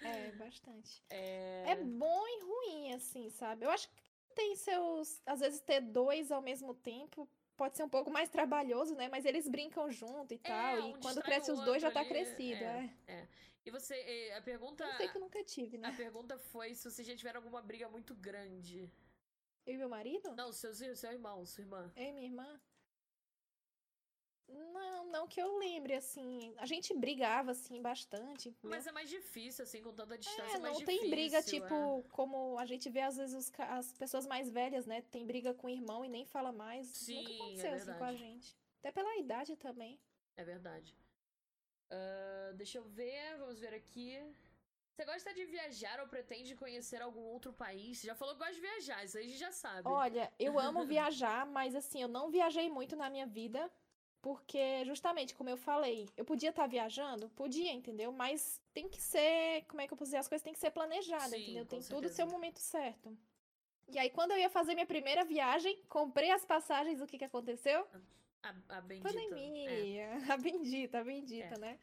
[0.00, 1.04] É, bastante.
[1.10, 1.72] É.
[1.72, 3.66] É bom e ruim, assim, sabe?
[3.66, 3.96] Eu acho que
[4.34, 5.20] tem seus.
[5.26, 7.28] Às vezes ter dois ao mesmo tempo
[7.58, 9.08] pode ser um pouco mais trabalhoso, né?
[9.08, 10.76] Mas eles brincam junto e tal.
[10.76, 12.64] um e quando cresce os dois já tá ali, crescido.
[12.64, 12.94] é.
[13.06, 13.28] É.
[13.66, 14.32] E você.
[14.38, 14.84] A pergunta.
[14.84, 15.94] Eu sei que eu nunca tive, A né?
[15.96, 18.90] pergunta foi se você já tiveram alguma briga muito grande.
[19.66, 20.34] Eu e meu marido?
[20.34, 21.92] Não, seus, seu irmão, sua irmã.
[21.94, 22.60] Eu e minha irmã?
[24.48, 26.54] Não, não que eu lembre, assim.
[26.56, 28.54] A gente brigava, assim, bastante.
[28.62, 30.56] Mas é mais difícil, assim, com tanta distância.
[30.56, 32.02] É, é mais não tem briga, difícil, tipo, é.
[32.10, 35.02] como a gente vê às vezes os as pessoas mais velhas, né?
[35.10, 36.86] Tem briga com o irmão e nem fala mais.
[36.86, 38.56] Sim, Nunca é aconteceu assim com a gente.
[38.80, 40.00] Até pela idade também.
[40.36, 40.96] É verdade.
[41.90, 44.18] Ah, deixa eu ver, vamos ver aqui.
[44.92, 47.98] Você gosta de viajar ou pretende conhecer algum outro país?
[47.98, 49.88] Você já falou que gosta de viajar, isso aí a gente já sabe.
[49.88, 53.70] Olha, eu amo viajar, mas assim, eu não viajei muito na minha vida,
[54.20, 57.28] porque justamente, como eu falei, eu podia estar viajando?
[57.30, 58.10] Podia, entendeu?
[58.12, 60.18] Mas tem que ser, como é que eu posso dizer?
[60.18, 61.66] As coisas têm que ser planejadas, Sim, entendeu?
[61.66, 62.14] Tem tudo o certeza.
[62.14, 63.16] seu momento certo.
[63.88, 67.24] E aí, quando eu ia fazer minha primeira viagem, comprei as passagens, o que que
[67.24, 67.86] aconteceu?
[68.42, 69.08] A, a bendita.
[69.08, 69.12] É.
[69.12, 70.08] Pandemia.
[70.32, 71.58] A bendita, a bendita, É.
[71.58, 71.78] né?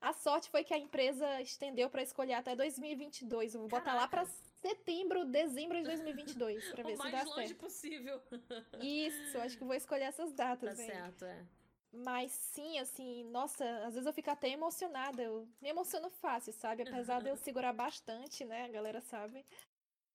[0.00, 3.54] A sorte foi que a empresa estendeu para escolher até 2022.
[3.54, 4.38] Eu vou botar lá para Caraca.
[4.60, 7.56] setembro, dezembro de 2022, para ver o se mais dá longe certo.
[7.58, 8.20] possível.
[8.82, 10.86] Isso, acho que vou escolher essas tá datas aí.
[10.86, 11.46] certo, é.
[11.92, 15.22] Mas sim, assim, nossa, às vezes eu fico até emocionada.
[15.22, 16.82] Eu me emociono fácil, sabe?
[16.82, 18.64] Apesar de eu segurar bastante, né?
[18.64, 19.44] A galera sabe.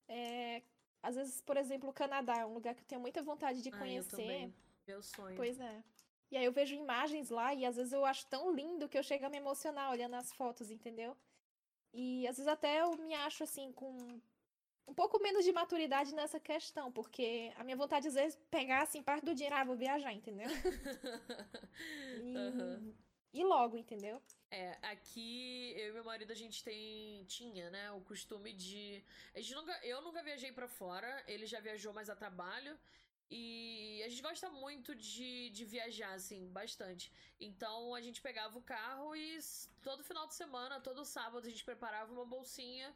[0.07, 0.61] É,
[1.01, 3.69] às vezes, por exemplo, o Canadá é um lugar que eu tenho muita vontade de
[3.69, 4.11] Ah, eu conhecer.
[4.11, 4.53] também.
[4.87, 5.35] Meu sonho.
[5.35, 5.83] Pois é.
[6.29, 9.03] E aí eu vejo imagens lá e às vezes eu acho tão lindo que eu
[9.03, 11.17] chego a me emocionar olhando as fotos, entendeu?
[11.93, 14.21] E às vezes até eu me acho assim com
[14.91, 18.81] um pouco menos de maturidade nessa questão, porque a minha vontade às vezes é pegar
[18.81, 20.49] assim parte do dinheiro, ah, vou viajar, entendeu?
[22.23, 22.93] E, Aham.
[23.33, 24.21] e logo, entendeu?
[24.51, 29.01] É, aqui eu e meu marido a gente tem tinha, né, o costume de
[29.33, 32.77] a gente nunca, eu nunca viajei pra fora, ele já viajou mais a trabalho
[33.29, 37.11] e a gente gosta muito de, de viajar assim, bastante.
[37.39, 39.39] Então a gente pegava o carro e
[39.81, 42.93] todo final de semana, todo sábado a gente preparava uma bolsinha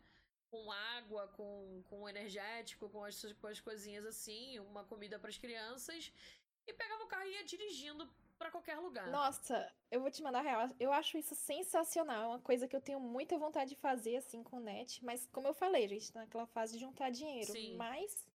[0.55, 6.13] com água, com, com energético, com as, com as coisinhas assim, uma comida pras crianças
[6.65, 9.09] e pegava o carro e ia dirigindo pra qualquer lugar.
[9.09, 10.69] Nossa, eu vou te mandar real.
[10.79, 12.23] Eu acho isso sensacional.
[12.23, 15.03] É uma coisa que eu tenho muita vontade de fazer, assim, com o net.
[15.03, 17.51] Mas, como eu falei, a gente tá naquela fase de juntar dinheiro.
[17.51, 17.75] Sim.
[17.75, 18.27] Mas,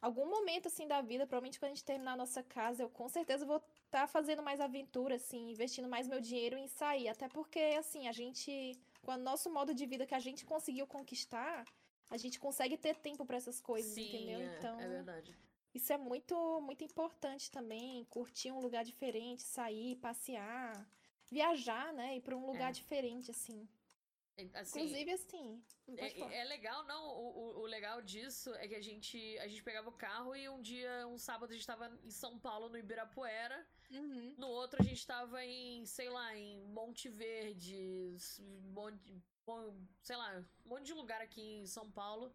[0.00, 3.08] algum momento, assim, da vida, provavelmente quando a gente terminar a nossa casa, eu com
[3.08, 7.08] certeza vou estar fazendo mais aventura, assim, investindo mais meu dinheiro em sair.
[7.08, 10.86] Até porque, assim, a gente, com o nosso modo de vida que a gente conseguiu
[10.86, 11.64] conquistar,
[12.08, 14.40] a gente consegue ter tempo pra essas coisas, Sim, entendeu?
[14.40, 14.80] é, Então.
[14.80, 15.36] é verdade.
[15.74, 20.86] Isso é muito, muito importante também, curtir um lugar diferente, sair, passear,
[21.30, 22.16] viajar, né?
[22.16, 22.72] Ir para um lugar É.
[22.72, 23.66] diferente, assim.
[24.54, 25.62] Assim, Inclusive, assim.
[25.98, 27.06] é, é legal, não.
[27.10, 30.48] O, o- o legal disso é que a gente, a gente pegava o carro e
[30.48, 33.66] um dia, um sábado, a gente tava em São Paulo, no Ibirapuera.
[33.90, 34.34] Uhum.
[34.38, 38.16] No outro, a gente tava em, sei lá, em Monte Verde,
[38.72, 42.34] Monte, Mon- sei lá, um monte de lugar aqui em São Paulo.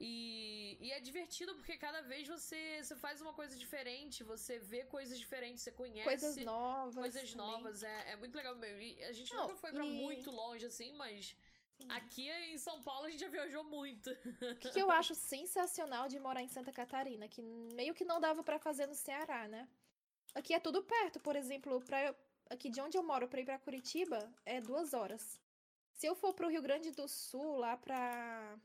[0.00, 4.84] E, e é divertido porque cada vez você, você faz uma coisa diferente, você vê
[4.84, 6.94] coisas diferentes, você conhece Coisas novas.
[6.96, 7.36] coisas também.
[7.46, 7.82] novas.
[7.82, 8.80] É, é muito legal mesmo.
[8.80, 11.36] E a gente Não, nunca foi pra e- muito longe assim, mas
[11.80, 11.86] Sim.
[11.90, 14.10] aqui em São Paulo a gente já viajou muito.
[14.10, 18.20] O que, que eu acho sensacional de morar em Santa Catarina, que meio que não
[18.20, 19.68] dava pra fazer no Ceará, né?
[20.34, 22.12] Aqui é tudo perto, por exemplo, pra,
[22.50, 25.40] aqui de onde eu moro pra ir pra Curitiba é duas horas.
[25.92, 28.58] Se eu for pro Rio Grande do Sul, lá pra.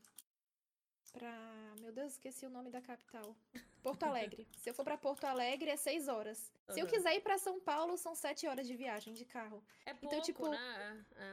[1.12, 1.74] Pra.
[1.80, 3.34] Meu Deus, esqueci o nome da capital.
[3.82, 4.46] Porto Alegre.
[4.58, 6.52] Se eu for pra Porto Alegre é seis horas.
[6.70, 9.62] Se eu quiser ir pra São Paulo, são sete horas de viagem de carro.
[9.86, 11.04] É pouco, tipo, né?
[11.16, 11.24] É,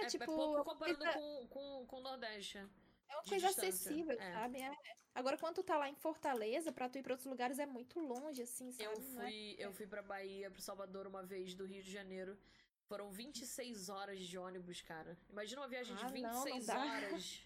[0.00, 0.24] É, é, tipo.
[0.24, 2.58] é pouco comparando coisa- com, com, com o Nordeste.
[2.58, 4.32] É uma coisa distância, acessível, é.
[4.32, 4.60] sabe?
[4.60, 4.72] É.
[5.14, 7.98] Agora, quando tu tá lá em Fortaleza, pra tu ir pra outros lugares, é muito
[8.00, 8.84] longe, assim, sabe?
[8.84, 12.36] Eu é- fui, eu fui pra Bahia, pro Salvador uma vez, do Rio de Janeiro.
[12.84, 15.16] Foram 26 horas de ônibus, cara.
[15.30, 17.40] Imagina uma viagem de Ah, não, não 26 horas.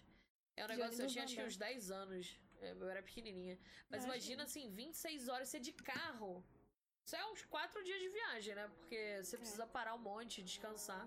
[0.61, 2.39] É um negócio, eu tinha acho que uns 10 anos.
[2.61, 3.57] É, Eu era pequenininha.
[3.89, 4.43] Mas imagina Imagina.
[4.43, 6.43] assim, 26 horas você de carro.
[7.03, 8.67] Isso é uns 4 dias de viagem, né?
[8.77, 11.03] Porque você precisa parar um monte, descansar.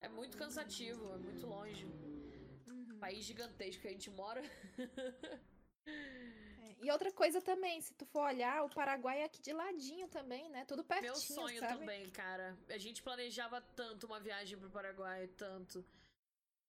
[0.00, 1.84] É muito cansativo, é muito longe.
[2.66, 2.98] Uhum.
[2.98, 4.42] País gigantesco que a gente mora.
[5.86, 10.08] É, E outra coisa também, se tu for olhar, o Paraguai é aqui de ladinho
[10.08, 10.64] também, né?
[10.66, 11.78] Tudo pertinho, Meu sonho sabe?
[11.78, 12.56] também, cara.
[12.68, 15.84] A gente planejava tanto uma viagem pro Paraguai, tanto.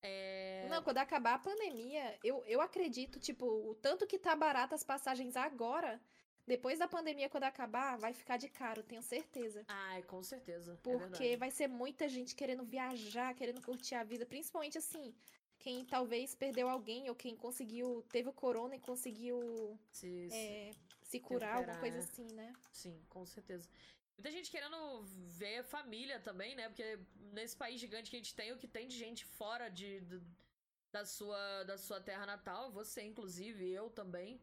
[0.03, 0.67] É.
[0.69, 4.83] Não, quando acabar a pandemia, eu, eu acredito, tipo, o tanto que tá barato as
[4.83, 6.01] passagens agora,
[6.47, 9.63] depois da pandemia, quando acabar, vai ficar de caro, tenho certeza.
[9.67, 10.73] Ai, com certeza.
[10.73, 11.35] é Porque verdade.
[11.37, 15.13] vai ser muita gente querendo viajar, querendo curtir a vida, principalmente assim,
[15.59, 20.71] quem talvez perdeu alguém ou quem conseguiu, teve o corona e conseguiu Se- se- é,
[21.03, 21.99] se curar, alguma recuperar, coisa é.
[21.99, 22.53] assim, né?
[22.71, 23.69] Sim, com certeza.
[24.22, 25.02] Muita gente querendo
[25.39, 26.65] ver família também, né?
[26.69, 26.99] Porque
[27.38, 30.22] nesse país gigante que a gente tem, o que tem de gente fora de, do-
[30.91, 34.39] da, sua, da sua terra natal, você inclusive, eu também.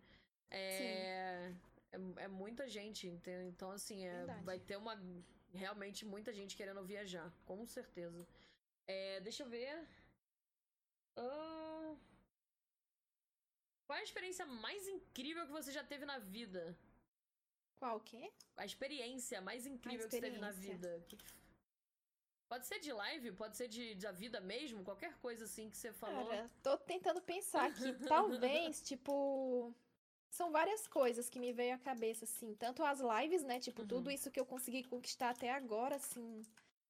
[0.50, 1.52] É,
[1.92, 3.06] é, é muita gente?
[3.52, 5.00] Então, assim, é, vai ter uma
[5.54, 8.26] realmente muita gente querendo viajar, com certeza.
[8.84, 9.86] É, deixa eu ver.
[11.16, 11.96] Uh...
[13.86, 16.76] Qual é a experiência mais incrível que você já teve na vida?
[17.78, 18.32] Qual o quê?
[18.56, 20.08] A experiência mais incrível experiência.
[20.08, 21.06] que você teve na vida.
[22.48, 25.92] Pode ser de live, pode ser de, da vida mesmo, qualquer coisa assim que você
[25.92, 26.26] falou.
[26.28, 27.92] Cara, tô tentando pensar aqui.
[28.08, 29.72] Talvez, tipo.
[30.30, 32.54] São várias coisas que me veio à cabeça, assim.
[32.54, 33.60] Tanto as lives, né?
[33.60, 33.88] Tipo, uhum.
[33.88, 36.42] tudo isso que eu consegui conquistar até agora, assim.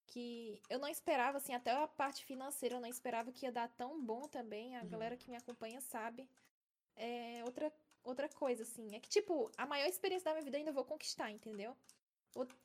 [0.07, 3.69] Que eu não esperava, assim, até a parte financeira, eu não esperava que ia dar
[3.69, 4.77] tão bom também.
[4.77, 4.89] A uhum.
[4.89, 6.29] galera que me acompanha sabe.
[6.95, 7.73] É outra,
[8.09, 8.95] outra coisa, assim.
[8.95, 11.77] É que, tipo, a maior experiência da minha vida ainda vou conquistar, entendeu?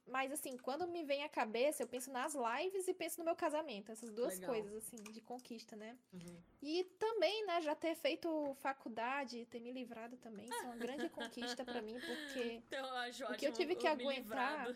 [0.06, 3.36] Mas, assim, quando me vem à cabeça, eu penso nas lives e penso no meu
[3.36, 3.92] casamento.
[3.92, 4.52] Essas duas Legal.
[4.52, 5.98] coisas, assim, de conquista, né?
[6.12, 6.38] Uhum.
[6.62, 11.10] E também, né, já ter feito faculdade, ter me livrado também, isso é uma grande
[11.10, 14.68] conquista para mim, porque então, o que eu tive que aguentar.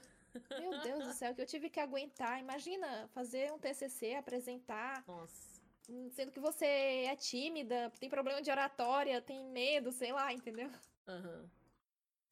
[0.60, 2.40] Meu Deus do céu, o que eu tive que aguentar.
[2.40, 5.04] Imagina fazer um TCC, apresentar.
[5.08, 5.47] Nossa.
[6.12, 10.70] Sendo que você é tímida, tem problema de oratória, tem medo, sei lá, entendeu?
[11.08, 11.50] Uhum.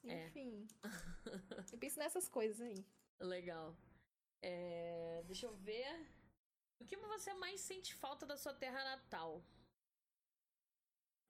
[0.03, 0.27] É.
[0.27, 0.67] Enfim.
[1.71, 2.85] eu penso nessas coisas aí.
[3.19, 3.75] Legal.
[4.41, 5.23] É...
[5.25, 6.05] Deixa eu ver.
[6.79, 9.41] O que você mais sente falta da sua terra natal?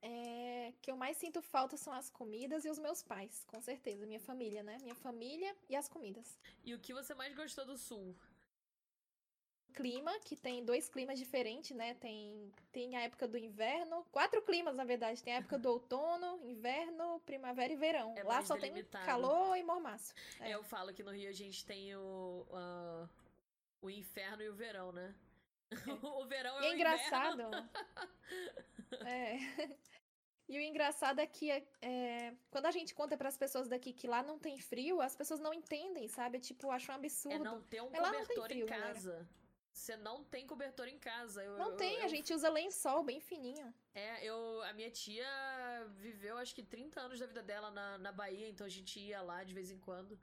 [0.07, 4.05] É, que eu mais sinto falta são as comidas e os meus pais, com certeza.
[4.05, 4.77] Minha família, né?
[4.81, 6.37] Minha família e as comidas.
[6.63, 8.15] E o que você mais gostou do sul?
[9.75, 11.93] Clima, que tem dois climas diferentes, né?
[11.95, 15.21] Tem, tem a época do inverno, quatro climas, na verdade.
[15.21, 18.15] Tem a época do outono, inverno, primavera e verão.
[18.17, 19.05] É Lá só delimitado.
[19.05, 20.13] tem calor e mormaço.
[20.39, 20.51] É.
[20.51, 23.09] Eu falo que no Rio a gente tem o, uh,
[23.81, 25.13] o inferno e o verão, né?
[25.69, 25.75] É.
[26.07, 27.43] o verão é, é engraçado.
[29.05, 29.37] é.
[30.47, 34.07] E o engraçado é que é, quando a gente conta para as pessoas daqui que
[34.07, 36.39] lá não tem frio, as pessoas não entendem, sabe?
[36.39, 37.35] Tipo, acham um absurdo.
[37.35, 39.11] É não ter um cobertor frio, em casa.
[39.11, 39.44] Galera.
[39.75, 41.43] Você não tem cobertor em casa.
[41.43, 43.73] Eu, não eu, tem, eu, a gente usa lençol bem fininho.
[43.93, 44.61] É, eu.
[44.63, 45.27] A minha tia
[45.97, 49.21] viveu acho que 30 anos da vida dela na, na Bahia, então a gente ia
[49.21, 50.17] lá de vez em quando.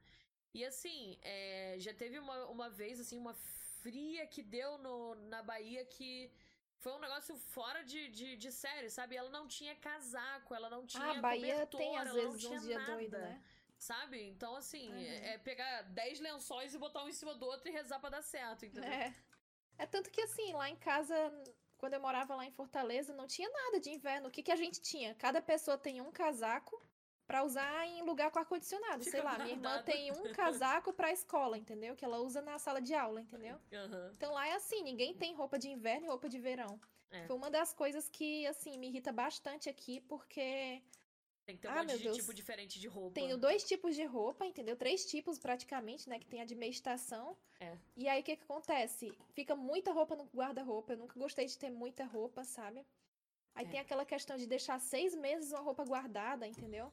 [0.55, 3.35] E assim, é, já teve uma, uma vez, assim, uma
[3.83, 6.33] fria que deu no, na Bahia que
[6.79, 9.16] foi um negócio fora de, de, de série, sabe?
[9.16, 11.11] Ela não tinha casaco, ela não tinha.
[11.11, 13.43] Ah, Bahia cobertor, tem às vezes uns dias doidos, né?
[13.77, 14.23] Sabe?
[14.23, 14.99] Então, assim, uhum.
[14.99, 18.09] é, é pegar 10 lençóis e botar um em cima do outro e rezar pra
[18.09, 18.91] dar certo, entendeu?
[18.91, 19.15] É.
[19.78, 21.15] É tanto que assim, lá em casa,
[21.78, 24.28] quando eu morava lá em Fortaleza, não tinha nada de inverno.
[24.28, 25.15] O que, que a gente tinha?
[25.15, 26.81] Cada pessoa tem um casaco
[27.27, 29.05] para usar em lugar com ar-condicionado.
[29.05, 31.97] Sei lá, minha irmã tem um casaco pra escola, entendeu?
[31.97, 33.59] Que ela usa na sala de aula, entendeu?
[33.73, 34.11] Uhum.
[34.15, 36.78] Então lá é assim, ninguém tem roupa de inverno e roupa de verão.
[37.11, 37.27] É.
[37.27, 40.82] Foi uma das coisas que, assim, me irrita bastante aqui, porque
[41.44, 42.16] tem que ter um ah, monte de Deus.
[42.16, 43.14] tipo diferente de roupa.
[43.14, 44.77] Tenho dois tipos de roupa, entendeu?
[44.77, 46.19] Três tipos praticamente, né?
[46.19, 47.36] Que tem a de meia estação.
[47.60, 47.77] É.
[47.97, 49.12] E aí o que, que acontece?
[49.35, 50.93] Fica muita roupa no guarda-roupa.
[50.93, 52.85] Eu nunca gostei de ter muita roupa, sabe?
[53.55, 53.69] Aí é.
[53.69, 56.93] tem aquela questão de deixar seis meses uma roupa guardada, entendeu?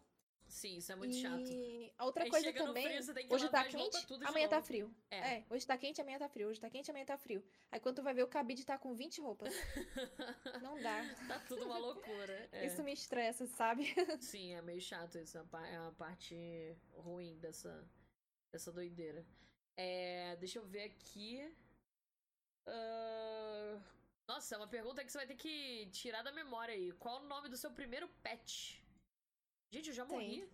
[0.50, 1.22] Sim, isso é muito e...
[1.22, 1.48] chato.
[1.48, 3.04] E outra Aí coisa também.
[3.04, 4.94] Frio, hoje tá quente, amanhã tá frio.
[5.12, 5.18] É.
[5.18, 5.46] é.
[5.50, 6.50] hoje tá quente, amanhã tá frio.
[6.50, 7.44] Hoje tá quente, amanhã tá frio.
[7.72, 9.54] Aí quando tu vai ver, o cabide tá com 20 roupas.
[10.64, 11.04] Não dá.
[11.28, 12.50] Tá tudo uma loucura.
[12.52, 12.66] É.
[12.66, 13.94] Isso me estressa, sabe?
[14.20, 15.38] Sim, é meio chato isso.
[15.38, 17.88] É a parte ruim dessa,
[18.52, 19.24] dessa doideira.
[19.78, 21.56] É, deixa eu ver aqui.
[22.68, 23.82] Uh...
[24.28, 26.92] Nossa, é uma pergunta que você vai ter que tirar da memória aí.
[26.94, 28.84] Qual o nome do seu primeiro pet?
[29.72, 30.42] Gente, eu já morri.
[30.42, 30.50] Tem.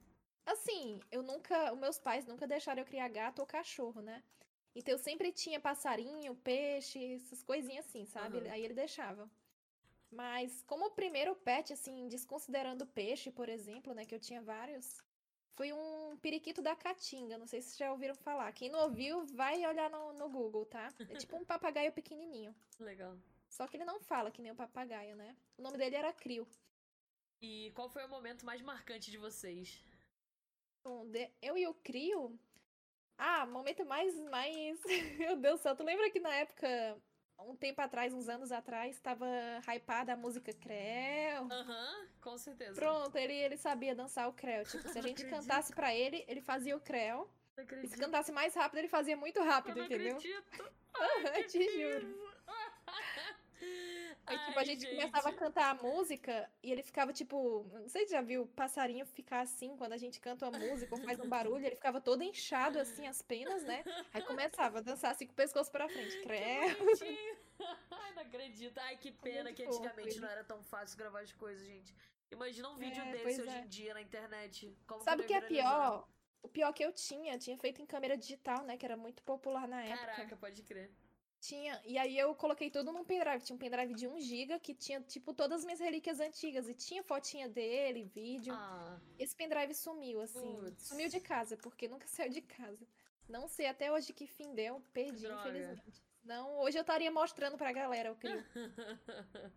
[0.45, 1.73] Assim, eu nunca.
[1.73, 4.23] Os meus pais nunca deixaram eu criar gato ou cachorro, né?
[4.75, 8.39] Então eu sempre tinha passarinho, peixe, essas coisinhas assim, sabe?
[8.39, 8.51] Uhum.
[8.51, 9.29] Aí ele deixava.
[10.11, 14.05] Mas como o primeiro pet, assim, desconsiderando peixe, por exemplo, né?
[14.05, 15.01] Que eu tinha vários.
[15.55, 17.37] Foi um periquito da Caatinga.
[17.37, 18.51] Não sei se já ouviram falar.
[18.51, 20.93] Quem não ouviu, vai olhar no, no Google, tá?
[21.09, 22.53] É tipo um papagaio pequenininho.
[22.79, 23.17] Legal.
[23.49, 25.35] Só que ele não fala que nem o papagaio, né?
[25.57, 26.45] O nome dele era Crio.
[27.45, 29.83] E qual foi o momento mais marcante de vocês?
[31.39, 32.39] Eu e o Crio.
[33.19, 34.19] Ah, momento mais.
[34.29, 34.81] mais...
[35.19, 36.67] Meu Deus do céu, tu lembra que na época,
[37.39, 39.27] um tempo atrás, uns anos atrás, tava
[39.67, 41.43] hypada a música Creu?
[41.51, 42.73] Aham, uhum, com certeza.
[42.73, 44.63] Pronto, ele, ele sabia dançar o Creu.
[44.65, 47.29] Tipo, se a gente cantasse para ele, ele fazia o Creu.
[47.83, 50.17] E se cantasse mais rápido, ele fazia muito rápido, eu não entendeu?
[50.17, 50.71] Acredito.
[51.31, 52.24] Ai, te juro.
[54.27, 57.69] Aí, tipo, Ai, a gente, gente, começava a cantar a música e ele ficava, tipo,
[57.71, 60.95] não sei se já viu o passarinho ficar assim quando a gente canta uma música
[60.95, 63.83] ou faz um barulho, ele ficava todo inchado, assim, as penas, né?
[64.11, 66.19] Aí começava a dançar assim com o pescoço pra frente.
[66.23, 66.75] Creio.
[67.91, 68.77] Ai, não acredito.
[68.79, 71.93] Ai, que pena que antigamente não era tão fácil gravar as coisas, gente.
[72.31, 73.59] Imagina um vídeo é, desse hoje é.
[73.59, 74.75] em dia na internet.
[74.87, 76.07] Como Sabe o que é pior?
[76.41, 78.75] O pior que eu tinha, tinha feito em câmera digital, né?
[78.75, 80.05] Que era muito popular na época.
[80.05, 80.91] Caraca, pode crer.
[81.47, 81.79] Tinha.
[81.85, 83.43] E aí eu coloquei tudo num pendrive.
[83.43, 86.67] Tinha um pendrive de 1 GB que tinha, tipo, todas as minhas relíquias antigas.
[86.67, 88.53] E tinha fotinha dele, vídeo.
[88.55, 90.75] Ah, Esse pendrive sumiu, assim.
[90.77, 92.87] Sumiu de casa, porque nunca saiu de casa.
[93.29, 94.81] Não sei até hoje que fim deu.
[94.93, 95.49] Perdi, Droga.
[95.49, 96.03] infelizmente.
[96.23, 98.43] Não, hoje eu estaria mostrando pra galera o crio.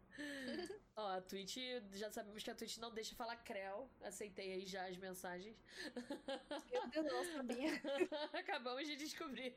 [0.94, 1.56] Ó, a Twitch,
[1.93, 3.89] já sabemos que a Twitch não deixa falar Creu.
[4.02, 5.56] Aceitei aí já as mensagens.
[6.70, 7.70] Meu Deus, não sabia.
[8.35, 9.56] Acabamos de descobrir.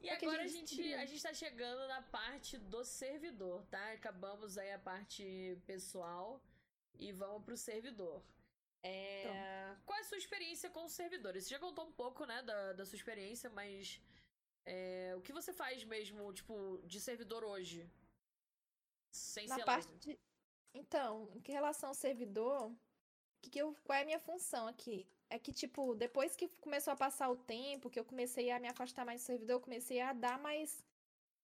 [0.00, 3.92] E É agora a gente a gente tá chegando na parte do servidor, tá?
[3.92, 6.42] Acabamos aí a parte pessoal
[6.98, 8.22] e vamos pro servidor.
[8.82, 11.44] É, Qual é a sua experiência com os servidores?
[11.44, 14.00] Você já contou um pouco, né, da, da sua experiência, mas
[14.64, 17.90] é, o que você faz mesmo, tipo, de servidor hoje?
[19.10, 20.18] Sem Na ser parte de...
[20.72, 22.72] Então, em relação ao servidor,
[23.42, 23.74] que que eu...
[23.84, 25.06] qual é a minha função aqui?
[25.30, 28.68] É que, tipo, depois que começou a passar o tempo, que eu comecei a me
[28.68, 30.84] afastar mais do servidor, eu comecei a dar mais.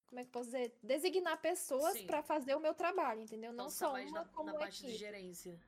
[0.09, 0.77] Como é que eu posso dizer?
[0.83, 3.53] Designar pessoas pra fazer o meu trabalho, entendeu?
[3.53, 5.59] Então Não tá só mais uma na, como na parte de gerência.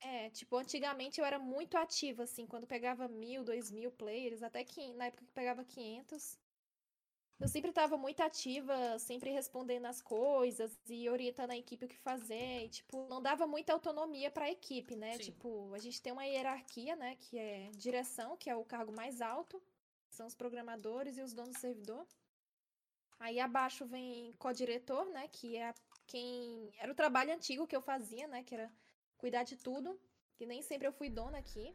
[0.00, 4.64] É, tipo, antigamente eu era muito ativa, assim, quando pegava mil, dois mil players, até
[4.64, 6.38] que na época que pegava 500.
[7.40, 11.96] Eu sempre tava muito ativa, sempre respondendo as coisas e orientando a equipe o que
[11.96, 12.64] fazer.
[12.64, 15.12] E, tipo, não dava muita autonomia pra equipe, né?
[15.16, 15.24] Sim.
[15.24, 17.16] Tipo, a gente tem uma hierarquia, né?
[17.20, 19.62] Que é direção, que é o cargo mais alto,
[20.10, 22.04] são os programadores e os donos do servidor.
[23.20, 25.28] Aí abaixo vem co-diretor, né?
[25.28, 25.74] Que é a-
[26.08, 26.72] quem.
[26.78, 28.42] Era o trabalho antigo que eu fazia, né?
[28.42, 28.72] Que era
[29.16, 30.00] cuidar de tudo.
[30.36, 31.72] Que nem sempre eu fui dona aqui.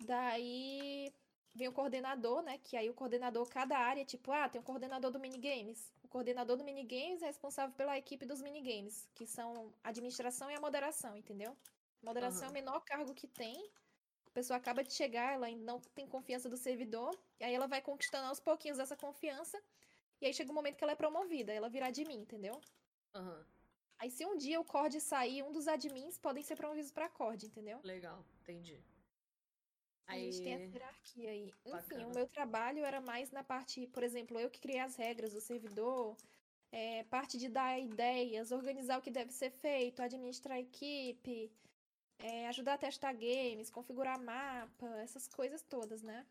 [0.00, 1.12] Daí
[1.54, 2.58] vem o coordenador, né?
[2.58, 5.92] Que aí o coordenador, cada área, tipo, ah, tem o coordenador do minigames.
[6.02, 10.54] O coordenador do minigames é responsável pela equipe dos minigames, que são a administração e
[10.54, 11.56] a moderação, entendeu?
[12.02, 12.50] Moderação é Aham.
[12.50, 13.56] o menor cargo que tem.
[14.26, 17.66] A pessoa acaba de chegar, ela ainda não tem confiança do servidor, e aí ela
[17.68, 19.60] vai conquistando aos pouquinhos essa confiança.
[20.20, 22.60] E aí chega um momento que ela é promovida, ela virá de mim, entendeu?
[23.14, 23.46] Aham,
[23.98, 27.46] Aí se um dia o CORD sair, um dos admins podem ser promovidos pra CORD,
[27.46, 27.82] entendeu?
[27.82, 28.82] legal, entendi.
[30.06, 31.46] A gente tem essa hierarquia aí.
[31.64, 32.06] Enfim, Bacana.
[32.06, 35.40] o meu trabalho era mais na parte, por exemplo, eu que criei as regras do
[35.40, 36.16] servidor,
[36.70, 41.50] é, parte de dar ideias, organizar o que deve ser feito, administrar a equipe,
[42.18, 46.26] é, ajudar a testar games, configurar mapa, essas coisas todas, né?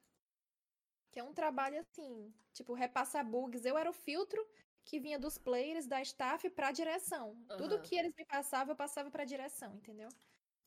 [1.11, 3.65] Que é um trabalho assim, tipo, repassar bugs.
[3.65, 4.45] Eu era o filtro
[4.83, 7.37] que vinha dos players, da staff pra direção.
[7.57, 7.81] Tudo Aham.
[7.81, 10.09] que eles me passavam, eu passava pra direção, entendeu?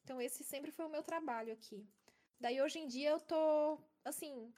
[0.04, 1.86] Então esse sempre foi o meu trabalho aqui.
[2.40, 4.52] Daí hoje em dia eu tô, assim,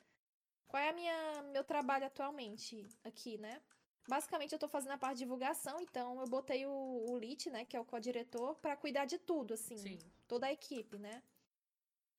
[0.66, 3.62] qual é a minha meu trabalho atualmente aqui, né?
[4.08, 7.64] Basicamente eu tô fazendo a parte de divulgação, então eu botei o, o Lit, né,
[7.64, 9.98] que é o co-diretor, pra cuidar de tudo, assim, Sim.
[10.26, 11.22] toda a equipe, né?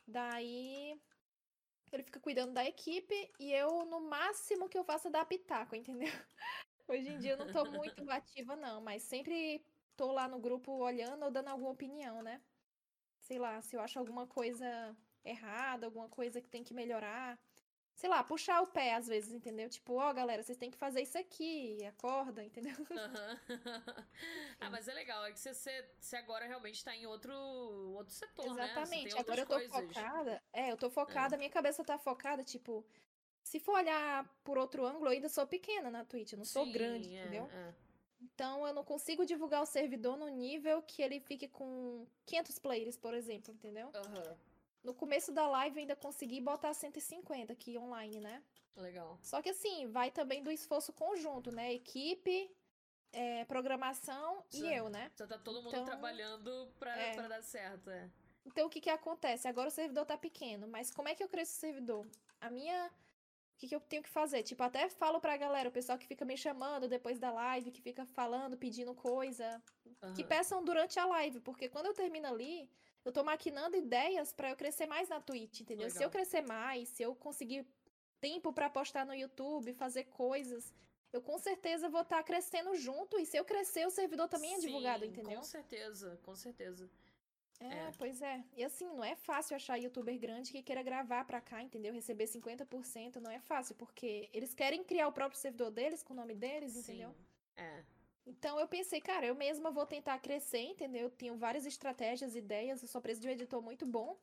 [0.07, 0.99] Daí
[1.91, 5.75] ele fica cuidando da equipe e eu, no máximo que eu faço é dar pitaco,
[5.75, 6.07] entendeu?
[6.87, 9.65] Hoje em dia eu não tô muito ativa, não, mas sempre
[9.97, 12.41] tô lá no grupo olhando ou dando alguma opinião, né?
[13.19, 14.95] Sei lá, se eu acho alguma coisa
[15.29, 17.39] errada, alguma coisa que tem que melhorar.
[17.95, 19.69] Sei lá, puxar o pé às vezes, entendeu?
[19.69, 22.73] Tipo, ó, galera, vocês têm que fazer isso aqui, acorda, entendeu?
[22.91, 23.39] Aham.
[24.61, 25.53] ah, mas é legal, é que você,
[25.99, 28.63] você, agora realmente tá em outro, outro setor, né?
[28.63, 29.09] Exatamente.
[29.09, 29.97] tem Agora outras eu tô coisas.
[29.97, 30.43] focada.
[30.53, 32.85] É, eu tô focada, minha cabeça tá focada, tipo,
[33.43, 36.65] se for olhar por outro ângulo, eu ainda sou pequena na Twitch, eu não sou
[36.65, 37.49] Sim, grande, é, entendeu?
[37.51, 37.73] é.
[38.21, 42.97] Então eu não consigo divulgar o servidor no nível que ele fique com 500 players,
[42.97, 43.89] por exemplo, entendeu?
[43.93, 44.37] Aham.
[44.83, 48.43] No começo da live eu ainda consegui botar 150 aqui online, né?
[48.75, 49.19] Legal.
[49.21, 51.73] Só que assim, vai também do esforço conjunto, né?
[51.73, 52.49] Equipe,
[53.11, 54.73] é, programação e Sim.
[54.73, 55.11] eu, né?
[55.13, 57.13] Você tá todo mundo Então, trabalhando pra, é.
[57.15, 58.09] pra dar certo, é.
[58.45, 59.47] Então o que que acontece?
[59.47, 62.07] Agora o servidor tá pequeno, mas como é que eu cresço o servidor?
[62.39, 62.87] A minha.
[62.87, 64.41] O que que eu tenho que fazer?
[64.43, 67.81] Tipo, até falo pra galera, o pessoal que fica me chamando depois da live, que
[67.81, 69.61] fica falando, pedindo coisa,
[70.15, 70.27] que Aham.
[70.29, 72.71] peçam durante a live, porque quando eu termino ali,
[73.05, 75.89] eu tô maquinando ideias pra eu crescer mais na Twitch, entendeu?
[75.89, 76.11] Se eu Legal.
[76.11, 77.65] crescer mais, se eu conseguir
[78.19, 80.73] tempo pra postar no YouTube, fazer coisas,
[81.11, 84.59] eu com certeza vou estar crescendo junto, e se eu crescer, o servidor também é
[84.59, 85.37] divulgado, Sim, entendeu?
[85.37, 86.89] Com certeza, com certeza.
[87.61, 87.91] É, É.
[87.97, 88.43] pois é.
[88.55, 91.93] E assim, não é fácil achar youtuber grande que queira gravar pra cá, entendeu?
[91.93, 96.15] Receber 50%, não é fácil, porque eles querem criar o próprio servidor deles, com o
[96.15, 97.11] nome deles, entendeu?
[97.11, 97.25] Sim.
[97.57, 97.83] É.
[98.29, 101.03] Então eu pensei, cara, eu mesma vou tentar crescer, entendeu?
[101.03, 104.15] Eu tenho várias estratégias, ideias, eu só preciso de um editor muito bom.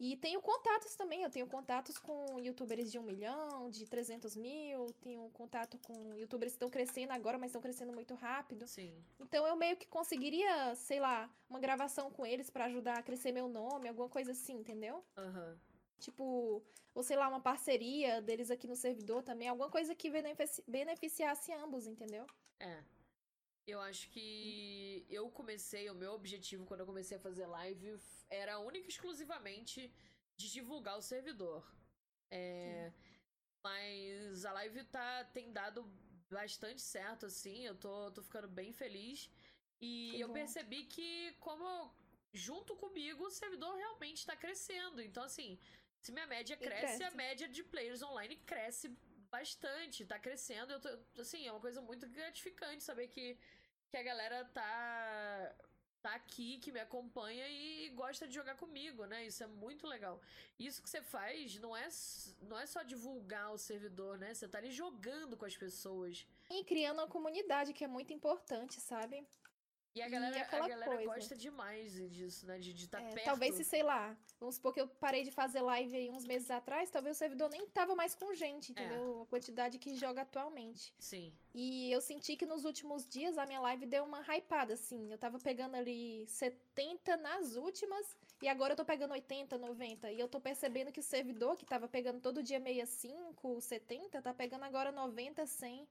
[0.00, 4.86] E tenho contatos também, eu tenho contatos com youtubers de um milhão, de 300 mil,
[4.94, 8.66] tenho contato com youtubers que estão crescendo agora, mas estão crescendo muito rápido.
[8.66, 8.92] Sim.
[9.20, 13.30] Então eu meio que conseguiria, sei lá, uma gravação com eles pra ajudar a crescer
[13.30, 15.04] meu nome, alguma coisa assim, entendeu?
[15.16, 15.56] Aham.
[16.00, 16.62] Tipo,
[16.94, 21.52] ou sei lá, uma parceria deles aqui no servidor também, alguma coisa que benefici beneficiasse
[21.52, 22.26] ambos, entendeu?
[22.58, 22.82] É.
[23.70, 27.98] Eu acho que eu comecei, o meu objetivo quando eu comecei a fazer live
[28.28, 29.92] era única e exclusivamente
[30.36, 31.62] de divulgar o servidor.
[32.30, 32.92] É,
[33.64, 35.82] mas a live tá, tem dado
[36.30, 37.64] bastante certo, assim.
[37.64, 39.30] Eu tô, tô ficando bem feliz.
[39.80, 40.34] E que eu bom.
[40.34, 41.92] percebi que, como
[42.32, 45.02] junto comigo, o servidor realmente tá crescendo.
[45.02, 45.58] Então, assim,
[46.00, 48.88] se minha média cresce, cresce, a média de players online cresce
[49.30, 50.72] bastante, tá crescendo.
[50.72, 53.38] Eu tô, assim, é uma coisa muito gratificante saber que,
[53.90, 55.54] que a galera tá
[56.00, 59.26] tá aqui, que me acompanha e gosta de jogar comigo, né?
[59.26, 60.18] Isso é muito legal.
[60.58, 61.88] Isso que você faz não é,
[62.40, 64.32] não é só divulgar o servidor, né?
[64.32, 66.26] Você tá ali jogando com as pessoas.
[66.48, 69.26] E criando uma comunidade, que é muito importante, sabe?
[69.92, 71.04] E a galera, e a galera coisa.
[71.04, 72.58] gosta demais disso, né?
[72.58, 73.24] De estar tá é, perto.
[73.24, 76.48] Talvez se, sei lá, vamos supor que eu parei de fazer live aí uns meses
[76.48, 79.18] atrás, talvez o servidor nem tava mais com gente, entendeu?
[79.18, 79.22] É.
[79.22, 80.94] A quantidade que joga atualmente.
[80.98, 81.32] Sim.
[81.52, 85.10] E eu senti que nos últimos dias a minha live deu uma hypada, assim.
[85.10, 90.12] Eu tava pegando ali 70 nas últimas, e agora eu tô pegando 80, 90.
[90.12, 94.32] E eu tô percebendo que o servidor, que tava pegando todo dia 65, 70, tá
[94.32, 95.88] pegando agora 90, 100.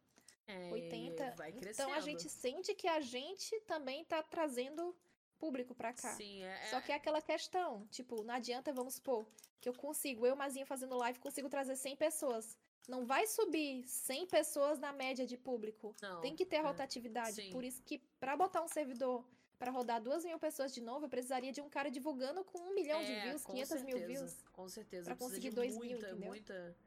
[0.49, 1.31] É, 80.
[1.37, 1.89] Vai crescendo.
[1.89, 4.95] Então a gente sente que a gente também tá trazendo
[5.37, 6.13] público para cá.
[6.15, 9.25] Sim, é, Só que é aquela questão, tipo, não adianta, vamos supor,
[9.61, 12.57] que eu consigo, eu, Mazinha, fazendo live, consigo trazer 100 pessoas.
[12.87, 15.95] Não vai subir 100 pessoas na média de público.
[16.01, 16.61] Não, Tem que ter é.
[16.61, 17.49] rotatividade.
[17.51, 19.23] Por isso que, para botar um servidor
[19.59, 22.73] para rodar duas mil pessoas de novo, eu precisaria de um cara divulgando com um
[22.73, 24.43] milhão é, de views, 500 certeza, mil views.
[24.53, 25.03] Com certeza.
[25.03, 26.29] Pra conseguir dois muita, mil, entendeu?
[26.29, 26.77] Muita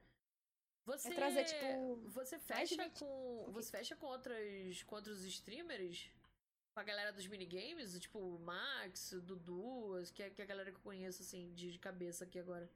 [0.85, 1.97] você é trazer, tipo.
[2.11, 3.47] Você fecha com.
[3.53, 4.83] Você fecha com outras.
[4.83, 6.11] com outros streamers?
[6.75, 7.99] Com a galera dos minigames?
[7.99, 11.53] Tipo, o Max, o Dudu, que é, que é a galera que eu conheço, assim,
[11.55, 12.69] de, de cabeça aqui agora.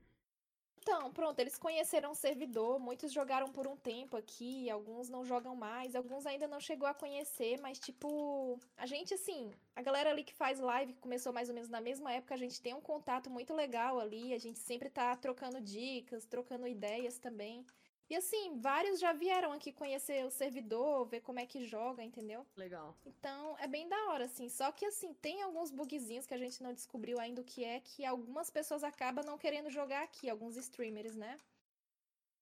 [0.88, 5.56] Então, pronto, eles conheceram o servidor, muitos jogaram por um tempo aqui, alguns não jogam
[5.56, 10.22] mais, alguns ainda não chegou a conhecer, mas tipo, a gente assim, a galera ali
[10.22, 12.80] que faz live, que começou mais ou menos na mesma época, a gente tem um
[12.80, 17.66] contato muito legal ali, a gente sempre tá trocando dicas, trocando ideias também.
[18.08, 22.46] E assim, vários já vieram aqui conhecer o servidor, ver como é que joga, entendeu?
[22.56, 22.96] Legal.
[23.04, 24.48] Então, é bem da hora, assim.
[24.48, 27.80] Só que, assim, tem alguns bugzinhos que a gente não descobriu ainda o que é,
[27.80, 31.36] que algumas pessoas acabam não querendo jogar aqui, alguns streamers, né?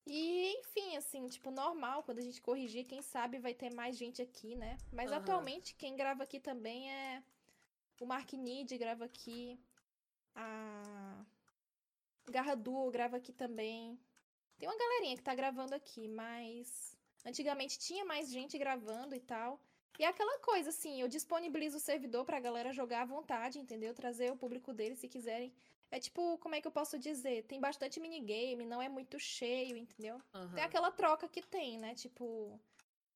[0.06, 4.20] E, enfim, assim, tipo, normal, quando a gente corrigir, quem sabe vai ter mais gente
[4.20, 4.76] aqui, né?
[4.92, 5.16] Mas uhum.
[5.16, 7.22] atualmente, quem grava aqui também é
[8.00, 9.58] o Mark Nid grava aqui,
[10.34, 11.24] a
[12.30, 13.98] Garra Duo grava aqui também.
[14.58, 19.60] Tem uma galerinha que tá gravando aqui, mas antigamente tinha mais gente gravando e tal.
[19.98, 23.94] E é aquela coisa, assim, eu disponibilizo o servidor pra galera jogar à vontade, entendeu?
[23.94, 25.52] Trazer o público deles se quiserem.
[25.90, 27.44] É tipo, como é que eu posso dizer?
[27.44, 30.20] Tem bastante minigame, não é muito cheio, entendeu?
[30.34, 30.54] Uhum.
[30.54, 31.94] Tem aquela troca que tem, né?
[31.94, 32.60] Tipo.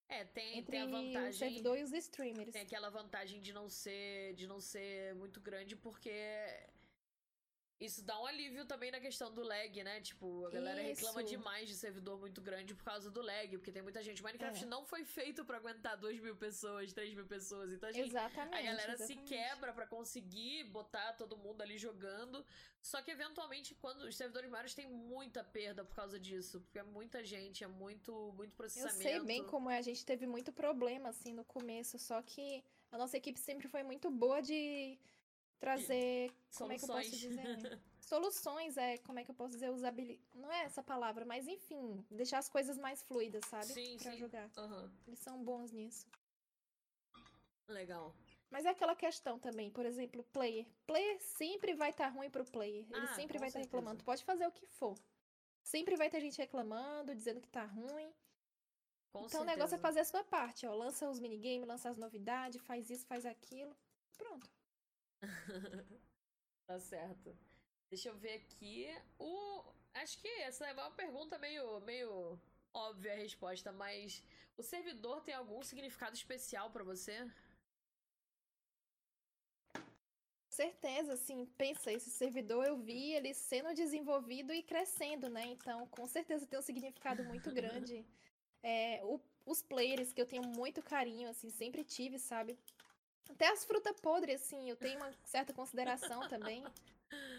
[0.09, 1.31] É, tem, entre tem a vantagem.
[1.31, 2.53] O servidor e os streamers.
[2.53, 6.13] Tem aquela vantagem de não ser, de não ser muito grande, porque
[7.81, 10.01] isso dá um alívio também na questão do lag, né?
[10.01, 11.01] Tipo, a galera Isso.
[11.01, 14.21] reclama demais de servidor muito grande por causa do lag, porque tem muita gente.
[14.21, 14.67] Minecraft é.
[14.67, 17.73] não foi feito para aguentar 2 mil pessoas, 3 mil pessoas.
[17.73, 19.29] Então a, gente, exatamente, a galera exatamente.
[19.29, 22.45] se quebra para conseguir botar todo mundo ali jogando.
[22.83, 26.83] Só que eventualmente, quando os servidores maiores têm muita perda por causa disso, porque é
[26.83, 29.03] muita gente, é muito, muito processamento.
[29.03, 32.65] Eu sei bem como é, a gente teve muito problema assim no começo, só que
[32.91, 34.99] a nossa equipe sempre foi muito boa de
[35.59, 36.33] trazer.
[36.57, 37.81] Como é que eu posso dizer?
[38.01, 38.99] Soluções, é.
[38.99, 39.71] Como é que eu posso dizer?
[39.71, 40.21] Usabilidade.
[40.35, 43.67] Não é essa palavra, mas enfim, deixar as coisas mais fluidas, sabe?
[43.67, 44.19] Sim, pra sim.
[44.19, 44.51] jogar.
[44.57, 44.91] Uhum.
[45.07, 46.07] Eles são bons nisso.
[47.69, 48.15] Legal.
[48.51, 50.67] Mas é aquela questão também, por exemplo, player.
[50.87, 52.87] Player sempre vai estar tá ruim pro player.
[52.91, 53.99] Ele ah, sempre vai estar tá reclamando.
[53.99, 54.97] Tu pode fazer o que for.
[55.63, 58.11] Sempre vai ter gente reclamando, dizendo que tá ruim.
[59.13, 59.43] Com então certeza.
[59.43, 60.75] o negócio é fazer a sua parte, ó.
[60.75, 63.77] Lança os minigames, lança as novidades, faz isso, faz aquilo.
[64.17, 64.51] Pronto.
[66.67, 67.37] tá certo.
[67.91, 68.87] Deixa eu ver aqui.
[69.19, 69.65] O.
[69.95, 72.39] Acho que essa é uma pergunta meio, meio
[72.73, 74.23] óbvia a resposta, mas
[74.57, 77.29] o servidor tem algum significado especial para você?
[80.59, 85.47] certeza, assim, pensa, esse servidor eu vi ele sendo desenvolvido e crescendo, né?
[85.47, 88.05] Então, com certeza tem um significado muito grande.
[88.61, 92.59] É, o, os players que eu tenho muito carinho, assim, sempre tive, sabe?
[93.29, 96.65] Até as frutas podres, assim, eu tenho uma certa consideração também.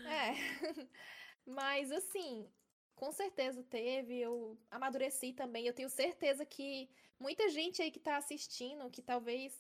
[0.05, 0.33] É.
[1.45, 2.47] Mas, assim,
[2.95, 4.19] com certeza teve.
[4.19, 5.65] Eu amadureci também.
[5.65, 6.89] Eu tenho certeza que
[7.19, 9.53] muita gente aí que tá assistindo, que talvez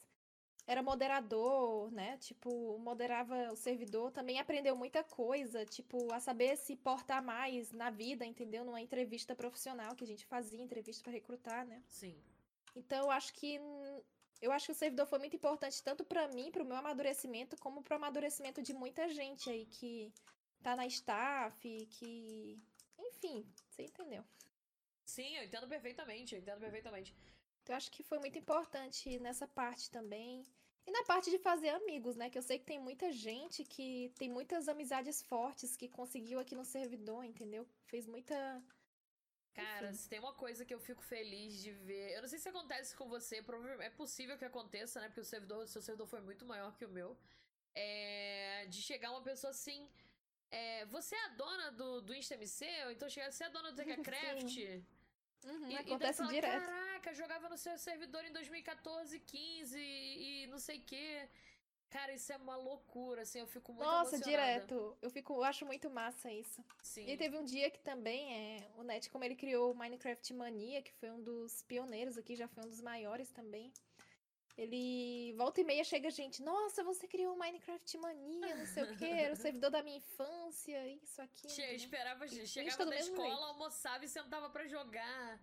[0.67, 2.17] era moderador, né?
[2.17, 7.89] Tipo, moderava o servidor, também aprendeu muita coisa, tipo, a saber se portar mais na
[7.89, 8.63] vida, entendeu?
[8.63, 11.81] Numa entrevista profissional que a gente fazia, entrevista para recrutar, né?
[11.87, 12.15] Sim.
[12.75, 13.59] Então, eu acho que
[14.41, 17.57] eu acho que o servidor foi muito importante tanto para mim, para o meu amadurecimento,
[17.57, 20.13] como para o amadurecimento de muita gente aí que
[20.61, 22.61] tá na staff, que
[22.97, 24.23] enfim, você entendeu.
[25.05, 27.15] Sim, eu entendo perfeitamente, eu entendo perfeitamente.
[27.63, 30.45] Então, eu acho que foi muito importante nessa parte também.
[30.85, 32.29] E na parte de fazer amigos, né?
[32.29, 36.55] Que eu sei que tem muita gente que tem muitas amizades fortes que conseguiu aqui
[36.55, 37.67] no servidor, entendeu?
[37.85, 38.63] Fez muita.
[39.59, 42.15] Cara, se tem uma coisa que eu fico feliz de ver.
[42.15, 45.07] Eu não sei se acontece com você, provavelmente é possível que aconteça, né?
[45.07, 47.17] Porque o servidor, o seu servidor foi muito maior que o meu.
[47.75, 48.65] É.
[48.69, 49.89] De chegar uma pessoa assim.
[50.51, 52.65] É, você é a dona do, do InstaMC?
[52.85, 54.55] Ou então chegar, você é a dona do TechCraft?
[55.45, 56.65] Uhum, e, acontece e fala, direto.
[56.65, 61.29] Caraca, jogava no seu servidor em 2014, 15 e, e não sei o quê.
[61.89, 64.29] Cara, isso é uma loucura, assim, eu fico muito Nossa, emocionada.
[64.29, 64.97] direto.
[65.01, 66.63] Eu fico, eu acho muito massa isso.
[66.83, 67.07] Sim.
[67.07, 70.83] E teve um dia que também é, o Net, como ele criou o Minecraft Mania,
[70.83, 73.73] que foi um dos pioneiros aqui, já foi um dos maiores também.
[74.59, 79.05] Ele volta e meia chega gente, nossa, você criou Minecraft Mania, não sei o que,
[79.05, 81.47] era o servidor da minha infância, isso aqui.
[81.49, 83.43] Che esperava, chegava da escola, jeito.
[83.43, 85.41] almoçava e sentava para jogar.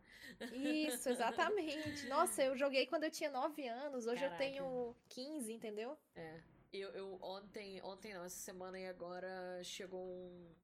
[0.52, 2.06] Isso, exatamente.
[2.12, 4.44] Nossa, eu joguei quando eu tinha 9 anos, hoje Caraca.
[4.44, 5.98] eu tenho 15, entendeu?
[6.14, 6.42] É.
[6.70, 10.54] Eu, eu ontem, ontem não, essa semana e agora chegou um,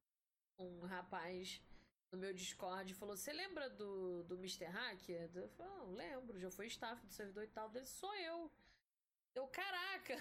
[0.59, 1.59] um rapaz
[2.13, 4.65] no meu Discord falou: Você lembra do, do Mr.
[4.65, 5.29] Hacker?
[5.33, 7.69] Eu falei: Não, lembro, já foi staff do servidor e tal.
[7.69, 8.51] Dele, sou eu.
[9.35, 10.15] Eu, caraca!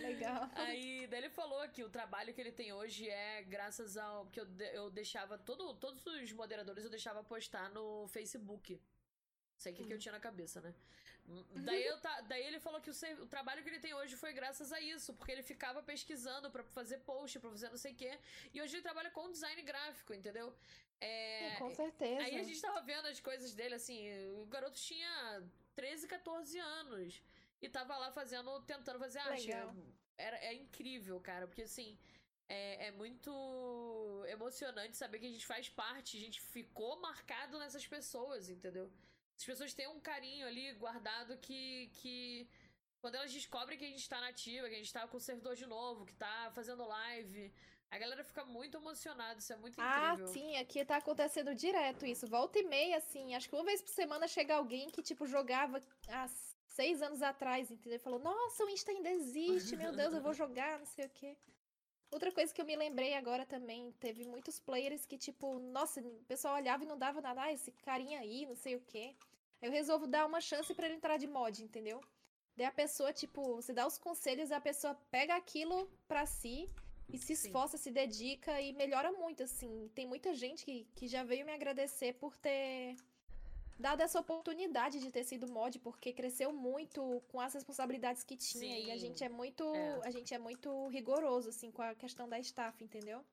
[0.00, 0.48] Legal.
[0.54, 4.26] Aí, daí ele falou que o trabalho que ele tem hoje é graças ao.
[4.26, 5.36] que eu, eu deixava.
[5.36, 8.80] Todo, todos os moderadores eu deixava postar no Facebook.
[9.62, 10.74] Sei o que, que eu tinha na cabeça, né?
[11.54, 14.32] Daí, eu tá, daí ele falou que o, o, trabalho que ele tem hoje foi
[14.32, 17.94] graças a isso, porque ele ficava pesquisando para fazer post, pra fazer não sei o
[17.94, 18.18] quê.
[18.52, 20.52] E hoje ele trabalha com design gráfico, entendeu?
[21.00, 22.22] É, com certeza.
[22.22, 24.00] Aí a gente tava vendo as coisas dele, assim,
[24.40, 25.42] o garoto tinha
[25.74, 27.22] 13, 14 anos.
[27.60, 29.46] E tava lá fazendo, tentando fazer arte.
[29.46, 29.74] Legal.
[30.18, 31.96] Era, é incrível, cara, porque assim.
[32.48, 33.32] É, é, muito
[34.28, 38.92] emocionante saber que a gente faz parte, a gente ficou marcado nessas pessoas, entendeu?
[39.42, 42.48] As pessoas têm um carinho ali guardado que, que
[43.00, 45.56] quando elas descobrem que a gente tá nativa, que a gente tá com o servidor
[45.56, 47.52] de novo, que tá fazendo live,
[47.90, 50.26] a galera fica muito emocionada, isso é muito ah, incrível.
[50.26, 52.28] Ah, sim, aqui tá acontecendo direto isso.
[52.28, 55.82] Volta e meia, assim, acho que uma vez por semana chega alguém que, tipo, jogava
[56.06, 56.28] há
[56.68, 57.98] seis anos atrás, entendeu?
[57.98, 61.36] Falou, nossa, o Insta ainda existe, meu Deus, eu vou jogar, não sei o quê.
[62.12, 66.24] Outra coisa que eu me lembrei agora também, teve muitos players que, tipo, nossa, o
[66.28, 69.16] pessoal olhava e não dava nada, ah, esse carinha aí, não sei o quê.
[69.62, 72.00] Eu resolvo dar uma chance para ele entrar de mod, entendeu?
[72.56, 76.68] Daí a pessoa, tipo, você dá os conselhos, a pessoa pega aquilo pra si
[77.08, 77.84] e se esforça, Sim.
[77.84, 79.90] se dedica e melhora muito, assim.
[79.94, 82.96] Tem muita gente que, que já veio me agradecer por ter
[83.78, 88.76] dado essa oportunidade de ter sido mod, porque cresceu muito com as responsabilidades que tinha.
[88.76, 88.86] Sim.
[88.86, 89.74] E a gente é muito.
[89.74, 90.00] É.
[90.04, 93.24] A gente é muito rigoroso, assim, com a questão da staff, entendeu?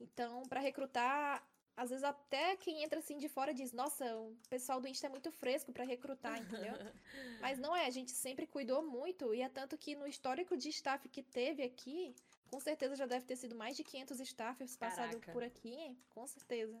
[0.00, 4.80] Então, para recrutar, às vezes até quem entra assim de fora diz: Nossa, o pessoal
[4.80, 6.74] do Insta é muito fresco para recrutar, entendeu?
[7.40, 10.68] Mas não é, a gente sempre cuidou muito, e é tanto que no histórico de
[10.68, 12.14] staff que teve aqui,
[12.50, 16.78] com certeza já deve ter sido mais de 500 staffers passados por aqui, com certeza.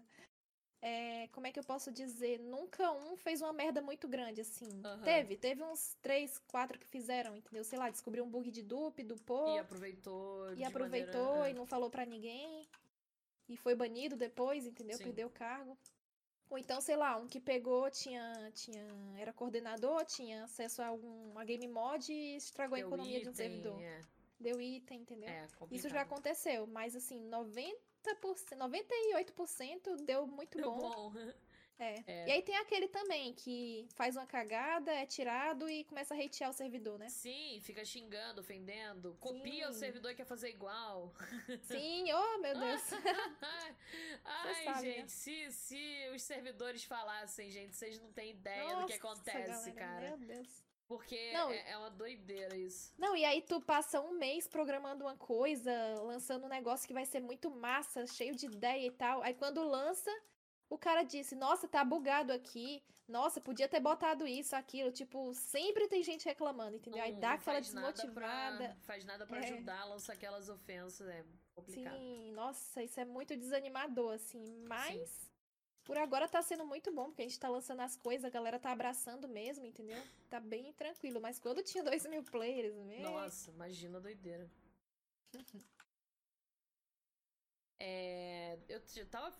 [0.82, 2.38] É, como é que eu posso dizer?
[2.38, 4.64] Nunca um fez uma merda muito grande, assim.
[4.64, 5.02] Uhum.
[5.02, 7.62] Teve, teve uns três, quatro que fizeram, entendeu?
[7.64, 9.56] Sei lá, descobriu um bug de dupe, dupou.
[9.56, 10.54] E aproveitou.
[10.54, 11.48] E aproveitou maneira...
[11.48, 11.50] É.
[11.50, 12.66] e não falou para ninguém
[13.50, 14.96] e foi banido depois, entendeu?
[14.96, 15.04] Sim.
[15.04, 15.76] Perdeu o cargo.
[16.48, 18.86] Ou então, sei lá, um que pegou, tinha, tinha
[19.16, 23.28] era coordenador, tinha acesso a algum game mod e estragou Deu a economia item, de
[23.28, 23.82] um servidor.
[23.82, 24.00] É.
[24.38, 25.28] Deu item, entendeu?
[25.28, 27.74] É, Isso já aconteceu, mas assim, 90%,
[28.56, 31.10] 98% deu muito deu bom.
[31.10, 31.12] bom.
[31.80, 32.04] É.
[32.06, 32.28] é.
[32.28, 36.50] E aí tem aquele também que faz uma cagada, é tirado e começa a hatear
[36.50, 37.08] o servidor, né?
[37.08, 39.70] Sim, fica xingando, ofendendo, copia Sim.
[39.70, 41.12] o servidor e quer fazer igual.
[41.62, 42.82] Sim, oh meu Deus.
[44.24, 45.08] Ai, sabe, gente, né?
[45.08, 50.00] se, se os servidores falassem, gente, vocês não têm ideia Nossa, do que acontece, galera,
[50.00, 50.16] cara.
[50.16, 50.70] Meu Deus.
[50.90, 52.92] Porque não, é, é, uma doideira isso.
[52.98, 57.06] Não, e aí tu passa um mês programando uma coisa, lançando um negócio que vai
[57.06, 59.22] ser muito massa, cheio de ideia e tal.
[59.22, 60.10] Aí quando lança,
[60.70, 62.82] o cara disse: Nossa, tá bugado aqui.
[63.08, 64.92] Nossa, podia ter botado isso, aquilo.
[64.92, 67.02] Tipo, sempre tem gente reclamando, entendeu?
[67.02, 68.20] Aí dá aquela desmotivada.
[68.20, 69.52] Nada pra, faz nada para é.
[69.52, 71.08] ajudar a lançar aquelas ofensas.
[71.08, 71.96] É complicado.
[71.96, 74.64] Sim, nossa, isso é muito desanimador, assim.
[74.66, 75.10] Mas.
[75.10, 75.30] Sim.
[75.82, 78.60] Por agora tá sendo muito bom, porque a gente tá lançando as coisas, a galera
[78.60, 80.00] tá abraçando mesmo, entendeu?
[80.28, 81.20] Tá bem tranquilo.
[81.20, 83.00] Mas quando tinha 2 mil players, meu.
[83.00, 84.48] Nossa, imagina a doideira.
[87.80, 89.32] é, eu t- tava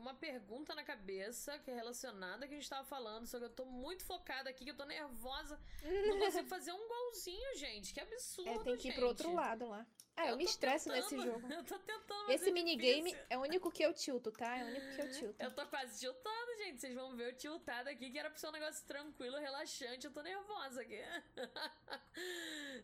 [0.00, 3.44] uma pergunta na cabeça que é relacionada ao que a gente tava falando, só que
[3.44, 5.58] eu tô muito focada aqui, que eu tô nervosa.
[5.82, 7.92] Não consigo fazer um golzinho, gente.
[7.92, 8.94] Que absurdo, É, tem que ir gente.
[8.96, 9.86] pro outro lado lá.
[10.16, 11.46] Ah, eu, Eu me estresso nesse tentando, jogo.
[11.52, 13.26] Eu tô tentando, Esse é minigame difícil.
[13.30, 14.56] é o único que eu tilto, tá?
[14.58, 15.42] É o único que eu tilto.
[15.42, 16.80] Eu tô quase tiltando, gente.
[16.80, 20.06] Vocês vão ver eu tiltado aqui, que era pra ser um negócio tranquilo, relaxante.
[20.06, 21.00] Eu tô nervosa aqui.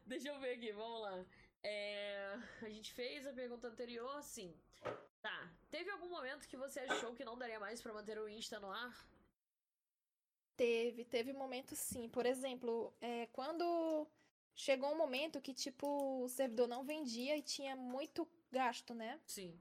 [0.07, 1.24] Deixa eu ver aqui, vamos lá.
[1.62, 4.55] É, a gente fez a pergunta anterior, sim.
[5.25, 5.51] Tá.
[5.71, 8.71] Teve algum momento que você achou que não daria mais pra manter o Insta no
[8.71, 8.95] ar?
[10.55, 12.11] Teve, teve momentos sim.
[12.11, 14.07] Por exemplo, é, quando
[14.55, 15.87] chegou um momento que, tipo,
[16.23, 19.19] o servidor não vendia e tinha muito gasto, né?
[19.25, 19.59] Sim.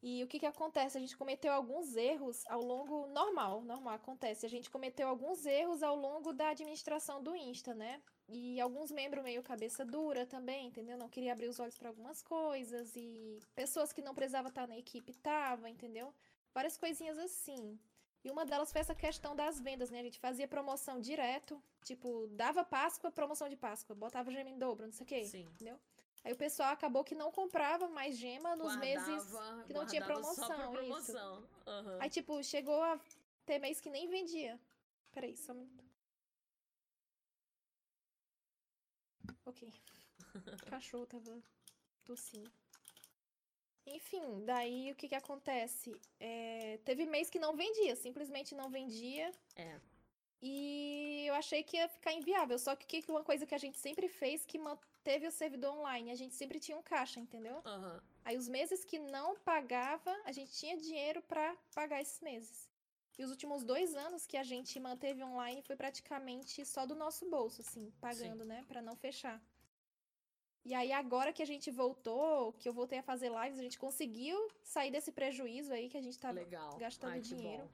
[0.00, 0.96] E o que que acontece?
[0.96, 3.08] A gente cometeu alguns erros ao longo.
[3.08, 4.46] Normal, normal, acontece.
[4.46, 8.00] A gente cometeu alguns erros ao longo da administração do Insta, né?
[8.34, 10.96] E alguns membros meio cabeça dura também, entendeu?
[10.96, 12.96] Não queria abrir os olhos para algumas coisas.
[12.96, 16.12] E pessoas que não precisavam estar na equipe estavam, entendeu?
[16.54, 17.78] Várias coisinhas assim.
[18.24, 20.00] E uma delas foi essa questão das vendas, né?
[20.00, 21.62] A gente fazia promoção direto.
[21.84, 23.94] Tipo, dava Páscoa, promoção de Páscoa.
[23.94, 25.24] Botava gema em dobro, não sei o quê.
[25.24, 25.42] Sim.
[25.54, 25.78] Entendeu?
[26.24, 30.02] Aí o pessoal acabou que não comprava mais gema nos meses Guardava- que não tinha
[30.04, 30.72] pra promoção, isso.
[30.72, 31.44] promoção.
[31.66, 31.98] Aham.
[32.00, 32.98] Aí, tipo, chegou a
[33.44, 34.58] ter mês que nem vendia.
[35.10, 35.82] Peraí, só um minuto.
[39.44, 39.72] Ok.
[40.34, 41.42] O cachorro tava
[42.04, 42.50] tossindo.
[43.86, 46.00] Enfim, daí o que que acontece?
[46.20, 49.32] É, teve mês que não vendia, simplesmente não vendia.
[49.56, 49.80] É.
[50.40, 52.58] E eu achei que ia ficar inviável.
[52.58, 56.10] Só que que uma coisa que a gente sempre fez que manteve o servidor online,
[56.10, 57.60] a gente sempre tinha um caixa, entendeu?
[57.64, 58.02] Aham.
[58.24, 62.71] Aí os meses que não pagava, a gente tinha dinheiro pra pagar esses meses.
[63.18, 67.28] E os últimos dois anos que a gente manteve online foi praticamente só do nosso
[67.28, 68.64] bolso, assim, pagando, né?
[68.66, 69.40] Pra não fechar.
[70.64, 73.78] E aí agora que a gente voltou, que eu voltei a fazer lives, a gente
[73.78, 76.76] conseguiu sair desse prejuízo aí que a gente tava Legal.
[76.78, 77.68] gastando Ai, dinheiro.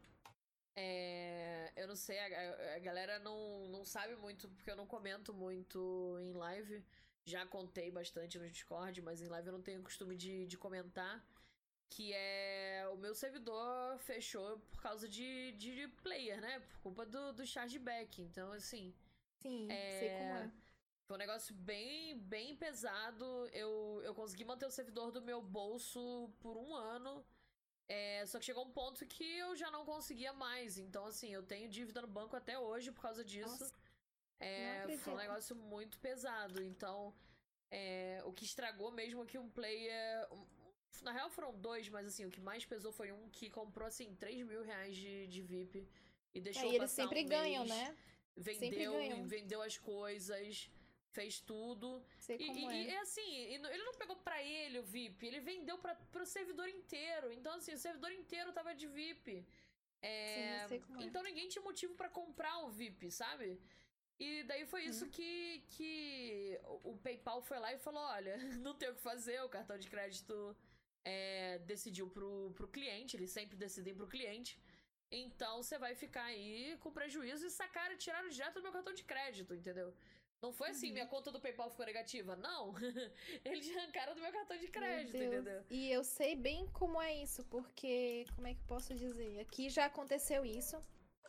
[0.75, 5.35] É, eu não sei, a, a galera não, não sabe muito, porque eu não comento
[5.35, 6.83] muito em live.
[7.25, 11.23] Já contei bastante no Discord, mas em live eu não tenho costume de, de comentar.
[11.91, 16.61] Que é o meu servidor fechou por causa de, de player, né?
[16.61, 18.21] Por culpa do, do chargeback.
[18.23, 18.95] Então, assim,
[19.43, 20.53] Sim, É, sei como é.
[21.07, 23.25] foi um negócio bem, bem pesado.
[23.53, 27.25] Eu, eu consegui manter o servidor do meu bolso por um ano.
[27.89, 30.79] É, só que chegou um ponto que eu já não conseguia mais.
[30.79, 33.51] Então, assim, eu tenho dívida no banco até hoje por causa disso.
[33.65, 33.75] Nossa,
[34.41, 36.63] É, foi um negócio muito pesado.
[36.63, 37.15] Então,
[37.71, 40.29] é, o que estragou mesmo é que um player.
[41.03, 44.15] Na real foram dois, mas assim, o que mais pesou foi um que comprou, assim,
[44.17, 45.89] 3 mil reais de, de VIP.
[46.35, 47.97] E deixou Aí eles passar sempre um ganham, mês, né?
[48.37, 49.27] Sempre Vendeu, ganham.
[49.27, 50.71] vendeu as coisas,
[51.11, 52.03] fez tudo.
[52.21, 52.83] Sei E, como e- é.
[52.85, 55.95] e é assim, e não- ele não pegou pra ele o VIP, ele vendeu pra,
[55.95, 57.33] pro servidor inteiro.
[57.33, 59.45] Então, assim, o servidor inteiro tava de VIP.
[60.01, 61.05] É, Sim, sei como é.
[61.07, 63.61] então ninguém tinha motivo pra comprar o VIP, sabe?
[64.21, 65.11] E daí foi isso Uhum.
[65.11, 69.41] que, que o o PayPal foi lá e falou: olha, não tem o que fazer,
[69.43, 70.57] o cartão de crédito
[71.05, 74.59] é, decidiu pro, pro cliente, eles sempre decidem pro cliente.
[75.11, 79.05] Então você vai ficar aí com prejuízo e sacaram, tiraram direto do meu cartão de
[79.05, 79.95] crédito, entendeu?
[80.41, 80.93] Não foi assim, Uhum.
[80.93, 82.37] minha conta do PayPal ficou negativa.
[82.37, 82.73] Não.
[83.45, 85.65] Eles arrancaram do meu cartão de crédito, entendeu?
[85.69, 89.41] E eu sei bem como é isso, porque, como é que eu posso dizer?
[89.41, 90.81] Aqui já aconteceu isso.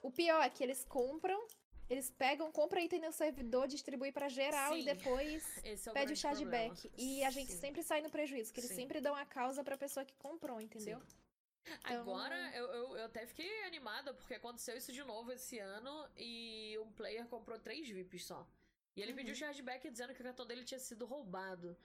[0.04, 1.46] O pior é que eles compram,
[1.90, 4.86] eles pegam, compram item no servidor, distribuem pra geral e Sim.
[4.86, 6.92] depois Esse é o pede o chargeback.
[6.98, 7.60] E a gente Sim.
[7.60, 8.76] sempre sai no prejuízo, que eles Sim.
[8.76, 11.02] sempre dão a causa pra pessoa que comprou, entendeu?
[11.02, 16.08] Então- Agora, eu, eu, eu até fiquei animada, porque aconteceu isso de novo esse ano
[16.18, 18.48] e um player comprou três VIPs só.
[18.96, 19.18] E ele Uhum.
[19.18, 21.78] pediu chargeback dizendo que o cartão dele tinha sido roubado.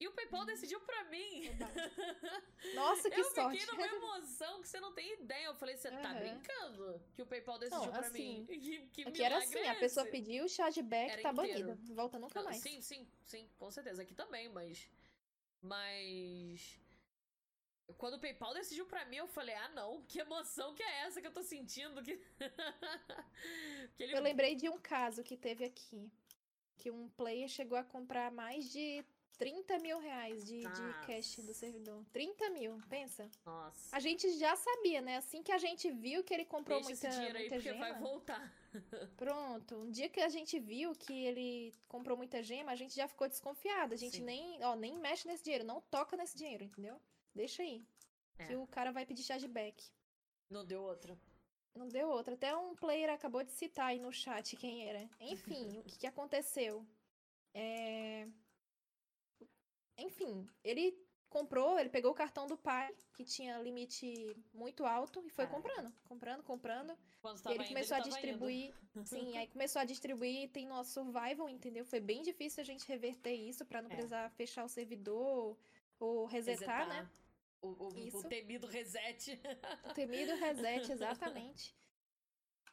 [0.00, 1.42] E o PayPal decidiu pra mim.
[2.74, 3.58] Nossa, que eu sorte.
[3.60, 5.44] fiquei numa emoção que você não tem ideia.
[5.44, 6.98] Eu falei, você tá brincando?
[7.14, 8.46] Que o PayPal decidiu Não, pra assim, mim.
[8.92, 10.12] Que, que Aqui era assim, é a pessoa esse?
[10.12, 11.68] pediu o chargeback, Era tá inteiro.
[11.68, 11.94] banida.
[11.94, 12.62] Volta nunca Não, mais.
[12.62, 14.00] Sim, sim, sim, com certeza.
[14.00, 14.88] Aqui também, mas.
[15.60, 16.80] Mas.
[17.98, 21.20] Quando o PayPal decidiu pra mim, eu falei: ah, não, que emoção que é essa
[21.20, 22.02] que eu tô sentindo?
[22.02, 22.16] Que,
[23.96, 24.16] que ele.
[24.16, 26.10] Eu lembrei de um caso que teve aqui.
[26.78, 29.04] Que um player chegou a comprar mais de
[29.40, 32.04] 30 mil reais de, de cash do servidor.
[32.12, 33.26] 30 mil, pensa.
[33.46, 33.96] Nossa.
[33.96, 35.16] A gente já sabia, né?
[35.16, 37.72] Assim que a gente viu que ele comprou Deixa muita, esse dinheiro aí, muita porque
[37.72, 37.88] gema.
[37.88, 38.54] vai voltar.
[39.16, 39.76] Pronto.
[39.76, 43.26] Um dia que a gente viu que ele comprou muita gema, a gente já ficou
[43.26, 43.94] desconfiado.
[43.94, 44.24] A gente Sim.
[44.24, 47.00] nem, ó, nem mexe nesse dinheiro, não toca nesse dinheiro, entendeu?
[47.34, 47.82] Deixa aí.
[48.38, 48.44] É.
[48.44, 49.82] Que o cara vai pedir chargeback.
[50.50, 51.18] Não deu outra.
[51.74, 52.34] Não deu outra.
[52.34, 55.08] Até um player acabou de citar aí no chat quem era.
[55.18, 56.86] Enfim, o que, que aconteceu?
[57.54, 58.28] É...
[60.00, 60.96] Enfim, ele
[61.28, 65.62] comprou, ele pegou o cartão do pai, que tinha limite muito alto, e foi Caraca.
[65.68, 66.98] comprando, comprando, comprando.
[67.22, 68.74] Quando E ele indo, começou a distribuir.
[69.04, 71.84] Sim, aí começou a distribuir tem nosso survival, entendeu?
[71.84, 73.94] Foi bem difícil a gente reverter isso pra não É.
[73.94, 75.56] precisar fechar o servidor
[75.98, 76.32] ou indo.
[76.32, 77.08] resetar, né?
[77.62, 79.38] O, o- o temido reset.
[79.84, 81.74] O temido reset, exatamente.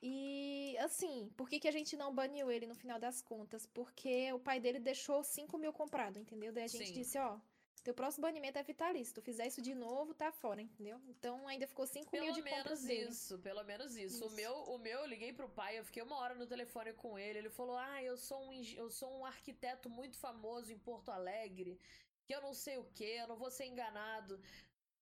[0.02, 3.66] E assim, por que, que a gente não baniu ele no final das contas?
[3.66, 6.54] Porque o pai dele deixou 5 mil comprado, entendeu?
[6.54, 6.94] Daí a gente Sim.
[6.94, 7.40] disse, ó,
[7.84, 9.08] teu próximo banimento é vitalício.
[9.08, 11.02] Se tu fizer isso de novo, tá fora, entendeu?
[11.08, 13.10] Então ainda ficou 5 mil de compras menos dele.
[13.12, 14.26] isso, pelo menos isso.
[14.26, 14.36] O Isso.
[14.36, 17.40] meu, o meu, eu liguei pro pai, eu fiquei uma hora no telefone com ele.
[17.40, 21.80] Ele falou: Ah, eu sou um, eu sou um arquiteto muito famoso em Porto Alegre,
[22.26, 24.40] que eu não sei o que, eu não vou ser enganado.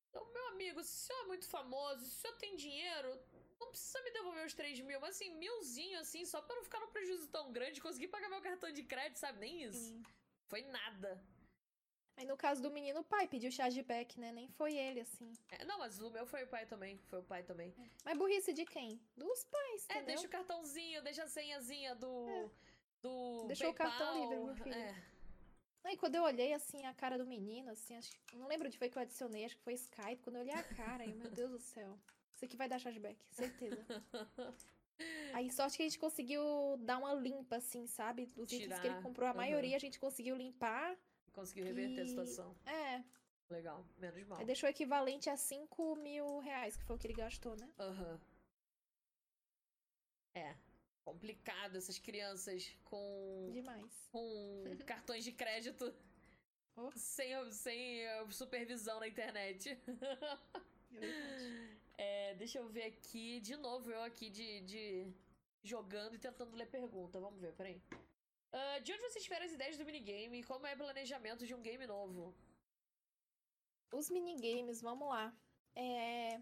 [0.10, 3.20] Então, meu amigo, se o senhor é muito famoso, se o senhor tem dinheiro,
[3.60, 6.80] não precisa me devolver os 3 mil, mas assim, milzinho assim, só pra não ficar
[6.80, 9.40] num prejuízo tão grande, conseguir pagar meu cartão de crédito, sabe?
[9.40, 10.02] Nem isso.
[10.48, 11.22] Foi nada.
[12.18, 14.32] Aí no caso do menino, o pai pediu chargeback, né?
[14.32, 15.34] Nem foi ele, assim.
[15.52, 16.98] É, não, mas o meu foi o pai também.
[17.10, 17.76] Foi o pai também.
[18.06, 19.02] Mas burrice de quem?
[19.18, 20.06] Dos pais, É, entendeu?
[20.06, 22.30] deixa o cartãozinho, deixa a senhazinha do.
[22.30, 22.50] É.
[23.02, 23.46] Do.
[23.48, 24.30] Deixou o cartão PayPal.
[24.30, 24.76] livre, meu filho.
[24.76, 25.04] É.
[25.84, 28.90] Aí quando eu olhei assim a cara do menino, assim, acho, não lembro onde foi
[28.90, 30.24] que eu adicionei, acho que foi Skype.
[30.24, 32.00] Quando eu olhei a cara, eu, meu Deus do céu.
[32.36, 33.86] Isso aqui vai dar chargeback, certeza.
[35.34, 36.42] Aí sorte que a gente conseguiu
[36.80, 38.28] dar uma limpa, assim, sabe?
[38.28, 39.38] Dos itens que ele Tirar, comprou, a aham.
[39.38, 40.98] maioria a gente conseguiu limpar.
[41.34, 42.56] Conseguiu reverter a E- situação.
[42.66, 43.04] É,
[43.50, 44.40] Legal, menos mal.
[44.40, 47.70] aí deixou equivalente a 5 mil reais, que foi o que ele gastou, né?
[47.78, 48.20] Aham.
[50.34, 50.56] É.
[51.04, 53.50] Complicado essas crianças com.
[53.54, 54.08] Demais.
[54.12, 55.94] com cartões de crédito
[56.78, 56.92] Oh.
[56.94, 59.78] sem, sem eh, supervisão na internet.
[60.94, 61.65] É verdade.
[61.98, 65.14] É, deixa eu ver aqui, de novo, eu aqui de, de
[65.64, 67.20] jogando e tentando ler pergunta.
[67.20, 67.82] Vamos ver, peraí.
[68.52, 71.54] Ah, de onde vocês tiveram as ideias do minigame e como é o planejamento de
[71.54, 72.34] um game novo?
[73.94, 75.36] Os minigames, vamos lá.
[75.76, 76.42] É...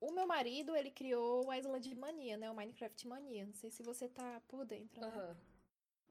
[0.00, 2.50] O meu marido, ele criou o Island Mania, né?
[2.50, 3.46] O Minecraft Mania.
[3.46, 5.08] Não sei se você tá por dentro, né?
[5.08, 5.36] Aham.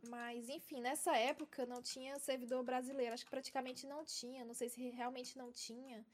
[0.10, 3.14] Mas, enfim, nessa época não tinha servidor brasileiro.
[3.14, 4.44] Acho que praticamente não tinha.
[4.44, 6.06] Não sei se realmente não tinha.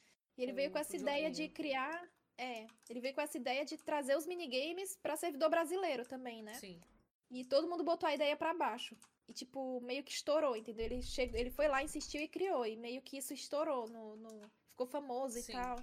[0.42, 1.54] E ele veio com essa ideia de joguinho.
[1.54, 2.10] criar.
[2.38, 6.56] É, ele veio com essa ideia de trazer os minigames pra servidor brasileiro também, né?
[6.56, 6.82] Sim.
[7.30, 8.98] E todo mundo botou a ideia pra baixo.
[9.28, 10.86] E, tipo, meio que estourou, entendeu?
[10.86, 12.66] Ele, chegou, ele foi lá, insistiu e criou.
[12.66, 13.88] E meio que isso estourou.
[13.88, 15.52] No, no- ficou famoso Sim.
[15.52, 15.76] e tal.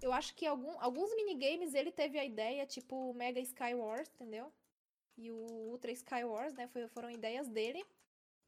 [0.00, 4.08] Eu acho que algum, alguns minigames ele teve a ideia, tipo o Mega Sky Wars,
[4.14, 4.52] entendeu?
[5.18, 5.36] E o
[5.70, 6.68] Ultra Sky Wars, né?
[6.68, 7.84] Foi, foram ideias dele.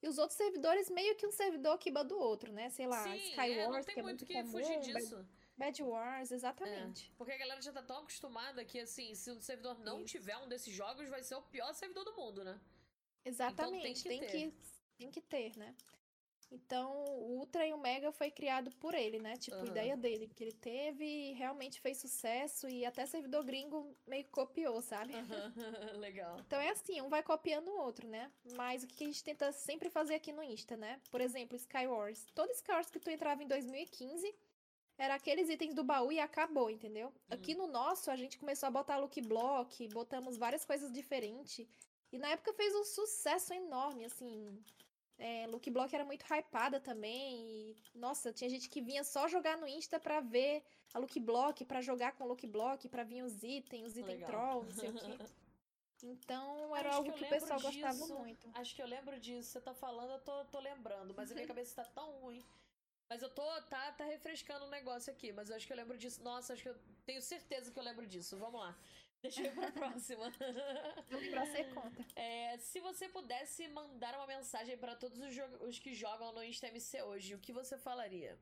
[0.02, 2.70] E os outros servidores, meio que um servidor que do outro, né?
[2.70, 5.26] Sei lá, Sim, Sky é, não tem que é muito que comum, fugir disso.
[5.56, 7.12] Bad Wars, exatamente.
[7.18, 10.06] Porque a galera já tá tão acostumada que, assim, se o servidor não Isso.
[10.06, 12.60] tiver um desses jogos, vai ser o pior servidor do mundo, né?
[13.24, 14.56] Exatamente, Então tem que tem, que,
[14.96, 15.74] tem que ter, né?
[16.50, 19.36] Então, o Ultra e o Mega foi criado por ele, né?
[19.36, 19.66] Tipo, Aham.
[19.66, 24.30] ideia dele, que ele teve e realmente fez sucesso e até servidor gringo meio que
[24.30, 25.12] copiou, sabe?
[26.00, 26.38] Legal.
[26.40, 28.32] Então é assim, um vai copiando o outro, né?
[28.56, 31.00] Mas o que a gente tenta sempre fazer aqui no Insta, né?
[31.10, 32.26] Por exemplo, Skywars.
[32.34, 34.34] Todo Skywars que tu entrava em 2015
[34.96, 37.12] era aqueles itens do baú e acabou, entendeu?
[37.30, 41.68] Aqui no nosso, a gente começou a botar look block, botamos várias coisas diferentes.
[42.10, 44.58] E na época fez um sucesso enorme, assim.
[45.18, 47.36] É, look block era muito hypada também.
[47.72, 50.62] E, nossa, tinha gente que vinha só jogar no Insta pra ver
[50.94, 54.64] a look block, pra jogar com look block, pra vir os itens, os itens troll,
[54.64, 55.18] não sei o quê.
[56.00, 58.14] Então era Acho algo que que o pessoal gostava disso.
[58.14, 58.48] muito.
[58.54, 59.50] Acho que eu lembro disso.
[59.50, 62.40] Você tá falando, eu tô, tô lembrando, mas a minha cabeça tá tão ruim.
[63.10, 65.96] Mas eu tô, tá, tá refrescando o negócio aqui, mas eu acho que eu lembro
[65.96, 66.22] disso.
[66.22, 66.76] Nossa, acho que eu
[67.06, 68.36] tenho certeza que eu lembro disso.
[68.36, 68.78] Vamos lá.
[69.22, 70.30] Deixa eu ir pra próxima.
[71.30, 72.06] Pra ser conta.
[72.14, 76.68] É, se você pudesse mandar uma mensagem pra todos os, os que jogam no Insta
[76.68, 78.38] MC hoje, o que você falaria?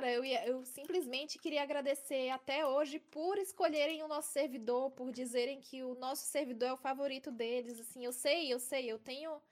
[0.00, 5.60] Eu, ia- eu simplesmente queria agradecer até hoje por escolherem o nosso servidor, por dizerem
[5.60, 7.80] que o nosso servidor é o favorito deles.
[7.80, 9.42] Assim, eu sei, eu sei, eu tenho,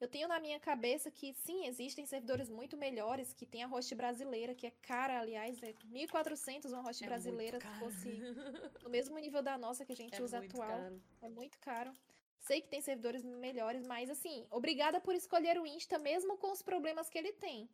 [0.00, 3.94] eu tenho na minha cabeça que sim, existem servidores muito melhores, que tem a host
[3.94, 8.08] brasileira, que é cara, aliás, é 1.400 uma host É brasileira, se fosse
[8.84, 10.68] no mesmo nível da nossa que a gente É usa atual.
[10.68, 11.02] caro.
[11.22, 11.92] É muito caro.
[12.38, 16.62] Sei que tem servidores melhores, mas assim, obrigada por escolher o Insta, mesmo com os
[16.62, 17.68] problemas que ele tem.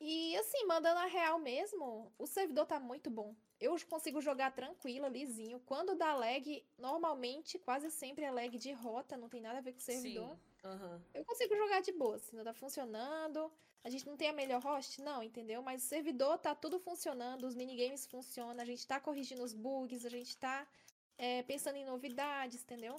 [0.00, 3.36] E assim, mandando a real mesmo, o servidor tá muito bom.
[3.60, 5.60] eu consigo jogar tranquila, lisinho.
[5.60, 9.72] Quando dá lag, normalmente, quase sempre é lag de rota, não tem nada a ver
[9.72, 10.30] com o servidor.
[10.30, 10.49] Sim.
[10.64, 11.00] Uhum.
[11.14, 13.50] Eu consigo jogar de boa, não tá funcionando.
[13.82, 15.00] A gente não tem a melhor host?
[15.00, 15.62] Não, entendeu?
[15.62, 20.04] Mas o servidor tá tudo funcionando, os minigames funcionam, a gente tá corrigindo os bugs,
[20.04, 20.66] a gente tá
[21.16, 22.94] é, pensando em novidades, entendeu?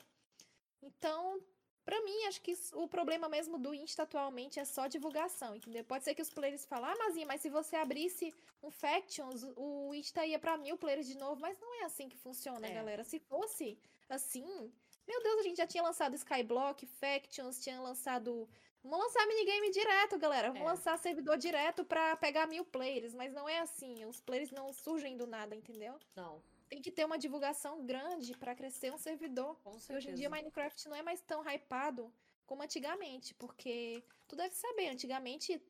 [0.82, 1.40] Então,
[1.84, 5.84] Pra mim, acho que o problema mesmo do Insta atualmente é só divulgação, entendeu?
[5.84, 9.94] Pode ser que os players falem, ah, Mazinha, mas se você abrisse um Factions, o
[9.94, 11.42] Insta ia pra mil players de novo.
[11.42, 12.72] Mas não é assim que funciona, é.
[12.72, 13.04] galera.
[13.04, 14.72] Se fosse assim,
[15.12, 18.48] meu Deus, a gente já tinha lançado Skyblock, Factions, tinha lançado.
[18.84, 20.48] Vamos lançar minigame direto, galera.
[20.48, 20.72] Vamos é.
[20.72, 23.14] lançar servidor direto pra pegar mil players.
[23.14, 24.06] Mas não é assim.
[24.06, 26.00] Os players não surgem do nada, entendeu?
[26.16, 29.60] Não tem que ter uma divulgação grande para crescer um servidor.
[29.62, 29.98] Com certeza.
[29.98, 32.12] Hoje em dia Minecraft não é mais tão hypado
[32.46, 35.62] como antigamente, porque tu deve saber, antigamente,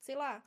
[0.00, 0.44] sei lá,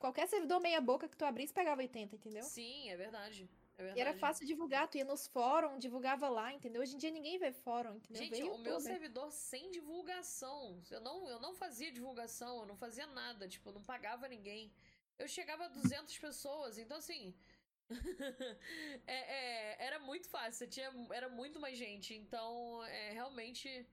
[0.00, 2.42] qualquer servidor meia boca que tu abrisse pegava 80, entendeu?
[2.42, 3.48] Sim, é verdade.
[3.76, 3.94] É.
[3.96, 6.80] E era fácil divulgar, tu ia nos fóruns, divulgava lá, entendeu?
[6.80, 8.22] Hoje em dia ninguém vê fórum, entendeu?
[8.22, 10.80] Gente, o meu servidor sem divulgação.
[10.90, 14.72] Eu não, eu não fazia divulgação, eu não fazia nada, tipo, eu não pagava ninguém.
[15.18, 17.34] Eu chegava a 200 pessoas, então assim,
[19.06, 22.14] é, é, era muito fácil, tinha, era muito mais gente.
[22.14, 23.86] Então, é, realmente,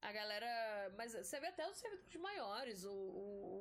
[0.00, 0.92] a galera.
[0.96, 2.84] Mas você vê até os servidores maiores.
[2.84, 3.57] O, o,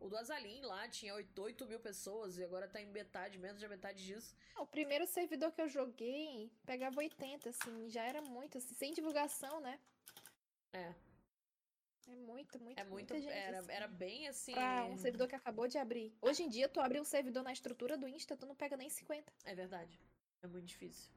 [0.00, 3.60] o, do Azalim lá tinha 8, 8 mil pessoas e agora tá em metade, menos
[3.60, 4.34] da metade disso.
[4.56, 9.60] O primeiro servidor que eu joguei pegava 80, assim, já era muito, assim, sem divulgação,
[9.60, 9.78] né?
[10.72, 10.94] É.
[12.08, 13.70] É muito, muito, é muito gente, era, assim.
[13.70, 14.52] era bem assim.
[14.52, 16.12] Pra um servidor que acabou de abrir.
[16.20, 18.88] Hoje em dia, tu abre um servidor na estrutura do Insta, tu não pega nem
[18.88, 19.32] 50.
[19.44, 20.00] É verdade.
[20.42, 21.12] É muito difícil.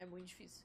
[0.00, 0.64] É muito difícil.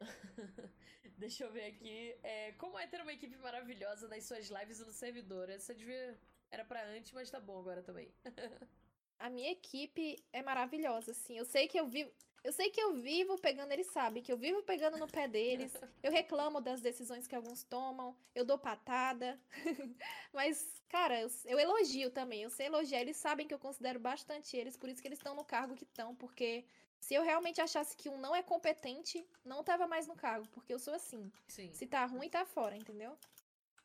[1.16, 2.18] Deixa eu ver aqui.
[2.22, 5.48] É, como é ter uma equipe maravilhosa nas suas lives e no servidor?
[5.48, 6.18] Essa devia.
[6.50, 8.12] Era pra antes, mas tá bom agora também.
[9.18, 11.36] a minha equipe é maravilhosa, assim.
[11.36, 12.10] Eu sei que eu vivo.
[12.44, 15.72] Eu sei que eu vivo pegando, eles sabem que eu vivo pegando no pé deles.
[16.00, 19.36] Eu reclamo das decisões que alguns tomam, eu dou patada.
[20.32, 22.44] Mas, cara, eu, eu, elogio também.
[22.44, 23.00] Eu sei elogiar.
[23.00, 25.82] Eles sabem que eu considero bastante eles, por isso que eles estão no cargo que
[25.82, 26.14] estão.
[26.14, 26.64] Porque
[27.00, 30.46] se eu realmente achasse que um não é competente, não tava mais no cargo.
[30.52, 31.32] Porque eu sou assim.
[31.48, 31.72] Sim.
[31.72, 33.18] Se tá ruim, tá fora, entendeu?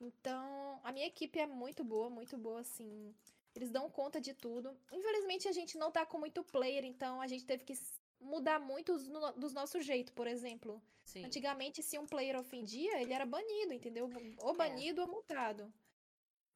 [0.01, 3.13] Então, a minha equipe é muito boa, muito boa, assim.
[3.55, 4.75] Eles dão conta de tudo.
[4.91, 7.73] Infelizmente, a gente não tá com muito player, então a gente teve que
[8.19, 10.81] mudar muito no, dos nossos jeitos, por exemplo.
[11.05, 11.25] Sim.
[11.25, 14.09] Antigamente, se um player ofendia, ele era banido, entendeu?
[14.39, 14.57] Ou é.
[14.57, 15.03] banido é.
[15.03, 15.71] ou multado.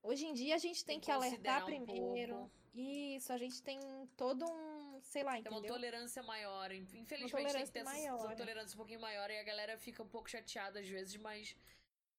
[0.01, 2.35] Hoje em dia a gente tem, tem que alertar um primeiro.
[2.35, 2.51] Pouco.
[2.73, 3.79] Isso, a gente tem
[4.17, 5.61] todo um, sei lá, entendeu?
[5.61, 6.71] Tem uma tolerância maior.
[6.71, 10.03] Infelizmente tolerância tem que ter maior, essa tolerância um pouquinho maior e a galera fica
[10.03, 11.55] um pouco chateada às vezes, mas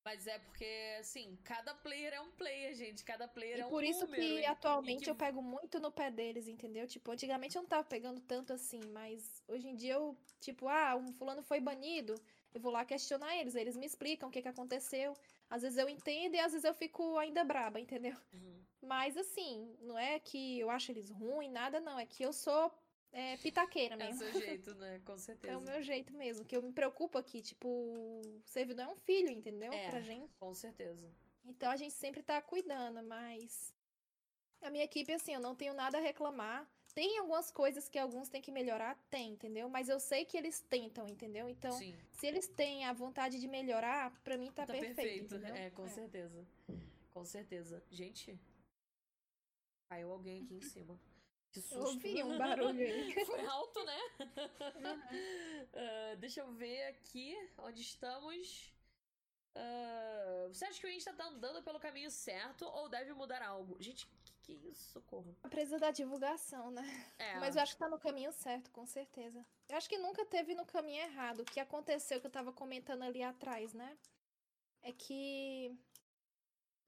[0.06, 3.04] mas é porque, assim, cada player é um player, gente.
[3.04, 5.10] Cada player e é um por isso número, que atualmente que...
[5.10, 6.86] eu pego muito no pé deles, entendeu?
[6.86, 10.94] Tipo, antigamente eu não tava pegando tanto assim, mas hoje em dia eu, tipo, ah,
[10.94, 12.14] um fulano foi banido,
[12.54, 15.12] eu vou lá questionar eles, eles me explicam o que que aconteceu.
[15.50, 18.16] Às vezes eu entendo e às vezes eu fico ainda braba, entendeu?
[18.32, 18.62] Uhum.
[18.82, 22.72] Mas assim, não é que eu acho eles ruins, nada não, é que eu sou
[23.16, 24.22] é, pitaqueira mesmo.
[24.24, 25.00] É o seu jeito, né?
[25.06, 25.52] Com certeza.
[25.54, 26.44] É o meu jeito mesmo.
[26.44, 29.72] Que eu me preocupo aqui, tipo, o servidor é um filho, entendeu?
[29.72, 30.30] É, pra gente.
[30.38, 31.10] Com certeza.
[31.42, 33.74] Então a gente sempre tá cuidando, mas.
[34.60, 36.68] A minha equipe, assim, eu não tenho nada a reclamar.
[36.94, 38.94] Tem algumas coisas que alguns têm que melhorar?
[39.08, 39.68] Tem, entendeu?
[39.68, 41.48] Mas eu sei que eles tentam, entendeu?
[41.48, 41.94] Então, Sim.
[42.12, 44.96] se eles têm a vontade de melhorar, pra mim tá, tá perfeito.
[44.96, 45.56] perfeito.
[45.56, 45.88] É, com é.
[45.88, 46.46] certeza.
[47.12, 47.82] Com certeza.
[47.90, 48.38] Gente,
[49.90, 50.98] caiu alguém aqui em cima.
[51.56, 51.78] Que susto.
[51.78, 53.14] Eu ouvi um barulho aí.
[53.24, 53.98] Foi alto, né?
[55.72, 58.74] uh, deixa eu ver aqui onde estamos.
[59.56, 63.74] Uh, você acha que o Insta tá andando pelo caminho certo ou deve mudar algo?
[63.80, 64.90] Gente, que, que é isso?
[64.90, 65.34] Socorro.
[65.48, 66.84] Precisa da divulgação, né?
[67.18, 67.40] É.
[67.40, 69.42] Mas eu acho que tá no caminho certo, com certeza.
[69.70, 71.40] Eu acho que nunca teve no caminho errado.
[71.40, 73.96] O que aconteceu que eu tava comentando ali atrás, né?
[74.82, 75.74] É que.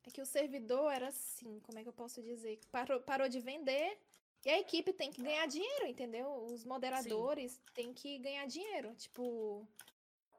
[0.05, 2.61] É que o servidor era assim, como é que eu posso dizer?
[2.71, 3.99] Parou, parou de vender
[4.45, 6.29] e a equipe tem que ganhar dinheiro, entendeu?
[6.45, 7.61] Os moderadores Sim.
[7.75, 8.95] têm que ganhar dinheiro.
[8.95, 9.67] Tipo,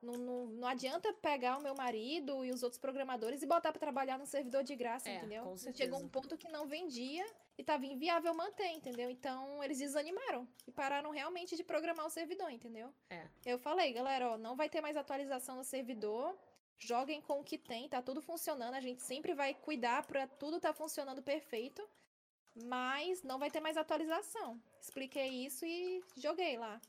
[0.01, 3.79] não, não, não adianta pegar o meu marido e os outros programadores e botar para
[3.79, 5.53] trabalhar no servidor de graça, é, entendeu?
[5.75, 7.25] Chegou um ponto que não vendia
[7.57, 9.09] e tava inviável manter, entendeu?
[9.09, 12.93] Então eles desanimaram e pararam realmente de programar o servidor, entendeu?
[13.09, 13.27] É.
[13.45, 16.37] Eu falei, galera, ó, não vai ter mais atualização no servidor.
[16.77, 18.75] Joguem com o que tem, tá tudo funcionando.
[18.75, 21.85] A gente sempre vai cuidar para tudo tá funcionando perfeito.
[22.55, 24.61] Mas não vai ter mais atualização.
[24.81, 26.81] Expliquei isso e joguei lá.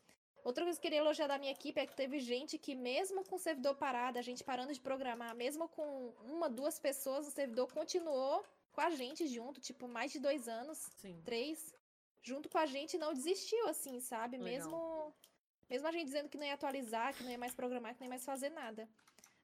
[0.43, 3.23] Outra coisa que eu queria elogiar da minha equipe é que teve gente que, mesmo
[3.25, 7.31] com o servidor parado, a gente parando de programar, mesmo com uma, duas pessoas, o
[7.31, 8.43] servidor continuou
[8.73, 11.21] com a gente junto, tipo, mais de dois anos, Sim.
[11.25, 11.75] três.
[12.23, 14.37] junto com a gente não desistiu, assim, sabe?
[14.37, 14.53] Legal.
[14.53, 15.15] Mesmo,
[15.69, 18.07] mesmo a gente dizendo que não ia atualizar, que não ia mais programar, que não
[18.07, 18.89] ia mais fazer nada.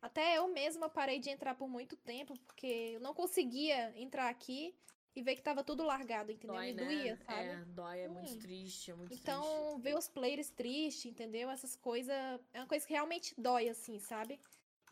[0.01, 4.75] Até eu mesma parei de entrar por muito tempo, porque eu não conseguia entrar aqui
[5.17, 6.57] e ver que tava tudo largado, entendeu?
[6.57, 6.85] Dói, Me né?
[6.85, 7.49] doía, sabe?
[7.53, 8.41] É, dói, é muito Sim.
[8.41, 9.23] triste, é muito triste.
[9.23, 11.51] Então, ver os players tristes, entendeu?
[11.51, 12.15] Essas coisas.
[12.53, 14.39] É uma coisa que realmente dói, assim, sabe?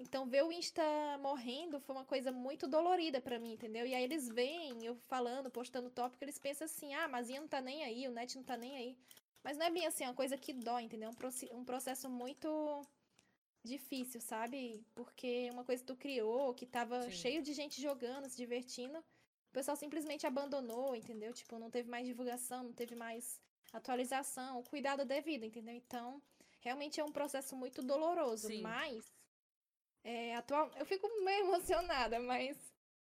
[0.01, 0.82] Então, ver o Insta
[1.20, 3.86] morrendo foi uma coisa muito dolorida pra mim, entendeu?
[3.86, 7.48] E aí eles veem eu falando, postando tópico, eles pensam assim: ah, mas Ian não
[7.48, 8.96] tá nem aí, o net não tá nem aí.
[9.42, 11.10] Mas não é bem assim, é uma coisa que dói, entendeu?
[11.10, 12.48] É um um processo muito
[13.64, 14.84] difícil, sabe?
[14.94, 17.10] Porque é uma coisa que tu criou, que tava Sim.
[17.10, 19.02] cheio de gente jogando, se divertindo.
[19.55, 21.32] O pessoal simplesmente abandonou, entendeu?
[21.32, 23.40] Tipo, não teve mais divulgação, não teve mais
[23.72, 25.76] atualização, o cuidado devido, entendeu?
[25.76, 26.20] Então,
[26.59, 28.62] realmente é um processo muito doloroso, Sim.
[28.62, 29.14] mas
[30.02, 30.72] é, atual...
[30.76, 32.59] eu fico meio emocionada, mas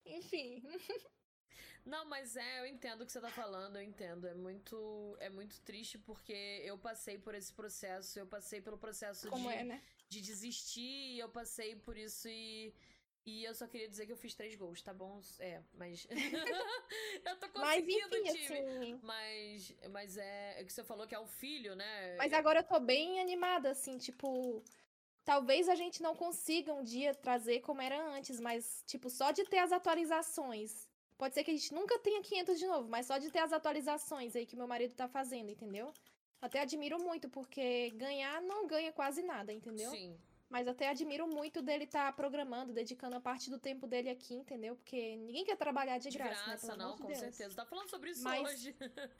[0.04, 0.62] enfim.
[1.86, 4.26] Não, mas é, eu entendo o que você tá falando, eu entendo.
[4.26, 9.30] É muito, é muito triste porque eu passei por esse processo, eu passei pelo processo
[9.30, 9.82] Como de, é, né?
[10.06, 12.74] de desistir, eu passei por isso e.
[13.26, 15.20] E eu só queria dizer que eu fiz três gols, tá bom?
[15.40, 16.06] É, mas.
[17.26, 18.58] eu tô Mas conseguindo, enfim, time.
[18.60, 19.00] assim.
[19.02, 22.16] Mas, mas é, é que você falou que é um filho, né?
[22.16, 24.62] Mas agora eu tô bem animada, assim, tipo.
[25.24, 29.42] Talvez a gente não consiga um dia trazer como era antes, mas, tipo, só de
[29.44, 30.88] ter as atualizações.
[31.18, 33.52] Pode ser que a gente nunca tenha 500 de novo, mas só de ter as
[33.52, 35.92] atualizações aí que meu marido tá fazendo, entendeu?
[36.40, 39.90] Até admiro muito, porque ganhar não ganha quase nada, entendeu?
[39.90, 40.16] Sim.
[40.48, 44.76] Mas até admiro muito dele estar programando, dedicando a parte do tempo dele aqui, entendeu?
[44.76, 46.46] Porque ninguém quer trabalhar de, De graça, né?
[46.50, 47.18] graça, Pelo não, de com Deus.
[47.18, 47.56] certeza.
[47.56, 48.76] Tá falando sobre isso Mas- hoje.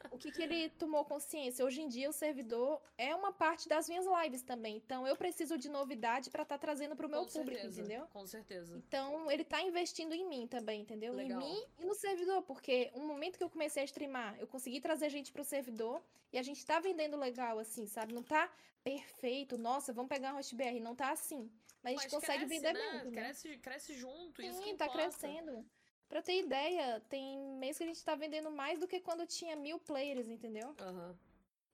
[0.09, 1.65] O que, que ele tomou consciência?
[1.65, 4.77] Hoje em dia, o servidor é uma parte das minhas lives também.
[4.77, 8.07] Então, eu preciso de novidade pra estar trazendo pro meu com público, certeza, entendeu?
[8.13, 8.77] Com certeza.
[8.87, 11.13] Então, ele tá investindo em mim também, entendeu?
[11.13, 11.41] Legal.
[11.41, 14.79] Em mim e no servidor, porque um momento que eu comecei a streamar, eu consegui
[14.79, 16.01] trazer gente pro servidor
[16.31, 18.13] e a gente tá vendendo legal, assim, sabe?
[18.13, 18.49] Não tá
[18.89, 21.51] perfeito, nossa, vamos pegar um HostBR, não tá assim.
[21.83, 22.79] Mas a gente consegue cresce, vender né?
[22.79, 23.11] bem, entendeu?
[23.23, 25.01] Cresce, cresce junto, isso que Sim, tá importa.
[25.01, 25.65] crescendo.
[26.07, 29.55] Pra ter ideia, tem mês que a gente tá vendendo mais do que quando tinha
[29.55, 30.73] mil players, entendeu?
[30.79, 31.15] Aham.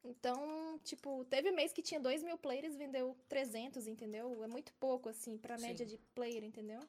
[0.04, 4.44] Então, tipo, teve mês que tinha 2 mil players, vendeu 300, entendeu?
[4.44, 5.96] É muito pouco, assim, pra média Sim.
[5.96, 6.82] de player, entendeu?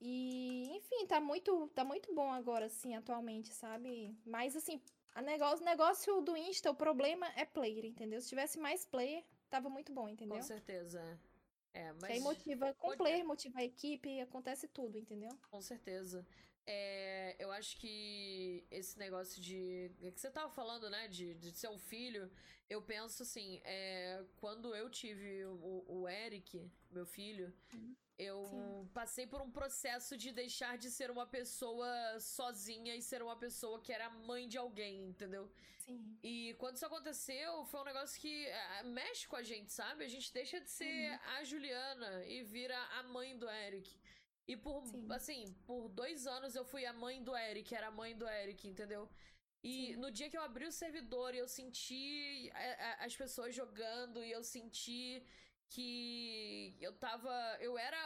[0.00, 4.16] E, enfim, tá muito, tá muito bom agora, assim, atualmente, sabe?
[4.24, 4.80] Mas, assim,
[5.14, 8.20] a negócio, negócio do Insta, o problema é player, entendeu?
[8.20, 10.36] Se tivesse mais player, tava muito bom, entendeu?
[10.36, 11.18] Com certeza.
[11.72, 15.30] É, Que aí mas motiva, com pode- player, motiva a equipe, acontece tudo, entendeu?
[15.50, 16.26] com certeza.
[16.66, 19.90] É, eu acho que esse negócio de.
[20.02, 21.08] é que você tava falando, né?
[21.08, 22.30] De, de ser um filho.
[22.68, 27.96] Eu penso assim, é, quando eu tive o, o Eric, meu filho, Uhum.
[28.16, 28.88] eu Sim.
[28.94, 31.88] passei por um processo de deixar de ser uma pessoa
[32.20, 35.50] sozinha e ser uma pessoa que era mãe de alguém, entendeu?
[35.84, 36.16] Sim.
[36.22, 40.04] E quando isso aconteceu, foi um negócio que ah, mexe com a gente, sabe?
[40.04, 41.18] A gente deixa de ser Uhum.
[41.38, 43.90] a Juliana e vira a mãe do Eric.
[44.52, 45.06] E por, Sim.
[45.18, 48.60] assim, por dois anos eu fui a mãe do Eric, era a mãe do Eric,
[48.72, 49.02] entendeu?
[49.62, 49.96] E Sim.
[50.02, 54.18] no dia que eu abri o servidor e eu senti a- a- as pessoas jogando
[54.24, 55.22] e eu senti
[55.74, 57.32] que eu tava.
[57.68, 58.00] Eu era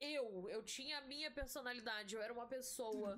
[0.00, 3.12] eu, eu tinha a minha personalidade, eu era uma pessoa.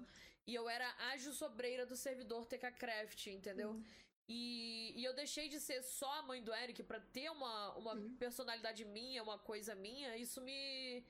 [0.46, 3.70] E eu era a Ju Sobreira do servidor TK Craft, entendeu?
[3.70, 3.84] Uhum.
[4.28, 7.94] E, e eu deixei de ser só a mãe do Eric pra ter uma, uma
[7.94, 8.16] Uhum.
[8.16, 10.16] personalidade minha, uma coisa minha.
[10.16, 11.04] Isso me,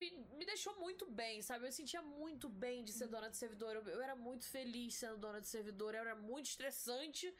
[0.00, 0.10] me.
[0.38, 1.66] me deixou muito bem, sabe?
[1.66, 2.98] Eu sentia muito bem de Uhum.
[2.98, 3.74] ser dona de servidor.
[3.76, 5.94] Eu, eu era muito feliz sendo dona de servidor.
[5.94, 7.32] Eu era muito estressante.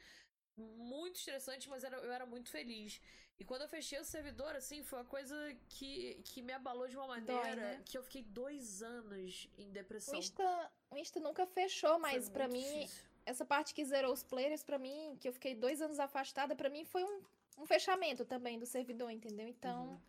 [0.57, 3.01] Muito estressante, mas era, eu era muito feliz.
[3.37, 5.35] E quando eu fechei o servidor, assim, foi uma coisa
[5.67, 7.81] que, que me abalou de uma Dói, maneira né?
[7.85, 10.15] que eu fiquei dois anos em O depressão.
[10.17, 13.03] Insta, o Insta nunca fechou, mas muito mim, difícil.
[13.25, 16.69] essa parte que zerou os players, pra mim, que eu fiquei dois anos afastada, pra
[16.69, 17.21] mim foi um,
[17.57, 19.49] um fechamento também do servidor, entendeu?
[19.49, 20.01] Então, Uhum.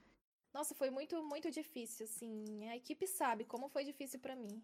[0.56, 2.66] Nossa, foi muito, muito difícil, assim.
[2.68, 4.62] A equipe sabe como foi difícil pra mim.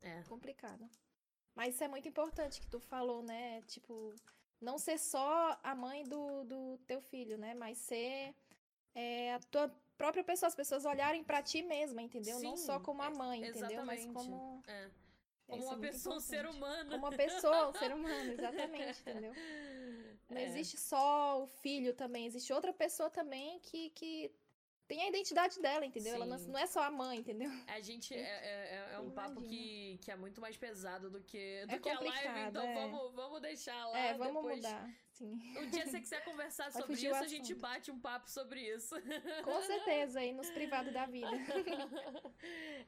[0.00, 0.22] É.
[0.24, 0.84] Complicado.
[1.54, 3.62] Mas isso é muito importante que tu falou, né?
[3.62, 4.12] Tipo,
[4.60, 7.54] não ser só a mãe do, do teu filho, né?
[7.54, 8.34] Mas ser
[8.92, 12.40] é, a tua própria pessoa, as pessoas olharem pra ti mesma, entendeu?
[12.40, 13.84] não só Sim, como a é- mãe, entendeu?
[13.84, 14.86] Mas como É.
[14.86, 16.90] Isso Como é uma pessoa, um ser humano.
[16.90, 18.32] Como uma pessoa, um ser humano,
[18.96, 19.32] exatamente, entendeu?
[20.30, 20.44] Não É.
[20.44, 24.30] existe só o filho também, existe outra pessoa também que, que
[24.92, 26.14] tem a identidade dela, entendeu?
[26.16, 26.50] Ela não, Sim.
[26.50, 27.50] não é só a mãe, entendeu?
[27.66, 31.64] A gente é, é, é um papo que, que é muito mais pesado do que,
[31.64, 32.74] do É que a live, complicado, então é.
[32.74, 33.98] vamos, vamos deixar lá.
[33.98, 34.56] é, vamos depois.
[34.56, 35.32] mudar, sim.
[35.56, 38.94] Um dia você quiser conversar Vai sobre isso, a gente bate um papo sobre isso.
[39.44, 41.30] Com certeza, aí nos privados da vida.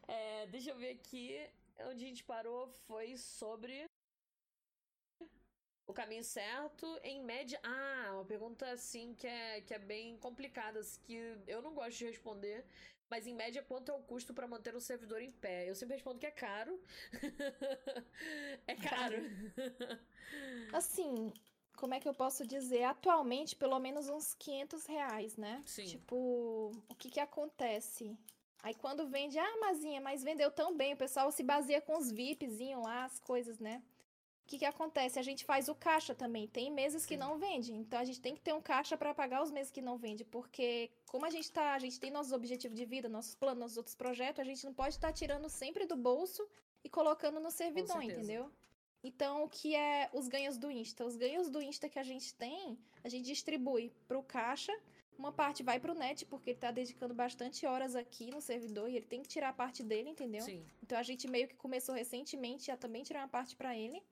[0.07, 1.41] É, deixa eu ver aqui.
[1.91, 3.89] Onde a gente parou foi sobre.
[5.87, 7.59] O caminho certo, em média.
[7.63, 11.99] Ah, uma pergunta assim que é, que é bem complicada, assim, que eu não gosto
[11.99, 12.65] de responder.
[13.11, 15.69] Mas em média, quanto é o custo para manter um servidor em pé?
[15.69, 16.81] Eu sempre respondo que é caro.
[18.67, 19.17] é caro.
[20.73, 21.33] Assim,
[21.77, 22.85] como é que eu posso dizer?
[22.85, 25.63] Atualmente, pelo menos uns 500 reais, né?
[25.67, 25.85] Sim.
[25.85, 28.19] Tipo, o que que acontece?
[28.63, 32.11] Aí quando vende, ah, Mazinha, mas vendeu tão bem, o pessoal se baseia com os
[32.11, 33.83] VIPzinho lá, as coisas, né?
[34.45, 35.19] O que que acontece?
[35.19, 36.47] A gente faz o caixa também.
[36.47, 37.21] Tem meses que Sim.
[37.21, 39.81] não vende, então a gente tem que ter um caixa para pagar os meses que
[39.81, 43.35] não vende, porque como a gente tá, a gente tem nossos objetivos de vida, nossos
[43.35, 46.47] planos, nossos outros projetos, a gente não pode estar tirando sempre do bolso
[46.85, 48.51] e colocando no servidor, entendeu?
[49.03, 51.05] Então, o que é os ganhos do Insta?
[51.05, 54.73] Os ganhos do Insta que a gente tem, a gente distribui pro caixa,
[55.19, 58.97] uma parte vai pro net, porque ele tá dedicando bastante horas aqui no servidor e
[58.97, 60.43] ele tem que tirar a parte dele, entendeu?
[60.43, 60.65] Sim.
[60.83, 64.03] Então a gente meio que começou recentemente a também tirar uma parte pra ele.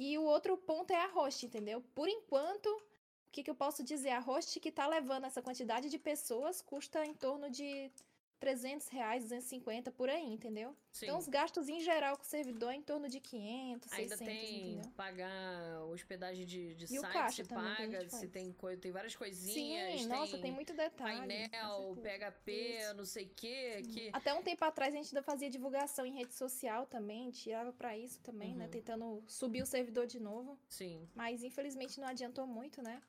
[0.00, 1.78] E o outro ponto é a host, entendeu?
[1.94, 4.12] Por enquanto, o que, que eu posso dizer?
[4.12, 7.92] A host que tá levando essa quantidade de pessoas custa em torno de
[8.40, 10.74] 300 reais, 250 por aí, entendeu?
[10.90, 11.06] Sim.
[11.06, 14.18] Então os gastos em geral com o servidor é em torno de 500, Ainda 600,
[14.34, 14.92] tem entendeu?
[14.92, 20.00] pagar hospedagem de, de E site, caixa se paga, se tem coisa, tem várias coisinhas,
[20.00, 21.18] Sim, nossa, tem muito detalhe.
[21.18, 21.96] painel.
[22.02, 22.94] PHP, Isso.
[22.94, 26.12] não sei o que, que Até um tempo atrás a gente ainda fazia divulgação em
[26.14, 28.64] rede social também, tirava pra isso também, né?
[28.64, 28.70] Uhum.
[28.70, 30.58] Tentando subir o servidor de novo.
[30.68, 31.06] sim.
[31.14, 33.02] Mas infelizmente não adiantou muito, né?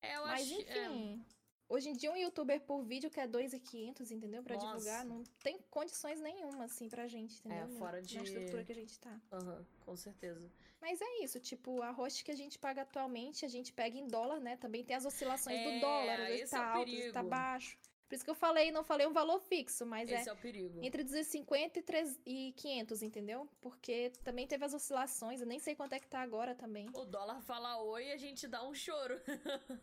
[0.00, 1.24] É, eu Mas acho que- é, enfim.
[1.68, 4.40] Hoje em dia um youtuber por vídeo quer 2.500, entendeu?
[4.42, 4.66] Pra Nossa.
[4.68, 7.58] divulgar, não tem condições nenhuma assim pra gente, entendeu?
[7.58, 9.20] É, Na- fora Na de- estrutura que a gente tá.
[9.32, 10.48] aham, com certeza.
[10.80, 14.06] Mas é isso, tipo, a host que a gente paga atualmente, a gente pega em
[14.06, 14.56] dólar, né?
[14.56, 17.22] Também tem as oscilações É, do dólar, às vezes é tá alto, às vezes tá
[17.24, 17.76] baixo.
[18.08, 20.36] Por isso que eu falei, não falei um valor fixo, mas é Esse é o
[20.36, 20.80] perigo.
[20.82, 23.48] entre 250 e, 3, e 500, entendeu?
[23.60, 26.88] Porque também teve as oscilações, eu nem sei quanto é que tá agora também.
[26.94, 29.20] O dólar fala oi e a gente dá um choro.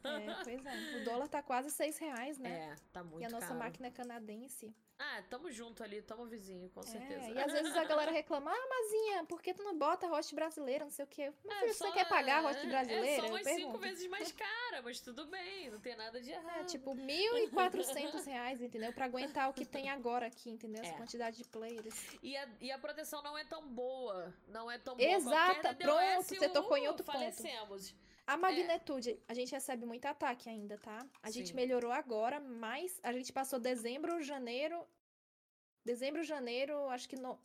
[0.03, 0.73] É, pois é.
[1.01, 2.71] O dólar tá quase 6 reais, né?
[2.71, 3.59] É, tá muito e a nossa caro.
[3.59, 4.73] máquina é canadense.
[5.05, 7.25] Ah, tamo junto ali, tamo vizinho, com certeza.
[7.25, 10.33] É, e às vezes a galera reclama, ah, Mazinha, por que tu não bota host
[10.33, 11.31] brasileira, não sei o quê.
[11.43, 13.07] Mas É, filho, só- você quer pagar host é- brasileira?
[13.07, 14.31] É só Eu umas cinco vezes mais
[14.71, 16.61] cara, mas tudo bem, não tem nada de errado.
[16.61, 18.93] É, tipo, 1.400 reais, entendeu?
[18.93, 20.81] Pra aguentar o que tem agora aqui, entendeu?
[20.81, 20.97] Essa É.
[20.97, 21.95] quantidade de players.
[22.23, 24.33] E a, e a proteção não é tão boa.
[24.47, 25.09] Não é tão boa.
[25.09, 27.15] Exata, pronto, você tocou em outro ponto.
[27.17, 27.93] falecemos.
[28.25, 31.05] A magnitude, a gente recebe muito ataque ainda, tá?
[31.21, 31.55] A gente Sim.
[31.55, 34.87] melhorou agora, mas a gente passou dezembro, janeiro.
[35.85, 37.37] Dezembro, janeiro, acho que no.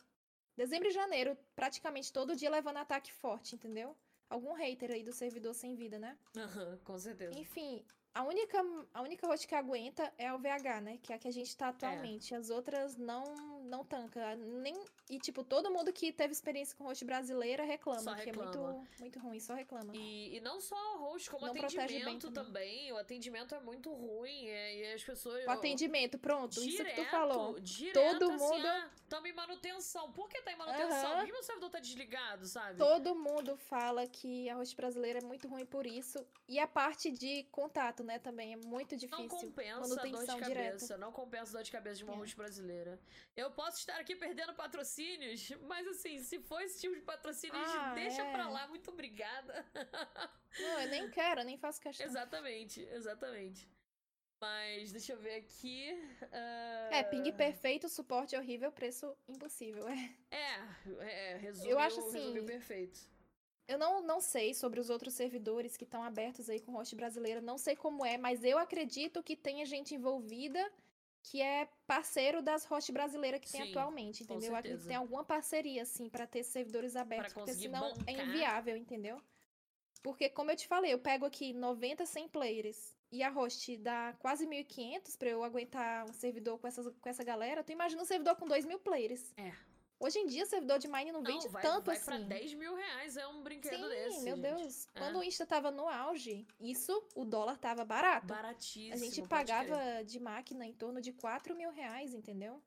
[0.55, 3.95] Dezembro e janeiro, praticamente todo dia levando ataque forte, entendeu?
[4.29, 6.17] Algum hater aí do servidor sem vida, né?
[6.37, 7.37] Aham, com certeza.
[7.37, 8.57] Enfim, a única,
[8.93, 10.99] a única host que aguenta é o VH, né?
[11.01, 12.33] Que é a que a gente tá atualmente.
[12.33, 13.23] As outras não
[13.69, 14.35] não tanca.
[14.35, 14.75] Nem,
[15.09, 18.71] e, tipo, todo mundo que teve experiência com host brasileira reclama, Só que é reclama.
[18.73, 19.95] muito, muito ruim, só reclama.
[19.95, 22.91] E, e não só host, como Não atendimento também.
[22.91, 24.47] O atendimento é muito ruim.
[24.47, 25.45] é- E as pessoas.
[25.45, 27.59] O atendimento, pronto, isso que tu Direto, falou.
[27.59, 30.11] direto, Todo assim, mundo- ah, tamo em manutenção.
[30.11, 31.11] Por que tá em manutenção?
[31.11, 31.17] Aham.
[31.17, 32.77] Por que meu servidor tá desligado, sabe?
[32.77, 36.25] Todo mundo fala que a host brasileira é muito ruim por isso.
[36.47, 39.27] E a parte de contato, né, também é muito Não difícil.
[39.27, 40.69] compensa a dor de direta.
[40.71, 40.97] cabeça.
[40.97, 42.17] Não compensa a dor de cabeça de uma É.
[42.17, 42.99] host brasileira.
[43.35, 47.93] Eu posso estar aqui perdendo patrocínios, mas assim, se for esse tipo de patrocínio, Ah,
[47.93, 48.31] deixa é.
[48.31, 48.65] pra lá.
[48.69, 49.53] Muito obrigada.
[50.57, 52.05] Não, eu nem quero, nem faço questão.
[52.05, 53.67] exatamente, exatamente.
[54.41, 55.89] Mas deixa eu ver aqui.
[56.31, 59.85] ah, É, ping perfeito, suporte horrível, preço impossível.
[59.89, 60.15] É.
[60.31, 62.97] É, é, resumiu, Eu acho assim, perfeito.
[63.67, 67.41] Eu não, não sei sobre os outros servidores que estão abertos aí com host brasileira,
[67.41, 70.71] não sei como é, mas eu acredito que tenha gente envolvida
[71.23, 74.51] que é parceiro das host brasileiras que tem Sim, atualmente, com entendeu?
[74.51, 78.27] Eu acredito que tem alguma parceria, assim, pra ter servidores abertos, porque senão é bancar.
[78.27, 79.21] inviável, entendeu?
[80.01, 84.13] Porque, como eu te falei, eu pego aqui 90, 100 players e a host dá
[84.19, 87.63] quase 1.500 pra eu aguentar um servidor com, essas, com essa galera.
[87.63, 89.33] Tu imagina um servidor com 2 mil players.
[89.35, 89.51] É.
[89.99, 92.05] Hoje em dia, servidor de mine não vende Não, vai, tanto vai assim.
[92.05, 94.21] pra 10 mil reais, é um brinquedo Sim, desse.
[94.21, 94.57] meu gente.
[94.57, 94.87] Deus.
[94.95, 94.99] É.
[94.99, 98.27] Quando o Insta tava no auge, isso, o dólar tava barato.
[98.27, 98.93] Baratíssimo.
[98.93, 102.63] a gente pagava de máquina em torno de 4 mil reais, entendeu?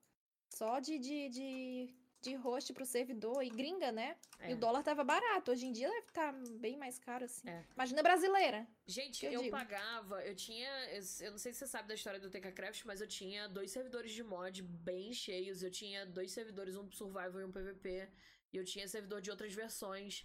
[0.51, 4.17] Só de, de, de, de host pro servidor e gringa, né?
[4.41, 4.55] E É.
[4.55, 5.51] o dólar tava barato.
[5.51, 7.49] Hoje em dia deve estar bem mais caro, assim.
[7.49, 7.65] É.
[7.75, 8.67] Imagina brasileira.
[8.87, 12.21] Gente, eu eu, pagava, eu tinha, eu eu não sei se você sabe da história
[12.21, 16.77] do TKCraft, mas eu tinha dois servidores de mod bem cheios, eu tinha dois servidores,
[16.77, 18.09] um survival e um PVP,
[18.53, 20.25] e eu tinha servidor de outras versões,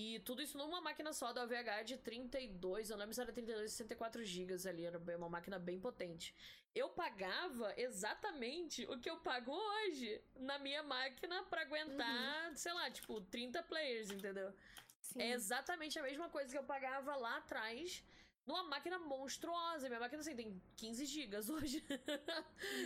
[0.00, 3.32] e tudo isso numa máquina só da VH de 32, eu não lembro se era
[3.32, 6.34] 32 ou 64 GB ali, era uma máquina bem potente.
[6.74, 12.88] Eu pagava exatamente o que eu pago hoje na minha máquina pra aguentar, sei lá,
[12.90, 14.52] tipo, 30 players, entendeu?
[15.00, 15.20] Sim.
[15.22, 18.04] É exatamente a mesma coisa que eu pagava lá atrás
[18.46, 19.88] numa máquina monstruosa.
[19.88, 21.84] Minha máquina, assim, tem 15 gigas hoje.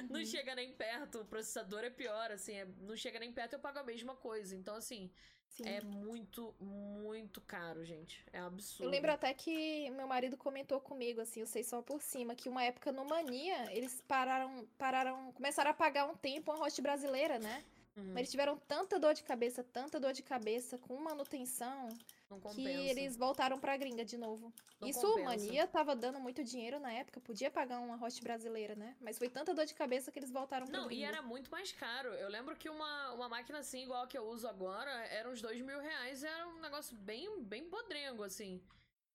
[0.09, 0.26] não Uhum.
[0.26, 1.20] chega nem perto.
[1.20, 2.55] O processador é pior, assim.
[2.55, 4.56] é- não chega nem perto, eu pago a mesma coisa.
[4.56, 5.10] Então, assim,
[5.52, 5.64] Sim.
[5.66, 8.24] é muito, muito caro, gente.
[8.32, 8.84] É um absurdo.
[8.84, 12.48] Eu lembro até que meu marido comentou comigo, assim, eu sei só por cima, que
[12.48, 17.38] uma época no Mania, eles pararam, pararam, começaram a pagar um tempo uma host brasileira,
[17.38, 17.62] né?
[17.96, 21.88] Uhum, Mas eles tiveram tanta dor de cabeça, tanta dor de cabeça com manutenção,
[22.32, 22.70] não que compensa.
[22.90, 24.52] eles voltaram pra gringa de novo.
[24.80, 25.24] Não Isso compensa.
[25.28, 28.96] Mania tava dando muito dinheiro na época, podia pagar uma host brasileira, né?
[29.00, 31.06] Mas foi tanta dor de cabeça que eles voltaram pra Não, e gringa.
[31.09, 32.09] era muito mais caro.
[32.14, 35.40] Eu lembro que uma, uma máquina assim, igual a que eu uso agora, era uns
[35.40, 36.24] dois mil reais.
[36.24, 38.60] Era um negócio bem, bem podrengo, assim.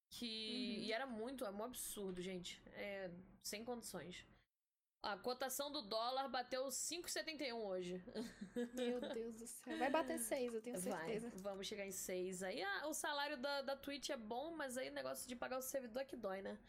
[0.09, 0.25] Que.
[0.79, 0.83] Uhum.
[0.85, 2.61] E era muito, é um absurdo, gente.
[2.73, 3.09] É.
[3.43, 4.25] Sem condições.
[5.07, 8.03] A cotação do dólar bateu 5,71 hoje.
[8.75, 9.77] Meu Deus do céu.
[9.77, 11.31] Vai bater seis, eu tenho Vai, certeza.
[11.35, 12.43] vamos chegar em 6.
[12.43, 15.59] Aí ah, o salário da, da Twitch é bom, mas aí o negócio de pagar
[15.59, 16.59] o servidor é que dói, né?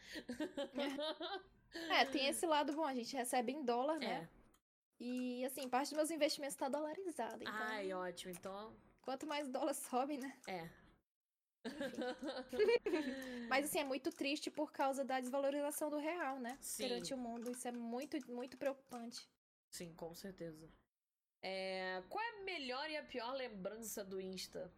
[1.91, 4.27] É, tem esse lado bom, a gente recebe em dólar, né?
[4.27, 5.03] É.
[5.03, 7.43] E assim, parte dos meus investimentos tá dolarizado.
[7.43, 8.31] Então, Ai, ótimo.
[8.31, 10.33] Então, quanto mais dólar sobe, né?
[10.47, 10.69] é.
[13.49, 16.57] Mas assim, é muito triste por causa da desvalorização do real, né?
[16.61, 16.83] Sim.
[16.83, 17.51] Perante o mundo.
[17.51, 19.27] Isso é muito, muito preocupante.
[19.69, 20.69] Sim, com certeza.
[21.41, 24.71] É, qual é a melhor e a pior lembrança do Insta?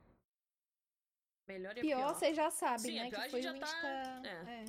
[1.48, 2.14] Melhor e a Pior, pior.
[2.16, 3.10] você já sabe, Sim, né?
[3.10, 3.88] Que foi o tá- Insta.
[4.28, 4.62] é.
[4.62, 4.66] é.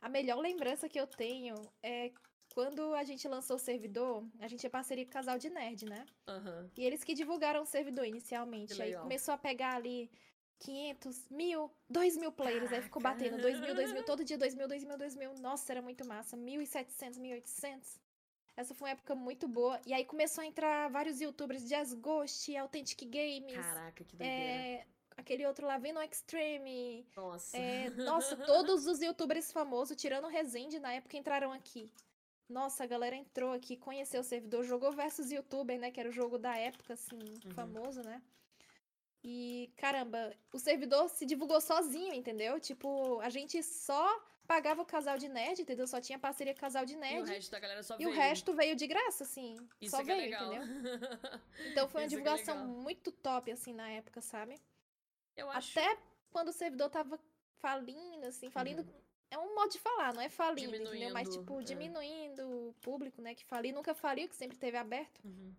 [0.00, 2.12] A melhor lembrança que eu tenho é
[2.54, 5.84] quando a gente lançou o servidor, a gente é parceria com o casal de nerd,
[5.84, 6.06] né?
[6.28, 6.70] Aham.
[6.76, 8.80] E eles que divulgaram o servidor inicialmente.
[8.80, 10.10] Aí começou a pegar ali
[10.58, 12.72] 500, mil, 2 mil players.
[12.72, 15.34] Aí ficou batendo 2 mil, 2 mil, todo dia 2 mil, 2 mil, 2 mil.
[15.34, 16.36] Nossa, era muito massa.
[16.36, 18.00] 1.700, 1.800.
[18.56, 19.78] Essa foi uma época muito boa.
[19.84, 23.54] E aí começou a entrar vários youtubers, Jazz Ghost, Authentic Games.
[23.54, 24.42] Caraca, que doideira.
[24.42, 27.06] É, aquele outro lá, Venom Extreme.
[27.14, 27.56] Nossa.
[27.56, 31.92] É, nossa, todos os youtubers famosos, tirando o Resende, na época entraram aqui.
[32.48, 35.90] Nossa, a galera entrou aqui, conheceu o servidor, jogou versus youtuber, né?
[35.90, 37.50] Que era o jogo da época, assim, Uhum.
[37.50, 38.22] famoso, né?
[39.28, 42.60] E, caramba, o servidor se divulgou sozinho, entendeu?
[42.60, 45.84] Tipo, a gente só pagava o casal de nerd, entendeu?
[45.88, 47.28] Só tinha parceria com o casal de e o nerd.
[47.28, 48.10] resto da galera só E veio.
[48.10, 49.56] o resto veio de graça, assim.
[49.80, 50.54] Isso só é é veio, legal.
[50.54, 50.62] entendeu?
[51.72, 52.68] Então foi uma Isso é divulgação legal.
[52.68, 54.60] muito top, assim, na época, sabe?
[55.36, 55.76] Eu acho.
[55.76, 55.98] Até
[56.30, 57.18] quando o servidor tava
[57.58, 58.86] falindo, assim, falindo.
[59.28, 61.12] É um modo de falar, não é falindo, entendeu?
[61.12, 61.28] Mas.
[61.28, 61.64] Diminuindo, tipo, é.
[61.64, 63.34] diminuindo o público, né?
[63.34, 65.20] Que falir nunca faliu, que sempre teve aberto.
[65.24, 65.52] Uhum.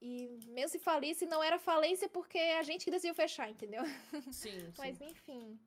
[0.00, 3.82] E mesmo se falisse, não era falência porque a gente que decidiu fechar, entendeu?
[4.30, 4.72] Sim, sim.
[4.78, 5.58] Mas enfim.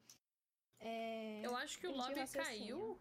[0.79, 1.41] É...
[1.43, 2.97] Eu acho que o lobby caiu.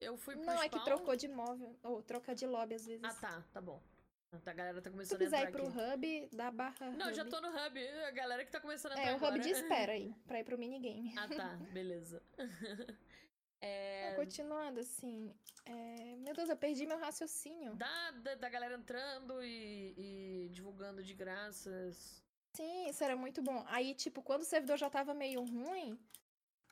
[0.00, 0.84] Eu fui pro Não, é que spawn.
[0.84, 1.76] trocou de móvel.
[1.82, 3.04] Ou troca de lobby às vezes.
[3.04, 3.80] Ah, tá, tá bom.
[4.46, 5.94] A galera tá Se começando a quiser entrar ir pro aqui.
[5.94, 6.90] hub, dá barra.
[6.92, 7.30] Não, eu já hub.
[7.30, 7.88] tô no hub.
[8.06, 9.38] A galera que tá começando a entrar É, o hub agora.
[9.42, 11.14] de espera aí, pra ir pro minigame.
[11.18, 11.48] Ah, tá.
[11.72, 12.22] Beleza.
[13.64, 15.32] É, Continuando, assim.
[15.64, 17.74] é, Meu Deus, eu perdi meu raciocínio.
[17.76, 22.20] da, da, da galera entrando e, e divulgando de graças.
[22.54, 23.64] Sim, isso era muito bom.
[23.68, 25.98] Aí, tipo, quando o servidor já tava meio ruim,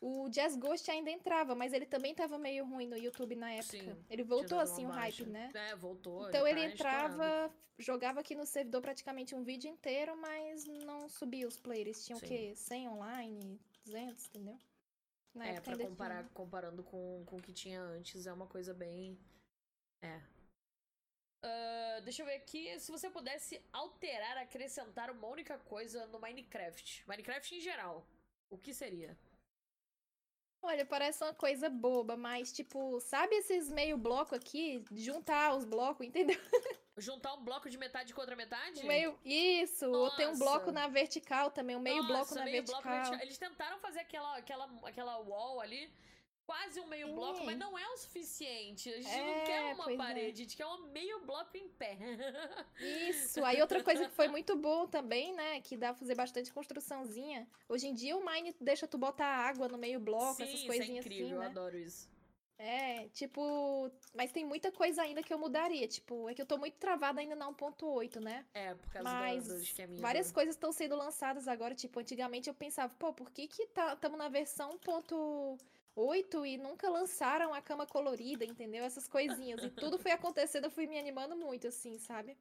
[0.03, 3.79] o Jazz Ghost ainda entrava, mas ele também tava meio ruim no YouTube na época.
[3.79, 5.31] Sim, Ele voltou assim o uma hype, baixa.
[5.31, 5.51] né?
[5.71, 6.29] É, voltou.
[6.29, 7.15] Então ele tá estourado.
[7.15, 12.05] entrava, jogava aqui no servidor praticamente um vídeo inteiro, mas não subia os players.
[12.05, 12.25] Tinha Sim.
[12.25, 12.53] o quê?
[12.57, 14.59] 100 online, 200, entendeu?
[15.35, 16.31] Na É, pra comparar, tinha.
[16.35, 19.19] comparando com, com o que tinha antes, é uma coisa bem.
[20.03, 20.21] É.
[21.43, 22.79] Ah, deixa eu ver aqui.
[22.81, 27.05] Se você pudesse alterar, acrescentar uma única coisa no Minecraft.
[27.07, 28.07] Minecraft em geral.
[28.51, 29.17] O que seria?
[30.63, 34.85] Olha, parece uma coisa boba, mas tipo, sabe esses meio bloco aqui?
[34.93, 36.39] Juntar os blocos, entendeu?
[36.99, 38.85] Juntar um bloco de metade com outra metade?
[38.85, 39.19] Meio.
[39.25, 39.91] Isso!
[39.91, 40.45] Ou tem um Nossa.
[40.45, 43.11] bloco na vertical também, um meio bloco Nossa, na meio bloco vertical.
[43.11, 43.27] vertical.
[43.27, 45.91] Eles tentaram fazer aquela, aquela, aquela wall ali.
[46.51, 47.15] Quase um meio Sim.
[47.15, 48.93] bloco, mas não é o suficiente.
[48.93, 49.97] A gente É, não quer uma é.
[49.97, 51.97] parede, a gente quer um meio bloco em pé.
[53.09, 53.45] Isso.
[53.45, 55.61] Aí outra coisa que foi muito bom também, né?
[55.61, 57.47] Que dá pra fazer bastante construçãozinha.
[57.69, 60.67] Hoje em dia o Mine deixa tu botar água no meio bloco, Sim, essas é
[60.67, 61.47] coisinhas incrível, assim, eu né?
[61.47, 62.09] adoro isso.
[62.59, 63.89] É, tipo.
[64.13, 65.87] Mas tem muita coisa ainda que eu mudaria.
[65.89, 68.45] Tipo, é que eu tô muito travada ainda na 1.8, né?
[68.53, 70.03] É, por causa Mas do, do esqueminha.
[70.03, 71.75] várias coisas estão sendo lançadas agora.
[71.75, 74.77] Tipo, antigamente eu pensava, pô, por que que tá, tamo na versão
[75.97, 78.85] 1.8 e nunca lançaram a cama colorida, entendeu?
[78.85, 79.63] Essas coisinhas.
[79.63, 82.37] E tudo foi acontecendo, eu fui me animando muito, assim, sabe?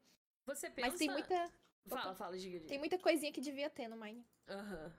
[0.45, 0.89] Você pensa.
[0.89, 1.51] Mas tem muita,
[1.87, 2.69] Fala, fala, diga, diga.
[2.69, 4.25] tem muita coisinha que devia ter no Mine.
[4.47, 4.93] Aham.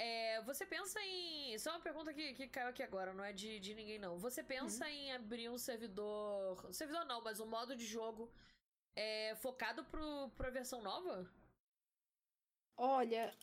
[0.00, 1.58] É, você pensa em.
[1.58, 4.16] Só uma pergunta que, que caiu aqui agora, não é de, de ninguém, não.
[4.18, 4.90] Você pensa Uhum.
[4.90, 6.72] em abrir um servidor.
[6.72, 8.30] Servidor não, mas um modo de jogo
[8.94, 11.28] é, focado pro, pra versão nova?
[12.76, 13.36] Olha,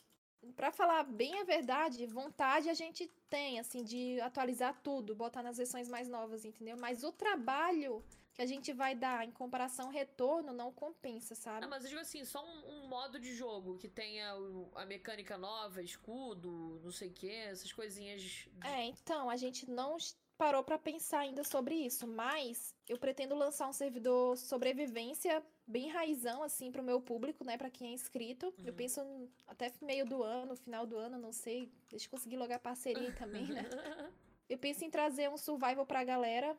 [0.55, 5.57] Pra falar bem a verdade, vontade a gente tem, assim, de atualizar tudo, botar nas
[5.57, 6.77] versões mais novas, entendeu?
[6.77, 8.03] Mas o trabalho
[8.33, 11.65] que a gente vai dar em comparação retorno não compensa, sabe?
[11.65, 14.85] Ah, mas eu digo assim, só um, um modo de jogo que tenha o- a
[14.85, 18.21] mecânica nova, escudo, não sei o que, essas coisinhas.
[18.21, 19.97] de- É, então, a gente não
[20.37, 26.43] parou pra pensar ainda sobre isso, mas eu pretendo lançar um servidor sobrevivência bem raizão,
[26.43, 28.53] assim, pro meu público, né, pra quem é inscrito.
[28.63, 28.75] Eu Uhum.
[28.75, 32.59] penso n- até meio do ano, final do ano, não sei, deixa eu conseguir logar
[32.59, 33.61] parceria também, né?
[34.47, 36.55] Eu penso em trazer um survival pra galera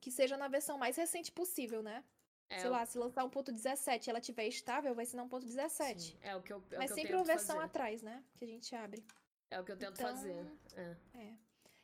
[0.00, 2.04] que seja na versão mais recente possível, né?
[2.48, 6.00] É, Sei lá, se lançar 1.17 e ela tiver estável, vai ser na 1.17.
[6.00, 7.66] sim, é o que eu, é Mas que eu sempre uma tento versão fazer.
[7.66, 8.22] atrás, né?
[8.36, 9.04] Que a gente abre.
[9.50, 10.46] É o que eu tento Então, fazer.
[10.76, 10.96] É.
[11.14, 11.34] É.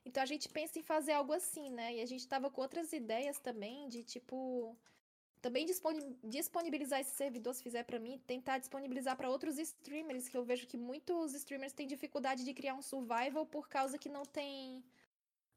[0.05, 1.97] Então a gente pensa em fazer algo assim, né?
[1.97, 4.77] E a gente tava com outras ideias também de tipo
[5.41, 10.37] também disponi- disponibilizar esse servidor se fizer pra mim, tentar disponibilizar pra outros streamers, que
[10.37, 14.25] eu vejo que muitos streamers têm dificuldade de criar um survival por causa que não
[14.25, 14.83] tem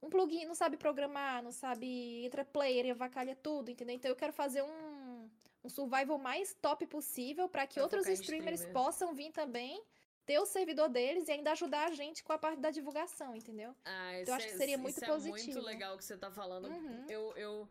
[0.02, 3.96] um plugin, não sabe programar, não sabe entra player e avacalha tudo, entendeu?
[3.96, 5.30] Então eu quero fazer um
[5.64, 8.84] um survival mais top possível pra que outros streamers streamer.
[8.84, 9.80] possam vir também
[10.26, 13.76] ter o servidor deles e ainda ajudar a gente com a parte da divulgação, entendeu?
[13.86, 15.54] Ah, Então, eu acho isso que é- seria isso muito é positivo.
[15.54, 16.68] muito legal que você tá falando.
[16.68, 17.06] Uhum.
[17.08, 17.70] Eu, eu,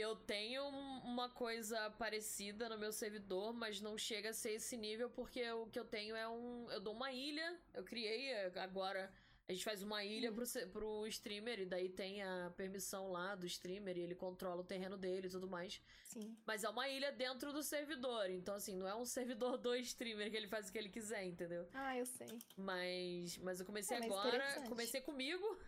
[0.00, 4.76] eu tenho um- uma coisa parecida no meu servidor, mas não chega a ser esse
[4.76, 6.70] nível, porque o que eu tenho é um.
[6.70, 9.12] Eu dou uma ilha, eu criei é, agora.
[9.48, 10.36] A gente faz uma ilha Uhum.
[10.36, 14.64] pro, pro streamer, e daí tem a permissão lá do streamer, e ele controla o
[14.64, 15.82] terreno dele e tudo mais.
[16.04, 16.36] Sim.
[16.46, 20.30] Mas é uma ilha dentro do servidor, então assim, não é um servidor do streamer
[20.30, 21.66] que ele faz o que ele quiser, entendeu?
[21.74, 22.28] Ah, eu sei.
[22.56, 25.58] Mas, mas eu comecei É, mas agora, comecei comigo.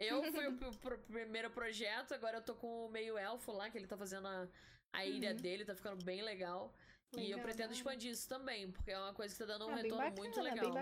[0.00, 3.68] Eu fui o pr- pr- primeiro projeto, agora eu tô com o meio elfo lá,
[3.70, 4.48] que ele tá fazendo a,
[4.94, 5.36] a ilha Uhum.
[5.36, 6.74] dele, tá ficando bem legal.
[7.12, 7.74] e eu Legal, pretendo hora.
[7.74, 10.40] expandir isso também, porque é uma coisa que tá dando um ah, retorno bacana, muito
[10.42, 10.74] legal.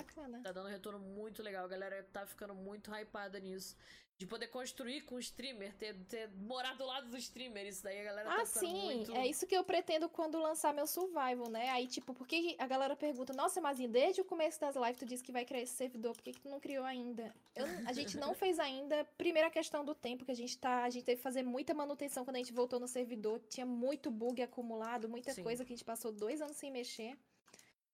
[0.43, 1.65] Tá dando um retorno muito legal.
[1.65, 3.77] A galera tá ficando muito hypada nisso.
[4.19, 7.65] De poder construir com o streamer, ter, ter morar do lado do streamer.
[7.69, 9.13] Isso daí a galera Ah, tá sim, muito.
[9.15, 11.69] é isso que eu pretendo quando lançar meu survival, né?
[11.71, 15.07] Aí, tipo, por que a galera pergunta, nossa, mas desde o começo das lives tu
[15.07, 17.33] disse que vai criar esse servidor, por que, que tu não criou ainda?
[17.55, 19.05] Eu- a gente não fez ainda.
[19.17, 20.83] Primeira questão do tempo, que a gente tá.
[20.83, 23.39] A gente teve que fazer muita manutenção quando a gente voltou no servidor.
[23.49, 25.45] Tinha muito bug acumulado, muita Sim.
[25.45, 27.17] coisa que a gente passou dois anos sem mexer.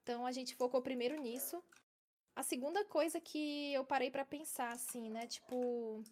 [0.02, 1.62] Então a gente focou primeiro nisso.
[2.36, 5.26] A segunda coisa que eu parei pra pensar, assim, né?
[5.26, 6.02] Tipo.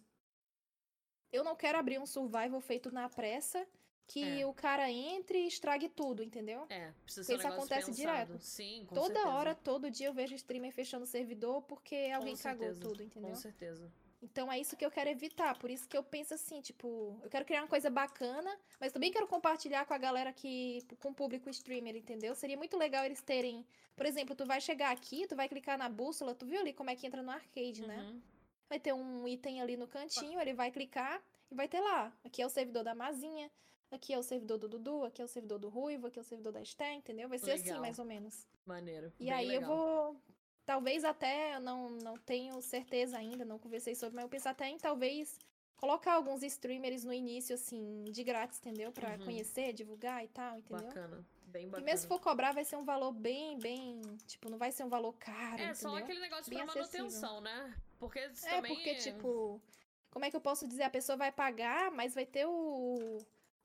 [1.31, 3.67] Eu não quero abrir um survival feito na pressa
[4.05, 4.45] que É.
[4.45, 6.65] o cara entre e estrague tudo, entendeu?
[6.69, 7.95] É, precisa ser um Isso acontece pensado.
[7.95, 8.39] direto.
[8.39, 9.29] Sim, com Toda certeza.
[9.29, 13.29] hora, todo dia eu vejo streamer fechando o servidor porque alguém cagou tudo, entendeu?
[13.31, 13.91] Com certeza.
[14.23, 15.57] Então é isso que eu quero evitar.
[15.59, 19.11] Por isso que eu penso assim, tipo, eu quero criar uma coisa bacana, mas também
[19.11, 20.81] quero compartilhar com a galera que.
[20.99, 22.33] com o público streamer, entendeu?
[22.33, 23.65] Seria muito legal eles terem.
[23.95, 26.89] Por exemplo, tu vai chegar aqui, tu vai clicar na bússola, tu viu ali como
[26.89, 27.97] é que entra no arcade, né?
[27.97, 28.21] Uhum.
[28.69, 31.21] Vai ter um item ali no cantinho, ele vai clicar
[31.51, 32.11] e vai ter lá.
[32.23, 33.51] Aqui é o servidor da Mazinha,
[33.91, 36.25] aqui é o servidor do Dudu, aqui é o servidor do Ruivo, aqui é o
[36.25, 37.27] servidor da Esté, entendeu?
[37.27, 37.81] Vai ser assim, Legal.
[37.81, 38.47] mais ou menos.
[38.65, 39.11] Maneiro.
[39.19, 39.61] E aí legal.
[39.61, 40.17] eu vou.
[40.65, 44.67] Talvez até, eu não, não tenho certeza ainda, não conversei sobre, mas eu penso até
[44.69, 45.37] em talvez
[45.75, 48.91] colocar alguns streamers no início, assim, de grátis, entendeu?
[48.91, 49.25] Pra Uhum.
[49.25, 50.87] conhecer, divulgar e tal, entendeu?
[50.87, 51.25] Bacana.
[51.47, 51.85] Bem E bacana.
[51.85, 54.01] mesmo se for cobrar, vai ser um valor bem, bem.
[54.25, 55.61] Tipo, não vai ser um valor caro.
[55.61, 56.03] É, só entendeu?
[56.05, 57.05] aquele negócio Bem pra acessível.
[57.05, 57.75] manutenção, né?
[57.99, 58.73] Porque É, também...
[58.73, 59.61] porque, tipo,
[60.09, 60.83] como é que eu posso dizer?
[60.83, 63.17] A pessoa vai pagar, mas vai ter o,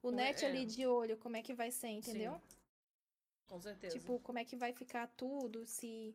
[0.02, 0.48] o net é.
[0.48, 2.40] ali de olho, como é que vai ser, entendeu?
[3.46, 3.96] Com certeza.
[3.98, 6.14] Tipo, como é que vai ficar tudo, se.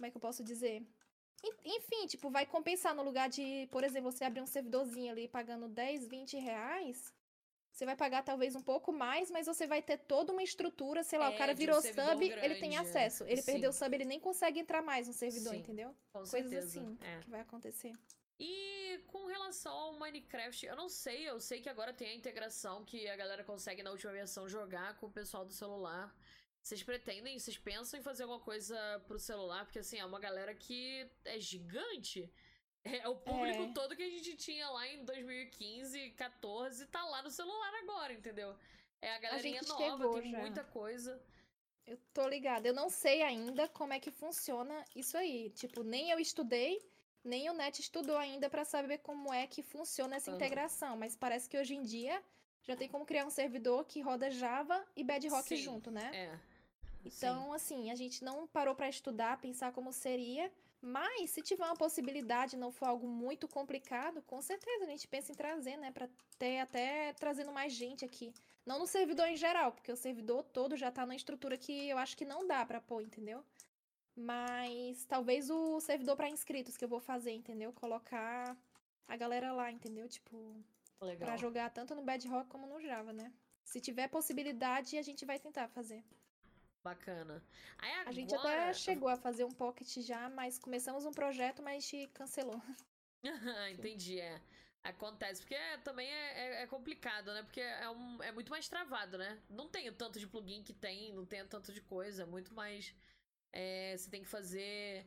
[0.00, 0.82] Como é que eu posso dizer?
[1.44, 5.28] En- Enfim, tipo, vai compensar no lugar de, por exemplo, você abrir um servidorzinho ali
[5.28, 7.12] pagando 10, 20 reais.
[7.70, 11.18] Você vai pagar talvez um pouco mais, mas você vai ter toda uma estrutura, sei
[11.18, 12.78] lá, É, o cara um virou servidor sub, ele tem grande, é.
[12.78, 13.24] acesso.
[13.24, 13.52] Ele Sim.
[13.52, 15.58] perdeu o sub, ele nem consegue entrar mais no servidor, Sim.
[15.60, 15.90] entendeu?
[16.14, 16.66] Com Coisas certeza.
[16.80, 17.20] assim É.
[17.20, 17.92] que vai acontecer.
[18.38, 22.86] E com relação ao Minecraft, eu não sei, eu sei que agora tem a integração
[22.86, 26.14] que a galera consegue na última versão jogar com o pessoal do celular.
[26.62, 28.76] Vocês pretendem, vocês pensam em fazer alguma coisa
[29.06, 29.64] pro celular?
[29.64, 32.30] Porque assim, é uma galera que é gigante.
[32.84, 33.72] É o público É.
[33.72, 38.56] todo que a gente tinha lá em 2015, 14, tá lá no celular agora, entendeu?
[39.02, 40.38] É a galerinha gente nova, tem já.
[40.38, 41.22] muita coisa.
[41.86, 42.68] Eu tô ligada.
[42.68, 45.50] Eu não sei ainda como é que funciona isso aí.
[45.50, 46.78] Tipo, nem eu estudei,
[47.24, 50.36] nem o Net estudou ainda pra saber como é que funciona essa Aham.
[50.36, 50.96] integração.
[50.96, 52.22] Mas parece que hoje em dia
[52.62, 56.10] já tem como criar um servidor que roda Java e Bedrock Sim, junto, né?
[56.14, 56.49] É.
[57.04, 60.52] Então, assim, a gente não parou pra estudar, pensar como seria.
[60.82, 65.30] Mas se tiver uma possibilidade, não for algo muito complicado, com certeza a gente pensa
[65.30, 65.90] em trazer, né?
[65.90, 66.08] Pra
[66.38, 68.32] ter até trazendo mais gente aqui.
[68.64, 71.98] Não no servidor em geral, porque o servidor todo já tá numa estrutura que eu
[71.98, 73.44] acho que não dá pra pôr, entendeu?
[74.16, 77.72] Mas talvez o servidor para inscritos que eu vou fazer, entendeu?
[77.72, 78.56] Colocar
[79.06, 80.08] a galera lá, entendeu?
[80.08, 80.64] Tipo,
[81.00, 81.26] Legal.
[81.26, 83.32] para jogar tanto no Bedrock como no Java, né?
[83.64, 86.02] Se tiver possibilidade, a gente vai tentar fazer.
[86.82, 87.42] Bacana.
[87.78, 88.08] Aí agora...
[88.08, 92.60] A gente até chegou a fazer um pocket já, mas começamos um projeto, mas cancelou.
[93.72, 94.40] Entendi, é.
[94.82, 97.42] Acontece, porque é, também é, é, é, complicado, né?
[97.42, 99.38] Porque é, um, é muito mais travado, né?
[99.50, 102.94] Não tem tanto de plugin que tem, não tem tanto de coisa, é muito mais.
[103.52, 105.06] É, você tem que fazer.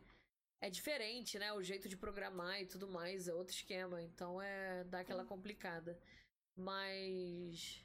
[0.61, 1.51] É diferente, né?
[1.53, 3.99] O jeito de programar e tudo mais, é outro esquema.
[4.03, 4.83] Então é.
[4.83, 5.99] dá aquela complicada.
[6.55, 7.83] Mas.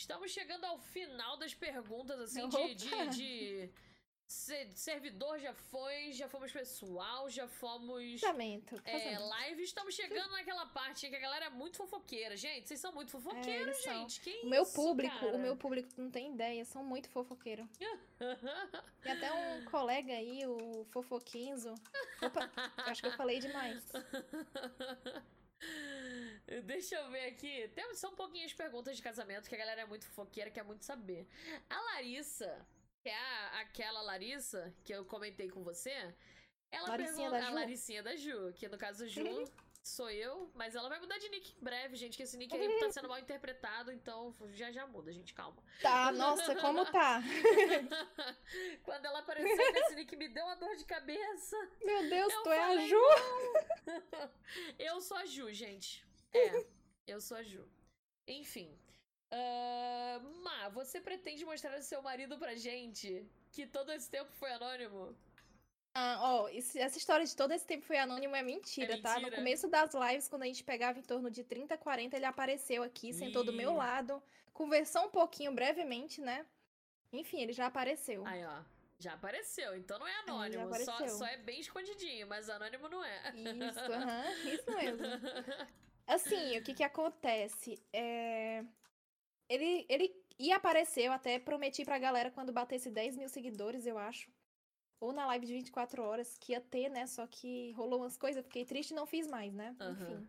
[0.00, 3.70] Estamos chegando ao final das perguntas, assim, de, de, de
[4.74, 8.18] servidor já foi, já fomos pessoal, já fomos.
[8.18, 9.62] Casamento, É, live.
[9.62, 12.34] Estamos chegando naquela parte que a galera é muito fofoqueira.
[12.34, 14.22] Gente, vocês são muito fofoqueiros, é, gente.
[14.22, 15.36] Que o meu isso, público, cara?
[15.36, 17.66] o meu público não tem ideia, são muito fofoqueiros.
[19.04, 21.74] e até um colega aí, o Fofoquinzo.
[22.22, 22.50] Opa,
[22.86, 23.84] acho que eu falei demais.
[26.64, 27.68] Deixa eu ver aqui.
[27.74, 31.28] Tem, são pouquinhas perguntas de casamento que a galera é muito fofoqueira, quer muito saber.
[31.68, 32.66] A Larissa
[33.02, 36.14] que é a, aquela Larissa que eu comentei com você.
[36.70, 37.40] Ela Laricinha pergunta.
[37.40, 37.54] da A Ju?
[37.54, 39.50] Laricinha da Ju, que no caso Ju
[39.82, 42.78] sou eu, mas ela vai mudar de nick em breve, gente, que esse nick aí
[42.78, 45.56] tá sendo mal interpretado, então já já muda, gente, calma.
[45.80, 47.22] Tá, nossa, como tá?
[48.84, 51.56] Quando ela apareceu nesse nick, me deu uma dor de cabeça.
[51.82, 53.00] Meu Deus, Eu tu é a falei, Ju?
[54.78, 56.04] Eu sou a Ju, gente.
[56.32, 56.66] É,
[57.06, 57.68] eu sou a Ju.
[58.26, 58.78] Enfim.
[59.30, 63.26] Ah, Má, você pretende mostrar o seu marido pra gente?
[63.52, 65.16] Que todo esse tempo foi anônimo?
[65.94, 69.14] Ah, ó, esse- essa história de todo esse tempo foi anônimo é mentira, É tá?
[69.16, 69.36] No mentira?
[69.36, 73.12] começo das lives, quando a gente pegava em torno de 30, 40, ele apareceu aqui,
[73.12, 76.46] sentou do meu lado, conversou um pouquinho brevemente, né?
[77.12, 78.24] Enfim, ele já apareceu.
[78.24, 78.62] Aí, ó.
[79.00, 80.74] Já apareceu, então não é anônimo.
[80.84, 83.32] só, só é bem escondidinho, mas anônimo não é.
[83.34, 84.24] Isso, aham,
[84.54, 85.04] isso mesmo.
[86.14, 87.80] Assim, o que que acontece?
[87.92, 88.64] É...
[89.48, 93.98] Ele, ele ia aparecer, eu até prometi pra galera quando batesse 10 mil seguidores, eu
[93.98, 94.30] acho.
[95.00, 97.06] Ou na live de 24 horas, que ia ter, né?
[97.06, 99.74] Só que rolou umas coisas, fiquei triste e não fiz mais, né?
[99.80, 99.92] Aham.
[99.92, 100.28] Enfim.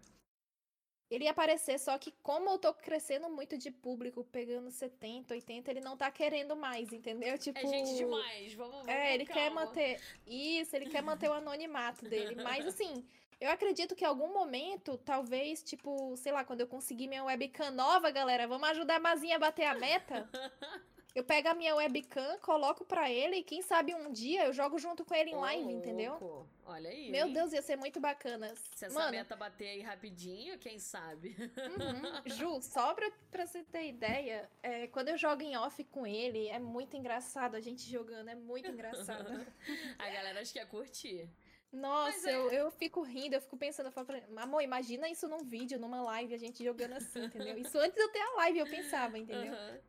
[1.12, 5.70] Ele ia aparecer, só que como eu tô crescendo muito de público, pegando 70, 80,
[5.70, 7.38] ele não tá querendo mais, entendeu?
[7.38, 7.60] Tipo.
[7.60, 9.66] É gente demais, vamos, vamos É, ele quer calma.
[9.66, 10.02] manter.
[10.26, 12.36] Isso, ele quer manter o anonimato dele.
[12.42, 13.06] Mas assim,
[13.42, 17.72] eu acredito que em algum momento, talvez, tipo, sei lá, quando eu conseguir minha webcam
[17.72, 20.30] nova, galera, vamos ajudar a Mazinha a bater a meta.
[21.14, 24.80] Eu pego a minha webcam, coloco pra ele e quem sabe um dia eu jogo
[24.80, 26.12] junto com ele em Ô, live, entendeu?
[26.12, 26.48] louco.
[26.66, 27.12] Olha aí.
[27.12, 27.34] Meu hein?
[27.34, 28.54] Deus, ia ser muito bacana.
[28.74, 31.36] Se essa Mano, meta bater aí rapidinho, quem sabe?
[31.38, 32.22] Uhum.
[32.38, 36.48] Ju, só pra, pra você ter ideia, é, quando eu jogo em off com ele,
[36.48, 39.46] é muito engraçado a gente jogando, é muito engraçado.
[40.00, 41.30] A galera acho que ia curtir.
[41.72, 45.28] Nossa, é- eu, eu fico rindo, eu fico pensando, eu falo pra amor, imagina isso
[45.28, 47.58] num vídeo, numa live, a gente jogando assim, entendeu?
[47.58, 49.54] Isso antes de eu ter a live, eu pensava, entendeu?
[49.54, 49.80] Aham.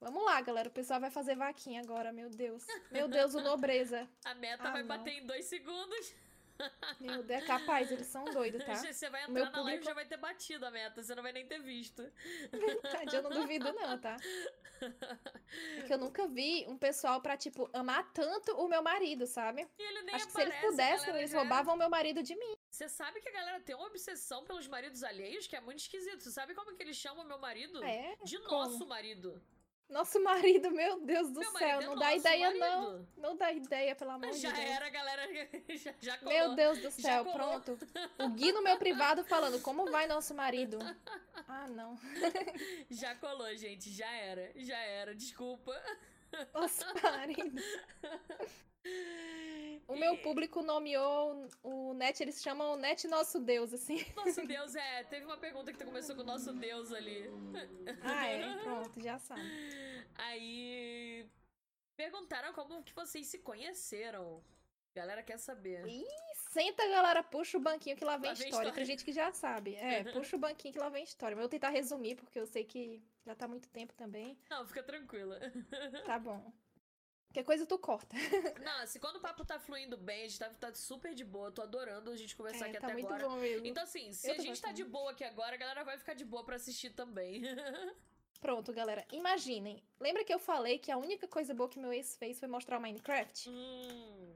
[0.00, 2.66] Vamos lá, galera, o pessoal vai fazer vaquinha agora, meu Deus.
[2.90, 4.06] Meu Deus, o nobreza.
[4.24, 4.88] A meta Ah, vai não.
[4.88, 6.14] bater em dois segundos.
[7.00, 8.74] Meu Deus, é capaz, eles são doidos, tá?
[8.76, 11.02] Você vai O entrar meu na live e público- já vai ter batido a meta,
[11.02, 12.02] você não vai nem ter visto.
[12.52, 14.16] Verdade, eu não duvido não, tá?
[15.76, 19.66] Porque eu nunca vi um pessoal pra, tipo, amar tanto o meu marido, sabe?
[19.78, 22.34] E ele nem Acho que se eles aparece, pudessem, eles já- roubavam meu marido de
[22.36, 22.54] mim.
[22.70, 26.22] Você sabe que a galera tem uma obsessão pelos maridos alheios que é muito esquisito.
[26.22, 27.82] Você sabe como que eles chamam meu marido?
[27.84, 28.16] É?
[28.24, 28.50] De Como?
[28.50, 29.40] nosso marido.
[29.88, 32.60] Nosso marido, meu Deus do Meu céu, é não dá ideia marido.
[32.60, 33.08] não.
[33.16, 34.70] Não dá ideia, pelo amor Já de Deus.
[34.70, 35.22] era, galera.
[35.76, 36.32] Já, já colou.
[36.34, 37.78] Meu Deus do Já céu, pronto.
[38.18, 40.78] O Gui no meu privado falando, como vai nosso marido?
[41.46, 41.98] Ah, não.
[42.90, 43.90] Já colou, gente.
[43.90, 44.50] Já era.
[44.56, 45.14] Já era.
[45.14, 45.78] Desculpa.
[46.52, 47.62] Nosso marido.
[49.86, 53.98] O meu público nomeou o Net, eles chamam o Net Nosso Deus, assim.
[54.16, 55.04] Nosso Deus, é.
[55.04, 57.30] Teve uma pergunta que começou com o nosso Deus ali.
[58.02, 59.42] Ah, é, pronto, já sabe.
[60.14, 61.28] Aí.
[61.96, 64.42] Perguntaram como que vocês se conheceram.
[64.94, 65.86] Galera quer saber.
[65.88, 66.04] Ih,
[66.52, 68.72] Senta, galera, puxa o banquinho que lá vem Lá vem história.
[68.72, 69.74] Tem gente que já sabe.
[69.74, 71.34] É, puxa o banquinho que lá vem história.
[71.34, 74.38] Mas eu vou tentar resumir, porque eu sei que já tá muito tempo também.
[74.48, 75.40] Não, fica tranquila.
[76.06, 76.52] Tá bom.
[77.28, 78.14] Qualquer coisa tu corta.
[78.64, 81.50] Não, se quando o papo tá fluindo bem, a gente tá, tá super de boa.
[81.50, 83.28] Tô adorando a gente conversar É, aqui tá até muito agora.
[83.28, 83.66] bom mesmo.
[83.66, 84.74] Então, assim, se a gente tá gostando.
[84.74, 87.42] de boa aqui agora, a galera vai ficar de boa pra assistir também.
[88.40, 89.04] Pronto, galera.
[89.10, 89.82] Imaginem.
[89.98, 92.78] Lembra que eu falei que a única coisa boa que meu ex fez foi mostrar
[92.78, 93.50] o Minecraft?
[93.50, 94.33] hum.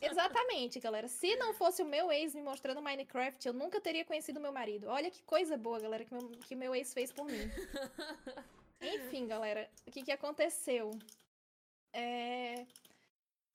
[0.00, 1.08] Exatamente, galera.
[1.08, 4.88] Se não fosse o meu ex me mostrando Minecraft, eu nunca teria conhecido meu marido.
[4.88, 7.32] Olha que coisa boa, galera, que meu, que meu ex fez por mim.
[8.80, 10.90] Enfim, galera, o que, que aconteceu?
[11.92, 12.66] É,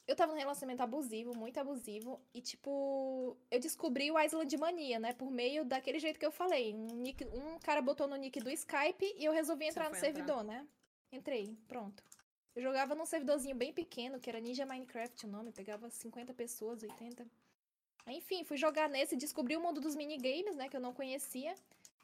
[0.10, 5.14] eu tava num relacionamento abusivo, muito abusivo, e tipo, eu descobri o Island Mania, né?
[5.14, 6.74] Por meio daquele jeito que eu falei.
[6.74, 10.42] Um, nick, um cara botou no nick do Skype e eu resolvi entrar no servidor,
[10.42, 10.62] entrar.
[10.62, 10.68] né?
[11.12, 12.04] Entrei, pronto.
[12.56, 16.84] Eu jogava num servidorzinho bem pequeno, que era Ninja Minecraft o nome, pegava 50 pessoas,
[16.84, 17.26] 80.
[18.08, 21.54] Enfim, fui jogar nesse, descobri o mundo dos minigames, né, que eu não conhecia.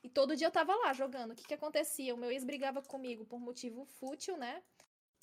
[0.03, 1.31] E todo dia eu tava lá jogando.
[1.31, 2.13] O que que acontecia?
[2.13, 4.61] O meu ex brigava comigo por motivo fútil, né?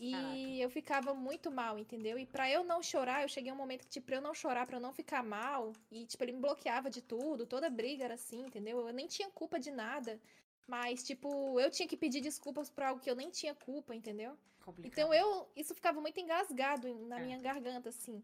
[0.00, 0.36] E Caraca.
[0.36, 2.18] eu ficava muito mal, entendeu?
[2.18, 4.34] E para eu não chorar, eu cheguei a um momento que, tipo, pra eu não
[4.34, 8.04] chorar, para eu não ficar mal, e, tipo, ele me bloqueava de tudo, toda briga
[8.04, 8.80] era assim, entendeu?
[8.80, 10.20] Eu nem tinha culpa de nada.
[10.66, 14.36] Mas, tipo, eu tinha que pedir desculpas por algo que eu nem tinha culpa, entendeu?
[14.64, 14.92] Complicado.
[14.92, 15.50] Então eu.
[15.56, 17.24] Isso ficava muito engasgado na é.
[17.24, 18.22] minha garganta, assim.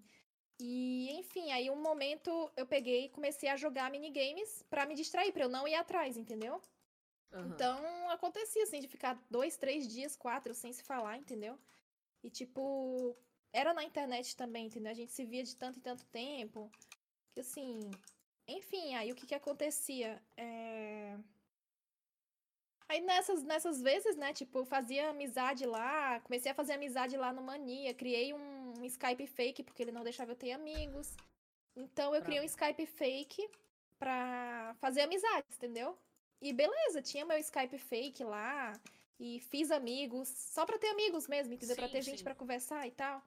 [0.61, 5.33] E, enfim, aí um momento eu peguei e comecei a jogar minigames para me distrair,
[5.33, 6.61] pra eu não ir atrás, entendeu?
[7.33, 7.49] Uhum.
[7.49, 11.59] Então acontecia, assim, de ficar dois, três dias, quatro sem se falar, entendeu?
[12.23, 13.17] E, tipo,
[13.53, 14.91] era na internet também, entendeu?
[14.91, 16.71] A gente se via de tanto e tanto tempo.
[17.33, 17.79] Que, assim.
[18.47, 20.23] Enfim, aí o que que acontecia?
[20.37, 21.17] É
[22.89, 27.33] Aí nessas, nessas vezes, né, tipo, eu fazia amizade lá, comecei a fazer amizade lá
[27.33, 31.15] no Mania, criei um, Skype fake, porque ele não deixava eu ter amigos.
[31.77, 33.47] Então eu criei um Skype fake
[33.99, 35.99] pra fazer amizades, entendeu?
[36.41, 38.73] E beleza, tinha meu Skype fake lá,
[39.21, 41.75] e fiz amigos, só pra ter amigos mesmo, entendeu?
[41.75, 42.11] Sim, pra ter sim.
[42.13, 43.23] gente para conversar e tal.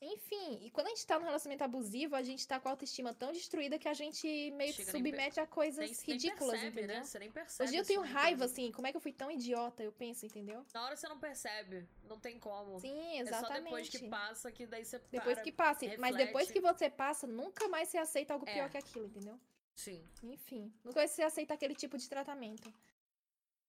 [0.00, 3.12] Enfim, e quando a gente tá num relacionamento abusivo, a gente tá com a autoestima
[3.12, 6.96] tão destruída que a gente meio que submete a coisas nem, ridículas, nem percebe, entendeu?
[6.96, 7.04] Né?
[7.04, 7.68] Você nem percebe.
[7.68, 10.64] Hoje eu tenho raiva, assim, como é que eu fui tão idiota, eu penso, entendeu?
[10.72, 12.78] Na hora você não percebe, não tem como.
[12.78, 13.26] Sim, exatamente.
[13.26, 16.00] É só depois que passa que daí você Depois para, que passa, reflete.
[16.00, 18.68] mas depois que você passa, nunca mais você aceita algo pior é.
[18.68, 19.38] que aquilo, entendeu?
[19.74, 20.04] Sim.
[20.22, 22.72] Enfim, nunca mais você aceita aquele tipo de tratamento.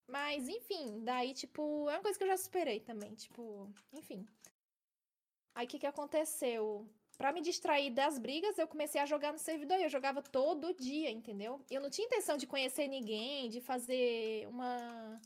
[0.07, 4.27] Mas, enfim, daí, tipo, é uma coisa que eu já superei também, tipo, enfim.
[5.55, 6.87] Aí o que, que aconteceu?
[7.17, 9.77] Para me distrair das brigas, eu comecei a jogar no servidor.
[9.77, 11.61] Eu jogava todo dia, entendeu?
[11.69, 15.19] Eu não tinha intenção de conhecer ninguém, de fazer uma.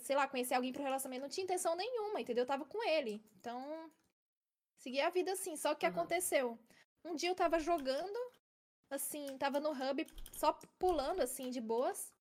[0.00, 1.22] Sei lá, conhecer alguém pro relacionamento.
[1.22, 2.42] Não tinha intenção nenhuma, entendeu?
[2.42, 3.22] Eu tava com ele.
[3.38, 3.90] Então.
[4.78, 5.56] Segui a vida assim.
[5.56, 5.92] Só que uhum.
[5.92, 6.58] aconteceu.
[7.04, 8.18] Um dia eu tava jogando,
[8.90, 12.12] assim, tava no hub, só pulando, assim, de boas.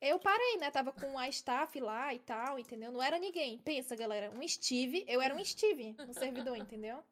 [0.00, 0.70] Eu parei, né?
[0.70, 2.92] Tava com a staff lá e tal, entendeu?
[2.92, 3.58] Não era ninguém.
[3.58, 7.02] Pensa, galera, um Steve, eu era um Steve no servidor, entendeu?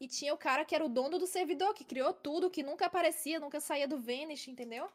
[0.00, 2.86] E tinha o cara que era o dono do servidor, que criou tudo, que nunca
[2.86, 4.88] aparecia, nunca saía do Vanish, entendeu?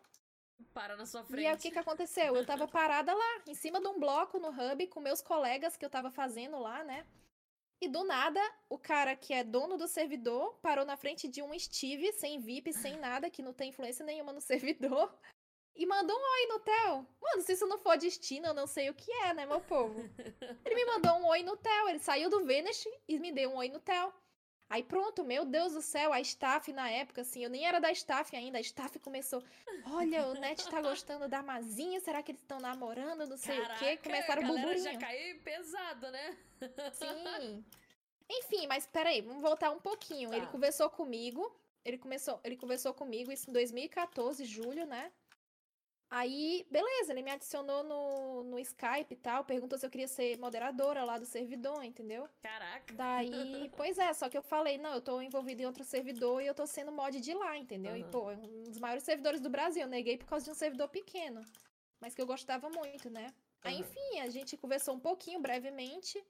[0.73, 1.43] Para na sua frente.
[1.43, 2.37] E aí o que que aconteceu?
[2.37, 5.83] Eu tava parada lá, em cima de um bloco no hub, com meus colegas que
[5.83, 7.05] eu tava fazendo lá, né?
[7.81, 8.39] E do nada,
[8.69, 12.71] o cara que é dono do servidor parou na frente de um Steve, sem VIP,
[12.71, 15.13] sem nada, que não tem influência nenhuma no servidor
[15.75, 17.07] e mandou um oi no Theo.
[17.21, 19.95] Mano, se isso não for destino, eu não sei o que é, né, meu povo?
[20.65, 21.89] Ele me mandou um oi no Theo.
[21.89, 24.13] Ele saiu do Venice e me deu um oi no Theo.
[24.69, 27.91] Aí pronto, meu Deus do céu, a staff na época, assim, eu nem era da
[27.91, 29.43] staff ainda, a staff começou,
[29.85, 33.75] olha, o Net tá gostando da Mazinha, será que eles estão namorando, não sei Caraca,
[33.75, 34.83] o quê, começaram o burburinho.
[34.83, 36.37] já caiu pesado, né?
[36.93, 37.63] Sim.
[38.27, 40.31] Enfim, mas peraí, vamos voltar um pouquinho.
[40.31, 40.37] Tá.
[40.37, 45.11] Ele conversou comigo, ele começou, ele conversou comigo isso em 2014, julho, né?
[46.15, 50.37] Aí, beleza, ele me adicionou no, no Skype e tal, perguntou se eu queria ser
[50.37, 52.29] moderadora lá do servidor, entendeu?
[52.39, 52.93] Caraca.
[52.93, 56.45] Daí, pois é, só que eu falei, não, eu tô envolvido em outro servidor e
[56.45, 57.93] eu tô sendo mod de lá, entendeu?
[57.93, 57.97] Uhum.
[57.97, 60.53] E, pô, é um dos maiores servidores do Brasil, eu neguei por causa de um
[60.53, 61.41] servidor pequeno,
[61.99, 63.25] mas que eu gostava muito, né?
[63.25, 63.33] Uhum.
[63.63, 66.23] Aí, enfim, a gente conversou um pouquinho, brevemente,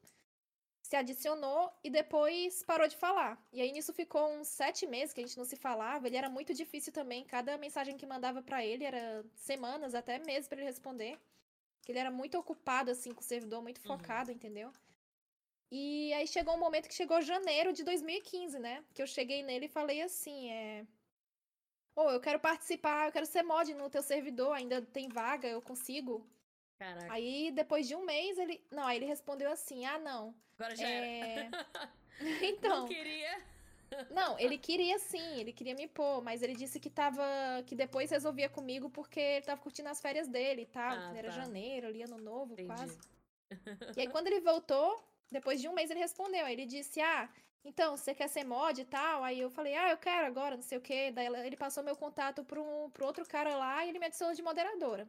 [0.93, 3.43] se adicionou e depois parou de falar.
[3.51, 6.05] E aí nisso ficou uns sete meses que a gente não se falava.
[6.05, 7.25] Ele era muito difícil também.
[7.25, 11.19] Cada mensagem que mandava para ele era semanas, até meses para ele responder.
[11.81, 13.87] Que ele era muito ocupado, assim, com o servidor, muito uhum.
[13.87, 14.35] focado, uhum.
[14.35, 14.71] entendeu?
[15.71, 18.83] E aí chegou um momento que chegou janeiro de 2015, né?
[18.93, 20.85] Que eu cheguei nele e falei assim, é...
[21.95, 25.47] Ô, oh, eu quero participar, eu quero ser mod no teu servidor, ainda tem vaga,
[25.47, 26.23] eu consigo?
[26.77, 27.11] Caraca.
[27.11, 28.61] Aí, depois de um mês, ele.
[28.69, 30.35] Não, aí ele respondeu assim: ah, não.
[30.63, 31.49] Agora já é...
[32.41, 32.81] então.
[32.81, 33.41] Não queria.
[34.09, 37.21] Não, ele queria sim, ele queria me pôr, mas ele disse que tava.
[37.65, 40.93] que depois resolvia comigo porque ele tava curtindo as férias dele e tal.
[40.93, 41.41] Ah, era tá.
[41.41, 42.67] janeiro, ali, ano novo, Entendi.
[42.67, 42.97] quase.
[43.97, 46.43] E aí, quando ele voltou, depois de um mês, ele respondeu.
[46.43, 47.29] Aí ele disse: Ah,
[47.63, 49.23] então, você quer ser mod e tal?
[49.23, 51.11] Aí eu falei, ah, eu quero agora, não sei o quê.
[51.11, 54.41] Daí ele passou meu contato pro, pro outro cara lá e ele me adicionou de
[54.41, 55.07] moderadora.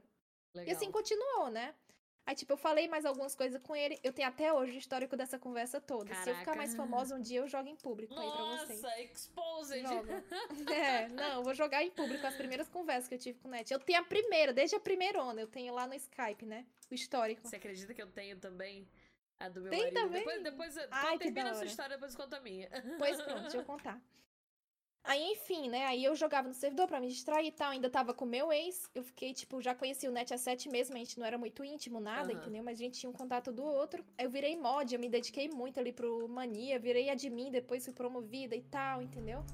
[0.54, 0.72] Legal.
[0.72, 1.74] E assim continuou, né?
[2.26, 3.98] Aí, tipo, eu falei mais algumas coisas com ele.
[4.02, 6.06] Eu tenho até hoje o histórico dessa conversa toda.
[6.06, 6.24] Caraca.
[6.24, 8.82] Se eu ficar mais famosa um dia, eu jogo em público Nossa, aí pra vocês.
[8.82, 9.84] Nossa, exposed!
[10.72, 13.50] é, não, eu vou jogar em público as primeiras conversas que eu tive com o
[13.50, 13.70] Net.
[13.70, 15.40] Eu tenho a primeira, desde a primeira onda.
[15.40, 16.64] Eu tenho lá no Skype, né?
[16.90, 17.46] O histórico.
[17.46, 18.88] Você acredita que eu tenho também?
[19.38, 19.94] A do meu Tem marido.
[19.94, 20.20] também?
[20.42, 22.70] Depois, depois Ai, termina a sua história, depois conta a minha.
[22.98, 24.00] Pois pronto, deixa eu contar.
[25.04, 25.84] Aí, enfim, né?
[25.84, 27.70] Aí eu jogava no servidor pra me distrair e tal.
[27.70, 28.90] Ainda tava com o meu ex.
[28.94, 31.36] Eu fiquei, tipo, já conheci o Net há sete meses, mas a gente não era
[31.36, 32.40] muito íntimo, nada, Aham.
[32.40, 32.64] entendeu?
[32.64, 34.02] Mas a gente tinha um contato do outro.
[34.16, 37.92] Aí eu virei mod, eu me dediquei muito ali pro Mania, virei admin, depois fui
[37.92, 39.44] promovida e tal, entendeu?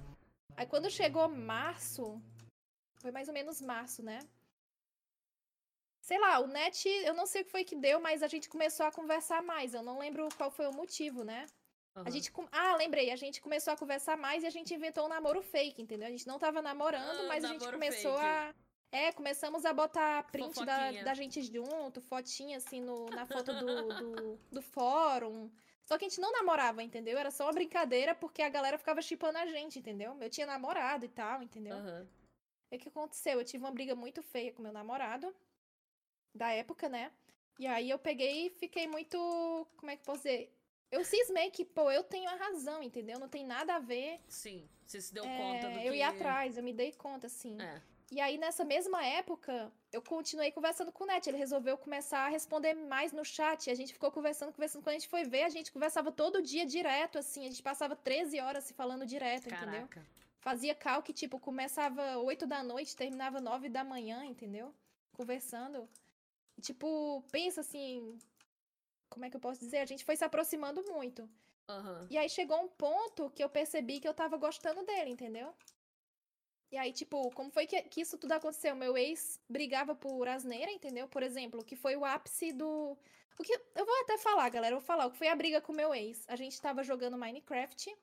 [0.56, 2.22] Aí quando chegou março,
[3.00, 4.20] foi mais ou menos março, né?
[6.00, 8.48] Sei lá, o Net, eu não sei o que foi que deu, mas a gente
[8.48, 9.74] começou a conversar mais.
[9.74, 11.46] Eu não lembro qual foi o motivo, né?
[12.00, 12.10] A Aham.
[12.10, 12.30] gente.
[12.32, 13.10] com- Ah, lembrei.
[13.10, 16.06] A gente começou a conversar mais e a gente inventou um namoro fake, entendeu?
[16.08, 18.26] A gente não tava namorando, Ah, mas a gente começou fake.
[18.26, 18.54] a.
[18.92, 21.04] É, começamos a botar print da, Fofoquinha.
[21.04, 25.48] da gente junto, fotinha assim no, na foto do, do, do fórum.
[25.84, 27.16] Só que a gente não namorava, entendeu?
[27.16, 30.16] Era só uma brincadeira porque a galera ficava chipando a gente, entendeu?
[30.20, 31.76] Eu tinha namorado e tal, entendeu?
[32.72, 33.38] E o que aconteceu?
[33.38, 35.32] Eu tive uma briga muito feia com meu namorado,
[36.34, 37.12] da época, né?
[37.60, 39.16] E aí eu peguei e fiquei muito.
[39.76, 40.52] Como é que eu posso dizer?
[40.90, 43.18] Eu cismei que, pô, eu tenho a razão, entendeu?
[43.18, 44.20] Não tem nada a ver.
[44.28, 45.86] Sim, você se deu é, conta do que...
[45.86, 47.60] eu ia atrás, eu me dei conta, assim.
[47.60, 47.80] É.
[48.10, 51.28] E aí, nessa mesma época, eu continuei conversando com o Net.
[51.28, 53.68] Ele resolveu começar a responder mais no chat.
[53.68, 54.82] E a gente ficou conversando, conversando.
[54.82, 57.46] Quando a gente foi ver, a gente conversava todo dia direto, assim.
[57.46, 59.86] A gente passava 13 horas se falando direto, entendeu?
[59.86, 60.04] Caraca.
[60.40, 64.74] Fazia cal que, tipo, começava 8 da noite, terminava 9 da manhã, entendeu?
[65.12, 65.88] Conversando.
[66.60, 68.18] Tipo, pensa assim.
[69.10, 69.78] Como é que eu posso dizer?
[69.78, 71.28] A gente foi se aproximando muito.
[71.68, 72.06] Aham.
[72.08, 75.52] E aí chegou um ponto que eu percebi que eu tava gostando dele, entendeu?
[76.72, 78.76] E aí, tipo, como foi que, que isso tudo aconteceu?
[78.76, 81.08] Meu ex brigava por asneira, entendeu?
[81.08, 82.96] Por exemplo, que foi o ápice do.
[83.38, 83.52] O que.
[83.74, 84.74] Eu vou até falar, galera.
[84.74, 86.24] Eu vou falar o que foi a briga com meu ex.
[86.28, 87.94] A gente tava jogando Minecraft.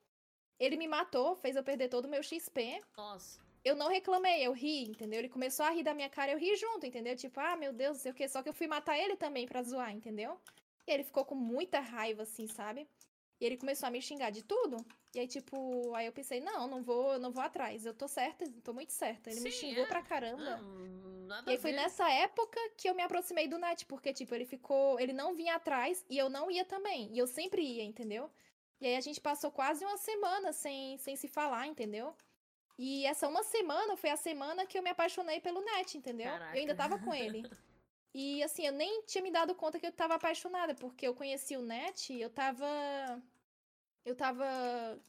[0.60, 2.82] Ele me matou, fez eu perder todo o meu XP.
[2.98, 3.40] Nossa.
[3.64, 5.20] Eu não reclamei, eu ri, entendeu?
[5.20, 7.16] Ele começou a rir da minha cara, eu ri junto, entendeu?
[7.16, 8.28] Tipo, ah, meu Deus, não sei o quê.
[8.28, 10.40] Só que eu fui matar ele também pra zoar, entendeu?
[10.88, 12.88] E ele ficou com muita raiva, assim, sabe?
[13.40, 14.78] E ele começou a me xingar de tudo.
[15.14, 17.86] E aí, tipo, aí eu pensei, não, não vou, não vou atrás.
[17.86, 19.30] Eu tô certa, tô muito certa.
[19.30, 19.88] Ele me Sim, xingou é.
[19.88, 20.60] pra caramba.
[21.46, 25.00] E aí foi nessa época que eu me aproximei do Net, porque, tipo, ele ficou.
[25.00, 27.12] Ele não vinha atrás e eu não ia também.
[27.14, 28.32] E eu sempre ia, entendeu?
[28.80, 32.16] E aí a gente passou quase uma semana sem, sem se falar, entendeu?
[32.78, 36.28] E essa uma semana foi a semana que eu me apaixonei pelo Net, entendeu?
[36.28, 36.76] Eu ainda Caraca.
[36.76, 37.44] tava com ele.
[38.24, 41.56] E assim, eu nem tinha me dado conta que eu tava apaixonada, porque eu conheci
[41.56, 42.66] o Net, eu tava.
[44.04, 44.46] Eu tava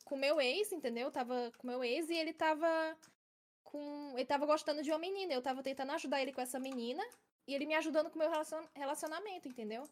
[0.04, 1.06] com meu ex, entendeu?
[1.06, 2.68] Eu tava com meu ex e ele tava
[3.64, 4.12] com.
[4.14, 5.32] Ele tava gostando de uma menina.
[5.32, 7.02] Eu tava tentando ajudar ele com essa menina
[7.46, 9.84] e ele me ajudando com o meu relacion- relacionamento, entendeu?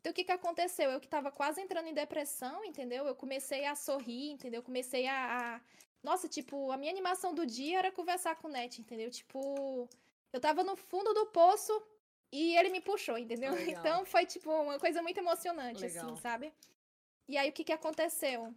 [0.00, 0.90] Então o que que aconteceu?
[0.90, 3.06] Eu que tava quase entrando em depressão, entendeu?
[3.06, 4.58] Eu comecei a sorrir, entendeu?
[4.60, 5.60] Eu comecei a, a-
[6.02, 9.10] Nossa, tipo, a minha animação do dia era conversar com o Net, entendeu?
[9.10, 9.88] Tipo,
[10.32, 11.72] eu tava no fundo do poço
[12.32, 13.52] e ele me puxou, entendeu?
[13.54, 13.80] Legal.
[13.80, 16.06] Então foi, tipo, uma coisa muito emocionante, Legal.
[16.06, 16.52] assim, sabe?
[17.28, 18.54] E aí o que que aconteceu?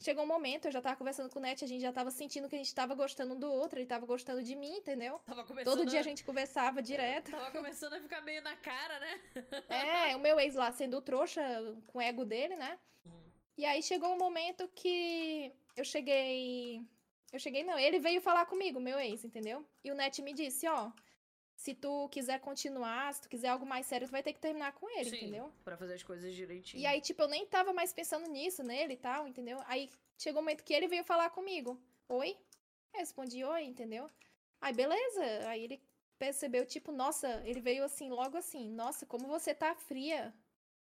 [0.00, 2.48] Chegou um momento, eu já tava conversando com o Net, a gente já tava sentindo
[2.48, 5.20] que a gente tava gostando um do outro, ele tava gostando de mim, entendeu?
[5.20, 7.30] Tava começando Todo dia a gente conversava direto.
[7.30, 9.20] Tava começando a ficar meio na cara, né?
[9.68, 11.40] É, o meu ex lá sendo o trouxa
[11.86, 12.80] com o ego dele, né?
[13.06, 13.10] Hum.
[13.56, 16.84] E aí chegou um momento que eu cheguei.
[17.32, 19.64] Eu cheguei, não, ele veio falar comigo, meu ex, entendeu?
[19.84, 20.90] E o Net me disse, ó,
[21.62, 24.72] se tu quiser continuar, se tu quiser algo mais sério, tu vai ter que terminar
[24.72, 25.52] com ele, Sim, entendeu?
[25.62, 26.82] Pra fazer as coisas direitinho.
[26.82, 29.60] E aí, tipo, eu nem tava mais pensando nisso, nele e tal, entendeu?
[29.66, 31.80] Aí chegou um momento que ele veio falar comigo.
[32.08, 32.36] Oi?
[32.92, 34.10] Eu respondi oi, entendeu?
[34.60, 35.22] Aí, beleza.
[35.46, 35.80] Aí ele
[36.18, 40.34] percebeu, tipo, nossa, ele veio assim, logo assim, nossa, como você tá fria.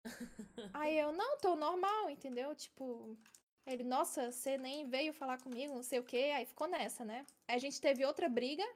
[0.74, 2.54] aí eu, não, tô normal, entendeu?
[2.54, 3.16] Tipo,
[3.66, 6.32] ele, nossa, você nem veio falar comigo, não sei o quê.
[6.34, 7.24] Aí ficou nessa, né?
[7.48, 8.66] Aí a gente teve outra briga.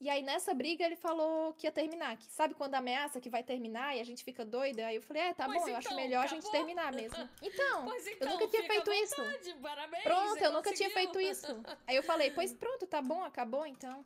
[0.00, 2.16] E aí, nessa briga, ele falou que ia terminar.
[2.16, 4.86] Que sabe quando ameaça que vai terminar e a gente fica doida?
[4.86, 6.52] Aí eu falei, é, tá Pois bom, eu acho então, melhor a gente acabou.
[6.58, 7.28] terminar mesmo.
[7.42, 9.16] Então, Pois eu então, nunca tinha fica à feito isso.
[9.22, 11.64] vontade, Parabéns, Pronto, eu nunca tinha feito isso.
[11.86, 14.02] Aí eu falei, pois pronto, tá bom, acabou então.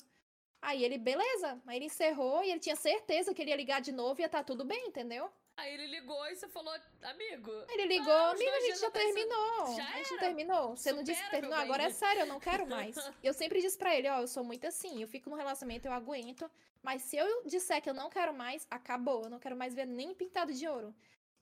[0.60, 1.60] Aí ele, beleza.
[1.66, 4.26] Aí ele encerrou e ele tinha certeza que ele ia ligar de novo e ia
[4.26, 5.30] estar tudo bem, entendeu?
[5.58, 6.72] Aí ele ligou e você falou,
[7.02, 7.50] amigo.
[7.68, 9.76] Ele ligou, Ah, os amigo, a gente já terminou.
[9.76, 10.76] Já a gente não terminou.
[10.76, 12.96] Você não disse que Supera, terminou, agora é sério, eu não quero mais.
[13.22, 15.92] eu sempre disse pra ele, ó, eu sou muito assim, eu fico no relacionamento, eu
[15.92, 16.48] aguento.
[16.80, 19.24] Mas se eu disser que eu não quero mais, acabou.
[19.24, 20.94] Eu não quero mais ver nem pintado de ouro.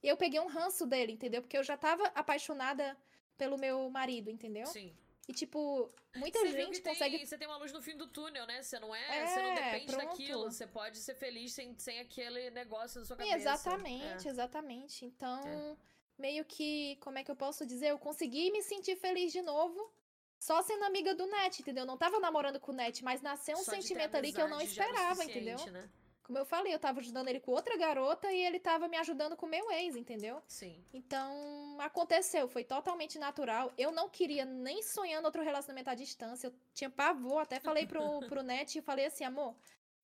[0.03, 1.43] E eu peguei um ranço dele, entendeu?
[1.43, 2.97] Porque eu já tava apaixonada
[3.37, 4.65] pelo meu marido, entendeu?
[4.67, 4.97] Sim.
[5.29, 7.17] E, tipo, muita Você gente que consegue.
[7.17, 8.63] tem, você tem uma luz no fim do túnel, né?
[8.63, 10.07] Você não é, É, você não depende pronto.
[10.09, 10.45] daquilo.
[10.51, 13.37] Você pode ser feliz sem, sem aquele negócio na sua cabeça.
[13.37, 14.31] Exatamente, É.
[14.31, 15.05] exatamente.
[15.05, 15.77] Então,
[16.17, 17.89] meio que, como é que eu posso dizer?
[17.91, 19.93] Eu consegui me sentir feliz de novo.
[20.39, 21.83] Só sendo amiga do Net, entendeu?
[21.83, 24.47] Eu não tava namorando com o Net, mas nasceu um Só sentimento ali que eu
[24.49, 25.59] não o esperava, entendeu?
[25.73, 25.91] Né?
[26.27, 29.37] Como eu falei, eu tava ajudando ele com outra garota e ele tava me ajudando
[29.37, 30.43] com o meu ex, entendeu?
[30.49, 30.85] Sim.
[30.93, 33.73] Então, aconteceu, foi totalmente natural.
[33.79, 36.49] Eu não queria nem sonhando outro relacionamento à distância.
[36.49, 39.55] Eu tinha pavor, até falei pro, pro Net e falei assim, amor,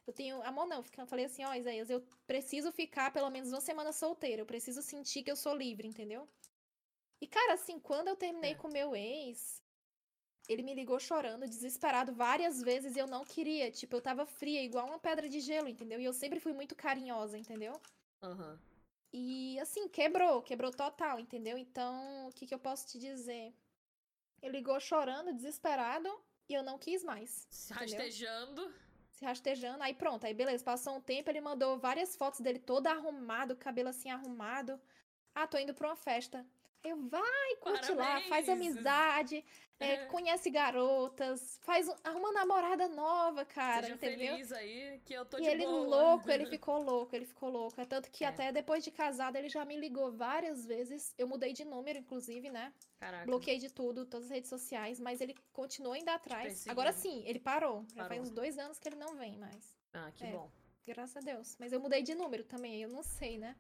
[0.07, 0.41] eu tenho.
[0.43, 3.93] Amor, não, eu falei assim, ó, oh, Isaías, eu preciso ficar pelo menos uma semana
[3.93, 4.43] solteira.
[4.43, 6.29] Eu preciso sentir que eu sou livre, entendeu?
[7.21, 8.55] E, cara, assim, quando eu terminei é.
[8.55, 9.62] com meu ex,
[10.49, 13.71] ele me ligou chorando, desesperado várias vezes e eu não queria.
[13.71, 16.01] Tipo, eu tava fria, igual uma pedra de gelo, entendeu?
[16.01, 17.81] E eu sempre fui muito carinhosa, entendeu?
[18.23, 18.59] Uhum.
[19.13, 21.59] E assim, quebrou, quebrou total, entendeu?
[21.59, 23.55] Então, o que, que eu posso te dizer?
[24.41, 26.09] Ele ligou chorando, desesperado,
[26.49, 27.47] e eu não quis mais.
[27.51, 27.99] Se entendeu?
[27.99, 28.75] rastejando.
[29.13, 29.83] Se rastejando.
[29.83, 33.91] Aí pronto, aí beleza, passou um tempo, ele mandou várias fotos dele todo arrumado, cabelo
[33.91, 34.81] assim arrumado.
[35.35, 36.45] Ah, tô indo pra uma festa.
[36.85, 37.97] Eu, vai, curte Parabéns.
[37.97, 39.45] lá, faz amizade,
[39.79, 40.07] é, é.
[40.07, 44.35] conhece garotas, faz arruma uma namorada nova, cara, Seja entendeu?
[44.35, 45.87] feliz aí, que eu tô e de ele boa.
[45.87, 47.81] louco, ele ficou louco, ele ficou louco.
[47.81, 48.29] É tanto que é.
[48.29, 51.15] até depois de casado ele já me ligou várias vezes.
[51.17, 52.73] Eu mudei de número, inclusive, né?
[52.99, 53.27] Caraca.
[53.27, 56.67] Bloqueei de tudo, todas as redes sociais, mas ele continuou ainda atrás.
[56.67, 57.85] Agora sim, ele parou.
[57.95, 59.77] Já faz uns dois anos que ele não vem mais.
[59.93, 60.31] Ah, que é.
[60.33, 60.51] bom.
[60.85, 61.57] Graças a Deus.
[61.61, 63.57] Mas eu mudei de número também, eu não sei, né?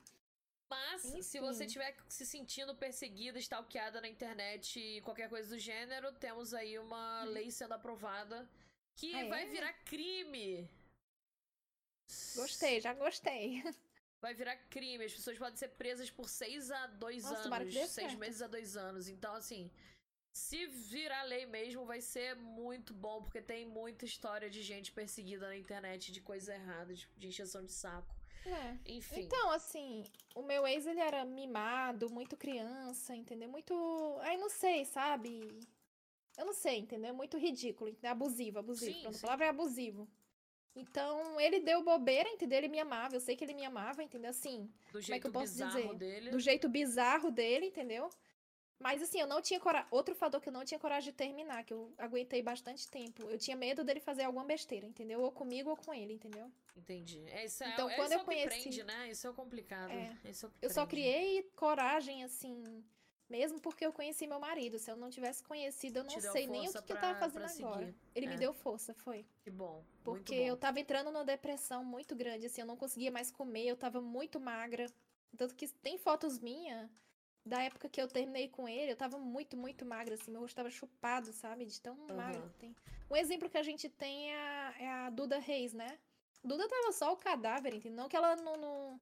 [0.72, 1.22] Mas, Enfim.
[1.22, 6.54] se você estiver se sentindo perseguida, stalkeada na internet e qualquer coisa do gênero, temos
[6.54, 7.30] aí uma uhum.
[7.30, 8.48] lei sendo aprovada
[8.96, 9.50] que ah, vai é?
[9.50, 10.70] virar crime.
[12.36, 13.62] Gostei, já gostei.
[14.22, 15.04] Vai virar crime.
[15.04, 17.74] As pessoas podem ser presas por seis a dois anos.
[17.90, 19.08] Seis meses a dois anos.
[19.08, 19.70] Então, assim,
[20.32, 25.48] se virar lei mesmo, vai ser muito bom, porque tem muita história de gente perseguida
[25.48, 28.21] na internet de coisa errada, de, de encheção de saco.
[28.46, 28.76] É.
[28.92, 29.22] Enfim.
[29.22, 30.04] Então, assim,
[30.34, 33.48] o meu ex, ele era mimado, muito criança, entendeu?
[33.48, 33.74] Muito.
[34.22, 35.60] Aí não sei, sabe?
[36.36, 37.14] Eu não sei, entendeu?
[37.14, 38.10] Muito ridículo, entendeu?
[38.10, 38.92] abusivo, abusivo.
[38.92, 39.18] Sim, sim.
[39.18, 40.08] A palavra é abusivo.
[40.74, 42.58] Então, ele deu bobeira, entendeu?
[42.58, 44.30] Ele me amava, eu sei que ele me amava, entendeu?
[44.30, 45.94] Assim, do como é que eu posso dizer?
[45.94, 46.30] Dele.
[46.30, 48.08] Do jeito bizarro dele, entendeu?
[48.82, 49.86] Mas assim, eu não tinha coragem.
[49.90, 53.22] Outro fator que eu não tinha coragem de terminar, que eu aguentei bastante tempo.
[53.22, 55.20] Eu tinha medo dele fazer alguma besteira, entendeu?
[55.20, 56.50] Ou comigo ou com ele, entendeu?
[56.76, 57.22] Entendi.
[57.28, 59.10] É, isso é, então, é, quando isso eu é conheci, prende, né?
[59.10, 59.90] Isso é complicado.
[59.90, 62.82] É, isso é eu só criei coragem, assim,
[63.28, 64.78] mesmo porque eu conheci meu marido.
[64.78, 67.66] Se eu não tivesse conhecido, eu não sei nem o que, que eu tava fazendo
[67.66, 67.94] agora.
[68.14, 68.28] Ele é.
[68.28, 69.24] me deu força, foi.
[69.42, 69.84] Que bom.
[70.02, 70.46] Porque bom.
[70.46, 74.00] eu tava entrando numa depressão muito grande, assim, eu não conseguia mais comer, eu tava
[74.00, 74.86] muito magra.
[75.36, 76.90] Tanto que tem fotos minhas
[77.44, 80.54] da época que eu terminei com ele, eu tava muito, muito magra, assim, meu rosto
[80.54, 81.64] tava chupado, sabe?
[81.64, 82.16] De tão uhum.
[82.16, 82.76] magro que tem.
[83.10, 85.98] Um exemplo que a gente tem é a, é a Duda Reis, né?
[86.44, 88.02] Duda tava só o cadáver, entendeu?
[88.02, 89.00] Não que ela não, não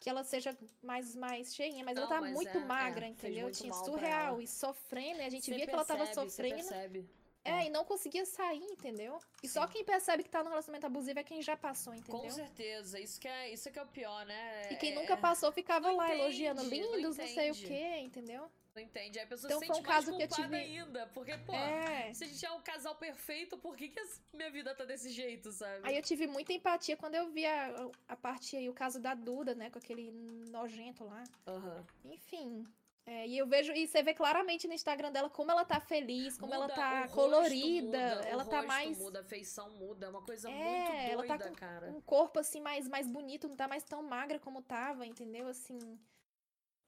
[0.00, 3.08] que ela seja mais, mais cheinha, mas não, ela tava mas muito é, magra, é,
[3.08, 3.50] entendeu?
[3.50, 7.08] Tinha surreal e sofrendo, e a gente você via percebe, que ela tava sofrendo.
[7.44, 9.18] É, e não conseguia sair, entendeu?
[9.42, 9.54] E Sim.
[9.54, 12.20] só quem percebe que tá no relacionamento abusivo é quem já passou, entendeu?
[12.20, 14.70] Com certeza, isso que é, isso que é o pior, né?
[14.70, 14.94] E quem é...
[14.94, 18.50] nunca passou ficava não lá entende, elogiando, lindos, não, não, sei o quê, entendeu?
[18.78, 19.18] Não entende.
[19.18, 20.56] Aí a pessoa então, se sente um caso que eu tive...
[20.56, 21.06] ainda.
[21.08, 22.12] Porque, pô, é.
[22.14, 24.00] se a gente é um casal perfeito, por que, que
[24.32, 25.80] minha vida tá desse jeito, sabe?
[25.82, 29.14] Aí eu tive muita empatia quando eu vi a, a parte aí, o caso da
[29.14, 29.68] Duda, né?
[29.70, 30.12] Com aquele
[30.50, 31.24] nojento lá.
[31.46, 32.12] Uhum.
[32.12, 32.66] Enfim,
[33.10, 36.36] é, e eu vejo, e você vê claramente no Instagram dela como ela tá feliz,
[36.36, 38.98] como muda, ela tá colorida, muda, ela tá mais.
[38.98, 41.90] Muda, a feição muda, é uma coisa é, muito doida, ela tá com cara.
[41.90, 45.48] Um corpo assim mais, mais bonito, não tá mais tão magra como tava, entendeu?
[45.48, 45.78] Assim.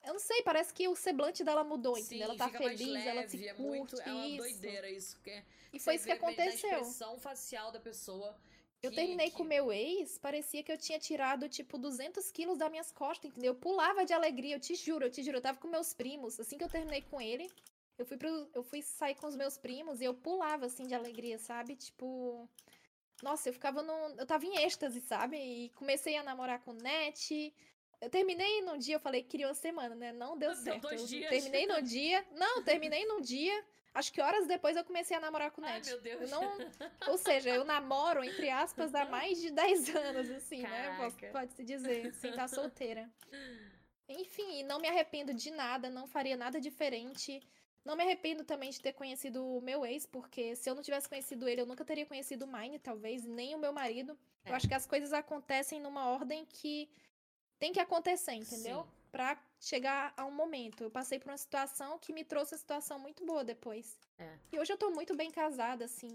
[0.04, 2.28] Eu não sei, parece que o semblante dela mudou, Sim, entendeu?
[2.28, 5.18] Ela tá feliz, leve, ela se é curte, muito, é uma doideira isso.
[5.20, 5.42] Que
[5.72, 6.70] e foi isso que aconteceu.
[6.70, 8.36] A expressão facial da pessoa
[8.82, 9.36] eu terminei que...
[9.36, 13.52] com meu ex, parecia que eu tinha tirado, tipo, 200 quilos das minhas costas, entendeu?
[13.52, 15.36] Eu pulava de alegria, eu te juro, eu te juro.
[15.36, 17.50] Eu tava com meus primos, assim que eu terminei com ele,
[17.98, 20.94] eu fui, pro, eu fui sair com os meus primos e eu pulava, assim, de
[20.94, 21.76] alegria, sabe?
[21.76, 22.48] Tipo...
[23.22, 23.92] Nossa, eu ficava no...
[24.18, 25.36] Eu tava em êxtase, sabe?
[25.36, 27.54] E comecei a namorar com o Net...
[28.00, 30.10] Eu terminei num dia, eu falei que queria uma semana, né?
[30.10, 30.80] Não deu certo.
[30.80, 31.28] Dois dias.
[31.28, 32.26] Terminei no dia.
[32.34, 33.64] Não, terminei num dia.
[33.92, 35.88] Acho que horas depois eu comecei a namorar com o Net.
[35.88, 36.22] Ai, meu Deus.
[36.22, 36.58] Eu não...
[37.08, 40.96] Ou seja, eu namoro, entre aspas, há mais de 10 anos, assim, né?
[41.32, 43.10] Pode-se dizer, sem estar solteira.
[44.08, 47.40] Enfim, não me arrependo de nada, não faria nada diferente.
[47.84, 51.08] Não me arrependo também de ter conhecido o meu ex, porque se eu não tivesse
[51.08, 54.16] conhecido ele, eu nunca teria conhecido o Mine, talvez, nem o meu marido.
[54.44, 54.50] É.
[54.50, 56.88] Eu acho que as coisas acontecem numa ordem que
[57.58, 58.82] tem que acontecer, entendeu?
[58.82, 60.82] Sim para chegar a um momento.
[60.82, 63.98] Eu passei por uma situação que me trouxe a situação muito boa depois.
[64.18, 64.38] É.
[64.50, 66.08] E hoje eu tô muito bem casada, assim.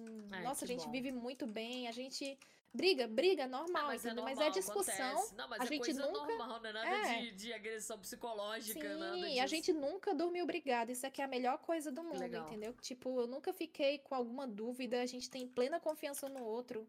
[0.44, 0.92] Nossa, a gente bom.
[0.92, 2.38] vive muito bem, a gente
[2.74, 5.30] briga, briga normal, ah, mas, é normal, mas é discussão.
[5.38, 7.22] Não, mas a é gente nunca normal, não é nada é.
[7.22, 9.42] de, de, agressão psicológica, Sim, nada disso.
[9.42, 10.92] a gente nunca dormiu brigado.
[10.92, 12.74] Isso aqui é a melhor coisa do mundo, entendeu?
[12.82, 16.88] Tipo, eu nunca fiquei com alguma dúvida, a gente tem plena confiança no outro.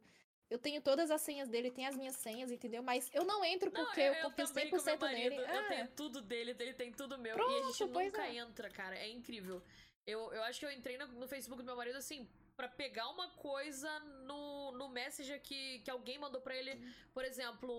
[0.49, 2.83] Eu tenho todas as senhas dele, tem as minhas senhas, entendeu?
[2.83, 5.18] Mas eu não entro Não, porque eu, eu, eu confio também com meu 100% marido,
[5.31, 5.36] nele.
[5.41, 7.36] Eu Ah, tenho tudo dele, ele tem tudo meu.
[7.36, 8.36] e a Pronto, gente nunca é.
[8.36, 8.97] entra, cara.
[8.97, 9.60] É incrível.
[10.07, 12.28] Eu, eu acho que eu entrei no, no Facebook do meu marido assim.
[12.57, 16.81] Pra pegar uma coisa no, no Messenger que, que alguém mandou pra ele,
[17.12, 17.70] por exemplo,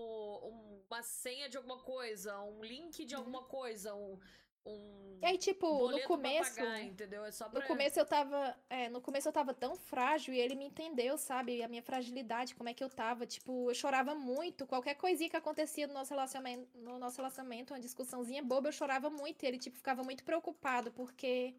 [0.46, 3.20] um- uma senha de alguma coisa, um link de Uhum.
[3.20, 4.20] alguma coisa, um.
[4.68, 6.54] Um E aí, tipo, no começo.
[6.56, 7.24] pagar, entendeu?
[7.24, 7.60] É só pra.
[7.60, 8.56] No começo eu tava.
[8.70, 11.62] É, no começo eu tava tão frágil e ele me entendeu, sabe?
[11.62, 13.26] A minha fragilidade, como é que eu tava.
[13.26, 14.66] Tipo, eu chorava muito.
[14.66, 19.10] Qualquer coisinha que acontecia no nosso relacionamento, no nosso relacionamento, uma discussãozinha boba, eu chorava
[19.10, 19.42] muito.
[19.42, 21.54] E ele, tipo, ficava muito preocupado, porque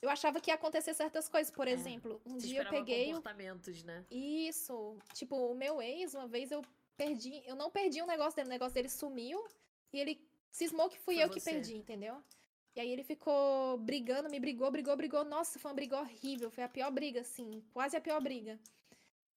[0.00, 1.52] eu achava que ia acontecer certas coisas.
[1.52, 3.04] Por É, exemplo, um dia eu peguei.
[3.04, 4.04] o- comportamentos, né?
[4.10, 4.96] Isso.
[5.14, 6.62] Tipo, o meu ex, uma vez eu
[6.96, 7.42] perdi.
[7.46, 9.44] Eu não perdi um negócio dele, o negócio dele sumiu
[9.92, 10.20] e ele
[10.52, 11.50] cismou que fui Foi eu que você.
[11.50, 12.22] perdi, entendeu?
[12.74, 15.24] E aí ele ficou brigando, me brigou, brigou, brigou.
[15.24, 16.50] Nossa, foi uma briga horrível.
[16.50, 17.62] Foi a pior briga, assim.
[17.72, 18.58] Quase a pior briga.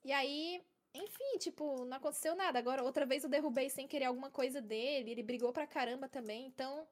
[0.04, 0.62] E aí,
[0.94, 2.60] enfim, tipo, não aconteceu nada.
[2.60, 5.12] Agora, outra vez eu derrubei sem querer alguma coisa dele.
[5.12, 6.46] Ele brigou pra caramba também.
[6.48, 6.88] Então,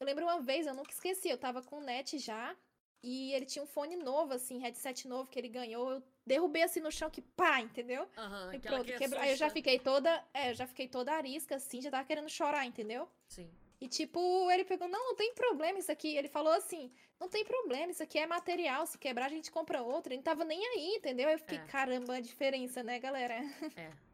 [0.00, 1.28] eu lembro uma vez, eu nunca esqueci.
[1.28, 2.56] Eu tava com o net já.
[3.08, 5.92] E ele tinha um fone novo, assim, headset novo que ele ganhou.
[5.92, 8.08] Eu derrubei assim no chão que pá, entendeu?
[8.18, 9.20] Aham, E pronto, que quebrou.
[9.22, 10.24] Aí eu já fiquei toda.
[10.34, 13.08] É, eu já fiquei toda arisca, assim, já tava querendo chorar, entendeu?
[13.28, 13.48] Sim.
[13.80, 16.16] E tipo, ele pegou, não, não tem problema isso aqui.
[16.16, 19.82] Ele falou assim, não tem problema, isso aqui é material, se quebrar a gente compra
[19.82, 20.10] outro.
[20.12, 21.28] Ele não tava nem aí, entendeu?
[21.28, 21.64] Eu fiquei, É.
[21.66, 23.34] caramba, a diferença, né, galera?
[23.76, 23.90] É.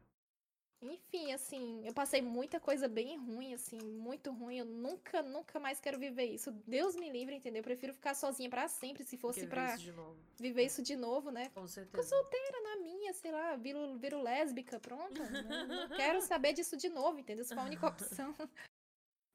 [0.83, 4.59] Enfim, assim, eu passei muita coisa bem ruim, assim, muito ruim.
[4.59, 6.51] Eu nunca, nunca mais quero viver isso.
[6.67, 7.61] Deus me livre, entendeu?
[7.61, 9.49] Eu prefiro ficar sozinha pra sempre, se fosse isso
[9.93, 10.19] novo.
[10.39, 11.51] viver isso de novo, né?
[11.51, 12.03] Com Fico certeza.
[12.09, 15.23] solteira na minha, sei lá, viro, viro lésbica, pronto.
[15.23, 17.45] Não, não quero saber disso de novo, entendeu?
[17.45, 18.35] Se for a única opção.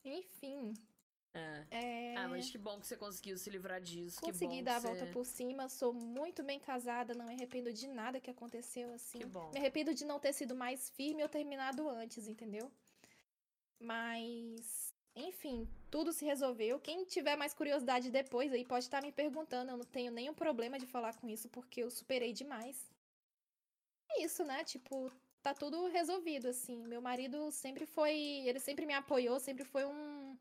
[0.03, 0.73] Enfim,
[1.33, 1.65] É.
[1.71, 2.15] é...
[2.17, 4.19] Ah, mas que bom que você conseguiu se livrar disso.
[4.19, 5.11] que consegui dar a que volta você...
[5.11, 9.19] por cima, sou muito bem casada, não me arrependo de nada que aconteceu, assim.
[9.19, 9.51] Que bom.
[9.51, 12.71] Me arrependo de não ter sido mais firme ou terminado antes, entendeu?
[13.79, 16.79] Mas, enfim, tudo se resolveu.
[16.79, 19.71] Quem tiver mais curiosidade depois aí pode estar me perguntando.
[19.71, 22.91] Eu não tenho nenhum problema de falar com isso, porque eu superei demais.
[24.09, 24.63] É isso, né?
[24.63, 26.85] Tipo, tá tudo resolvido, assim.
[26.87, 28.15] Meu marido sempre foi.
[28.45, 30.37] Ele sempre me apoiou, sempre foi um.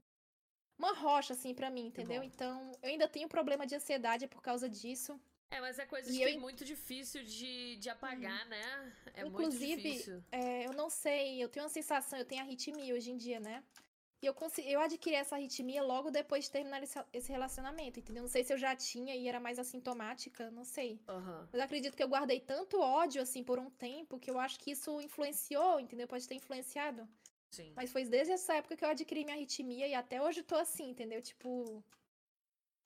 [0.79, 2.23] Uma rocha, assim, pra mim, entendeu?
[2.23, 5.19] Então, eu ainda tenho problema de ansiedade por causa disso.
[5.51, 8.93] É, mas é coisa E que eu é muito difícil de, de apagar, né?
[9.15, 10.25] É Inclusive, muito difícil.
[10.31, 13.63] É, eu não sei, eu tenho uma sensação, eu tenho arritmia hoje em dia, né?
[14.21, 18.23] E eu, consegui, eu adquiri essa arritmia logo depois de terminar esse, esse relacionamento, entendeu?
[18.23, 21.01] Não sei se eu já tinha e era mais assintomática, não sei.
[21.07, 21.49] Aham.
[21.53, 24.71] Mas acredito que eu guardei tanto ódio, assim, por um tempo, que eu acho que
[24.71, 26.09] isso influenciou, entendeu?
[26.09, 27.07] Pode ter influenciado.
[27.51, 27.73] Sim.
[27.75, 30.57] Mas foi desde essa época que eu adquiri minha arritmia e até hoje eu tô
[30.57, 31.23] assim, entendeu?
[31.23, 31.83] Tipo.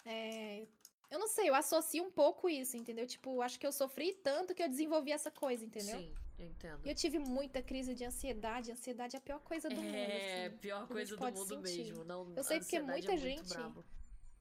[0.05, 0.67] É...
[1.11, 3.05] Eu não sei, eu associo um pouco isso, entendeu?
[3.07, 5.99] Tipo, acho que eu sofri tanto que eu desenvolvi essa coisa, entendeu?
[5.99, 6.87] Sim, eu entendo.
[6.87, 8.71] E eu tive muita crise de ansiedade.
[8.71, 9.93] Ansiedade é a pior coisa do mundo.
[9.95, 10.57] É, assim.
[10.59, 11.85] pior coisa do mundo sentir.
[11.85, 12.05] mesmo.
[12.05, 13.85] Não, Eu sei porque ansiedade muita é gente- brabo.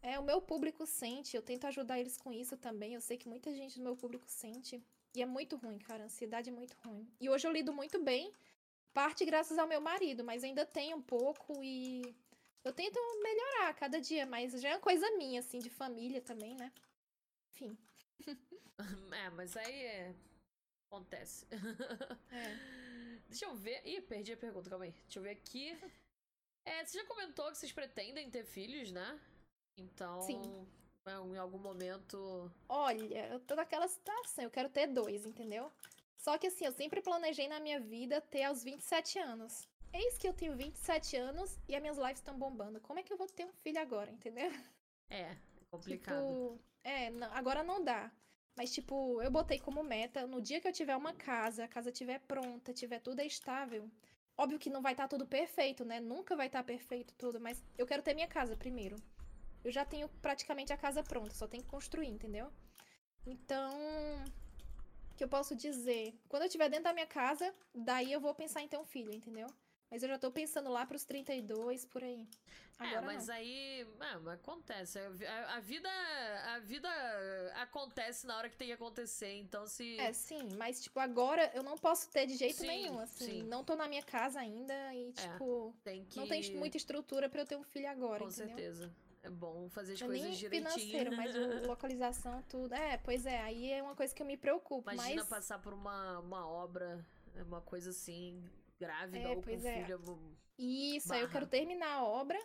[0.02, 1.36] É, o meu público sente.
[1.36, 2.94] Eu tento ajudar eles com isso também.
[2.94, 4.82] Eu sei que muita gente do meu público sente.
[5.16, 6.04] E é muito ruim, cara.
[6.04, 7.06] A ansiedade é muito ruim.
[7.20, 8.32] E hoje eu lido muito bem.
[9.00, 12.14] Parte graças ao meu marido, mas ainda tem um pouco e.
[12.66, 16.54] Eu tento melhorar cada dia, mas já é uma coisa minha, assim, de família também,
[16.58, 16.70] né?
[17.54, 17.78] Enfim.
[19.14, 20.16] É, mas aí é.
[20.92, 21.48] Acontece.
[22.30, 23.20] É.
[23.30, 23.82] Deixa eu ver.
[23.88, 24.92] Ih, perdi a pergunta, calma aí.
[24.92, 25.80] Deixa eu ver aqui.
[26.66, 29.18] É, você já comentou que vocês pretendem ter filhos, né?
[29.78, 30.22] Então.
[30.24, 30.68] Sim.
[31.08, 32.52] Em algum momento.
[32.68, 35.72] Olha, eu tô naquela situação, eu quero ter dois, entendeu?
[36.20, 39.68] Só que assim, eu sempre planejei na minha vida ter aos 27 anos.
[39.92, 42.80] Eis que eu tenho 27 anos e as minhas lives estão bombando.
[42.82, 44.52] Como é que eu vou ter um filho agora, entendeu?
[45.10, 45.36] É,
[45.72, 46.26] complicado.
[46.28, 48.12] Tipo, é, não- agora não dá.
[48.56, 51.90] Mas, tipo, eu botei como meta, no dia que eu tiver uma casa, a casa
[51.90, 53.90] estiver pronta, tiver tudo estável.
[54.38, 56.00] Óbvio que não vai estar tudo perfeito, né?
[56.00, 58.98] Nunca vai estar perfeito tudo, mas eu quero ter minha casa primeiro.
[59.64, 62.52] Eu já tenho praticamente a casa pronta, só tenho que construir, entendeu?
[63.26, 63.72] Então,
[65.20, 66.18] que eu posso dizer?
[66.30, 69.14] Quando eu estiver dentro da minha casa, daí eu vou pensar em ter um filho,
[69.14, 69.48] entendeu?
[69.92, 72.26] Mas eu já tô pensando lá pros 32, por aí.
[72.78, 73.34] Agora é, mas não.
[73.34, 73.82] aí.
[74.00, 74.98] É, mas acontece.
[75.00, 75.90] A, a- vida.
[76.56, 76.88] A vida
[77.56, 79.34] acontece na hora que tem que acontecer.
[79.40, 79.98] Então se.
[80.00, 83.26] É, sim, mas, tipo, agora eu não posso ter de jeito Sim, nenhum, assim.
[83.26, 83.44] sim.
[83.44, 86.18] Não tô na minha casa ainda e, É, tipo, tem que.
[86.18, 88.56] não tem muita estrutura pra eu ter um filho agora, Com entendeu?
[88.56, 88.90] certeza.
[89.22, 90.72] É bom fazer as Não é coisas nem direitinho.
[90.72, 92.74] financeiro, mas o- localização, tudo.
[92.74, 95.28] É, pois é, aí é uma coisa que eu me preocupo, Imagina mas...
[95.30, 98.42] passar por uma, uma obra, é uma coisa assim,
[98.80, 99.58] grávida É, ou com é.
[99.84, 100.00] filho.
[100.08, 101.34] um- Isso, aí eu barra.
[101.40, 102.40] quero terminar a obra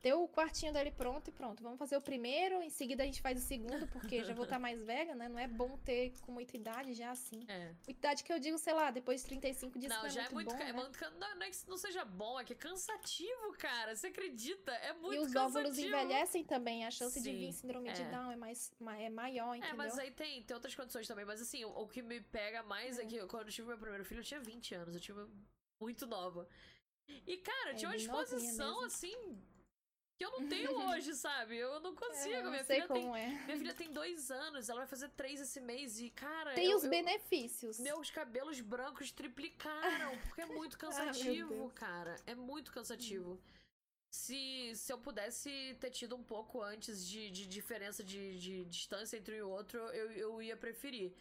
[0.00, 1.62] ter o quartinho dele pronto e pronto.
[1.62, 4.58] Vamos fazer o primeiro, em seguida a gente faz o segundo, porque já vou estar
[4.58, 5.28] mais velha, né?
[5.28, 7.44] Não é bom ter com muita idade já assim.
[7.48, 7.66] É.
[7.86, 10.28] Muita idade que eu digo, sei lá, depois de 35 disso Não, não, já é
[10.28, 10.72] muito bom, é né?
[10.72, 10.98] muito.
[10.98, 13.94] can- Não, não é que não seja bom, é que é cansativo, cara.
[13.96, 14.70] Você acredita?
[14.72, 15.58] É muito E os cansativo.
[15.58, 18.10] óvulos envelhecem também, a chance de Sim, vir síndrome de é.
[18.10, 19.76] Down é, mais, ma- é maior, É, entendeu?
[19.76, 21.24] mas aí tem, tem outras condições também.
[21.24, 23.04] Mas assim, o, o que me pega mais é.
[23.04, 24.94] que quando eu tive meu primeiro filho, eu tinha 20 anos.
[24.94, 25.26] Eu tive
[25.80, 26.48] muito nova.
[27.26, 28.84] E, cara, É, tinha uma disposição, mesmo.
[28.86, 29.42] assim,
[30.18, 31.56] que eu não tenho hoje, sabe?
[31.56, 32.34] Eu não consigo.
[32.34, 33.28] É, eu minha, sei filha tem, é.
[33.44, 36.00] minha filha tem dois anos, ela vai fazer três esse mês.
[36.00, 36.54] E, cara.
[36.54, 37.78] Tem eu- os eu- benefícios.
[37.78, 41.72] Meus cabelos brancos triplicaram, porque é muito Ah, cansativo, Deus.
[41.74, 42.16] cara.
[42.26, 43.40] É muito cansativo.
[44.10, 49.16] Se, se eu pudesse ter tido um pouco antes de, de diferença de, de distância
[49.18, 51.12] entre um e o outro, eu, eu ia preferir.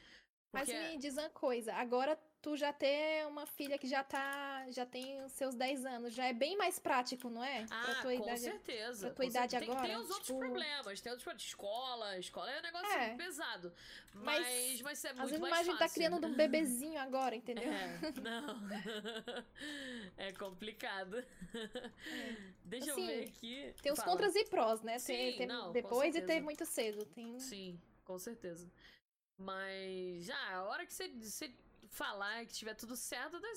[0.54, 4.66] Mas Porque- me diz uma coisa, agora tu já ter uma filha que já tá,
[4.70, 7.66] já tem os seus 10 anos, já é bem mais prático, não é?
[7.70, 8.40] Ah, pra tua com idade.
[8.40, 9.08] certeza.
[9.08, 11.44] pra tua idade tem, agora, Tem os outros tipo- problemas, tem outros problemas.
[11.44, 13.16] Escola, escola é um negócio É.
[13.16, 13.74] pesado.
[14.14, 15.88] Mas, Mas, é Às muito vezes mais imagina fácil.
[15.88, 17.72] tá criando um bebezinho agora, entendeu?
[17.72, 18.58] É, não.
[20.18, 21.24] é complicado.
[22.64, 23.74] Deixa Assim, eu ver aqui.
[23.82, 24.12] Tem os Fala.
[24.12, 25.00] contras e prós, né?
[25.00, 27.06] Sim, ter não, com depois e ter muito cedo.
[27.08, 27.40] Tem...
[27.40, 28.72] Sim, com certeza.
[29.38, 31.54] Mas, ah, a hora que você, você
[31.90, 33.54] falar que tiver tudo certo, daí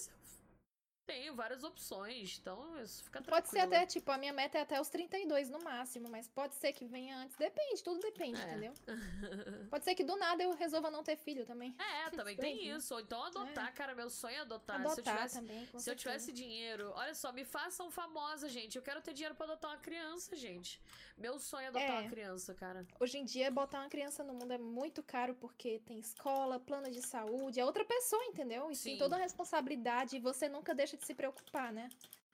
[1.11, 2.39] tem várias opções.
[2.41, 3.75] Então, isso fica Pode ser tranquilo.
[3.83, 6.85] até, tipo, a minha meta é até os 32 no máximo, mas pode ser que
[6.87, 7.37] venha antes.
[7.37, 8.45] Depende, tudo depende, É.
[8.45, 8.73] entendeu?
[9.71, 11.75] Pode ser que do nada eu resolva não ter filho também.
[11.79, 12.77] É, também tem né?
[12.77, 12.95] isso.
[12.95, 13.95] Ou então adotar, cara.
[13.95, 14.77] Meu sonho é adotar.
[14.81, 18.77] se eu Adotar tivesse, também, se eu tivesse dinheiro, olha só, me façam famosa, gente.
[18.77, 20.81] Eu quero ter dinheiro pra adotar uma criança, gente.
[21.17, 22.01] Meu sonho é adotar É.
[22.01, 22.87] uma criança, cara.
[22.99, 26.91] Hoje em dia, botar uma criança no mundo é muito caro porque tem escola, plano
[26.91, 28.71] de saúde, é outra pessoa, entendeu?
[28.71, 28.91] E Sim.
[28.91, 31.89] tem toda a responsabilidade e você nunca deixa de se preocupar, né?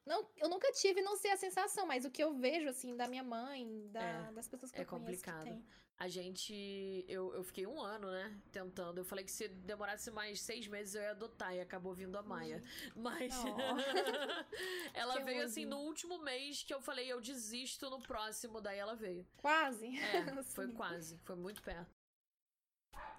[0.04, 3.08] Não, eu nunca tive, não sei a sensação, mas o que eu vejo, assim, da
[3.08, 5.64] minha mãe, da- É, das pessoas que é eu conheço que complicado.
[5.98, 7.06] A gente.
[7.08, 8.38] Eu, eu fiquei um ano, né?
[8.52, 8.98] Tentando.
[8.98, 12.22] Eu falei que se demorasse mais seis meses eu ia adotar e acabou vindo a
[12.22, 12.62] Maia.
[12.94, 13.32] Mas.
[14.92, 18.78] ela Que veio assim no último mês que eu falei, eu desisto no próximo, daí
[18.78, 19.26] ela veio.
[19.38, 19.86] Quase.
[19.98, 21.90] É, foi quase, foi muito perto.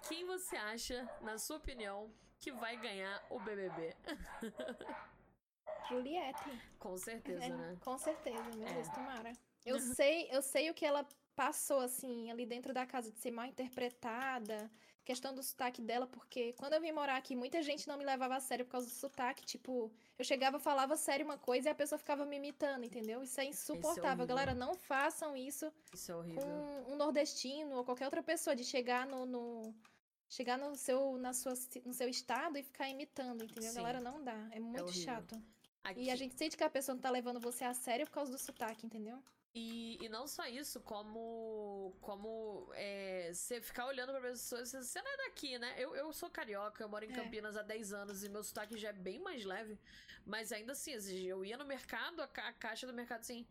[0.08, 3.94] Quem você acha, na sua opinião, que vai ganhar o BBB?
[5.88, 6.50] Juliette.
[6.78, 7.76] Com certeza, É, né?
[7.80, 8.72] Com certeza, meu É.
[8.74, 9.32] Deus, tomara.
[9.64, 13.30] Eu sei, eu sei o que ela passou, assim, ali dentro da casa de ser
[13.30, 14.70] mal interpretada,
[15.04, 18.36] questão do sotaque dela, porque quando eu vim morar aqui, muita gente não me levava
[18.36, 19.44] a sério por causa do sotaque.
[19.46, 23.22] Tipo, eu chegava, falava sério uma coisa e a pessoa ficava me imitando, entendeu?
[23.22, 24.02] Isso é insuportável.
[24.10, 24.26] horrível.
[24.26, 29.06] Galera, não façam isso Isso é com um nordestino ou qualquer outra pessoa, de chegar
[29.06, 29.24] no.
[29.24, 29.74] no-
[30.30, 31.54] chegar no seu, na sua,
[31.86, 33.70] no seu estado e ficar imitando, entendeu?
[33.70, 33.76] Sim.
[33.76, 34.36] Galera, não dá.
[34.50, 35.02] É muito horrível.
[35.04, 35.42] chato.
[35.82, 38.12] Aqui, E a gente sente que a pessoa não tá levando você a sério por
[38.12, 39.22] causa do sotaque, entendeu?
[39.54, 45.02] E, e não só isso, como como é, você ficar olhando pra pessoas, você, você
[45.02, 45.74] não é daqui, né?
[45.78, 47.12] Eu, eu sou carioca, eu moro em É.
[47.12, 49.78] Campinas há 10 anos e meu sotaque já é bem mais leve.
[50.24, 53.46] Mas ainda assim, assim, eu ia no mercado, a, ca- a caixa do mercado assim.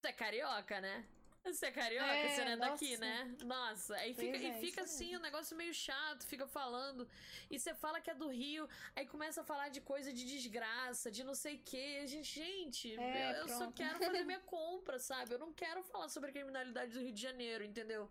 [0.00, 1.06] Você é carioca, né?
[1.52, 3.00] Você é carioca, É, você não é daqui, nossa.
[3.00, 3.36] né?
[3.44, 5.18] Nossa, aí fica, é, e fica assim, mesmo.
[5.20, 7.08] um negócio meio chato, fica falando.
[7.50, 11.10] E você fala que é do Rio, aí começa a falar de coisa de desgraça,
[11.10, 12.00] de não sei o quê.
[12.02, 15.34] A gente, gente, É, eu, só quero fazer minha compra, sabe?
[15.34, 18.10] Eu não quero falar sobre a criminalidade do Rio de Janeiro, entendeu?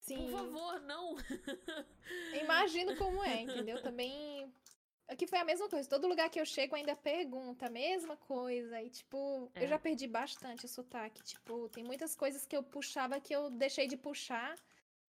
[0.00, 0.16] Sim.
[0.16, 1.16] Por favor, não.
[2.42, 3.82] Imagino como é, entendeu?
[3.82, 4.52] Também.
[5.06, 5.88] Aqui foi a mesma coisa.
[5.88, 8.80] Todo lugar que eu chego ainda pergunta a mesma coisa.
[8.80, 9.64] E, tipo, É.
[9.64, 11.22] eu já perdi bastante o sotaque.
[11.22, 14.54] Tipo, tem muitas coisas que eu puxava que eu deixei de puxar.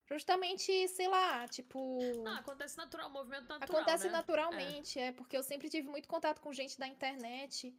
[0.08, 2.00] Justamente, sei lá, tipo.
[2.28, 3.82] Ah, acontece natural, movimento natural.
[3.82, 4.12] Acontece né?
[4.12, 5.12] naturalmente, é.
[5.12, 7.74] porque eu sempre tive muito contato com gente da internet.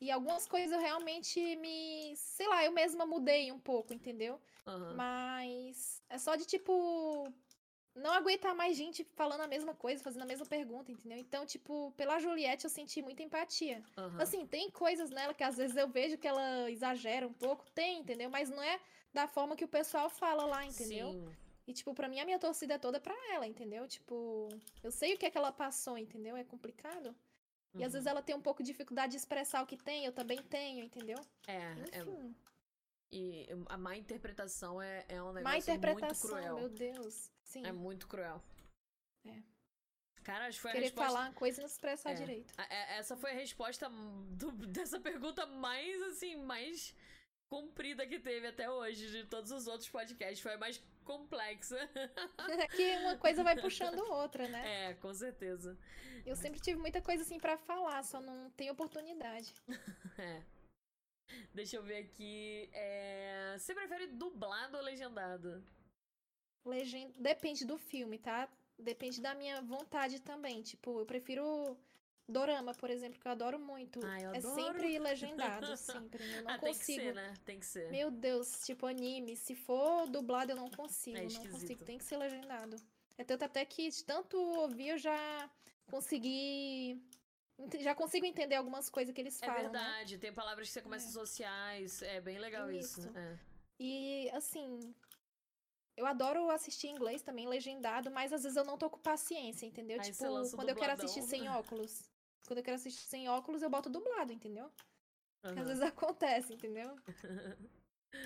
[0.00, 2.14] E algumas coisas eu realmente me.
[2.16, 4.40] Sei lá, eu mesma mudei um pouco, entendeu?
[4.66, 4.94] Aham.
[4.94, 7.32] Mas é só de tipo.
[7.98, 11.18] Não aguentar mais gente falando a mesma coisa, fazendo a mesma pergunta, entendeu?
[11.18, 13.82] Então, tipo, pela Juliette eu senti muita empatia.
[13.96, 14.20] aham.
[14.20, 18.00] Assim, tem coisas nela que às vezes eu vejo que ela exagera um pouco, tem,
[18.00, 18.30] entendeu?
[18.30, 18.80] Mas não é
[19.12, 21.12] da forma que o pessoal fala lá, entendeu?
[21.12, 21.36] Sim.
[21.66, 23.86] E, tipo, pra mim a minha torcida é toda pra ela, entendeu?
[23.86, 24.48] Tipo,
[24.82, 26.36] eu sei o que é que ela passou, entendeu?
[26.36, 27.14] É complicado.
[27.74, 27.92] E às Uhum.
[27.92, 30.82] vezes ela tem um pouco de dificuldade de expressar o que tem, eu também tenho,
[30.84, 31.18] entendeu?
[31.46, 31.56] É,
[31.92, 32.34] é, Enfim,
[33.10, 36.56] e a má interpretação é, é um negócio má muito interpretação, cruel.
[36.56, 37.30] meu Deus.
[37.48, 37.64] Sim.
[37.66, 38.42] É muito cruel.
[39.26, 39.42] É.
[40.22, 41.10] Cara, acho que foi a Querer resposta.
[41.12, 42.14] falar uma coisa e não expressar É.
[42.14, 42.52] direito.
[42.58, 46.94] A- é- Essa foi a resposta do- dessa pergunta mais, assim, mais
[47.50, 50.40] comprida que teve até hoje, de todos os outros podcasts.
[50.40, 51.78] Foi a mais complexa.
[52.62, 54.90] É que uma coisa vai puxando outra, né?
[54.90, 55.78] É, com certeza.
[56.26, 59.54] Eu sempre tive muita coisa assim pra falar, só não tenho oportunidade.
[60.18, 60.42] É.
[61.54, 62.68] Deixa eu ver aqui.
[62.72, 63.56] É...
[63.58, 65.62] Você prefere dublado ou legendado?
[66.68, 67.12] Legend...
[67.18, 68.48] Depende do filme, tá?
[68.78, 70.62] Depende da minha vontade também.
[70.62, 71.76] Tipo, eu prefiro
[72.28, 74.04] Dorama, por exemplo, que eu adoro muito.
[74.04, 74.54] Ai, eu é adoro.
[74.54, 76.22] sempre legendado, sempre.
[76.36, 76.98] Eu não ah, tem consigo.
[76.98, 77.34] que ser, né?
[77.44, 77.90] Tem que ser.
[77.90, 82.04] Meu Deus, tipo anime, se for dublado eu não consigo, É não consigo, tem que
[82.04, 82.76] ser legendado.
[83.16, 85.50] É tanto até que de tanto ouvir eu já
[85.90, 87.02] consegui
[87.80, 89.68] já consigo entender algumas coisas que eles É falam, né?
[89.70, 93.00] verdade, tem palavras que você começa a associar, isso é bem legal isso.
[93.00, 93.18] Isso.
[93.18, 93.38] é.
[93.80, 94.94] E assim,
[95.98, 99.66] eu adoro assistir em inglês também, legendado, mas às vezes eu não tô com paciência,
[99.66, 100.00] entendeu?
[100.00, 102.08] Aí tipo, quando eu quero assistir sem óculos.
[102.46, 104.70] Quando eu quero assistir sem óculos, eu boto dublado, entendeu?
[105.44, 105.60] Aham.
[105.60, 106.96] Às vezes acontece, entendeu?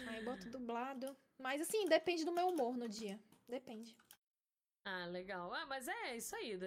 [0.06, 1.16] Aí eu boto dublado.
[1.38, 3.18] Mas assim, depende do meu humor no dia.
[3.48, 3.96] Depende.
[4.84, 5.52] Ah, legal.
[5.52, 6.58] Ah, mas é isso aí.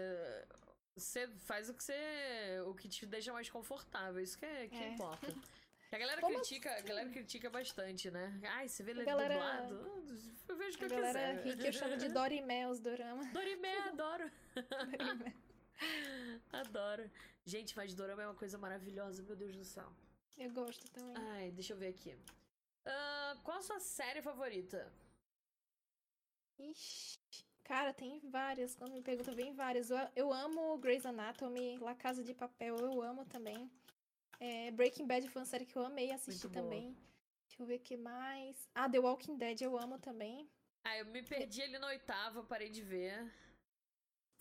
[0.95, 2.61] Você faz o que você.
[2.65, 4.21] o que te deixa mais confortável.
[4.21, 4.93] Isso que, é, que É.
[4.93, 5.27] importa.
[5.95, 8.37] A galera Como critica, a galera critica bastante, né?
[8.55, 9.75] Ai, você vê ele galera- dublado.
[10.49, 11.43] Eu vejo o que A eu galera quiser.
[11.45, 13.23] ri que eu chamo de Dorimé os dorama.
[13.31, 14.29] Dorimé, adoro.
[14.55, 15.33] Dorimé.
[16.51, 17.09] Adoro.
[17.45, 19.89] Gente, mas Dorama é uma coisa maravilhosa, meu Deus do céu.
[20.37, 21.13] Eu gosto também.
[21.31, 22.13] Ai, deixa eu ver aqui.
[22.85, 24.91] Ah, qual a sua série favorita?
[26.59, 27.17] Ixi.
[27.63, 28.75] Cara, tem várias.
[28.75, 29.89] Quando me perguntam, vem várias.
[29.89, 33.71] Eu, eu amo Grey's Anatomy, La Casa de Papel, eu amo também.
[34.39, 36.95] É, Breaking Bad foi uma série que eu amei assistir também.
[37.47, 38.69] Deixa eu ver o que mais.
[38.75, 40.49] Ah, The Walking Dead eu amo também.
[40.83, 43.31] Ah, eu me perdi ali na oitava, parei de ver.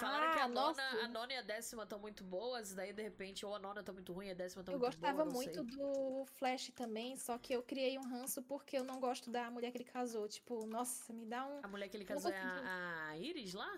[0.01, 1.05] Falaram Ah, que a nona, nossa.
[1.05, 3.81] a nona e a décima estão muito boas, e daí de repente ou a nona
[3.85, 5.65] tá muito ruim, a décima tá Eu muito gostava boa, não muito sei.
[5.65, 9.71] do Flash também, só que eu criei um ranço porque eu não gosto da mulher
[9.71, 10.27] que ele casou.
[10.29, 11.61] Tipo, nossa, me dá um.
[11.63, 13.71] A mulher que ele Eu casou é a, a Iris lá?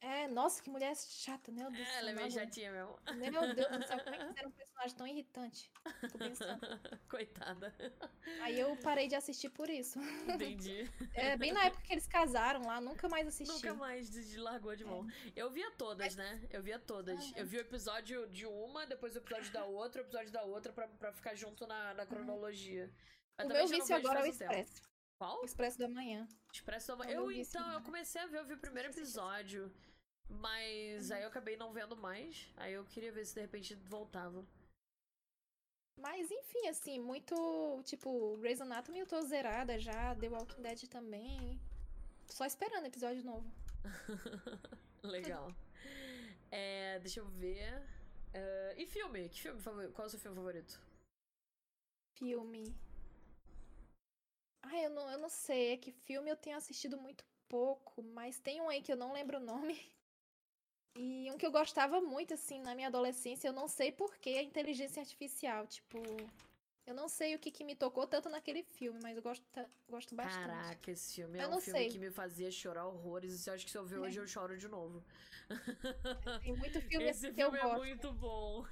[0.00, 1.86] É, nossa, que mulher chata, meu Deus.
[1.86, 2.98] do É, ela é meio chatinha mesmo.
[3.16, 5.72] Meu Deus do céu, como é que fizeram um personagem tão irritante?
[6.00, 6.60] Fico pensando.
[7.08, 7.74] Coitada.
[8.42, 9.98] Aí eu parei de assistir por isso.
[10.28, 10.90] Entendi.
[11.14, 13.52] É bem na época que eles casaram lá, nunca mais assisti.
[13.52, 15.06] Nunca mais de, largou de mão.
[15.34, 16.46] Eu via todas, né?
[16.50, 17.32] Eu via todas.
[17.34, 20.72] Eu vi o episódio de uma, depois o episódio da outra, o episódio da outra,
[20.72, 22.92] pra, pra ficar junto na, na cronologia.
[23.38, 24.26] Mas O meu vício agora é o.
[24.26, 24.82] Expresso.
[25.18, 25.44] Qual?
[25.44, 26.28] Expresso da Manhã.
[26.52, 27.12] Expresso da Manhã.
[27.12, 29.72] Eu, vício então, eu comecei a ver, eu vi o primeiro episódio.
[30.28, 32.52] Mas aí eu acabei não vendo mais.
[32.56, 34.44] Aí eu queria ver se de repente voltava.
[35.98, 37.34] Mas enfim, assim, muito.
[37.84, 41.58] Tipo, Grey's Anatomy eu tô zerada já, The Walking Dead também.
[42.28, 43.50] Só esperando episódio novo.
[45.02, 45.54] Legal.
[46.50, 47.82] É, deixa eu ver.
[48.34, 49.28] É, e filme?
[49.28, 50.80] Que filme Qual é o seu filme favorito?
[52.18, 52.74] Filme.
[55.26, 55.72] Não, sei.
[55.72, 59.12] É que filme eu tenho assistido muito pouco, mas tem um aí que eu não
[59.12, 59.76] lembro o nome.
[60.96, 64.42] E um que eu gostava muito, assim, na minha adolescência, eu não sei porquê, a
[64.42, 65.66] inteligência artificial.
[65.66, 65.98] Tipo,
[66.86, 69.44] eu não sei o que, que me tocou tanto naquele filme, mas eu gosto,
[69.88, 70.52] gosto bastante.
[70.52, 71.88] Caraca, esse filme é Eu um não filme sei.
[71.88, 73.46] que me fazia chorar horrores.
[73.46, 74.00] E eu acho que se eu ver É.
[74.00, 75.04] hoje eu choro de novo.
[76.40, 77.78] Tem muito filme Esse assim que eu filme é gosto.
[77.78, 78.64] muito bom.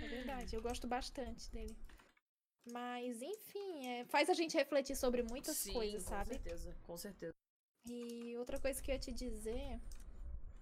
[0.00, 1.76] É verdade, eu gosto bastante dele.
[2.72, 6.30] Mas, enfim, é, faz a gente refletir sobre muitas Sim, coisas, com sabe?
[6.30, 7.32] certeza, com certeza.
[7.86, 9.80] E outra coisa que eu ia te dizer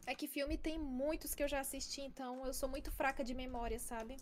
[0.06, 3.34] é que filme tem muitos que eu já assisti, então eu sou muito fraca de
[3.34, 4.16] memória, sabe?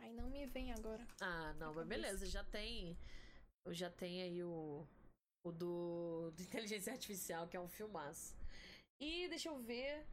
[0.00, 1.06] Aí não me vem agora.
[1.20, 2.96] Ah, não, mas beleza, já tem.
[3.68, 4.86] Já tem aí o.
[5.44, 8.36] O do, do Inteligência Artificial, que é um filmaço.
[9.00, 10.04] E deixa eu ver.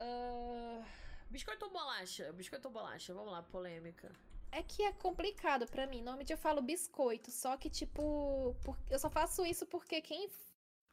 [0.00, 0.84] ah,
[1.30, 2.30] biscoito ou bolacha?
[2.34, 3.14] Biscoito ou bolacha?
[3.14, 4.12] Vamos lá, polêmica.
[4.52, 5.98] É que é complicado pra mim.
[5.98, 10.30] Normalmente eu falo biscoito, só que, tipo, por- eu só faço isso porque quem,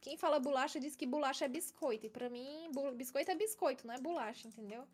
[0.00, 2.06] quem fala bolacha diz que bolacha é biscoito.
[2.06, 4.86] E pra mim, biscoito é biscoito, não é bolacha, entendeu?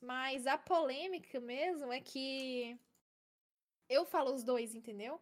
[0.00, 2.78] Mas a polêmica mesmo é que
[3.88, 5.20] eu falo os dois, entendeu?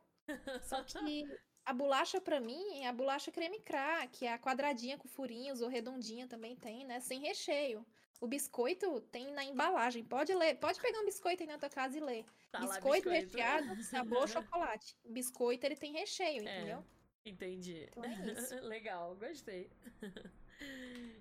[0.62, 0.94] Só que
[1.64, 5.68] a bolacha pra mim é a bolacha creme crack, é a quadradinha com furinhos ou
[5.68, 7.00] redondinha também tem, né?
[7.00, 7.84] Sem recheio.
[8.20, 10.04] O biscoito tem na embalagem.
[10.04, 12.24] Pode ler, pode pegar um biscoito aí na tua casa e ler.
[12.52, 13.36] Tá biscoito, biscoito.
[13.36, 14.94] recheado, sabor chocolate.
[15.04, 16.84] Biscoito, ele tem recheio, entendeu?
[17.24, 17.88] Entendi.
[17.90, 18.54] Então é isso.
[18.60, 19.70] Legal, gostei.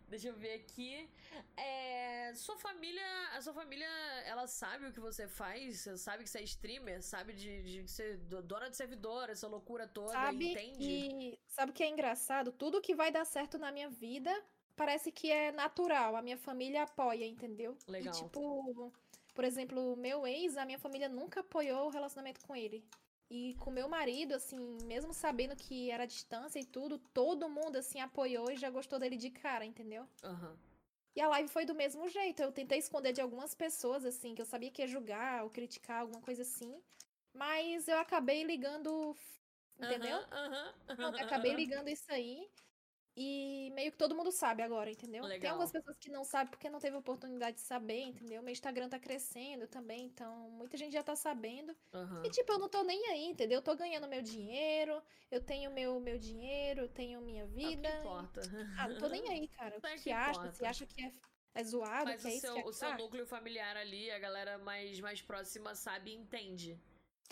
[0.07, 1.09] Deixa eu ver aqui.
[1.55, 3.01] É, sua família,
[3.33, 3.87] a sua família,
[4.25, 5.87] ela sabe o que você faz?
[5.97, 7.01] Sabe que você é streamer?
[7.01, 10.11] Sabe de, de ser do- dona de servidor, essa loucura toda?
[10.11, 10.83] Sabe entende?
[10.83, 12.51] e sabe o que é engraçado?
[12.51, 14.31] Tudo que vai dar certo na minha vida
[14.75, 16.15] parece que é natural.
[16.15, 17.77] A minha família apoia, entendeu?
[17.87, 18.13] Legal.
[18.13, 18.93] E tipo,
[19.33, 22.83] por exemplo, o meu ex, a minha família nunca apoiou o relacionamento com ele.
[23.29, 27.99] E com meu marido, assim, mesmo sabendo que era distância e tudo, todo mundo, assim,
[28.01, 30.05] apoiou e já gostou dele de cara, entendeu?
[30.23, 30.57] Aham.
[31.15, 32.41] E a live foi do mesmo jeito.
[32.41, 36.01] Eu tentei esconder de algumas pessoas, assim, que eu sabia que ia julgar ou criticar,
[36.01, 36.81] alguma coisa assim.
[37.33, 39.15] Mas eu acabei ligando.
[39.77, 40.17] Entendeu?
[40.17, 40.73] Aham, aham.
[40.95, 42.49] Pronto, eu acabei ligando isso aí.
[43.15, 45.29] E meio que todo mundo sabe agora, entendeu?
[45.39, 45.51] Tem Legal.
[45.51, 48.41] algumas pessoas que não sabem porque não teve oportunidade de saber, entendeu?
[48.41, 51.75] Meu Instagram tá crescendo também, então muita gente já tá sabendo.
[51.93, 52.23] aham.
[52.23, 53.57] E tipo, eu não tô nem aí, entendeu?
[53.59, 57.75] Eu tô ganhando meu dinheiro, eu tenho meu, meu dinheiro, eu tenho minha É que
[57.75, 57.89] vida.
[57.89, 58.41] e- importa.
[58.77, 59.79] Ah, não tô nem aí, cara.
[59.83, 60.31] O é que, que acha?
[60.39, 60.53] importa.
[60.53, 61.11] Se acha que é,
[61.55, 62.97] é zoado, Mas que é o isso, seu, que é o seu aquilo.
[62.97, 66.79] núcleo familiar ali, a galera mais, mais próxima sabe e entende.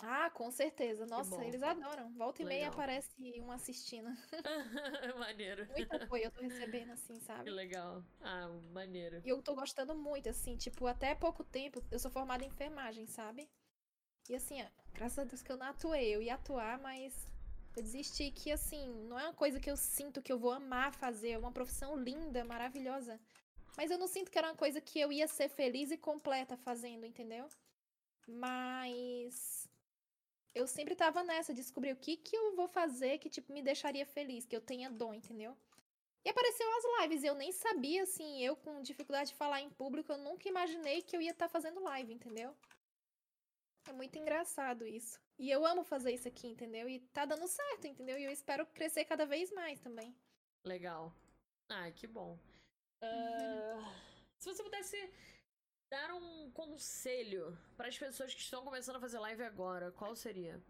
[0.02, 1.06] Ah, com certeza.
[1.06, 2.10] Nossa, eles adoram.
[2.14, 2.72] Volta e meia Legal.
[2.72, 4.08] aparece um assistindo.
[5.18, 5.66] maneiro.
[5.66, 7.50] Muito apoio eu tô recebendo, assim, Que sabe?
[7.50, 8.02] legal.
[8.22, 9.20] Ah, maneiro.
[9.24, 13.06] E eu tô gostando muito, assim, tipo, até pouco tempo, eu sou formada em enfermagem,
[13.06, 13.48] sabe?
[14.28, 17.14] E assim, ó, graças a Deus que eu não atuei, eu ia atuar, mas
[17.76, 20.92] eu desisti que, assim, não é uma coisa que eu sinto que eu vou amar
[20.94, 23.20] fazer, é uma profissão linda, maravilhosa.
[23.76, 26.56] Mas eu não sinto que era uma coisa que eu ia ser feliz e completa
[26.56, 27.48] fazendo, entendeu?
[28.26, 29.59] Mas
[30.54, 34.06] eu sempre tava nessa, descobrir o que que eu vou fazer que, tipo, me deixaria
[34.06, 35.56] feliz, que eu tenha dom, entendeu?
[36.24, 39.70] E apareceu as lives, e eu nem sabia, assim, eu com dificuldade de falar em
[39.70, 42.54] público, eu nunca imaginei que eu ia estar fazendo live, entendeu?
[43.88, 45.18] É muito engraçado isso.
[45.38, 46.88] E eu amo fazer isso aqui, entendeu?
[46.88, 48.18] E tá dando certo, entendeu?
[48.18, 50.14] E eu espero crescer cada vez mais também.
[50.64, 51.14] Legal.
[51.68, 52.38] Ah, que bom.
[53.02, 53.94] Ah,
[54.38, 54.94] se você pudesse
[55.90, 60.62] dar um conselho para as pessoas que estão começando a fazer live agora, qual seria?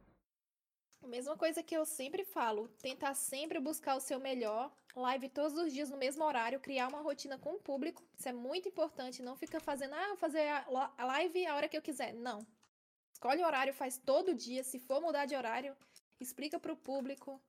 [1.02, 5.56] A mesma coisa que eu sempre falo, tentar sempre buscar o seu melhor, live todos
[5.58, 8.02] os dias no mesmo horário, criar uma rotina com o público.
[8.18, 11.76] Isso é muito importante, não fica fazendo, ah, vou fazer a live a hora que
[11.76, 12.12] eu quiser.
[12.14, 12.46] Não.
[13.12, 15.76] Escolhe o horário, faz todo dia, se for mudar de horário,
[16.18, 17.40] explica pro público.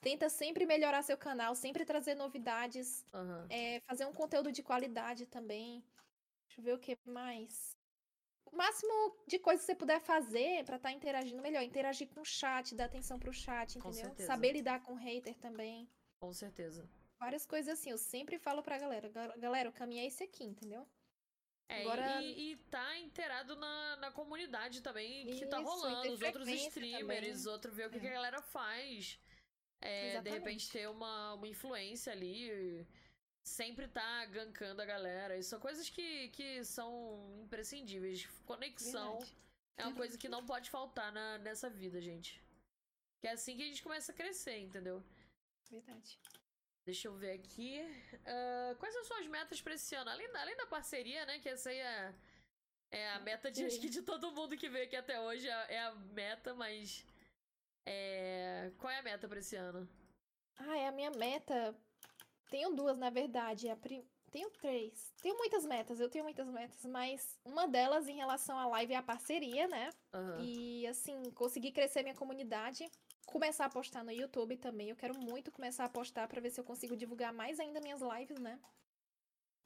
[0.00, 3.46] Tenta sempre melhorar seu canal, sempre trazer novidades, Aham.
[3.50, 5.82] é, fazer um conteúdo de qualidade também.
[6.58, 7.76] Deixa eu ver o que mais.
[8.50, 8.92] O máximo
[9.28, 11.62] de coisa que você puder fazer pra estar interagindo melhor.
[11.62, 14.14] Interagir com o chat, dar atenção pro chat, entendeu?
[14.26, 15.88] Saber lidar com hater também.
[16.20, 16.88] Com certeza.
[17.20, 17.90] Várias coisas assim.
[17.90, 19.08] Eu sempre falo pra galera.
[19.08, 20.86] "Gal- Galera, o caminho é esse aqui, entendeu?
[21.70, 26.12] É, Agora- e, e tá inteirado na, na comunidade também que tá Isso, e rolando,
[26.14, 27.52] os outros streamers, também.
[27.54, 28.00] outros ver o que, É.
[28.00, 29.20] que a galera faz.
[29.80, 32.84] É, de repente ter uma, uma influência ali,
[33.48, 35.36] sempre tá gankando a galera.
[35.36, 38.26] Isso são coisas que, que são imprescindíveis.
[38.44, 39.36] Conexão Verdade.
[39.76, 42.42] é uma coisa que não pode faltar na, nessa vida, gente.
[43.20, 45.02] Que é assim que a gente começa a crescer, entendeu?
[45.70, 46.18] Verdade.
[46.84, 47.80] Deixa eu ver aqui.
[48.24, 50.08] Ah, quais são suas metas pra esse ano?
[50.10, 51.38] Além da, além da parceria, né?
[51.38, 52.14] Que essa aí é,
[52.90, 55.48] é a meta de, acho que de todo mundo que veio aqui até hoje.
[55.48, 57.04] É, é a meta, mas.
[57.84, 59.88] é, qual é a meta pra esse ano?
[60.56, 61.74] Ah, é a minha meta.
[62.48, 63.68] Tenho duas, na verdade.
[63.68, 65.10] A prim- Tenho três.
[65.22, 68.96] Tenho muitas metas, eu tenho muitas metas, mas uma delas em relação à live é
[68.96, 69.90] a parceria, né?
[70.12, 70.44] Aham.
[70.44, 72.90] E assim, conseguir crescer minha comunidade.
[73.26, 74.90] Começar a postar no YouTube também.
[74.90, 78.00] Eu quero muito começar a postar pra ver se eu consigo divulgar mais ainda minhas
[78.02, 78.58] lives, né?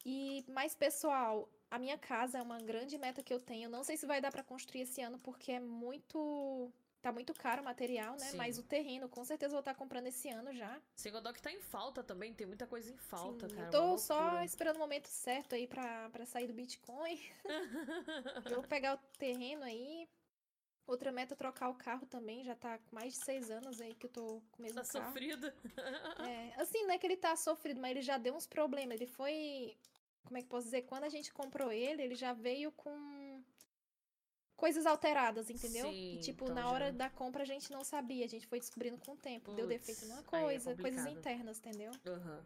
[0.04, 3.70] E mais pessoal, a minha casa é uma grande meta que eu tenho.
[3.70, 6.72] Não sei se vai dar pra construir esse ano porque é muito
[7.02, 8.30] tá muito caro o material, né?
[8.30, 8.36] Sim.
[8.36, 10.80] Mas o terreno, com certeza vou estar comprando esse ano já.
[11.10, 13.66] Contar que tá em falta também, tem muita coisa em falta, Sim, cara.
[13.66, 17.20] eu tô só esperando o momento certo aí pra, pra sair do Bitcoin.
[18.46, 20.08] Eu vou pegar o terreno aí.
[20.86, 22.44] Outra meta é trocar o carro também.
[22.44, 25.06] Já tá mais de seis anos aí que eu tô com o mesmo tá carro.
[25.06, 25.46] sofrido.
[25.46, 28.96] É, assim, não é que ele tá sofrido, mas ele já deu uns problemas.
[28.96, 29.76] Ele foi.
[30.24, 30.82] Como é que posso dizer?
[30.82, 32.90] Quando a gente comprou ele, ele já veio com
[34.62, 35.86] coisas alteradas, entendeu?
[35.90, 38.24] Sim, e, tipo, então na hora já- da compra a gente não sabia.
[38.24, 39.52] A gente foi descobrindo com o tempo.
[39.54, 41.18] Deu Putz, defeito numa é coisa, coisas complicado.
[41.18, 41.90] internas, entendeu?
[42.06, 42.44] Aham.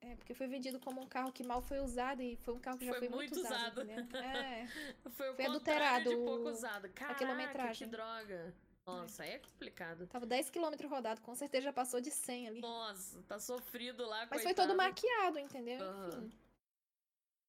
[0.00, 2.78] É, porque foi vendido como um carro que mal foi usado e foi um carro
[2.78, 3.80] que já Foi foi, muito, muito usado.
[3.80, 3.82] usado.
[3.92, 4.20] entendeu?
[4.20, 4.66] É.
[5.16, 6.88] Foi o Foi adulterado de pouco usado.
[6.90, 7.86] Caraca, quilometragem.
[7.88, 8.52] que droga.
[8.84, 10.06] Nossa, aí é complicado.
[10.08, 12.60] Tava 10 km rodado, com certeza já passou de 100 ali.
[12.60, 14.76] Nossa, tá sofrido lá, Mas foi todo coitado.
[14.76, 15.78] maquiado, entendeu?
[16.08, 16.30] Enfim.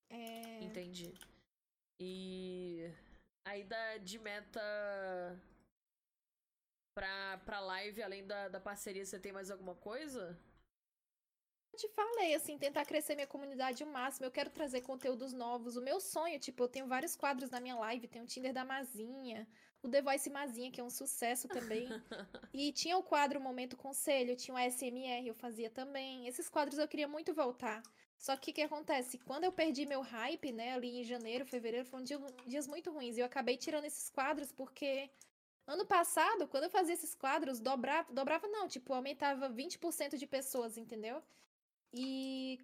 [0.09, 1.13] É, Entendi.
[1.99, 2.89] E
[3.47, 4.61] aí da, de meta
[6.93, 10.37] pra, pra live, além da, da parceria, você tem mais alguma coisa?
[11.73, 14.25] Eu te falei, assim, tentar crescer minha comunidade o máximo.
[14.25, 15.77] Eu quero trazer conteúdos novos.
[15.77, 18.07] O meu sonho, tipo, eu tenho vários quadros na minha live.
[18.07, 19.47] Tem o Tinder da Mazinha,
[19.83, 21.87] o The Voice Mazinha, que é um sucesso também.
[22.51, 26.27] e tinha o quadro Momento Conselho, tinha o ASMR, eu fazia também.
[26.27, 27.83] Esses quadros eu queria muito voltar.
[28.17, 29.17] Só que o que acontece?
[29.19, 33.15] Quando eu perdi meu hype, né, ali em janeiro, fevereiro, foram dia- dias muito ruins.
[33.17, 35.09] E eu acabei tirando esses quadros porque
[35.67, 40.77] ano passado, quando eu fazia esses quadros, dobrava, dobrava não, tipo, aumentava 20% de pessoas,
[40.77, 41.21] entendeu?
[41.93, 42.59] E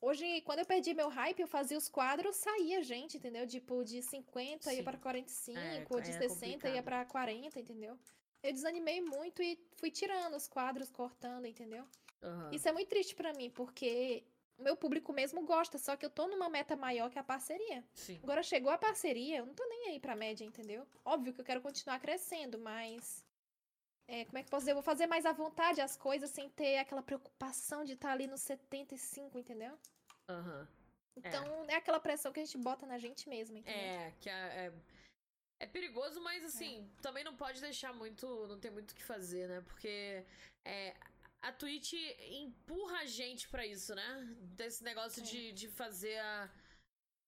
[0.00, 3.46] Hoje, quando eu perdi meu hype, eu fazia os quadros, saía gente, entendeu?
[3.46, 4.84] Tipo, de 50 ia Sim.
[4.84, 6.84] pra 45, É, ou de é 60 ia complicado.
[6.84, 7.98] pra 40, entendeu?
[8.42, 11.86] Eu desanimei muito e fui tirando os quadros, cortando, entendeu?
[12.22, 12.50] Aham.
[12.52, 14.24] Isso é muito triste pra mim, porque
[14.58, 17.84] meu público mesmo gosta, só que eu tô numa meta maior que a parceria.
[17.94, 18.18] Sim.
[18.22, 20.86] Agora chegou a parceria, eu não tô nem aí pra média, entendeu?
[21.04, 23.24] Óbvio que eu quero continuar crescendo, mas.
[24.08, 24.72] é, como é que eu posso dizer?
[24.72, 28.26] Eu vou fazer mais à vontade as coisas sem ter aquela preocupação de estar ali
[28.26, 29.76] no 75, entendeu?
[30.28, 30.68] Aham.
[31.16, 31.76] Então é.
[31.76, 33.80] aquela pressão que a gente bota na gente mesma, entendeu?
[33.80, 34.72] É, que é, é,
[35.60, 38.46] é perigoso, mas assim, também não pode deixar muito.
[38.48, 39.60] Não tem muito o que fazer, né?
[39.60, 40.24] Porque
[40.64, 40.94] é,
[41.48, 41.92] a Twitch
[42.42, 44.08] empurra a gente pra isso, né?
[44.60, 45.26] Desse negócio É.
[45.30, 46.50] de, de fazer a.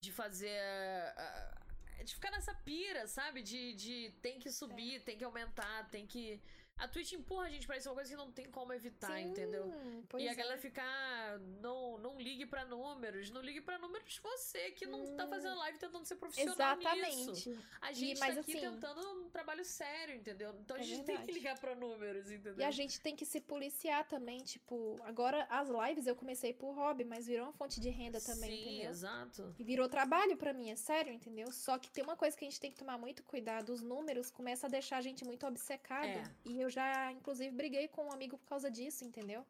[0.05, 1.15] De fazer a.
[1.25, 3.43] a- de ficar nessa pira, sabe?
[3.43, 6.41] De, de tem que subir, tem que aumentar, tem que.
[6.79, 9.17] A Twitch empurra a gente pra isso, é uma coisa que não tem como evitar,
[9.17, 9.73] Sim, entendeu?
[10.19, 10.35] E a é.
[10.35, 11.39] galera ficar.
[11.63, 13.31] Não, não ligue pra números.
[13.31, 15.31] Não ligue pra números você que não tá Hum.
[15.31, 17.31] fazendo live tentando ser profissional nisso.
[17.31, 17.59] Exatamente.
[17.81, 20.55] A gente mas tá aqui assim- tentando um trabalho sério, entendeu?
[20.61, 22.59] Então a É gente tem que ligar pra números, entendeu?
[22.59, 26.73] E a gente tem que se policiar também, tipo, agora as lives eu comecei por
[26.75, 28.91] hobby, mas virou uma fonte de renda também, Sim, entendeu?
[28.91, 29.55] exato.
[29.59, 31.51] E virou trabalho pra mim, é sério, entendeu?
[31.53, 34.31] Só que tem uma coisa que a gente tem que tomar muito cuidado, os números
[34.31, 36.07] começam a deixar a gente muito obcecado.
[36.07, 36.25] É.
[36.45, 39.45] E eu já, inclusive, briguei com um amigo por causa disso, entendeu?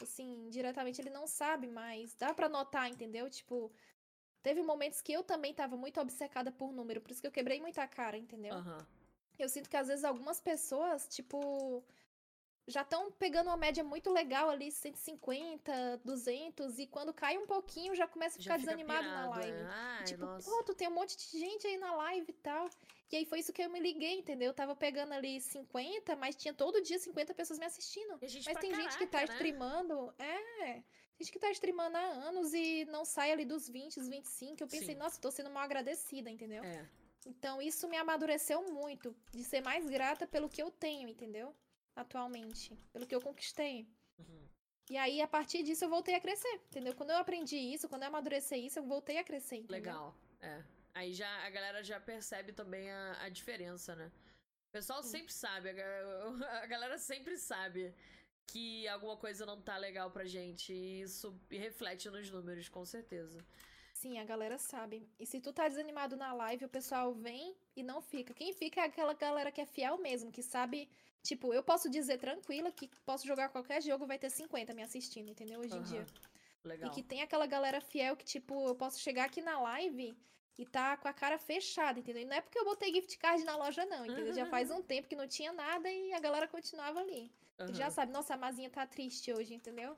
[0.00, 3.30] Assim, diretamente ele não sabe, mas dá pra notar, entendeu?
[3.30, 3.72] Tipo,
[4.42, 7.60] teve momentos que eu também tava muito obcecada por número, por isso que eu quebrei
[7.60, 8.54] muita cara, entendeu?
[8.54, 8.86] Aham.
[9.38, 11.84] Eu sinto que às vezes algumas pessoas, tipo,
[12.66, 17.94] já estão pegando uma média muito legal ali, 150, 200, e quando cai um pouquinho
[17.94, 19.58] já começa a ficar fica desanimado na live.
[19.68, 20.50] Ai, tipo, nossa.
[20.50, 22.68] pô, tu tem um monte de gente aí na live e tal.
[23.12, 24.48] E aí foi isso que eu me liguei, entendeu?
[24.48, 28.18] Eu tava pegando ali 50, mas tinha todo dia 50 pessoas me assistindo.
[28.20, 29.34] Mas tem gente que tá caraca, né?
[29.34, 30.82] streamando, é.
[31.18, 34.62] Gente que tá streamando há anos e não sai ali dos 20, dos 25.
[34.62, 34.96] Eu pensei, Sim.
[34.96, 36.64] nossa, tô sendo mal agradecida, entendeu?
[36.64, 36.84] É.
[37.24, 41.54] Então isso me amadureceu muito, de ser mais grata pelo que eu tenho, entendeu?
[41.96, 43.88] Atualmente, pelo que eu conquistei.
[44.18, 44.48] Uhum.
[44.88, 46.94] E aí, a partir disso, eu voltei a crescer, entendeu?
[46.94, 49.76] Quando eu aprendi isso, quando eu amadureci isso, eu voltei a crescer, entendeu?
[49.76, 50.16] Legal.
[50.40, 50.62] É.
[50.94, 54.12] Aí já a galera já percebe também a, a diferença, né?
[54.68, 55.10] O pessoal Sim.
[55.10, 55.74] sempre sabe, a,
[56.62, 57.92] a galera sempre sabe
[58.46, 60.72] que alguma coisa não tá legal pra gente.
[60.72, 63.44] E isso reflete nos números, com certeza.
[63.92, 65.08] Sim, a galera sabe.
[65.18, 68.34] E se tu tá desanimado na live, o pessoal vem e não fica.
[68.34, 70.88] Quem fica é aquela galera que é fiel mesmo, que sabe.
[71.26, 75.28] Tipo, eu posso dizer tranquila que posso jogar qualquer jogo, vai ter 50 me assistindo,
[75.28, 75.60] entendeu?
[75.60, 76.06] Hoje em dia.
[76.64, 76.90] Legal.
[76.90, 80.16] E que tem aquela galera fiel que, tipo, eu posso chegar aqui na live
[80.58, 82.22] e tá com a cara fechada, entendeu?
[82.22, 84.32] E não é porque eu botei gift card na loja, não, entendeu?
[84.32, 87.30] Já faz um tempo que não tinha nada e a galera continuava ali.
[87.58, 87.74] Aham.
[87.74, 89.94] Já sabe, nossa, a Mazinha tá triste hoje, entendeu?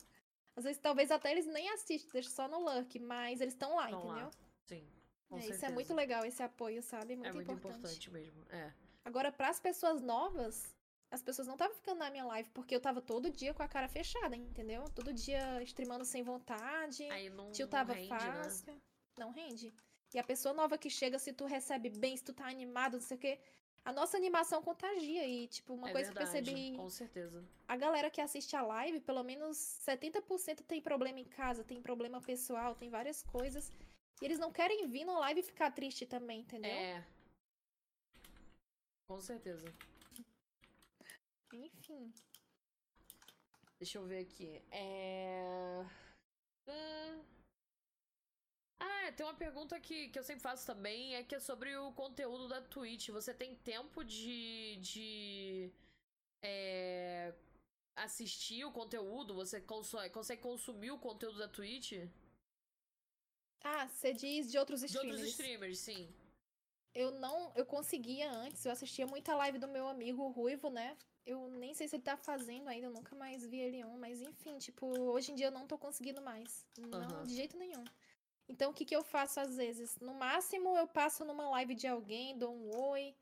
[0.57, 3.89] Às vezes, talvez até eles nem assistem, deixam só no lurk, mas eles estão lá,
[3.89, 4.31] Tão lá, entendeu?
[4.67, 4.89] Sim.
[5.29, 7.13] Com É, isso é muito legal, esse apoio, sabe?
[7.13, 7.79] É Muito, muito importante.
[7.79, 8.45] importante mesmo.
[8.51, 8.73] É.
[9.05, 10.75] Agora, pras pessoas novas,
[11.11, 13.69] as pessoas não estavam ficando na minha live, porque eu tava todo dia com a
[13.69, 14.85] cara fechada, entendeu?
[14.95, 17.05] Todo dia streamando sem vontade.
[17.11, 18.19] Aí não, Tio não tava rende, né?
[18.19, 18.83] fácil.
[19.19, 19.73] Não rende.
[20.15, 23.01] E a pessoa nova que chega, se tu recebe bem, se tu tá animado, não
[23.01, 23.39] sei o quê.
[23.85, 25.27] A nossa animação contagia.
[25.27, 26.77] E, tipo, uma é coisa verdade, que eu percebi.
[26.77, 27.45] Com certeza.
[27.67, 32.21] A galera que assiste a live, pelo menos 70% tem problema em casa, tem problema
[32.21, 33.73] pessoal, tem várias coisas.
[34.21, 36.71] E eles não querem vir na live e ficar triste também, entendeu?
[36.71, 37.07] É.
[39.09, 39.73] Com certeza.
[41.53, 42.13] Enfim.
[43.79, 44.63] Deixa eu ver aqui.
[44.71, 45.85] É.
[46.69, 47.25] Hum.
[48.81, 51.93] Ah, tem uma pergunta que, que eu sempre faço também, é que é sobre o
[51.93, 53.09] conteúdo da Twitch.
[53.11, 54.77] Você tem tempo de.
[54.77, 55.73] de
[56.43, 57.35] é,
[57.97, 59.35] assistir o conteúdo?
[59.35, 61.93] Você conso- consegue consumir o conteúdo da Twitch?
[63.65, 65.17] Ah, você diz de outros De streamers.
[65.19, 66.15] outros streamers, sim.
[66.99, 67.53] Eu não.
[67.55, 70.97] Eu conseguia antes, eu assistia muita live do meu amigo Ruivo, né?
[71.25, 74.21] Eu nem sei se ele tá fazendo ainda, eu nunca mais vi ele um, mas
[74.21, 76.67] enfim, tipo, hoje em dia eu não tô conseguindo mais.
[76.77, 77.25] Não, Aham.
[77.25, 77.85] de jeito nenhum.
[78.49, 79.97] Então, o que que eu faço às vezes?
[80.01, 83.15] No máximo, eu passo numa live de alguém, dou um oi,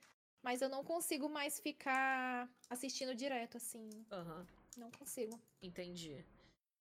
[0.42, 3.90] mas eu não consigo mais ficar assistindo direto, assim.
[4.10, 4.46] Aham.
[4.78, 5.38] Não consigo.
[5.60, 6.24] Entendi.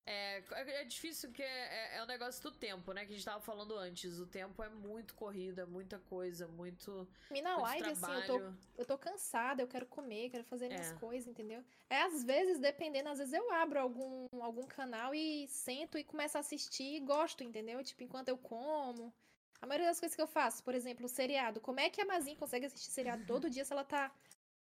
[0.08, 3.06] É, é difícil que é, é o negócio do tempo, né?
[3.06, 4.20] Que a gente tava falando antes.
[4.20, 8.54] O tempo é muito corrida, é muita coisa, muito, E na live, assim, eu tô
[8.78, 10.96] eu tô cansada, eu quero comer, quero fazer minhas É.
[10.96, 11.64] coisas, entendeu?
[11.90, 16.38] É, às vezes, dependendo, às vezes eu abro algum, algum canal e sento e começo
[16.38, 17.84] a assistir e gosto, entendeu?
[17.84, 19.12] Tipo, enquanto eu como.
[19.60, 21.60] A maioria das coisas que eu faço, por exemplo, o seriado.
[21.60, 24.14] Como é que a Mazinha consegue assistir seriado todo dia se ela tá,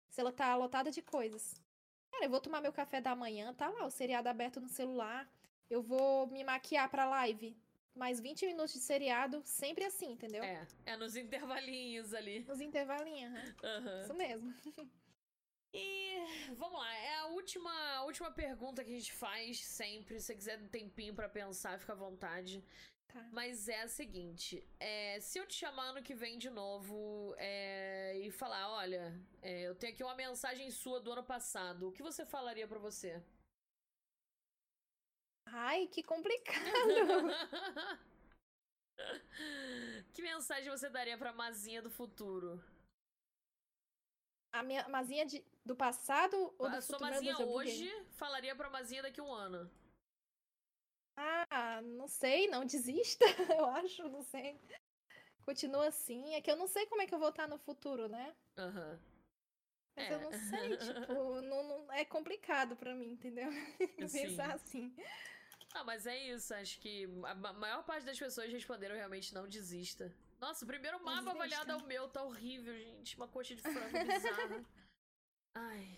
[0.09, 1.53] se ela tá lotada de coisas?
[2.11, 5.29] Cara, eu vou tomar meu café da manhã, tá lá, o seriado aberto no celular.
[5.69, 7.55] Eu vou me maquiar pra live.
[7.95, 10.43] mais 20 minutos de seriado, sempre assim, entendeu?
[10.43, 12.43] É, é nos intervalinhos ali.
[12.43, 13.55] Nos intervalinhos, né?
[13.63, 14.01] Aham.
[14.01, 14.53] Isso mesmo.
[15.77, 20.21] E vamos lá, é a última, a última pergunta que a gente faz sempre.
[20.21, 22.63] Se você quiser um tempinho pra pensar, fica à vontade.
[23.09, 23.27] Tá.
[23.33, 28.17] Mas é a seguinte: é, se eu te chamar ano que vem de novo é,
[28.19, 32.01] e falar, olha, é, eu tenho aqui uma mensagem sua do ano passado, o que
[32.01, 33.21] você falaria pra você?
[35.57, 36.59] Ai, que complicado.
[40.13, 42.61] que mensagem você daria pra Mazinha do futuro?
[44.51, 47.11] A minha mazinha de, do passado ou do a sua futuro?
[47.11, 47.73] Mazinha Deus, eu buguei.
[47.73, 49.69] hoje falaria pra Mazinha daqui a um ano.
[51.17, 53.25] Ah, não sei, não desista,
[53.57, 54.59] eu acho, não sei.
[55.45, 58.07] Continua assim, é que eu não sei como é que eu vou estar no futuro,
[58.09, 58.35] né?
[58.57, 58.99] Aham.
[59.95, 60.13] Mas É.
[60.13, 63.49] eu não sei, tipo, não, não- é complicado pra mim, entendeu?
[64.11, 64.93] Pensar assim.
[65.77, 66.53] Ah, mas é isso.
[66.53, 70.11] Acho que a ma- maior parte das pessoas responderam realmente não desista.
[70.39, 71.31] Nossa, o primeiro mapa Desista.
[71.31, 73.15] avaliado é o meu, tá horrível, gente.
[73.17, 74.65] Uma coxa de frango bizarra.
[75.55, 75.97] Ai.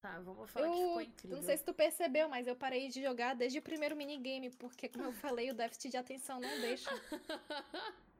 [0.00, 1.36] Tá, vamos falar que ficou Eu incrível.
[1.36, 4.88] não sei se tu percebeu, mas eu parei de jogar desde o primeiro minigame, porque,
[4.88, 6.90] como eu falei, o déficit de atenção não deixa.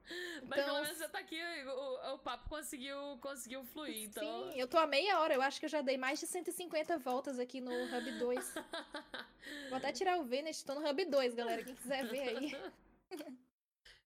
[0.42, 4.50] Mas pelo Então, menos você tá aqui, o, o papo conseguiu, conseguiu fluir, então.
[4.50, 6.98] Sim, eu tô há meia hora, eu acho que eu já dei mais de 150
[6.98, 8.54] voltas aqui no Hub 2.
[9.68, 12.52] Vou até tirar o Venet, tô no Hub 2, galera, quem quiser ver aí.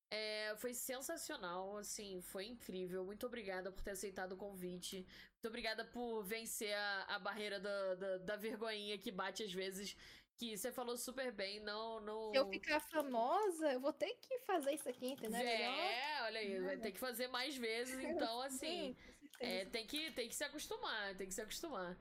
[0.08, 3.04] É, foi sensacional, assim, foi incrível.
[3.04, 4.98] Muito obrigada por ter aceitado o convite.
[5.32, 9.96] Muito obrigada por vencer a, a barreira da, da, da vergonhinha que bate às vezes.
[10.38, 12.00] Que você falou super bem, não.
[12.00, 12.30] não...
[12.30, 15.38] Se eu ficar famosa, eu vou ter que fazer isso aqui, entendeu?
[15.38, 18.94] Melhor- É, olha aí, vai ter que fazer mais vezes, então assim.
[18.94, 18.96] Sim,
[19.40, 21.96] É, tem, que, tem que se acostumar, tem que se acostumar.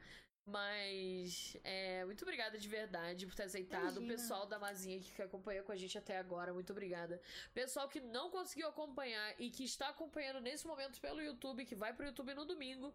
[0.47, 3.97] Mas, é, muito obrigada de verdade por ter aceitado.
[3.97, 4.07] O Imagina.
[4.13, 7.19] pessoal da Mazinha que acompanhou com a gente até agora, muito obrigada.
[7.53, 11.93] Pessoal que não conseguiu acompanhar e que está acompanhando nesse momento pelo YouTube, que vai
[11.93, 12.93] pro YouTube no domingo.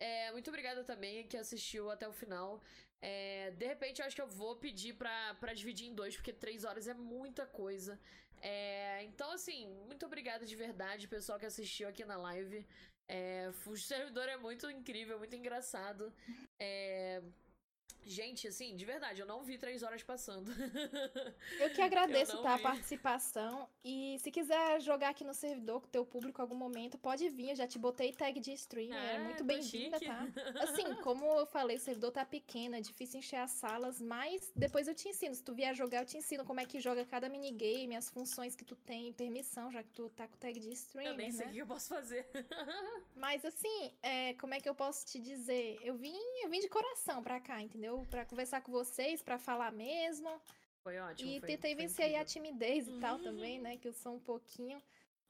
[0.00, 2.60] É, muito obrigada também que assistiu até o final.
[3.02, 6.32] É, de repente, eu acho que eu vou pedir pra, pra dividir em dois, porque
[6.32, 8.00] três horas é muita coisa.
[8.40, 12.66] É, então, assim, muito obrigada de verdade, pessoal que assistiu aqui na live.
[13.06, 16.12] É, o servidor é muito incrível, muito engraçado.
[16.58, 17.22] É,
[18.04, 20.50] gente, assim, de verdade, eu não vi três horas passando.
[21.58, 23.68] Eu que agradeço, Eu tá, a participação.
[23.84, 27.28] E se quiser jogar aqui no servidor com o teu público em algum momento, pode
[27.28, 27.50] vir.
[27.50, 28.92] Eu já te botei tag de stream.
[28.92, 30.26] É, É, muito bem-vinda, tá?
[30.62, 34.88] Assim, como eu falei, o servidor tá pequeno, é difícil encher as salas, mas depois
[34.88, 35.34] eu te ensino.
[35.34, 38.54] Se tu vier jogar, eu te ensino como é que joga cada minigame, as funções
[38.54, 41.44] que tu tem, permissão, já que tu tá com tag de eu streamer, nem sei
[41.44, 41.54] o né?
[41.54, 42.26] que eu posso fazer.
[43.14, 45.78] Mas assim, é, como é que eu posso te dizer?
[45.82, 47.89] Eu vim, eu vim de coração pra cá, entendeu?
[48.10, 50.30] Pra conversar com vocês, pra falar mesmo.
[50.82, 51.30] Foi ótimo.
[51.30, 52.42] E foi- tentei foi vencer aí a incrível.
[52.42, 53.22] timidez e tal Uhum.
[53.24, 53.76] também, né?
[53.76, 54.80] Que eu sou um pouquinho.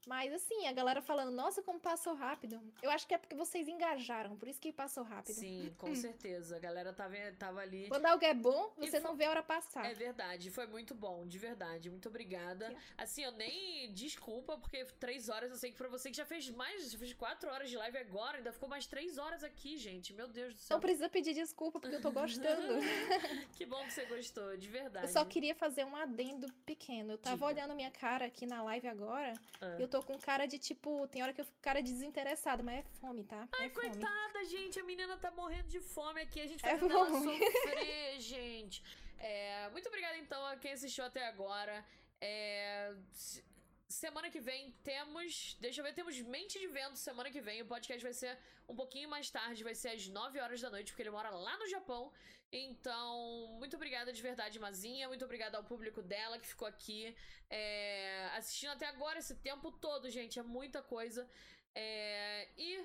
[0.07, 2.61] Mas assim, a galera falando, nossa, como passou rápido.
[2.81, 5.35] Eu acho que é porque vocês engajaram, por isso que passou rápido.
[5.35, 6.55] Sim, com certeza.
[6.55, 7.87] A galera tava, tava ali.
[7.87, 9.85] Quando algo é bom, você fo- não vê a hora passar.
[9.85, 11.89] É verdade, foi muito bom, de verdade.
[11.89, 12.73] Muito obrigada.
[12.97, 16.49] Assim, eu nem desculpa, porque três horas eu sei que pra você que já fez
[16.49, 20.13] mais, já fez quatro horas de live agora, ainda ficou mais três horas aqui, gente.
[20.13, 20.75] Meu Deus do céu.
[20.75, 22.73] Não precisa pedir desculpa, porque eu tô gostando.
[23.55, 25.05] Que bom que você gostou, de verdade.
[25.05, 27.13] eu só queria fazer um adendo pequeno.
[27.13, 27.45] Eu tava Diga.
[27.47, 29.33] olhando minha cara aqui na live agora.
[29.59, 29.77] Ah.
[29.79, 31.07] Eu tô com cara de tipo.
[31.09, 33.47] Tem hora que eu fico com cara de desinteressado, mas é fome, tá?
[33.51, 33.89] Ai, é fome.
[33.89, 34.79] coitada, gente.
[34.79, 36.39] A menina tá morrendo de fome aqui.
[36.41, 37.37] A gente É fazendo ela fome.
[37.37, 38.83] sofrer, gente.
[39.19, 41.85] É, muito obrigada, então, a quem assistiu até agora.
[42.19, 43.43] É, se-
[43.91, 45.57] semana que vem temos.
[45.59, 47.61] Deixa eu ver, temos Mente de Vento semana que vem.
[47.61, 48.37] O podcast vai ser
[48.67, 51.57] um pouquinho mais tarde, vai ser às 9 horas da noite, porque ele mora lá
[51.57, 52.11] no Japão.
[52.51, 55.07] Então, muito obrigada de verdade, Mazinha.
[55.07, 57.15] Muito obrigada ao público dela que ficou aqui
[57.49, 60.39] é, assistindo até agora esse tempo todo, gente.
[60.39, 61.29] É muita coisa.
[61.75, 62.83] É, e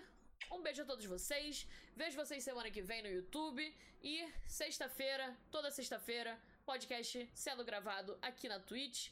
[0.51, 1.67] um beijo a todos vocês.
[1.95, 3.75] Vejo vocês semana que vem no YouTube.
[4.03, 9.11] E sexta-feira, toda sexta-feira, podcast sendo gravado aqui na Twitch,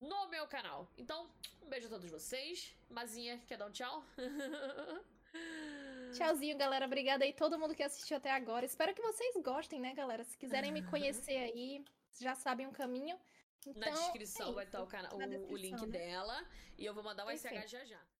[0.00, 0.88] no meu canal.
[0.96, 1.28] Então,
[1.62, 2.74] um beijo a todos vocês.
[2.90, 4.04] Mazinha, quer dar um tchau?
[6.12, 6.86] Tchauzinho, galera.
[6.86, 8.64] Obrigada aí todo mundo que assistiu até agora.
[8.64, 10.24] Espero que vocês gostem, né, galera?
[10.24, 11.84] Se quiserem me conhecer aí,
[12.18, 13.18] já sabem o caminho.
[13.66, 15.86] Na Então, descrição é vai estar o, Na o- o link né?
[15.98, 16.48] dela.
[16.78, 18.00] E eu vou mandar o SH já já.